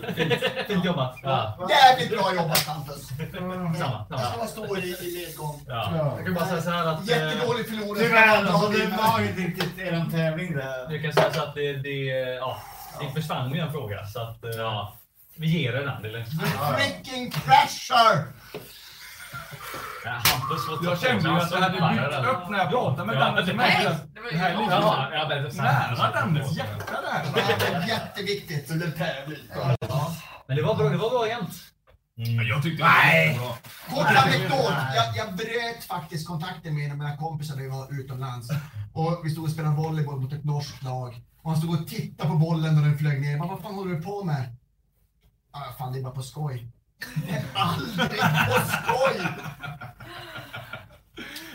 Fint, 0.69 0.85
jobbat. 0.85 1.17
Ja. 1.23 1.67
Jävligt 1.71 2.11
bra 2.11 2.35
jobbat 2.35 2.59
Hampus. 2.67 3.09
Samma, 3.33 3.55
Jag 3.55 3.77
ska 3.77 4.19
samma. 4.19 4.37
vara 4.37 4.47
stor 4.47 4.79
i, 4.79 4.83
i 4.83 5.27
ledgång. 5.27 5.61
Ja. 5.69 6.13
Jag 6.17 6.25
kan 6.25 6.35
bara 6.35 6.47
säga 6.47 6.63
så 6.63 6.71
här 6.71 6.87
att... 6.87 7.11
eh, 7.11 7.17
Jättedålig 7.19 7.69
förlorare. 7.69 8.05
Tyvärr, 8.05 8.45
alltså 8.47 8.69
det 8.69 8.87
var 8.87 9.21
inte 9.21 9.41
riktigt 9.41 9.79
er 9.79 10.07
tävling 10.13 10.57
det 10.57 10.63
här. 10.63 10.93
Jag 10.93 11.03
kan 11.03 11.13
säga 11.13 11.33
så 11.33 11.41
att 11.43 11.55
det, 11.55 11.73
det, 11.73 12.05
ja, 12.41 12.63
det 13.01 13.21
försvann 13.21 13.55
ju 13.55 13.61
en 13.61 13.73
fråga. 13.73 14.07
Så 14.07 14.21
att, 14.21 14.45
eh, 14.45 14.51
ja, 14.51 14.95
vi 15.37 15.47
ger 15.63 15.73
er 15.73 15.85
den. 15.85 16.05
Eller? 16.05 16.25
Freaking 16.75 17.31
crasher! 17.31 18.25
Var 20.69 20.85
Jag 20.91 20.99
kände 20.99 21.29
ju 21.29 21.37
att 21.37 21.51
det 21.51 21.57
hade 21.59 21.73
byggt 21.73 22.27
upp 22.27 22.51
när 22.51 22.59
jag 22.59 22.71
pratade 22.71 23.07
med 23.07 23.17
Danne. 23.17 23.43
det 23.43 23.53
var 23.53 24.31
Det 24.31 24.37
här 24.37 24.51
är 24.55 24.63
lite 24.63 24.75
här. 24.75 25.11
nära 25.95 26.11
Dannes 26.11 26.57
hjärta 26.57 27.01
det 27.03 27.11
här. 27.11 27.83
Är 27.83 27.89
jätteviktigt. 27.89 28.69
Men 30.47 30.57
det 30.57 30.63
var 30.63 30.75
bra, 30.75 30.89
det 30.89 30.97
var 30.97 31.11
bra 31.11 31.29
jämt. 31.29 31.51
Men 32.17 32.47
Jag 32.47 32.63
tyckte 32.63 32.85
Nej. 32.85 33.35
det 33.35 33.41
var 33.41 33.47
bra. 33.47 33.57
Kort 34.05 34.25
anekdot. 34.27 34.73
Jag, 34.95 35.17
jag 35.17 35.35
bröt 35.37 35.85
faktiskt 35.89 36.27
kontakten 36.29 36.75
med 36.75 36.85
en 36.85 36.91
av 36.93 36.99
mina 36.99 37.17
kompisar 37.17 37.57
när 37.57 37.63
vi 37.63 37.69
var 37.69 38.01
utomlands. 38.01 38.49
Och 38.93 39.21
vi 39.25 39.31
stod 39.31 39.45
och 39.45 39.51
spelade 39.51 39.77
volleyboll 39.77 40.21
mot 40.21 40.33
ett 40.33 40.45
norskt 40.45 40.83
lag. 40.83 41.23
Och 41.43 41.51
han 41.51 41.61
stod 41.61 41.81
och 41.81 41.89
tittade 41.89 42.31
på 42.31 42.37
bollen 42.37 42.75
när 42.75 42.83
den 42.83 42.99
flög 42.99 43.21
ner. 43.21 43.39
Bara, 43.39 43.49
vad 43.49 43.63
fan 43.63 43.75
håller 43.75 43.95
du 43.95 44.03
på 44.03 44.25
med? 44.25 44.57
Ah, 45.53 45.73
fan, 45.79 45.93
det 45.93 45.99
är 45.99 46.03
bara 46.03 46.15
på 46.15 46.23
skoj. 46.23 46.67
Aldrig 47.55 48.21
på 48.21 48.61
skoj! 48.67 49.29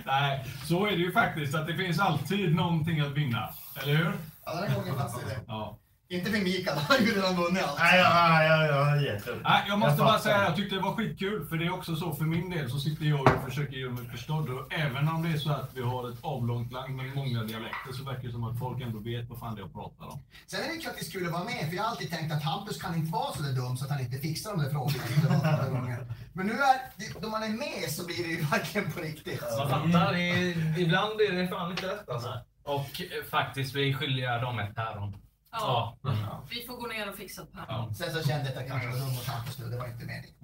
Nej, 0.06 0.46
så 0.66 0.86
är 0.86 0.92
det 0.92 0.98
ju 0.98 1.12
faktiskt. 1.12 1.56
Att 1.56 1.68
det 1.68 1.76
finns 1.76 2.00
alltid 2.00 2.56
någonting 2.56 3.00
att 3.00 3.12
vinna. 3.12 3.50
Eller 3.84 3.96
hur? 3.96 4.14
Ja, 4.46 4.54
den 4.56 4.70
här 4.72 4.76
gången 4.80 4.96
fanns 4.96 5.16
det. 5.16 5.40
Ja. 5.48 5.78
Inte 6.08 6.32
för 6.32 6.40
Mikael, 6.40 6.78
han 6.78 6.98
har 6.98 7.06
ju 7.06 7.16
redan 7.16 7.36
vunnit 7.36 7.64
allt. 7.64 7.80
Nej, 7.80 8.00
jag, 8.00 8.46
jag, 8.46 8.68
jag 8.68 8.86
har 8.86 9.02
gett 9.02 9.28
upp. 9.28 9.42
Nej, 9.44 9.64
jag 9.68 9.80
måste 9.80 9.98
Jag 9.98 10.08
bara 10.08 10.20
säga 10.20 10.44
jag 10.44 10.56
tyckte 10.56 10.76
det 10.76 10.82
var 10.82 10.96
skitkul. 10.96 11.46
För 11.48 11.58
det 11.58 11.66
är 11.66 11.74
också 11.74 11.96
så 11.96 12.14
för 12.14 12.26
min 12.26 12.50
del 12.50 12.70
så 12.70 12.80
sitter 12.80 13.06
jag 13.06 13.22
och 13.22 13.44
försöker 13.50 13.78
göra 13.78 13.92
mig 13.92 14.06
förstådd. 14.06 14.50
Och 14.50 14.74
även 14.74 15.08
om 15.08 15.24
det 15.24 15.30
är 15.30 15.38
så 15.38 15.52
att 15.52 15.70
vi 15.74 15.82
har 15.82 16.10
ett 16.10 16.18
avlångt 16.22 16.72
land 16.72 16.96
med 16.96 17.16
många 17.16 17.44
dialekter 17.44 17.92
så 17.94 18.04
verkar 18.04 18.24
det 18.24 18.32
som 18.32 18.44
att 18.44 18.60
folk 18.60 18.82
ändå 18.82 19.00
vet 19.00 19.30
vad 19.30 19.40
fan 19.40 19.56
det 19.56 19.62
är 19.62 19.64
jag 19.64 19.74
pratar 19.74 20.06
om. 20.06 20.20
Sen 20.48 20.60
är 20.64 20.68
det 20.76 20.78
klart 20.82 20.96
det 21.00 21.06
skulle 21.06 21.30
vara 21.30 21.44
med, 21.44 21.70
för 21.70 21.76
jag 21.76 21.84
har 21.84 21.90
alltid 21.90 22.10
tänkt 22.10 22.34
att 22.34 22.44
Hampus 22.44 22.82
kan 22.82 22.96
inte 22.96 23.12
vara 23.12 23.34
så 23.34 23.44
där 23.44 23.54
dum 23.54 23.78
så 23.78 23.86
att 23.86 23.92
han 23.92 24.00
inte 24.02 24.18
fixar 24.18 24.50
de 24.52 24.64
där 24.64 24.70
frågorna. 24.70 25.98
Men 26.34 26.48
nu 26.48 26.54
är, 26.54 27.22
då 27.22 27.30
man 27.30 27.44
är 27.44 27.50
med 27.50 27.90
så 27.90 28.06
blir 28.06 28.24
det 28.24 28.30
ju 28.30 28.42
verkligen 28.42 28.92
på 28.92 29.00
riktigt. 29.00 29.42
Man 29.58 29.70
fattar, 29.70 30.16
ibland 30.80 31.22
är 31.22 31.32
det 31.32 31.48
fan 31.48 31.72
inte 31.72 31.88
rätt 31.88 32.10
alltså. 32.10 32.30
Och 32.64 33.02
eh, 33.02 33.30
faktiskt, 33.32 33.76
vi 33.76 33.90
är 33.90 33.94
skyldiga 33.94 34.38
dem 34.38 34.60
ett 34.60 34.76
päron. 34.76 35.16
Ja, 35.62 35.98
Ja. 36.04 36.44
vi 36.50 36.66
får 36.68 36.78
gå 36.78 36.88
ner 36.88 37.10
och 37.10 37.16
fixa 37.16 37.42
ett 37.42 37.52
päron. 37.54 37.66
Ja. 37.70 37.94
Sen 37.94 38.14
så 38.14 38.28
kände 38.28 38.46
jag 38.46 38.50
att 38.50 38.56
jag 38.56 38.68
kanske 38.68 38.88
var 38.90 38.98
dum 39.06 39.16
mot 39.16 39.26
Hampus 39.26 39.60
nu, 39.60 39.66
det 39.70 39.78
var 39.78 39.88
inte 39.88 40.06
meningen. 40.06 40.36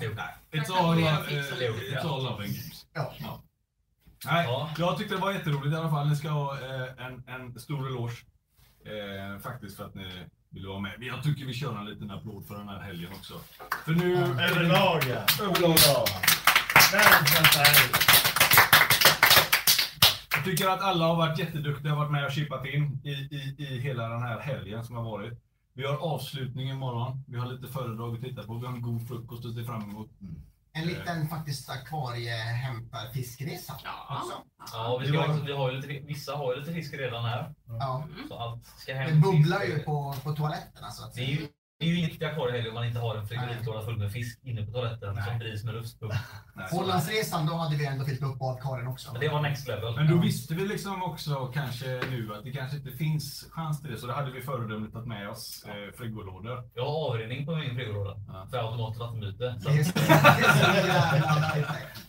Jo. 0.00 0.10
It's 0.52 0.64
kan 0.76 0.86
all, 0.86 0.98
uh, 0.98 1.04
det. 1.04 1.70
it's 1.90 2.00
all 2.14 2.22
love 2.24 2.44
and 2.44 2.54
games. 2.54 2.86
Ja. 2.92 3.12
Nej, 4.24 4.44
Ja. 4.46 4.70
jag 4.78 4.98
tyckte 4.98 5.14
det 5.14 5.20
var 5.20 5.32
jätteroligt 5.32 5.74
i 5.74 5.76
alla 5.76 5.90
fall. 5.90 6.08
Ni 6.08 6.16
ska 6.16 6.28
ha 6.28 6.54
eh, 6.54 7.06
en, 7.06 7.24
en 7.28 7.60
stor 7.60 7.86
eloge. 7.88 8.14
Eh, 8.86 9.38
faktiskt 9.42 9.76
för 9.76 9.84
att 9.84 9.94
ni 9.94 10.26
ville 10.50 10.68
vara 10.68 10.80
med. 10.80 10.92
Jag 11.00 11.22
tycker 11.22 11.44
vi 11.44 11.54
kör 11.54 11.78
en 11.78 11.84
liten 11.86 12.10
applåd 12.10 12.46
för 12.46 12.54
den 12.54 12.68
här 12.68 12.80
helgen 12.80 13.12
också. 13.12 13.34
För 13.84 13.92
nu... 13.92 14.16
Överlag 14.16 15.02
ja. 15.08 15.44
Överlag. 15.44 15.76
Ja. 15.86 16.04
Världens 16.92 17.56
härligt. 17.56 18.03
Jag 20.44 20.50
tycker 20.56 20.68
att 20.68 20.82
alla 20.82 21.04
har 21.06 21.16
varit 21.16 21.38
jätteduktiga 21.38 21.92
och 21.92 21.98
varit 21.98 22.12
med 22.12 22.24
och 22.24 22.30
chippat 22.32 22.66
in 22.66 23.00
i, 23.04 23.10
i, 23.10 23.54
i 23.58 23.80
hela 23.80 24.08
den 24.08 24.22
här 24.22 24.40
helgen 24.40 24.84
som 24.84 24.96
har 24.96 25.04
varit. 25.04 25.38
Vi 25.74 25.86
har 25.86 25.96
avslutning 25.96 26.70
imorgon. 26.70 27.24
Vi 27.28 27.38
har 27.38 27.46
lite 27.46 27.66
föredrag 27.72 28.14
att 28.14 28.20
titta 28.22 28.42
på. 28.42 28.54
Vi 28.54 28.66
har 28.66 28.72
en 28.74 28.82
god 28.82 29.08
frukost 29.08 29.44
att 29.46 29.54
se 29.54 29.64
fram 29.64 29.82
emot. 29.82 30.10
En 30.72 30.86
liten 30.86 31.28
faktiskt 31.28 31.70
akvariehämtar-fiskresa 31.70 33.72
Ja. 33.84 34.20
också. 34.22 34.34
Ja, 34.72 34.98
vi, 34.98 35.06
ska, 35.08 35.32
vi 35.46 35.52
har 35.52 35.70
ju 35.70 35.76
lite, 35.80 36.06
vissa 36.06 36.36
har 36.36 36.54
ju 36.54 36.60
lite 36.60 36.72
fisk 36.72 36.94
redan 36.94 37.24
här. 37.24 37.54
Ja. 37.66 38.04
Så 38.28 38.38
allt 38.38 38.66
ska 38.66 38.94
hem. 38.94 39.10
Det 39.10 39.16
bubblar 39.20 39.62
ju 39.62 39.78
på, 39.78 40.14
på 40.24 40.32
toaletterna 40.32 40.90
så 40.90 41.04
att 41.04 41.14
Det 41.14 41.20
är 41.20 41.26
ju, 41.26 41.48
det 41.84 41.90
är 41.90 41.92
ju 41.92 41.98
inget 41.98 42.22
akvarium 42.22 42.56
heller 42.56 42.68
om 42.68 42.74
man 42.74 42.84
inte 42.84 42.98
har 42.98 43.16
en 43.16 43.26
frigoritlåda 43.26 43.82
full 43.82 43.98
med 43.98 44.12
fisk 44.12 44.40
inne 44.42 44.66
på 44.66 44.72
toaletten 44.72 45.14
Nej. 45.14 45.24
som 45.24 45.38
drivs 45.38 45.64
med 45.64 45.74
luftpump. 45.74 46.12
Nej. 46.54 46.68
Hollandsresan, 46.70 47.46
då 47.46 47.54
hade 47.54 47.76
vi 47.76 47.86
ändå 47.86 48.04
fyllt 48.04 48.22
upp 48.22 48.38
badkaren 48.38 48.86
också. 48.86 49.12
Men 49.12 49.20
det 49.20 49.28
var 49.28 49.42
next 49.42 49.68
level. 49.68 49.94
Men 49.96 50.10
då 50.10 50.18
visste 50.18 50.54
vi 50.54 50.68
liksom 50.68 51.02
också 51.02 51.46
kanske 51.46 51.86
nu 52.10 52.34
att 52.34 52.44
det 52.44 52.52
kanske 52.52 52.76
inte 52.76 52.90
finns 52.90 53.46
chans 53.50 53.80
till 53.80 53.90
det. 53.90 53.98
Så 53.98 54.06
då 54.06 54.12
hade 54.12 54.30
vi 54.30 54.42
föredömligt 54.42 54.94
tagit 54.94 55.08
med 55.08 55.28
oss 55.28 55.64
eh, 55.68 55.96
frigolådor. 55.98 56.68
Jag 56.74 56.86
har 56.86 57.10
avredning 57.10 57.46
på 57.46 57.56
min 57.56 57.74
frigolåda. 57.74 58.16
Ja. 58.28 58.46
För 58.50 58.98
vattenbyte. 58.98 59.60
Så 59.60 59.70
jävla 59.70 61.50
perfekt. 61.54 62.00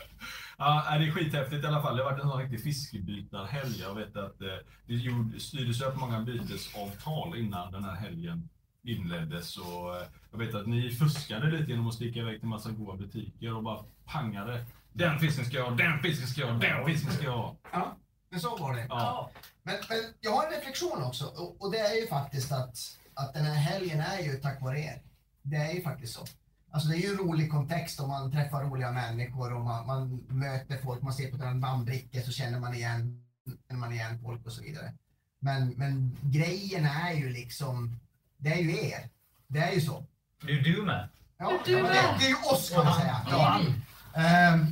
Ja, 0.58 0.98
det 1.00 1.06
är 1.06 1.12
skithäftigt 1.12 1.64
i 1.64 1.68
alla 1.68 1.82
fall. 1.82 1.98
Det 1.98 2.04
har 2.04 2.12
varit 2.12 2.24
en 2.24 2.30
sån 2.30 2.42
riktig 2.42 2.64
fiskebytarhelg. 2.64 3.80
Jag 3.80 3.96
vet 3.96 4.18
att 4.18 4.42
eh, 4.42 4.48
det 4.88 5.40
styrdes 5.40 5.82
upp 5.82 5.96
många 5.96 6.22
bytesavtal 6.22 7.38
innan 7.38 7.72
den 7.72 7.84
här 7.84 7.96
helgen 7.96 8.50
inleddes. 8.86 9.58
Och, 9.58 9.96
eh, 9.96 10.08
jag 10.32 10.38
vet 10.38 10.56
att 10.56 10.68
ni 10.68 10.92
fuskade 10.92 11.52
lite 11.52 11.72
genom 11.72 11.88
att 11.88 11.94
sticka 11.94 12.20
iväg 12.20 12.40
till 12.40 12.50
massa 12.50 12.72
goda 12.72 12.98
butiker 12.98 13.56
och 13.56 13.64
bara 13.64 13.84
pangade. 14.06 14.66
Den 14.94 15.20
fisken 15.20 15.46
ska 15.46 15.58
jag 15.58 15.70
ha, 15.70 15.76
den 15.76 16.00
fisken 16.00 16.28
ska 16.28 16.42
jag 16.42 16.48
ha, 16.48 16.60
den 16.60 16.86
fisken 16.86 17.12
ska 17.12 17.24
jag 17.24 17.38
ha. 17.38 17.56
Ja, 17.72 17.98
men 18.30 18.40
så 18.40 18.58
var 18.58 18.76
det. 18.76 18.86
Ja. 18.90 19.32
Men, 19.64 19.76
men 19.90 19.98
jag 20.22 20.32
har 20.32 20.46
en 20.46 20.52
reflektion 20.52 21.04
också 21.04 21.26
och, 21.26 21.62
och 21.62 21.72
det 21.72 21.80
är 21.80 22.02
ju 22.02 22.08
faktiskt 22.08 22.52
att, 22.52 22.78
att 23.14 23.34
den 23.34 23.46
här 23.46 23.56
helgen 23.56 24.00
är 24.00 24.20
ju 24.20 24.34
tack 24.34 24.62
vare 24.62 24.80
er. 24.80 25.02
Det 25.42 25.56
är 25.56 25.74
ju 25.74 25.82
faktiskt 25.82 26.14
så. 26.14 26.26
Alltså 26.72 26.90
det 26.90 26.96
är 26.96 27.00
ju 27.00 27.10
en 27.10 27.18
rolig 27.18 27.52
kontext 27.52 28.00
om 28.00 28.10
man 28.10 28.32
träffar 28.32 28.64
roliga 28.64 28.92
människor 28.92 29.54
och 29.54 29.62
man, 29.62 29.88
man 29.88 30.26
möter 30.28 30.78
folk, 30.78 31.02
man 31.02 31.14
ser 31.14 31.32
på 31.32 31.44
en 31.44 31.60
namnbricka 31.60 32.22
så 32.22 32.32
känner 32.32 32.60
man 32.60 32.76
igen, 32.76 33.24
känner 33.68 33.80
man 33.80 33.94
igen 33.94 34.20
folk 34.24 34.46
och 34.46 34.52
så 34.52 34.62
vidare. 34.64 34.94
Men, 35.40 35.70
men 35.70 36.18
grejen 36.22 36.86
är 36.86 37.14
ju 37.14 37.30
liksom, 37.30 38.00
det 38.38 38.50
är 38.54 38.58
ju 38.62 38.88
er. 38.90 39.10
Det 39.48 39.60
är 39.60 39.72
ju 39.74 39.82
så. 39.82 40.06
Det 40.46 40.52
är 40.52 40.62
du 40.64 40.82
med. 40.84 41.10
Ja, 41.38 41.52
Du 41.66 41.72
ja, 41.72 41.78
men 41.84 41.88
det, 41.94 42.02
med. 42.02 42.20
det 42.20 42.26
är 42.26 42.30
ju 42.30 42.36
oss 42.36 42.70
kan 42.70 42.86
man 42.86 42.94
säga. 43.00 43.18
Vi. 43.60 43.74
Ehm, 44.22 44.66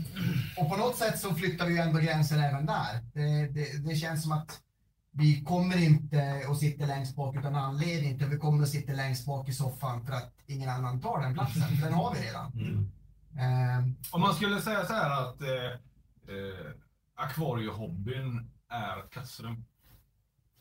och 0.58 0.70
på 0.70 0.78
något 0.78 0.96
sätt 0.98 1.20
så 1.20 1.36
flyttar 1.36 1.66
vi 1.68 1.74
ju 1.74 1.80
ändå 1.80 2.00
gränser 2.00 2.38
även 2.38 2.66
där. 2.66 3.02
Det, 3.14 3.48
det, 3.48 3.90
det 3.90 3.96
känns 3.96 4.24
som 4.24 4.32
att 4.32 4.60
vi 5.12 5.44
kommer 5.44 5.78
inte 5.78 6.42
att 6.50 6.58
sitta 6.60 6.86
längst 6.86 7.16
bak 7.16 7.36
utan 7.36 7.56
anledning, 7.56 8.16
utan 8.16 8.30
vi 8.30 8.38
kommer 8.38 8.64
att 8.64 8.70
sitta 8.70 8.94
längst 8.94 9.26
bak 9.26 9.50
i 9.50 9.54
soffan 9.54 10.06
för 10.06 10.14
att 10.14 10.34
ingen 10.46 10.70
annan 10.70 11.02
tar 11.02 11.22
den 11.22 11.34
platsen. 11.34 11.64
Den 11.82 11.94
har 11.94 12.14
vi 12.16 12.22
redan. 12.28 12.52
Mm. 12.54 12.92
Ehm, 13.40 13.96
Om 14.12 14.22
man 14.22 14.34
skulle 14.36 14.62
säga 14.62 14.86
så 14.86 14.94
här 14.94 15.10
att 15.22 15.42
eh, 15.42 15.72
eh, 16.36 16.72
akvariehobbyn 17.16 18.52
är 18.70 19.10
klassrum. 19.12 19.66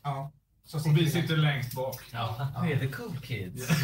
ja, 0.03 0.31
så 0.65 0.79
sitter 0.79 0.95
vi 0.95 1.03
vi 1.03 1.09
sitter 1.09 1.35
där. 1.35 1.41
längst 1.41 1.75
bak. 1.75 2.01
Ja, 2.13 2.51
vi 2.63 2.73
är 2.73 2.79
the 2.79 2.87
cool 2.87 3.17
kids. 3.17 3.83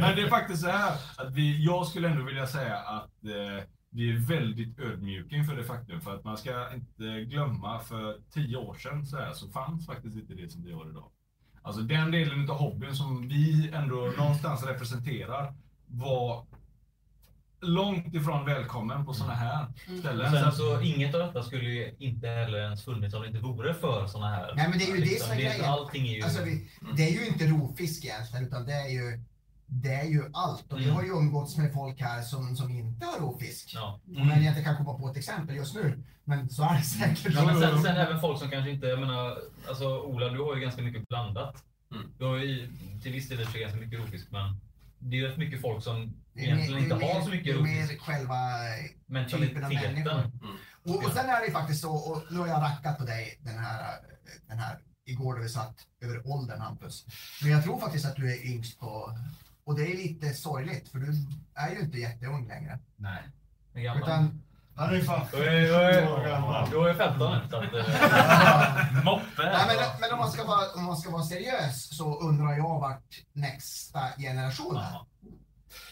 Men 0.00 0.16
det 0.16 0.22
är 0.22 0.28
faktiskt 0.28 0.62
så 0.62 0.68
här 0.68 0.92
att 1.16 1.32
vi, 1.32 1.64
jag 1.64 1.86
skulle 1.86 2.08
ändå 2.08 2.24
vilja 2.24 2.46
säga 2.46 2.76
att 2.76 3.24
eh, 3.24 3.64
vi 3.90 4.10
är 4.10 4.16
väldigt 4.16 4.78
ödmjuka 4.78 5.36
inför 5.36 5.56
det 5.56 5.64
faktum. 5.64 6.00
För 6.00 6.14
att 6.14 6.24
man 6.24 6.36
ska 6.36 6.74
inte 6.74 7.24
glömma, 7.24 7.80
för 7.80 8.16
tio 8.30 8.56
år 8.56 8.74
sedan 8.74 9.06
så, 9.06 9.16
här, 9.16 9.32
så 9.32 9.48
fanns 9.48 9.86
faktiskt 9.86 10.16
inte 10.16 10.34
det 10.34 10.48
som 10.48 10.64
vi 10.64 10.72
har 10.72 10.90
idag. 10.90 11.10
Alltså 11.62 11.82
den 11.82 12.10
delen 12.10 12.50
av 12.50 12.56
hobbyn 12.56 12.96
som 12.96 13.28
vi 13.28 13.70
ändå 13.74 14.12
någonstans 14.18 14.66
representerar 14.66 15.54
var 15.86 16.46
långt 17.62 18.14
ifrån 18.14 18.44
välkommen 18.44 19.04
på 19.06 19.12
sådana 19.14 19.34
här 19.34 19.66
Mm. 19.86 19.98
ställen. 20.00 20.32
Sen 20.32 20.52
Så 20.52 20.80
inget 20.80 21.14
av 21.14 21.20
detta 21.20 21.42
skulle 21.42 21.64
ju 21.64 21.94
inte 21.98 22.28
heller 22.28 22.58
ens 22.58 22.84
funnits 22.84 23.14
om 23.14 23.22
det 23.22 23.28
inte 23.28 23.40
vore 23.40 23.74
för 23.74 24.06
såna 24.06 24.28
här. 24.28 24.40
liksom, 24.40 24.56
Nej, 24.56 24.68
men 24.68 24.78
det 24.78 24.84
är 24.84 24.94
ju 24.96 25.00
det 25.14 25.22
som 25.22 25.32
är 25.32 25.36
grejen. 25.36 25.64
Allting 25.64 26.08
är 26.08 26.12
ju... 26.16 26.22
Alltså 26.22 26.42
vi, 26.44 26.70
det 26.96 27.02
är 27.08 27.10
ju 27.20 27.26
inte 27.26 27.46
rovfisk 27.46 28.04
egentligen, 28.04 28.46
utan 28.46 28.66
det 28.66 28.72
är 28.72 28.88
ju, 28.88 29.20
det 29.66 29.94
är 29.94 30.04
ju 30.04 30.22
allt. 30.32 30.72
Och 30.72 30.78
vi 30.78 30.84
Mm. 30.84 30.96
har 30.96 31.02
ju 31.02 31.08
umgåtts 31.10 31.56
med 31.56 31.72
folk 31.72 32.00
här 32.00 32.22
som, 32.22 32.56
som 32.56 32.70
inte 32.70 33.06
har 33.06 33.20
rovfisk. 33.20 33.70
Ja. 33.74 34.00
Men 34.04 34.28
jag 34.44 34.52
inte 34.52 34.62
kan 34.62 34.76
komma 34.76 34.98
på 34.98 35.08
ett 35.10 35.16
exempel 35.16 35.56
just 35.56 35.74
nu. 35.74 36.02
Men 36.24 36.50
så 36.50 36.62
är 36.62 36.74
det 36.76 36.82
säkert. 36.82 37.34
Ja, 37.34 37.44
men 37.46 37.60
sen, 37.60 37.82
sen 37.82 37.96
även 37.96 38.20
folk 38.20 38.38
som 38.38 38.50
kanske 38.50 38.70
inte, 38.70 38.86
jag 38.86 39.00
menar, 39.00 39.38
alltså 39.68 39.98
Ola 40.00 40.28
du 40.28 40.40
har 40.42 40.54
ju 40.54 40.60
ganska 40.60 40.82
mycket 40.82 41.08
blandat. 41.08 41.64
Mm. 41.94 42.06
Du 42.18 42.24
har 42.24 42.36
ju 42.36 42.72
till 43.02 43.12
viss 43.12 43.28
del 43.28 43.38
ganska 43.38 43.80
mycket 43.80 44.00
rovfisk 44.00 44.26
men 44.30 44.60
det 45.02 45.16
är 45.16 45.20
ju 45.20 45.28
rätt 45.28 45.38
mycket 45.38 45.60
folk 45.60 45.84
som 45.84 46.12
Det 46.32 46.40
är 46.40 46.44
egentligen 46.44 46.82
inte 46.82 46.96
det 46.96 47.04
är 47.04 47.14
har 47.14 47.22
så 47.22 47.30
mycket 47.30 47.54
det 47.54 47.60
är 47.60 47.62
mer 47.62 47.98
själva 47.98 48.36
typen 49.28 49.64
av 49.64 49.72
människor. 49.72 50.30
Och, 50.84 51.04
och 51.04 51.12
sen 51.12 51.30
är 51.30 51.46
det 51.46 51.52
faktiskt 51.52 51.80
så, 51.80 51.92
och 51.92 52.22
nu 52.30 52.38
har 52.38 52.46
jag 52.46 52.62
rackat 52.62 52.98
på 52.98 53.04
dig 53.04 53.38
den 53.40 53.58
här, 53.58 54.00
den 54.46 54.58
här 54.58 54.78
igår 55.04 55.34
då 55.36 55.42
vi 55.42 55.48
satt 55.48 55.86
över 56.00 56.26
åldern 56.26 56.60
Hampus. 56.60 57.06
Men 57.42 57.50
jag 57.50 57.64
tror 57.64 57.80
faktiskt 57.80 58.06
att 58.06 58.16
du 58.16 58.32
är 58.32 58.46
yngst 58.46 58.78
på, 58.78 59.18
och 59.64 59.76
det 59.76 59.92
är 59.92 59.96
lite 59.96 60.34
sorgligt 60.34 60.88
för 60.88 60.98
du 60.98 61.12
är 61.54 61.70
ju 61.70 61.80
inte 61.80 61.98
jätteung 61.98 62.48
längre. 62.48 62.78
Nej. 62.96 63.22
Hur 63.72 63.82
gammal? 63.82 64.02
Utan 64.02 64.42
Han 64.76 64.88
är 64.90 64.94
ju 64.94 65.04
fan 65.04 65.26
Då 65.32 65.38
är, 65.38 65.68
då 65.68 65.74
är, 65.74 66.12
år 66.12 66.24
gammal. 66.28 66.70
då 66.70 66.84
är 66.84 66.94
15. 66.94 67.36
Så 67.50 67.56
att, 67.56 67.62
eh, 67.74 69.04
moppe. 69.04 69.24
Nej, 69.36 69.64
men, 69.66 69.76
men 70.00 70.12
om, 70.12 70.18
man 70.18 70.30
ska 70.32 70.44
vara, 70.44 70.72
om 70.76 70.84
man 70.84 70.96
ska 70.96 71.10
vara 71.10 71.22
seriös 71.22 71.96
så 71.98 72.20
undrar 72.20 72.52
jag 72.56 72.80
vart 72.80 73.22
nästa 73.32 74.00
generation 74.18 74.76
är. 74.76 74.80
Ja. 74.80 75.06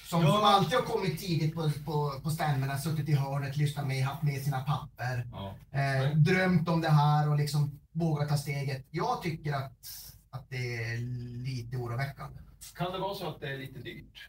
Som, 0.06 0.22
Ja. 0.22 0.32
som 0.32 0.44
alltid 0.44 0.78
har 0.78 0.84
kommit 0.84 1.20
tidigt 1.20 1.54
på, 1.54 1.70
på, 1.84 2.20
på 2.22 2.30
stämmorna, 2.30 2.78
suttit 2.78 3.08
i 3.08 3.14
hörnet, 3.14 3.56
lyssnat 3.56 3.86
med, 3.86 4.04
haft 4.04 4.22
med 4.22 4.42
sina 4.42 4.60
papper, 4.60 5.26
Ja. 5.32 5.54
eh, 5.78 6.16
drömt 6.16 6.68
om 6.68 6.80
det 6.80 6.88
här 6.90 7.28
och 7.30 7.36
liksom 7.36 7.80
vågat 7.92 8.28
ta 8.28 8.36
steget. 8.36 8.86
Jag 8.90 9.22
tycker 9.22 9.52
att, 9.54 9.86
att 10.30 10.50
det 10.50 10.84
är 10.84 10.96
lite 11.44 11.76
oroväckande. 11.76 12.38
Kan 12.76 12.92
det 12.92 12.98
vara 12.98 13.14
så 13.14 13.28
att 13.28 13.40
det 13.40 13.46
är 13.54 13.58
lite 13.58 13.78
dyrt? 13.78 14.28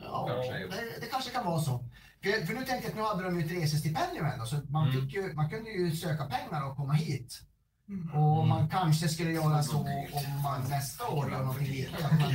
Ja, 0.00 0.28
Kanske. 0.28 0.52
det, 0.58 1.00
det 1.00 1.06
kanske 1.06 1.30
kan 1.30 1.46
vara 1.46 1.60
så. 1.60 1.84
För, 2.22 2.46
för 2.46 2.54
nu 2.54 2.64
tänkte 2.64 2.74
jag 2.74 2.90
att 2.90 2.96
nu 2.96 3.02
hade 3.02 3.22
de 3.22 3.40
ju 3.40 3.46
ett 3.46 3.62
resestipendium 3.62 4.26
ändå, 4.26 4.44
så 4.46 4.56
man, 4.68 4.88
Mm. 4.88 5.00
fick 5.00 5.14
ju, 5.14 5.32
man 5.34 5.50
kunde 5.50 5.70
ju 5.70 5.96
söka 5.96 6.24
pengar 6.24 6.64
och 6.70 6.76
komma 6.76 6.92
hit. 6.92 7.40
Mm. 7.88 8.10
Och 8.14 8.46
man 8.48 8.68
kanske 8.68 9.08
skulle 9.08 9.30
göra 9.32 9.62
så 9.62 9.76
om 9.78 10.42
man 10.42 10.60
nästa 10.70 11.06
år 11.08 11.30
gör 11.30 11.38
någonting 11.38 11.66
liknande. 11.70 12.06
Att 12.06 12.20
man, 12.20 12.34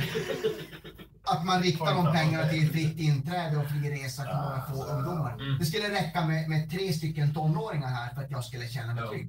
att 1.24 1.44
man 1.46 1.62
riktar 1.62 1.94
de 1.94 2.12
pengarna 2.12 2.48
till 2.48 2.70
fritt 2.72 2.98
inträde 3.00 3.56
och 3.56 3.68
fri 3.68 3.90
resa 3.90 4.22
till 4.22 4.34
några 4.36 4.62
få 4.62 4.84
ungdomar. 4.84 5.32
Mm. 5.34 5.58
Det 5.58 5.64
skulle 5.66 5.90
räcka 5.90 6.26
med, 6.26 6.48
med 6.48 6.70
tre 6.70 6.92
stycken 6.92 7.34
tonåringar 7.34 7.88
här 7.88 8.14
för 8.14 8.22
att 8.22 8.30
jag 8.30 8.44
skulle 8.44 8.68
känna 8.68 8.94
mig 8.94 9.04
Ja. 9.04 9.10
trygg. 9.10 9.28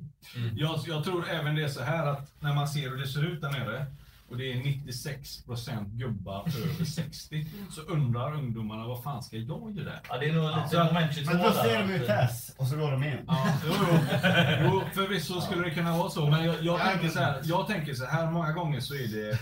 Jag, 0.55 0.79
jag 0.87 1.03
tror 1.03 1.29
även 1.29 1.55
det 1.55 1.63
är 1.63 1.67
så 1.69 1.83
här 1.83 2.05
att 2.07 2.31
när 2.41 2.53
man 2.53 2.67
ser 2.67 2.89
hur 2.89 2.97
det 2.97 3.07
ser 3.07 3.25
ut 3.25 3.41
där 3.41 3.51
nere 3.51 3.85
och 4.29 4.37
det 4.37 4.51
är 4.51 4.55
96% 4.55 5.85
gubbar 5.97 6.47
över 6.47 6.85
60 6.85 7.45
så 7.71 7.81
undrar 7.81 8.33
ungdomarna 8.33 8.87
vad 8.87 9.03
fan 9.03 9.23
ska 9.23 9.37
jag 9.37 9.71
göra? 9.77 9.91
Ja, 10.09 10.17
det 10.17 10.29
är 10.29 10.33
nog 10.33 10.43
lite 10.49 10.75
Ja. 10.75 10.83
moment 10.83 11.15
22 11.15 11.31
Men 11.33 11.41
då 11.43 11.51
ser 11.51 11.79
de 11.87 11.93
ju 11.93 11.99
Tess 11.99 12.55
och 12.57 12.67
så 12.67 12.75
går 12.77 12.91
de 12.91 13.03
in. 13.03 13.17
Ja, 13.27 13.47
jo, 13.65 13.73
jo. 13.91 13.97
jo, 14.63 14.81
förvisso 14.93 15.41
skulle 15.41 15.63
det 15.63 15.71
kunna 15.71 15.97
vara 15.97 16.09
så, 16.09 16.29
men 16.29 16.45
jag, 16.45 16.63
jag, 16.63 16.79
tänker 16.79 17.09
så 17.09 17.19
här, 17.19 17.41
jag 17.43 17.67
tänker 17.67 17.93
så 17.93 18.05
här, 18.05 18.31
många 18.31 18.53
gånger 18.53 18.79
så 18.79 18.95
är 18.95 19.07
det 19.07 19.39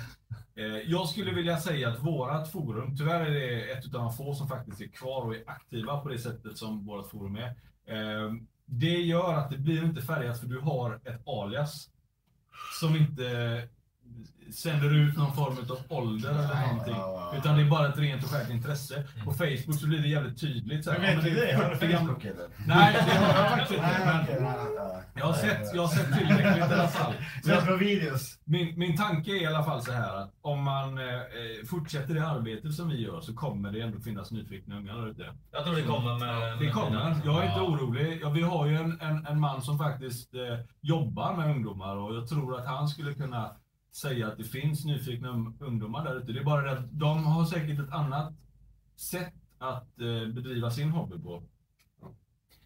eh, 0.56 0.82
jag 0.92 1.10
skulle 1.10 1.32
vilja 1.32 1.60
säga 1.60 1.90
att 1.90 2.00
vårat 2.00 2.52
forum, 2.52 2.98
tyvärr 2.98 3.22
är 3.26 3.32
det 3.32 3.72
ett 3.72 3.86
av 3.86 3.92
de 3.92 4.14
få 4.14 4.36
som 4.36 4.48
faktiskt 4.48 4.82
är 4.82 4.88
kvar 4.88 5.22
och 5.26 5.36
är 5.36 5.44
aktiva 5.46 5.98
på 6.00 6.10
det 6.10 6.20
sättet 6.20 6.58
som 6.58 6.86
vårat 6.86 7.10
forum 7.10 7.36
är. 7.36 7.48
Eh, 7.88 8.34
det 8.66 8.98
gör 9.02 9.34
att 9.34 9.50
det 9.50 9.58
blir 9.58 9.84
inte 9.84 10.02
färgat 10.02 10.40
för 10.40 10.48
du 10.48 10.60
har 10.60 10.96
ett 10.96 11.28
alias 11.28 11.90
som 12.80 12.96
inte 12.96 13.24
sänder 14.54 14.94
ut 14.94 15.18
någon 15.18 15.34
form 15.36 15.58
av 15.70 15.80
ålder 15.98 16.30
eller 16.30 16.54
Nej. 16.54 16.68
någonting. 16.68 16.94
Ja, 16.98 17.30
ja. 17.32 17.38
Utan 17.38 17.56
det 17.56 17.62
är 17.62 17.70
bara 17.70 17.88
ett 17.90 17.98
rent 17.98 18.24
och 18.24 18.30
skärt 18.30 18.50
intresse. 18.50 19.04
På 19.26 19.32
Facebook 19.32 19.80
så 19.80 19.88
blir 19.88 20.00
det 20.00 20.08
jävligt 20.08 20.42
tydligt. 20.42 20.84
Så 20.86 20.92
här, 20.92 21.00
Men 21.00 21.16
vet 21.16 21.24
du 21.24 21.30
det? 21.36 21.54
Har 21.56 21.70
du 21.70 21.76
40 21.76 21.88
gamla- 21.92 22.00
Facebook 22.00 22.26
eller? 22.26 22.48
Nej, 22.68 22.94
det 22.94 23.12
har 23.16 23.28
jag 23.44 23.50
faktiskt 23.52 23.72
inte. 23.72 24.40
Men 24.42 24.54
jag 25.16 25.26
har 25.26 25.34
sett, 25.34 25.76
jag 25.76 25.82
har 25.82 25.88
sett 25.88 26.18
tillräckligt 26.18 26.58
i 26.58 26.62
alla 26.62 26.88
fall. 26.88 27.14
Sett 27.44 27.54
jag, 27.54 27.68
på 27.68 27.76
videos. 27.76 28.40
min, 28.46 28.80
min 28.80 28.98
tanke 28.98 29.32
är 29.32 29.42
i 29.42 29.46
alla 29.46 29.64
fall 29.64 29.82
så 29.82 29.92
här 29.92 30.16
att 30.22 30.32
om 30.42 30.64
man 30.64 30.98
eh, 30.98 31.04
fortsätter 31.70 32.14
det 32.14 32.28
arbetet 32.28 32.74
som 32.74 32.90
vi 32.90 33.02
gör 33.02 33.22
så 33.22 33.34
kommer 33.34 33.72
det 33.72 33.82
ändå 33.82 34.00
finnas 34.00 34.32
nyfikna 34.32 34.76
ungar 34.78 34.94
där 34.94 35.08
ute. 35.10 35.26
Jag 35.52 35.64
tror 35.66 35.76
det 35.76 35.82
kommer 35.82 36.20
med... 36.20 36.60
Det 36.60 36.70
kommer. 36.70 37.16
Jag 37.26 37.44
är 37.44 37.48
inte 37.48 37.60
orolig. 37.62 38.20
Ja, 38.22 38.30
vi 38.30 38.42
har 38.42 38.66
ju 38.66 38.76
en, 38.76 39.02
en, 39.02 39.26
en 39.28 39.40
man 39.40 39.62
som 39.62 39.78
faktiskt 39.78 40.34
eh, 40.36 40.42
jobbar 40.82 41.34
med 41.38 41.50
ungdomar 41.50 41.96
och 41.96 42.16
jag 42.16 42.28
tror 42.28 42.60
att 42.60 42.68
han 42.68 42.88
skulle 42.88 43.14
kunna 43.14 43.52
säga 43.96 44.28
att 44.28 44.38
det 44.38 44.44
finns 44.44 44.86
nyfikna 44.86 45.54
ungdomar 45.60 46.04
där 46.04 46.16
ute. 46.18 46.32
Det 46.32 46.40
är 46.40 46.44
bara 46.44 46.62
det 46.62 46.72
att 46.72 47.00
de 47.00 47.26
har 47.26 47.46
säkert 47.46 47.80
ett 47.80 47.92
annat 47.92 48.34
sätt 48.96 49.34
att 49.58 50.00
eh, 50.02 50.28
bedriva 50.34 50.72
sin 50.72 50.90
hobby 50.90 51.20
på. 51.20 51.44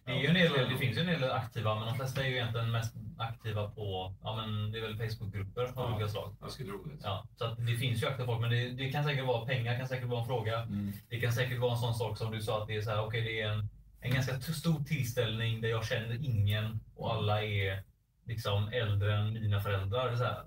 Det, 0.04 0.12
är 0.12 0.20
ju 0.20 0.26
en 0.26 0.34
del, 0.34 0.52
det 0.70 0.76
finns 0.78 0.96
ju 0.96 1.00
en 1.00 1.06
del 1.20 1.30
aktiva, 1.30 1.74
men 1.74 1.86
de 1.86 1.94
flesta 1.94 2.24
är 2.24 2.28
ju 2.28 2.34
egentligen 2.34 2.70
mest 2.70 2.94
aktiva 3.18 3.70
på, 3.70 4.14
ja 4.22 4.36
men 4.36 4.72
det 4.72 4.78
är 4.78 4.82
väl 4.82 4.96
Facebookgrupper 4.96 5.62
av 5.62 5.72
Ja. 5.76 5.94
olika 5.94 6.08
slag. 6.08 6.36
Jag 6.40 6.50
skulle 6.50 6.68
tro 6.68 6.84
det. 6.84 6.90
Ja, 7.02 7.26
så 7.36 7.44
att 7.44 7.66
det 7.66 7.76
finns 7.76 8.02
ju 8.02 8.06
aktiva 8.06 8.26
folk, 8.26 8.40
men 8.40 8.50
det, 8.50 8.70
det 8.70 8.92
kan 8.92 9.04
säkert 9.04 9.26
vara 9.26 9.46
pengar, 9.46 9.78
kan 9.78 9.88
säkert 9.88 10.08
vara 10.08 10.20
en 10.20 10.26
fråga. 10.26 10.68
Det 11.08 11.20
kan 11.20 11.32
säkert 11.32 11.58
vara 11.60 11.72
en 11.72 11.78
sån 11.78 11.94
sak 11.94 12.18
som 12.18 12.32
du 12.32 12.42
sa, 12.42 12.62
att 12.62 12.68
det 12.68 12.76
är 12.76 12.82
så 12.82 12.90
här, 12.90 13.04
okej 13.06 13.22
det 13.22 13.40
är 13.40 13.48
en, 13.52 13.68
en 14.00 14.10
ganska 14.14 14.40
stor 14.40 14.84
tillställning 14.84 15.60
där 15.60 15.68
jag 15.68 15.84
känner 15.86 16.24
ingen 16.24 16.80
och 16.96 17.14
alla 17.14 17.44
är 17.44 17.82
liksom 18.28 18.68
äldre 18.68 19.16
än 19.18 19.32
mina 19.32 19.60
föräldrar. 19.60 20.16
Så 20.16 20.24
här, 20.24 20.44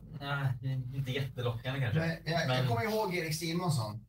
nej, 0.61 0.83
inte 0.95 1.11
jättelockande 1.11 1.79
kanske. 1.79 1.99
Men 1.99 2.09
jag, 2.09 2.47
Men- 2.47 2.57
jag 2.57 2.67
kommer 2.67 2.83
ihåg 2.83 3.15
Erik 3.15 3.35
Simonsson. 3.39 4.05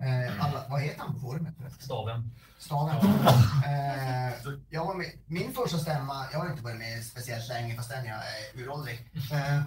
Eh, 0.00 0.44
alla, 0.44 0.64
vad 0.68 0.80
heter 0.82 1.00
han 1.00 1.14
på 1.14 1.20
forumet? 1.20 1.54
Staven. 1.78 2.30
Staden. 2.58 2.96
Eh, 2.96 4.34
jag 4.70 4.86
var 4.86 4.94
med, 4.94 5.06
min 5.26 5.52
första 5.52 5.78
stämma, 5.78 6.26
jag 6.32 6.38
har 6.38 6.50
inte 6.50 6.62
varit 6.62 6.78
med 6.78 7.04
speciellt 7.04 7.48
länge 7.48 7.74
fastän 7.74 8.04
jag 8.04 8.16
är 8.18 8.60
uråldrig. 8.62 9.10
Eh, 9.32 9.62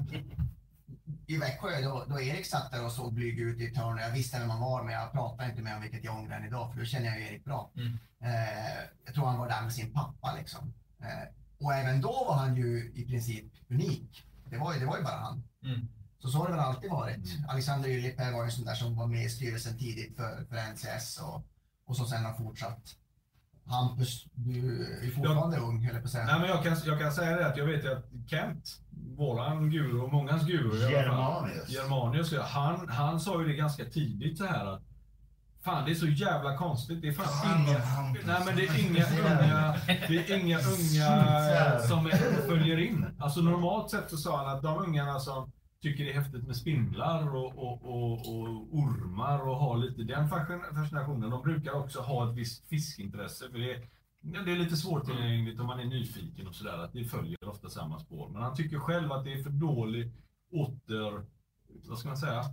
I 1.28 1.38
Växjö, 1.38 1.82
då, 1.82 2.06
då 2.08 2.22
Erik 2.22 2.46
satt 2.46 2.72
där 2.72 2.86
och 2.86 2.92
såg 2.92 3.14
blyg 3.14 3.40
ut 3.40 3.60
i 3.60 3.66
ett 3.66 3.78
hörn. 3.78 3.98
Jag 3.98 4.12
visste 4.12 4.40
vem 4.40 4.50
han 4.50 4.62
var 4.62 4.84
men 4.84 4.94
jag 4.94 5.12
pratade 5.12 5.50
inte 5.50 5.62
med 5.62 5.72
honom 5.74 5.82
vilket 5.84 6.04
jag 6.04 6.16
ångrar 6.16 6.38
än 6.38 6.46
idag 6.48 6.72
för 6.74 6.80
då 6.80 6.86
känner 6.86 7.06
jag 7.06 7.22
Erik 7.22 7.46
bra. 7.46 7.72
Mm. 7.78 7.98
Eh, 8.24 8.74
jag 9.06 9.14
tror 9.16 9.26
han 9.26 9.40
var 9.40 9.50
där 9.50 9.62
med 9.62 9.74
sin 9.74 9.94
pappa 9.94 10.36
liksom. 10.38 10.74
Och 11.60 11.74
även 11.74 12.02
då 12.02 12.26
var 12.28 12.36
han 12.36 12.56
ju 12.56 12.92
i 12.96 13.06
princip 13.06 13.46
unik. 13.70 14.24
Det 14.50 14.58
var 14.58 14.74
ju, 14.74 14.80
det 14.80 14.86
var 14.86 14.98
ju 14.98 15.04
bara 15.04 15.16
han. 15.18 15.44
Mm. 15.64 15.88
Så 16.20 16.30
så 16.30 16.38
har 16.38 16.46
det 16.46 16.52
väl 16.52 16.60
alltid 16.60 16.90
varit. 16.90 17.38
Alexander 17.50 17.90
Yllipe 17.90 18.32
var 18.32 18.46
ju 18.46 18.52
sån 18.52 18.66
där 18.66 18.74
som 18.74 18.96
var 18.96 19.08
med 19.08 19.26
i 19.26 19.30
styrelsen 19.30 19.78
tidigt 19.78 20.16
för, 20.16 20.46
för 20.50 20.72
NCS 20.72 21.18
och, 21.18 21.44
och 21.86 21.98
som 21.98 22.06
sen 22.06 22.26
har 22.26 22.34
fortsatt. 22.34 22.96
Hampus, 23.66 24.26
du 24.34 24.86
är 25.04 25.12
fortfarande 25.12 25.58
ung 25.58 25.84
höll 25.84 25.94
jag 25.94 26.04
på 26.04 26.06
att 26.06 26.12
säga. 26.12 26.26
Nej, 26.26 26.40
men 26.40 26.50
jag, 26.50 26.64
kan, 26.64 26.78
jag 26.86 27.00
kan 27.00 27.12
säga 27.12 27.38
det 27.38 27.48
att 27.48 27.58
jag 27.58 27.66
vet 27.66 27.84
ju 27.84 27.94
att 27.94 28.06
Kent, 28.28 28.82
våran 29.18 29.72
guru 29.72 30.00
och 30.00 30.12
mångas 30.12 30.44
guru 30.44 30.92
Germanius. 30.92 31.70
Germanius, 31.70 32.34
han, 32.34 32.90
han 32.90 33.20
sa 33.20 33.42
ju 33.42 33.48
det 33.48 33.54
ganska 33.54 33.86
tidigt 33.86 34.38
så 34.38 34.46
här 34.46 34.66
att 34.66 34.89
Fan 35.62 35.86
det 35.86 35.92
är 35.92 35.96
så 35.96 36.08
jävla 36.08 36.58
konstigt. 36.58 37.02
Det 37.02 37.08
är 37.08 37.12
fan 37.14 37.60
inga, 37.62 37.80
nej, 38.26 38.42
men 38.46 38.56
det 38.56 38.64
är 38.68 38.90
inga 38.90 39.06
unga, 39.20 39.76
det 40.08 40.32
är 40.32 40.38
inga 40.40 40.58
unga 40.58 41.80
som 41.80 42.06
är, 42.06 42.48
följer 42.48 42.78
in. 42.78 43.06
Alltså 43.20 43.42
normalt 43.42 43.90
sett 43.90 44.10
så 44.10 44.18
sa 44.18 44.38
han 44.46 44.56
att 44.56 44.64
de 44.64 44.78
ungarna 44.78 45.20
som 45.20 45.52
tycker 45.82 46.04
det 46.06 46.12
är 46.14 46.22
häftigt 46.22 46.48
med 46.48 46.56
spindlar 46.56 47.36
och, 47.36 47.46
och, 47.58 47.86
och, 47.86 48.12
och 48.14 48.50
ormar 48.78 49.48
och 49.50 49.56
har 49.56 49.78
lite 49.78 50.04
den 50.04 50.28
fascin- 50.30 50.76
fascinationen. 50.76 51.30
De 51.30 51.42
brukar 51.42 51.72
också 51.72 52.00
ha 52.02 52.30
ett 52.30 52.36
visst 52.38 52.68
fiskintresse. 52.68 53.50
För 53.52 53.58
det, 53.60 53.88
ja, 54.22 54.42
det 54.42 54.52
är 54.52 54.56
lite 54.58 54.78
svårtillgängligt 54.78 55.60
om 55.60 55.66
man 55.66 55.80
är 55.80 55.86
nyfiken 55.86 56.48
och 56.48 56.56
sådär. 56.56 56.78
Att 56.84 56.94
det 56.94 57.04
följer 57.04 57.50
ofta 57.50 57.70
samma 57.70 58.00
spår. 58.00 58.30
Men 58.30 58.42
han 58.42 58.56
tycker 58.56 58.80
själv 58.80 59.12
att 59.12 59.24
det 59.24 59.34
är 59.34 59.44
för 59.44 59.50
dålig 59.50 60.12
åter... 60.52 61.26
Vad 61.88 61.98
ska 61.98 62.08
man 62.08 62.18
säga? 62.18 62.44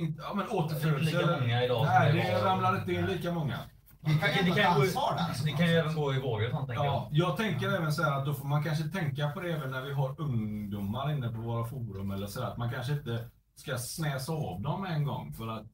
Inte, 0.00 0.22
ja, 0.22 0.34
men 0.34 0.48
återfödsel. 0.48 1.00
Lika 1.04 1.26
många 1.40 1.64
idag 1.64 1.76
som 1.76 1.86
Nej, 1.86 2.12
det 2.12 2.18
det 2.32 2.42
var- 2.44 2.50
ramlar 2.50 2.76
inte 2.78 2.92
in 2.92 3.06
lika 3.06 3.32
många. 3.32 3.58
Vi 4.02 4.10
kan 4.14 4.20
Det 4.20 4.50
kan 4.62 4.72
ta 4.72 4.78
gå- 4.78 4.80
ansvar 4.84 5.14
där. 5.16 5.22
alltså. 5.28 5.44
Det 5.44 5.50
kan 5.52 5.66
ju 5.66 5.72
även 5.72 5.94
gå 5.94 6.14
i 6.14 6.20
vågor 6.20 6.44
och 6.46 6.50
sånt 6.50 6.66
tänker 6.68 6.84
Ja, 6.84 7.08
jag. 7.12 7.28
jag 7.28 7.36
tänker 7.36 7.68
även 7.76 7.92
så 7.92 8.02
här 8.02 8.18
att 8.18 8.26
då 8.26 8.34
får 8.34 8.46
man 8.46 8.62
kanske 8.64 8.84
tänka 8.84 9.28
på 9.30 9.40
det 9.40 9.52
även 9.52 9.70
när 9.70 9.82
vi 9.82 9.92
har 9.92 10.20
ungdomar 10.20 11.12
inne 11.12 11.28
på 11.28 11.40
våra 11.40 11.64
forum 11.64 12.10
eller 12.10 12.26
så 12.26 12.40
här, 12.42 12.50
att 12.50 12.56
man 12.56 12.70
kanske 12.72 12.92
inte 12.92 13.24
ska 13.56 13.78
snäsa 13.78 14.32
av 14.32 14.60
dem 14.60 14.84
en 14.84 15.04
gång 15.04 15.32
för 15.32 15.48
att 15.48 15.66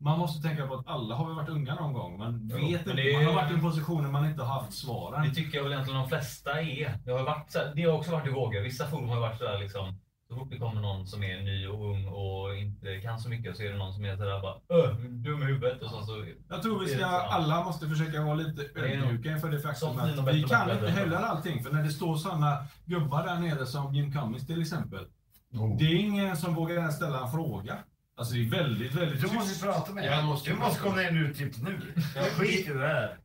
man 0.00 0.18
måste 0.18 0.48
tänka 0.48 0.66
på 0.66 0.74
att 0.74 0.86
alla 0.88 1.14
har 1.14 1.26
väl 1.26 1.34
varit 1.34 1.48
unga 1.48 1.74
någon 1.74 1.92
gång. 1.92 2.18
Man 2.18 2.48
Jo, 2.52 2.56
vet 2.56 2.64
men 2.64 2.70
inte, 2.80 2.92
det 2.92 3.10
är- 3.14 3.16
man 3.16 3.24
har 3.26 3.42
varit 3.42 3.50
i 3.50 3.54
en 3.54 3.60
position 3.60 4.02
där 4.02 4.10
man 4.10 4.26
inte 4.26 4.42
har 4.42 4.54
haft 4.60 4.70
Det 4.70 4.76
svaren. 4.76 5.34
tycker 5.34 5.56
jag 5.58 5.64
väl 5.64 5.72
egentligen 5.72 6.00
de 6.00 6.08
flesta 6.08 6.60
är. 6.60 6.98
Det 7.04 7.10
har, 7.12 7.22
varit 7.22 7.52
så 7.52 7.58
här, 7.58 7.72
det 7.74 7.82
har 7.82 7.92
också 7.92 8.10
varit 8.12 8.26
i 8.26 8.30
vågor. 8.30 8.60
Vissa 8.60 8.86
forum 8.86 9.08
har 9.08 9.14
ju 9.14 9.20
varit 9.20 9.38
sådär 9.38 9.58
liksom. 9.58 9.98
Så 10.28 10.36
fort 10.36 10.50
det 10.50 10.58
kommer 10.58 10.80
någon 10.80 11.06
som 11.06 11.22
är 11.22 11.42
ny 11.42 11.66
och 11.66 11.90
ung 11.90 12.06
och 12.06 12.56
inte 12.56 13.00
kan 13.00 13.18
så 13.18 13.28
mycket 13.28 13.56
så 13.56 13.62
är 13.62 13.72
det 13.72 13.78
någon 13.78 13.94
som 13.94 14.04
är 14.04 14.16
sådär 14.16 14.40
bara 14.40 14.54
Öh, 14.78 14.94
dum 14.98 15.42
i 15.42 15.44
huvudet 15.44 15.82
och 15.82 15.90
så, 15.90 16.02
så 16.02 16.26
Jag 16.48 16.62
tror 16.62 16.80
vi 16.80 16.88
ska, 16.88 17.06
alla 17.06 17.64
måste 17.64 17.88
försöka 17.88 18.22
vara 18.22 18.34
lite 18.34 18.80
ödmjuka 18.80 19.30
inför 19.30 19.50
det 19.50 19.60
faktum 19.60 19.98
att 19.98 20.34
vi 20.34 20.42
kan 20.42 20.70
inte 20.70 20.88
heller 20.90 21.16
allting. 21.16 21.64
För 21.64 21.72
när 21.72 21.82
det 21.82 21.90
står 21.90 22.16
sådana 22.16 22.66
gubbar 22.84 23.26
där 23.26 23.38
nere 23.40 23.66
som 23.66 23.94
Jim 23.94 24.12
Cummings 24.12 24.46
till 24.46 24.60
exempel. 24.60 25.06
Oh. 25.52 25.78
Det 25.78 25.84
är 25.84 25.94
ingen 25.94 26.36
som 26.36 26.54
vågar 26.54 26.76
ens 26.76 26.96
ställa 26.96 27.20
en 27.20 27.30
fråga. 27.30 27.78
Alltså 28.16 28.34
det 28.34 28.46
är 28.46 28.50
väldigt, 28.50 28.94
väldigt 28.94 29.20
Du 29.20 29.34
måste 29.34 29.66
prata 29.66 29.92
med 29.92 30.24
måste 30.24 30.50
Du 30.50 30.56
måste 30.56 30.80
komma 30.80 30.96
ner 30.96 31.10
nu, 31.10 31.34
typ 31.34 31.62
nu. 31.62 31.80
Jag 32.16 32.24
skiter 32.24 32.70
i 32.70 32.78
det 32.78 32.86
här. 32.86 33.18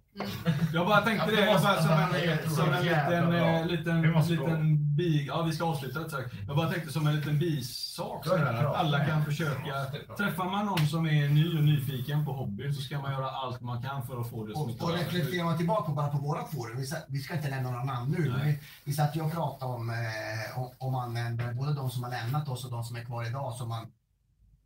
Jag 0.74 0.88
bara 0.88 1.02
tänkte 1.02 1.32
det, 1.32 1.46
jag 1.46 1.62
bara 1.62 1.82
som 1.82 1.92
en, 1.92 2.50
som 2.50 2.74
en 2.74 2.84
liten, 2.84 3.34
eh, 3.34 3.68
liten, 3.68 4.02
liten 4.02 4.83
bi... 4.96 5.26
Ja, 5.28 5.42
vi 5.42 5.52
ska 5.52 5.66
avsluta 5.66 6.00
rätt 6.00 6.12
sagt. 6.12 6.34
Jag 6.48 6.56
bara 6.56 6.72
tänkte 6.72 6.92
som 6.92 7.08
en 7.08 7.16
liten 7.16 7.40
bisak 7.40 8.26
så 8.26 8.38
här, 8.38 8.54
att 8.54 8.76
alla 8.76 9.06
kan 9.06 9.26
försöka. 9.26 9.86
Träffar 10.18 10.46
man 10.50 10.66
någon 10.66 10.88
som 10.88 11.06
är 11.06 11.30
ny 11.30 11.58
och 11.58 11.64
nyfiken 11.64 12.26
på 12.26 12.34
hobbyn 12.34 12.74
så 12.74 12.82
ska 12.82 13.00
man 13.00 13.12
göra 13.12 13.30
allt 13.30 13.62
man 13.62 13.82
kan 13.82 14.08
för 14.08 14.22
att 14.22 14.30
få 14.30 14.46
det 14.46 14.52
att 14.52 14.58
Och, 14.58 14.90
och 14.90 14.94
reflekterar 14.94 15.44
man 15.44 15.58
tillbaka 15.58 15.84
på 15.84 15.92
bara 15.92 16.08
på 16.08 16.18
våra 16.18 16.46
forum, 16.46 16.78
vi, 16.78 16.88
vi 17.08 17.20
ska 17.20 17.36
inte 17.36 17.50
nämna 17.50 17.72
några 17.72 17.84
namn 17.84 18.12
nu, 18.18 18.30
men 18.30 18.48
vi, 18.48 18.60
vi 18.84 18.94
satt 18.94 19.16
ju 19.16 19.22
och 19.22 19.32
pratade 19.32 19.74
om, 19.74 19.90
eh, 19.90 20.60
om, 20.60 20.70
om 20.78 20.96
användare, 20.96 21.54
både 21.54 21.74
de 21.74 21.90
som 21.90 22.04
har 22.04 22.10
lämnat 22.10 22.50
oss 22.50 22.66
och 22.66 22.72
de 22.72 22.84
som 22.84 22.96
är 22.96 23.04
kvar 23.06 23.28
idag, 23.28 23.54
som, 23.54 23.70
man, 23.70 23.88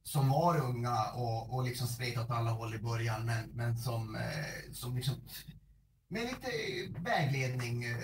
som 0.03 0.29
var 0.29 0.57
unga 0.57 1.03
och, 1.03 1.55
och 1.55 1.63
liksom 1.63 1.87
spret 1.87 2.17
åt 2.17 2.31
alla 2.31 2.51
håll 2.51 2.75
i 2.75 2.79
början, 2.79 3.25
men, 3.25 3.49
men 3.53 3.77
som, 3.77 4.15
eh, 4.15 4.73
som 4.73 4.95
liksom 4.95 5.13
med 6.09 6.21
lite 6.21 6.47
vägledning 6.99 7.83
eh, 7.83 7.97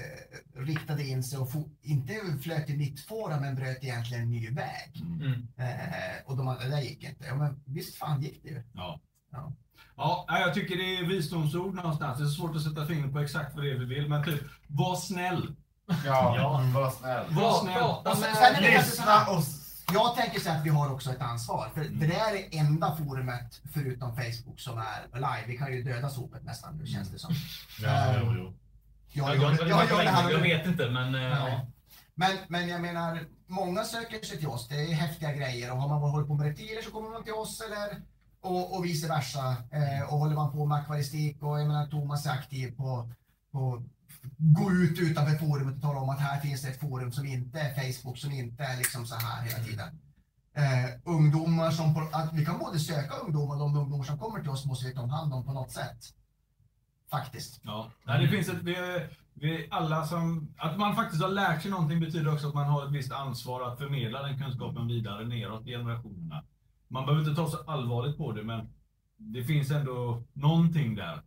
riktade 0.56 1.04
in 1.08 1.24
sig 1.24 1.40
och 1.40 1.50
fo- 1.52 1.70
inte 1.82 2.14
flöt 2.44 2.70
i 2.70 2.78
mittfåra 2.78 3.40
men 3.40 3.56
bröt 3.56 3.84
egentligen 3.84 4.24
en 4.24 4.32
ny 4.32 4.50
väg. 4.50 5.02
Mm. 5.02 5.48
Eh, 5.58 6.16
och 6.26 6.38
de 6.38 6.48
andra, 6.48 6.64
där 6.68 6.82
gick 6.82 7.04
inte. 7.04 7.26
Ja, 7.26 7.36
men 7.36 7.62
visst 7.66 7.96
fan 7.96 8.22
gick 8.22 8.44
det 8.44 8.50
ju. 8.50 8.64
Ja. 8.74 9.00
Ja. 9.32 9.54
Ja, 9.96 10.26
jag 10.40 10.54
tycker 10.54 10.78
det 10.78 10.98
är 10.98 11.06
visdomsord 11.06 11.76
någonstans. 11.76 12.18
Det 12.20 12.24
är 12.26 12.28
svårt 12.28 12.56
att 12.56 12.64
sätta 12.64 12.86
fingret 12.86 13.12
på 13.14 13.20
exakt 13.20 13.56
vad 13.56 13.64
det 13.66 13.72
är 13.72 13.78
vi 13.80 13.86
vill, 13.86 14.10
men 14.10 14.24
typ, 14.26 14.42
var 14.68 14.96
snäll. 14.96 15.56
Ja, 15.88 16.36
Ja. 16.38 16.72
var 16.74 16.92
snäll. 16.92 17.26
Var 17.30 17.60
snäll. 17.62 17.84
Och 17.84 18.18
sen, 18.18 18.36
sen 18.36 18.56
är 18.56 18.62
det 18.62 18.72
kanske 18.72 18.92
så 18.92 19.02
Lyssna 19.02 19.26
och... 19.28 19.44
jag 19.94 20.16
tänker 20.16 20.40
så 20.40 20.50
att 20.50 20.66
vi 20.66 20.70
har 20.70 20.92
också 20.94 21.12
ett 21.12 21.22
ansvar. 21.22 21.70
För, 21.74 21.84
för 21.84 22.08
det 22.08 22.16
är 22.16 22.34
det 22.34 22.58
enda 22.58 22.96
forumet 22.96 23.62
förutom 23.74 24.16
Facebook 24.16 24.60
som 24.60 24.78
är 24.78 25.08
live. 25.14 25.44
Vi 25.48 25.58
kan 25.58 25.74
ju 25.74 25.84
döda 25.84 26.10
sopet 26.10 26.44
nästan 26.44 26.78
nu 26.78 26.86
känns 26.88 27.10
det 27.10 27.20
som. 27.20 27.34
Ja, 27.82 28.16
jo, 28.22 28.34
jo. 28.38 28.54
Jag, 29.10 29.30
Jag, 29.30 29.36
gör, 29.38 29.52
jag, 29.52 29.70
jag, 29.70 29.90
gör 29.90 30.04
det 30.04 30.10
här 30.10 30.30
jag 30.32 30.42
nu. 30.42 30.48
vet 30.48 30.66
inte, 30.68 30.90
men... 30.90 31.16
eh, 31.16 31.22
Ja. 31.22 31.50
ja. 31.50 31.68
Men, 32.16 32.38
men 32.48 32.68
jag 32.68 32.82
menar, 32.82 33.20
många 33.48 33.84
söker 33.84 34.26
sig 34.26 34.38
till 34.38 34.48
oss. 34.48 34.68
Det 34.68 34.76
är 34.76 34.94
häftiga 34.94 35.34
grejer 35.34 35.72
och 35.72 35.78
har 35.78 35.90
man 35.90 36.12
hållit 36.12 36.28
på 36.28 36.34
med 36.36 36.48
reptiler 36.48 36.82
så 36.82 36.92
kommer 36.92 37.10
man 37.10 37.24
till 37.24 37.34
oss 37.34 37.62
eller 37.62 38.02
och, 38.42 38.76
och 38.78 38.86
vice 38.86 39.08
versa. 39.08 39.56
Eh, 39.72 40.14
och 40.14 40.20
håller 40.20 40.36
man 40.36 40.52
på 40.52 40.66
med 40.66 40.78
akvaristik 40.78 41.44
och 41.44 41.60
jag 41.60 41.68
menar 41.68 41.88
Thomas 41.88 42.26
är 42.26 42.32
aktiv 42.32 42.76
på, 42.76 43.12
på 43.52 43.84
gå 44.38 44.72
ut 44.72 45.00
utanför 45.00 45.38
forumet 45.38 45.76
och 45.76 45.82
tala 45.82 46.00
om 46.00 46.10
att 46.10 46.20
här 46.20 46.40
finns 46.40 46.62
det 46.62 46.68
ett 46.68 46.80
forum 46.80 47.12
som 47.12 47.26
inte 47.26 47.60
är 47.60 47.74
Facebook, 47.74 48.18
som 48.18 48.32
inte 48.32 48.64
är 48.64 48.78
liksom 48.78 49.06
så 49.06 49.16
här 49.16 49.44
hela 49.44 49.64
tiden. 49.64 50.00
Eh, 50.56 51.00
ungdomar 51.04 51.72
som, 51.72 51.94
på, 51.94 52.00
att 52.12 52.34
vi 52.34 52.46
kan 52.46 52.60
både 52.60 52.80
söka 52.80 53.16
ungdomar 53.16 53.60
de 53.60 53.76
ungdomar 53.76 54.04
som 54.04 54.18
kommer 54.18 54.40
till 54.40 54.50
oss 54.50 54.66
måste 54.66 54.88
vi 54.88 54.94
ta 54.94 55.06
hand 55.06 55.34
om 55.34 55.46
på 55.46 55.54
något 55.54 55.72
sätt. 55.72 55.98
Faktiskt. 57.12 57.62
Ja. 57.64 57.92
Nej, 58.04 58.22
det 58.22 58.28
finns 58.28 58.50
ett, 58.50 58.64
vi, 58.64 58.76
vi 59.34 59.68
alla 59.72 60.06
som, 60.06 60.54
att 60.58 60.80
man 60.80 60.96
faktiskt 60.96 61.24
har 61.24 61.30
lärt 61.30 61.62
sig 61.62 61.72
någonting 61.72 62.00
betyder 62.00 62.34
också 62.34 62.48
att 62.48 62.54
man 62.54 62.68
har 62.68 62.86
ett 62.86 62.92
visst 62.92 63.12
ansvar 63.12 63.62
att 63.62 63.78
förmedla 63.78 64.22
den 64.22 64.40
kunskapen 64.40 64.88
vidare 64.88 65.26
neråt 65.26 65.68
i 65.68 65.72
generationerna. 65.72 66.44
Man 66.88 67.06
behöver 67.06 67.30
inte 67.30 67.42
ta 67.42 67.50
så 67.50 67.58
allvarligt 67.72 68.18
på 68.18 68.32
det, 68.32 68.44
men 68.44 68.70
det 69.18 69.44
finns 69.44 69.72
ändå 69.72 70.24
någonting 70.34 70.96
där. 70.96 71.22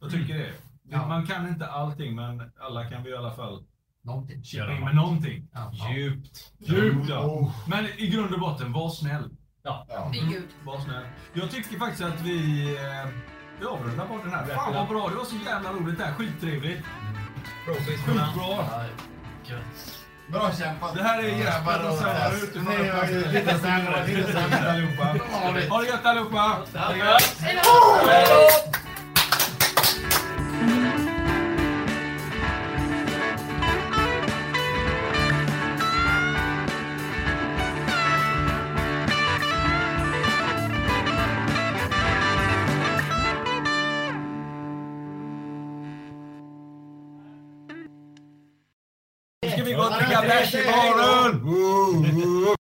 Jag 0.00 0.10
tycker 0.10 0.38
det. 0.38 0.52
Ja. 0.88 1.06
Man 1.08 1.26
kan 1.26 1.48
inte 1.48 1.66
allting, 1.66 2.14
men 2.14 2.52
alla 2.60 2.84
kan 2.84 3.02
vi 3.02 3.10
i 3.10 3.16
alla 3.16 3.30
fall 3.34 3.62
Någonting. 4.04 4.44
chippa 4.44 4.72
in 4.72 4.84
med 4.84 4.94
någonting. 4.94 5.48
Ja, 5.52 5.70
ja. 5.72 5.92
Djupt. 5.92 6.52
Djupt 6.58 7.08
ja. 7.08 7.18
Oh, 7.20 7.50
Men 7.68 7.86
i 7.86 8.06
grund 8.08 8.34
och 8.34 8.40
botten, 8.40 8.72
var 8.72 8.90
snäll. 8.90 9.30
ja. 9.62 9.86
Gud. 10.12 10.48
Var 10.64 10.80
snäll. 10.80 11.04
Jag 11.32 11.50
tycker 11.50 11.78
faktiskt 11.78 12.02
att 12.04 12.20
vi, 12.20 12.64
eh, 12.76 13.10
vi 13.60 13.66
avrundar 13.66 14.06
bort 14.06 14.22
den 14.24 14.32
här. 14.32 14.46
Fan 14.46 14.74
vad 14.74 14.88
bra, 14.88 15.08
det 15.08 15.14
var 15.16 15.24
så 15.24 15.36
jävla 15.46 15.72
roligt 15.72 15.98
det 15.98 16.04
här. 16.04 16.12
Skittrevligt. 16.14 16.82
Skitbra. 17.66 18.28
Bra 20.32 20.52
kämpat. 20.52 20.94
Det 20.94 21.02
här 21.02 21.22
är 21.22 21.28
Jesper 21.28 21.88
och 21.88 21.94
Sara 21.94 22.32
utifrån. 22.32 22.64
Ni 22.64 22.90
var 22.90 23.04
ju 23.06 23.32
lite 23.32 23.58
sämre, 23.58 24.06
lite 24.06 24.32
sämre 24.32 24.70
allihopa. 24.72 25.04
Ha 25.70 25.80
det 25.80 25.86
gött 25.86 26.06
allihopa! 26.06 26.58
Hej 27.40 27.60
då! 27.64 28.85
Nu 50.22 50.28
ska 50.46 50.58
vi 50.58 51.38
gå 51.44 52.50
och 52.50 52.54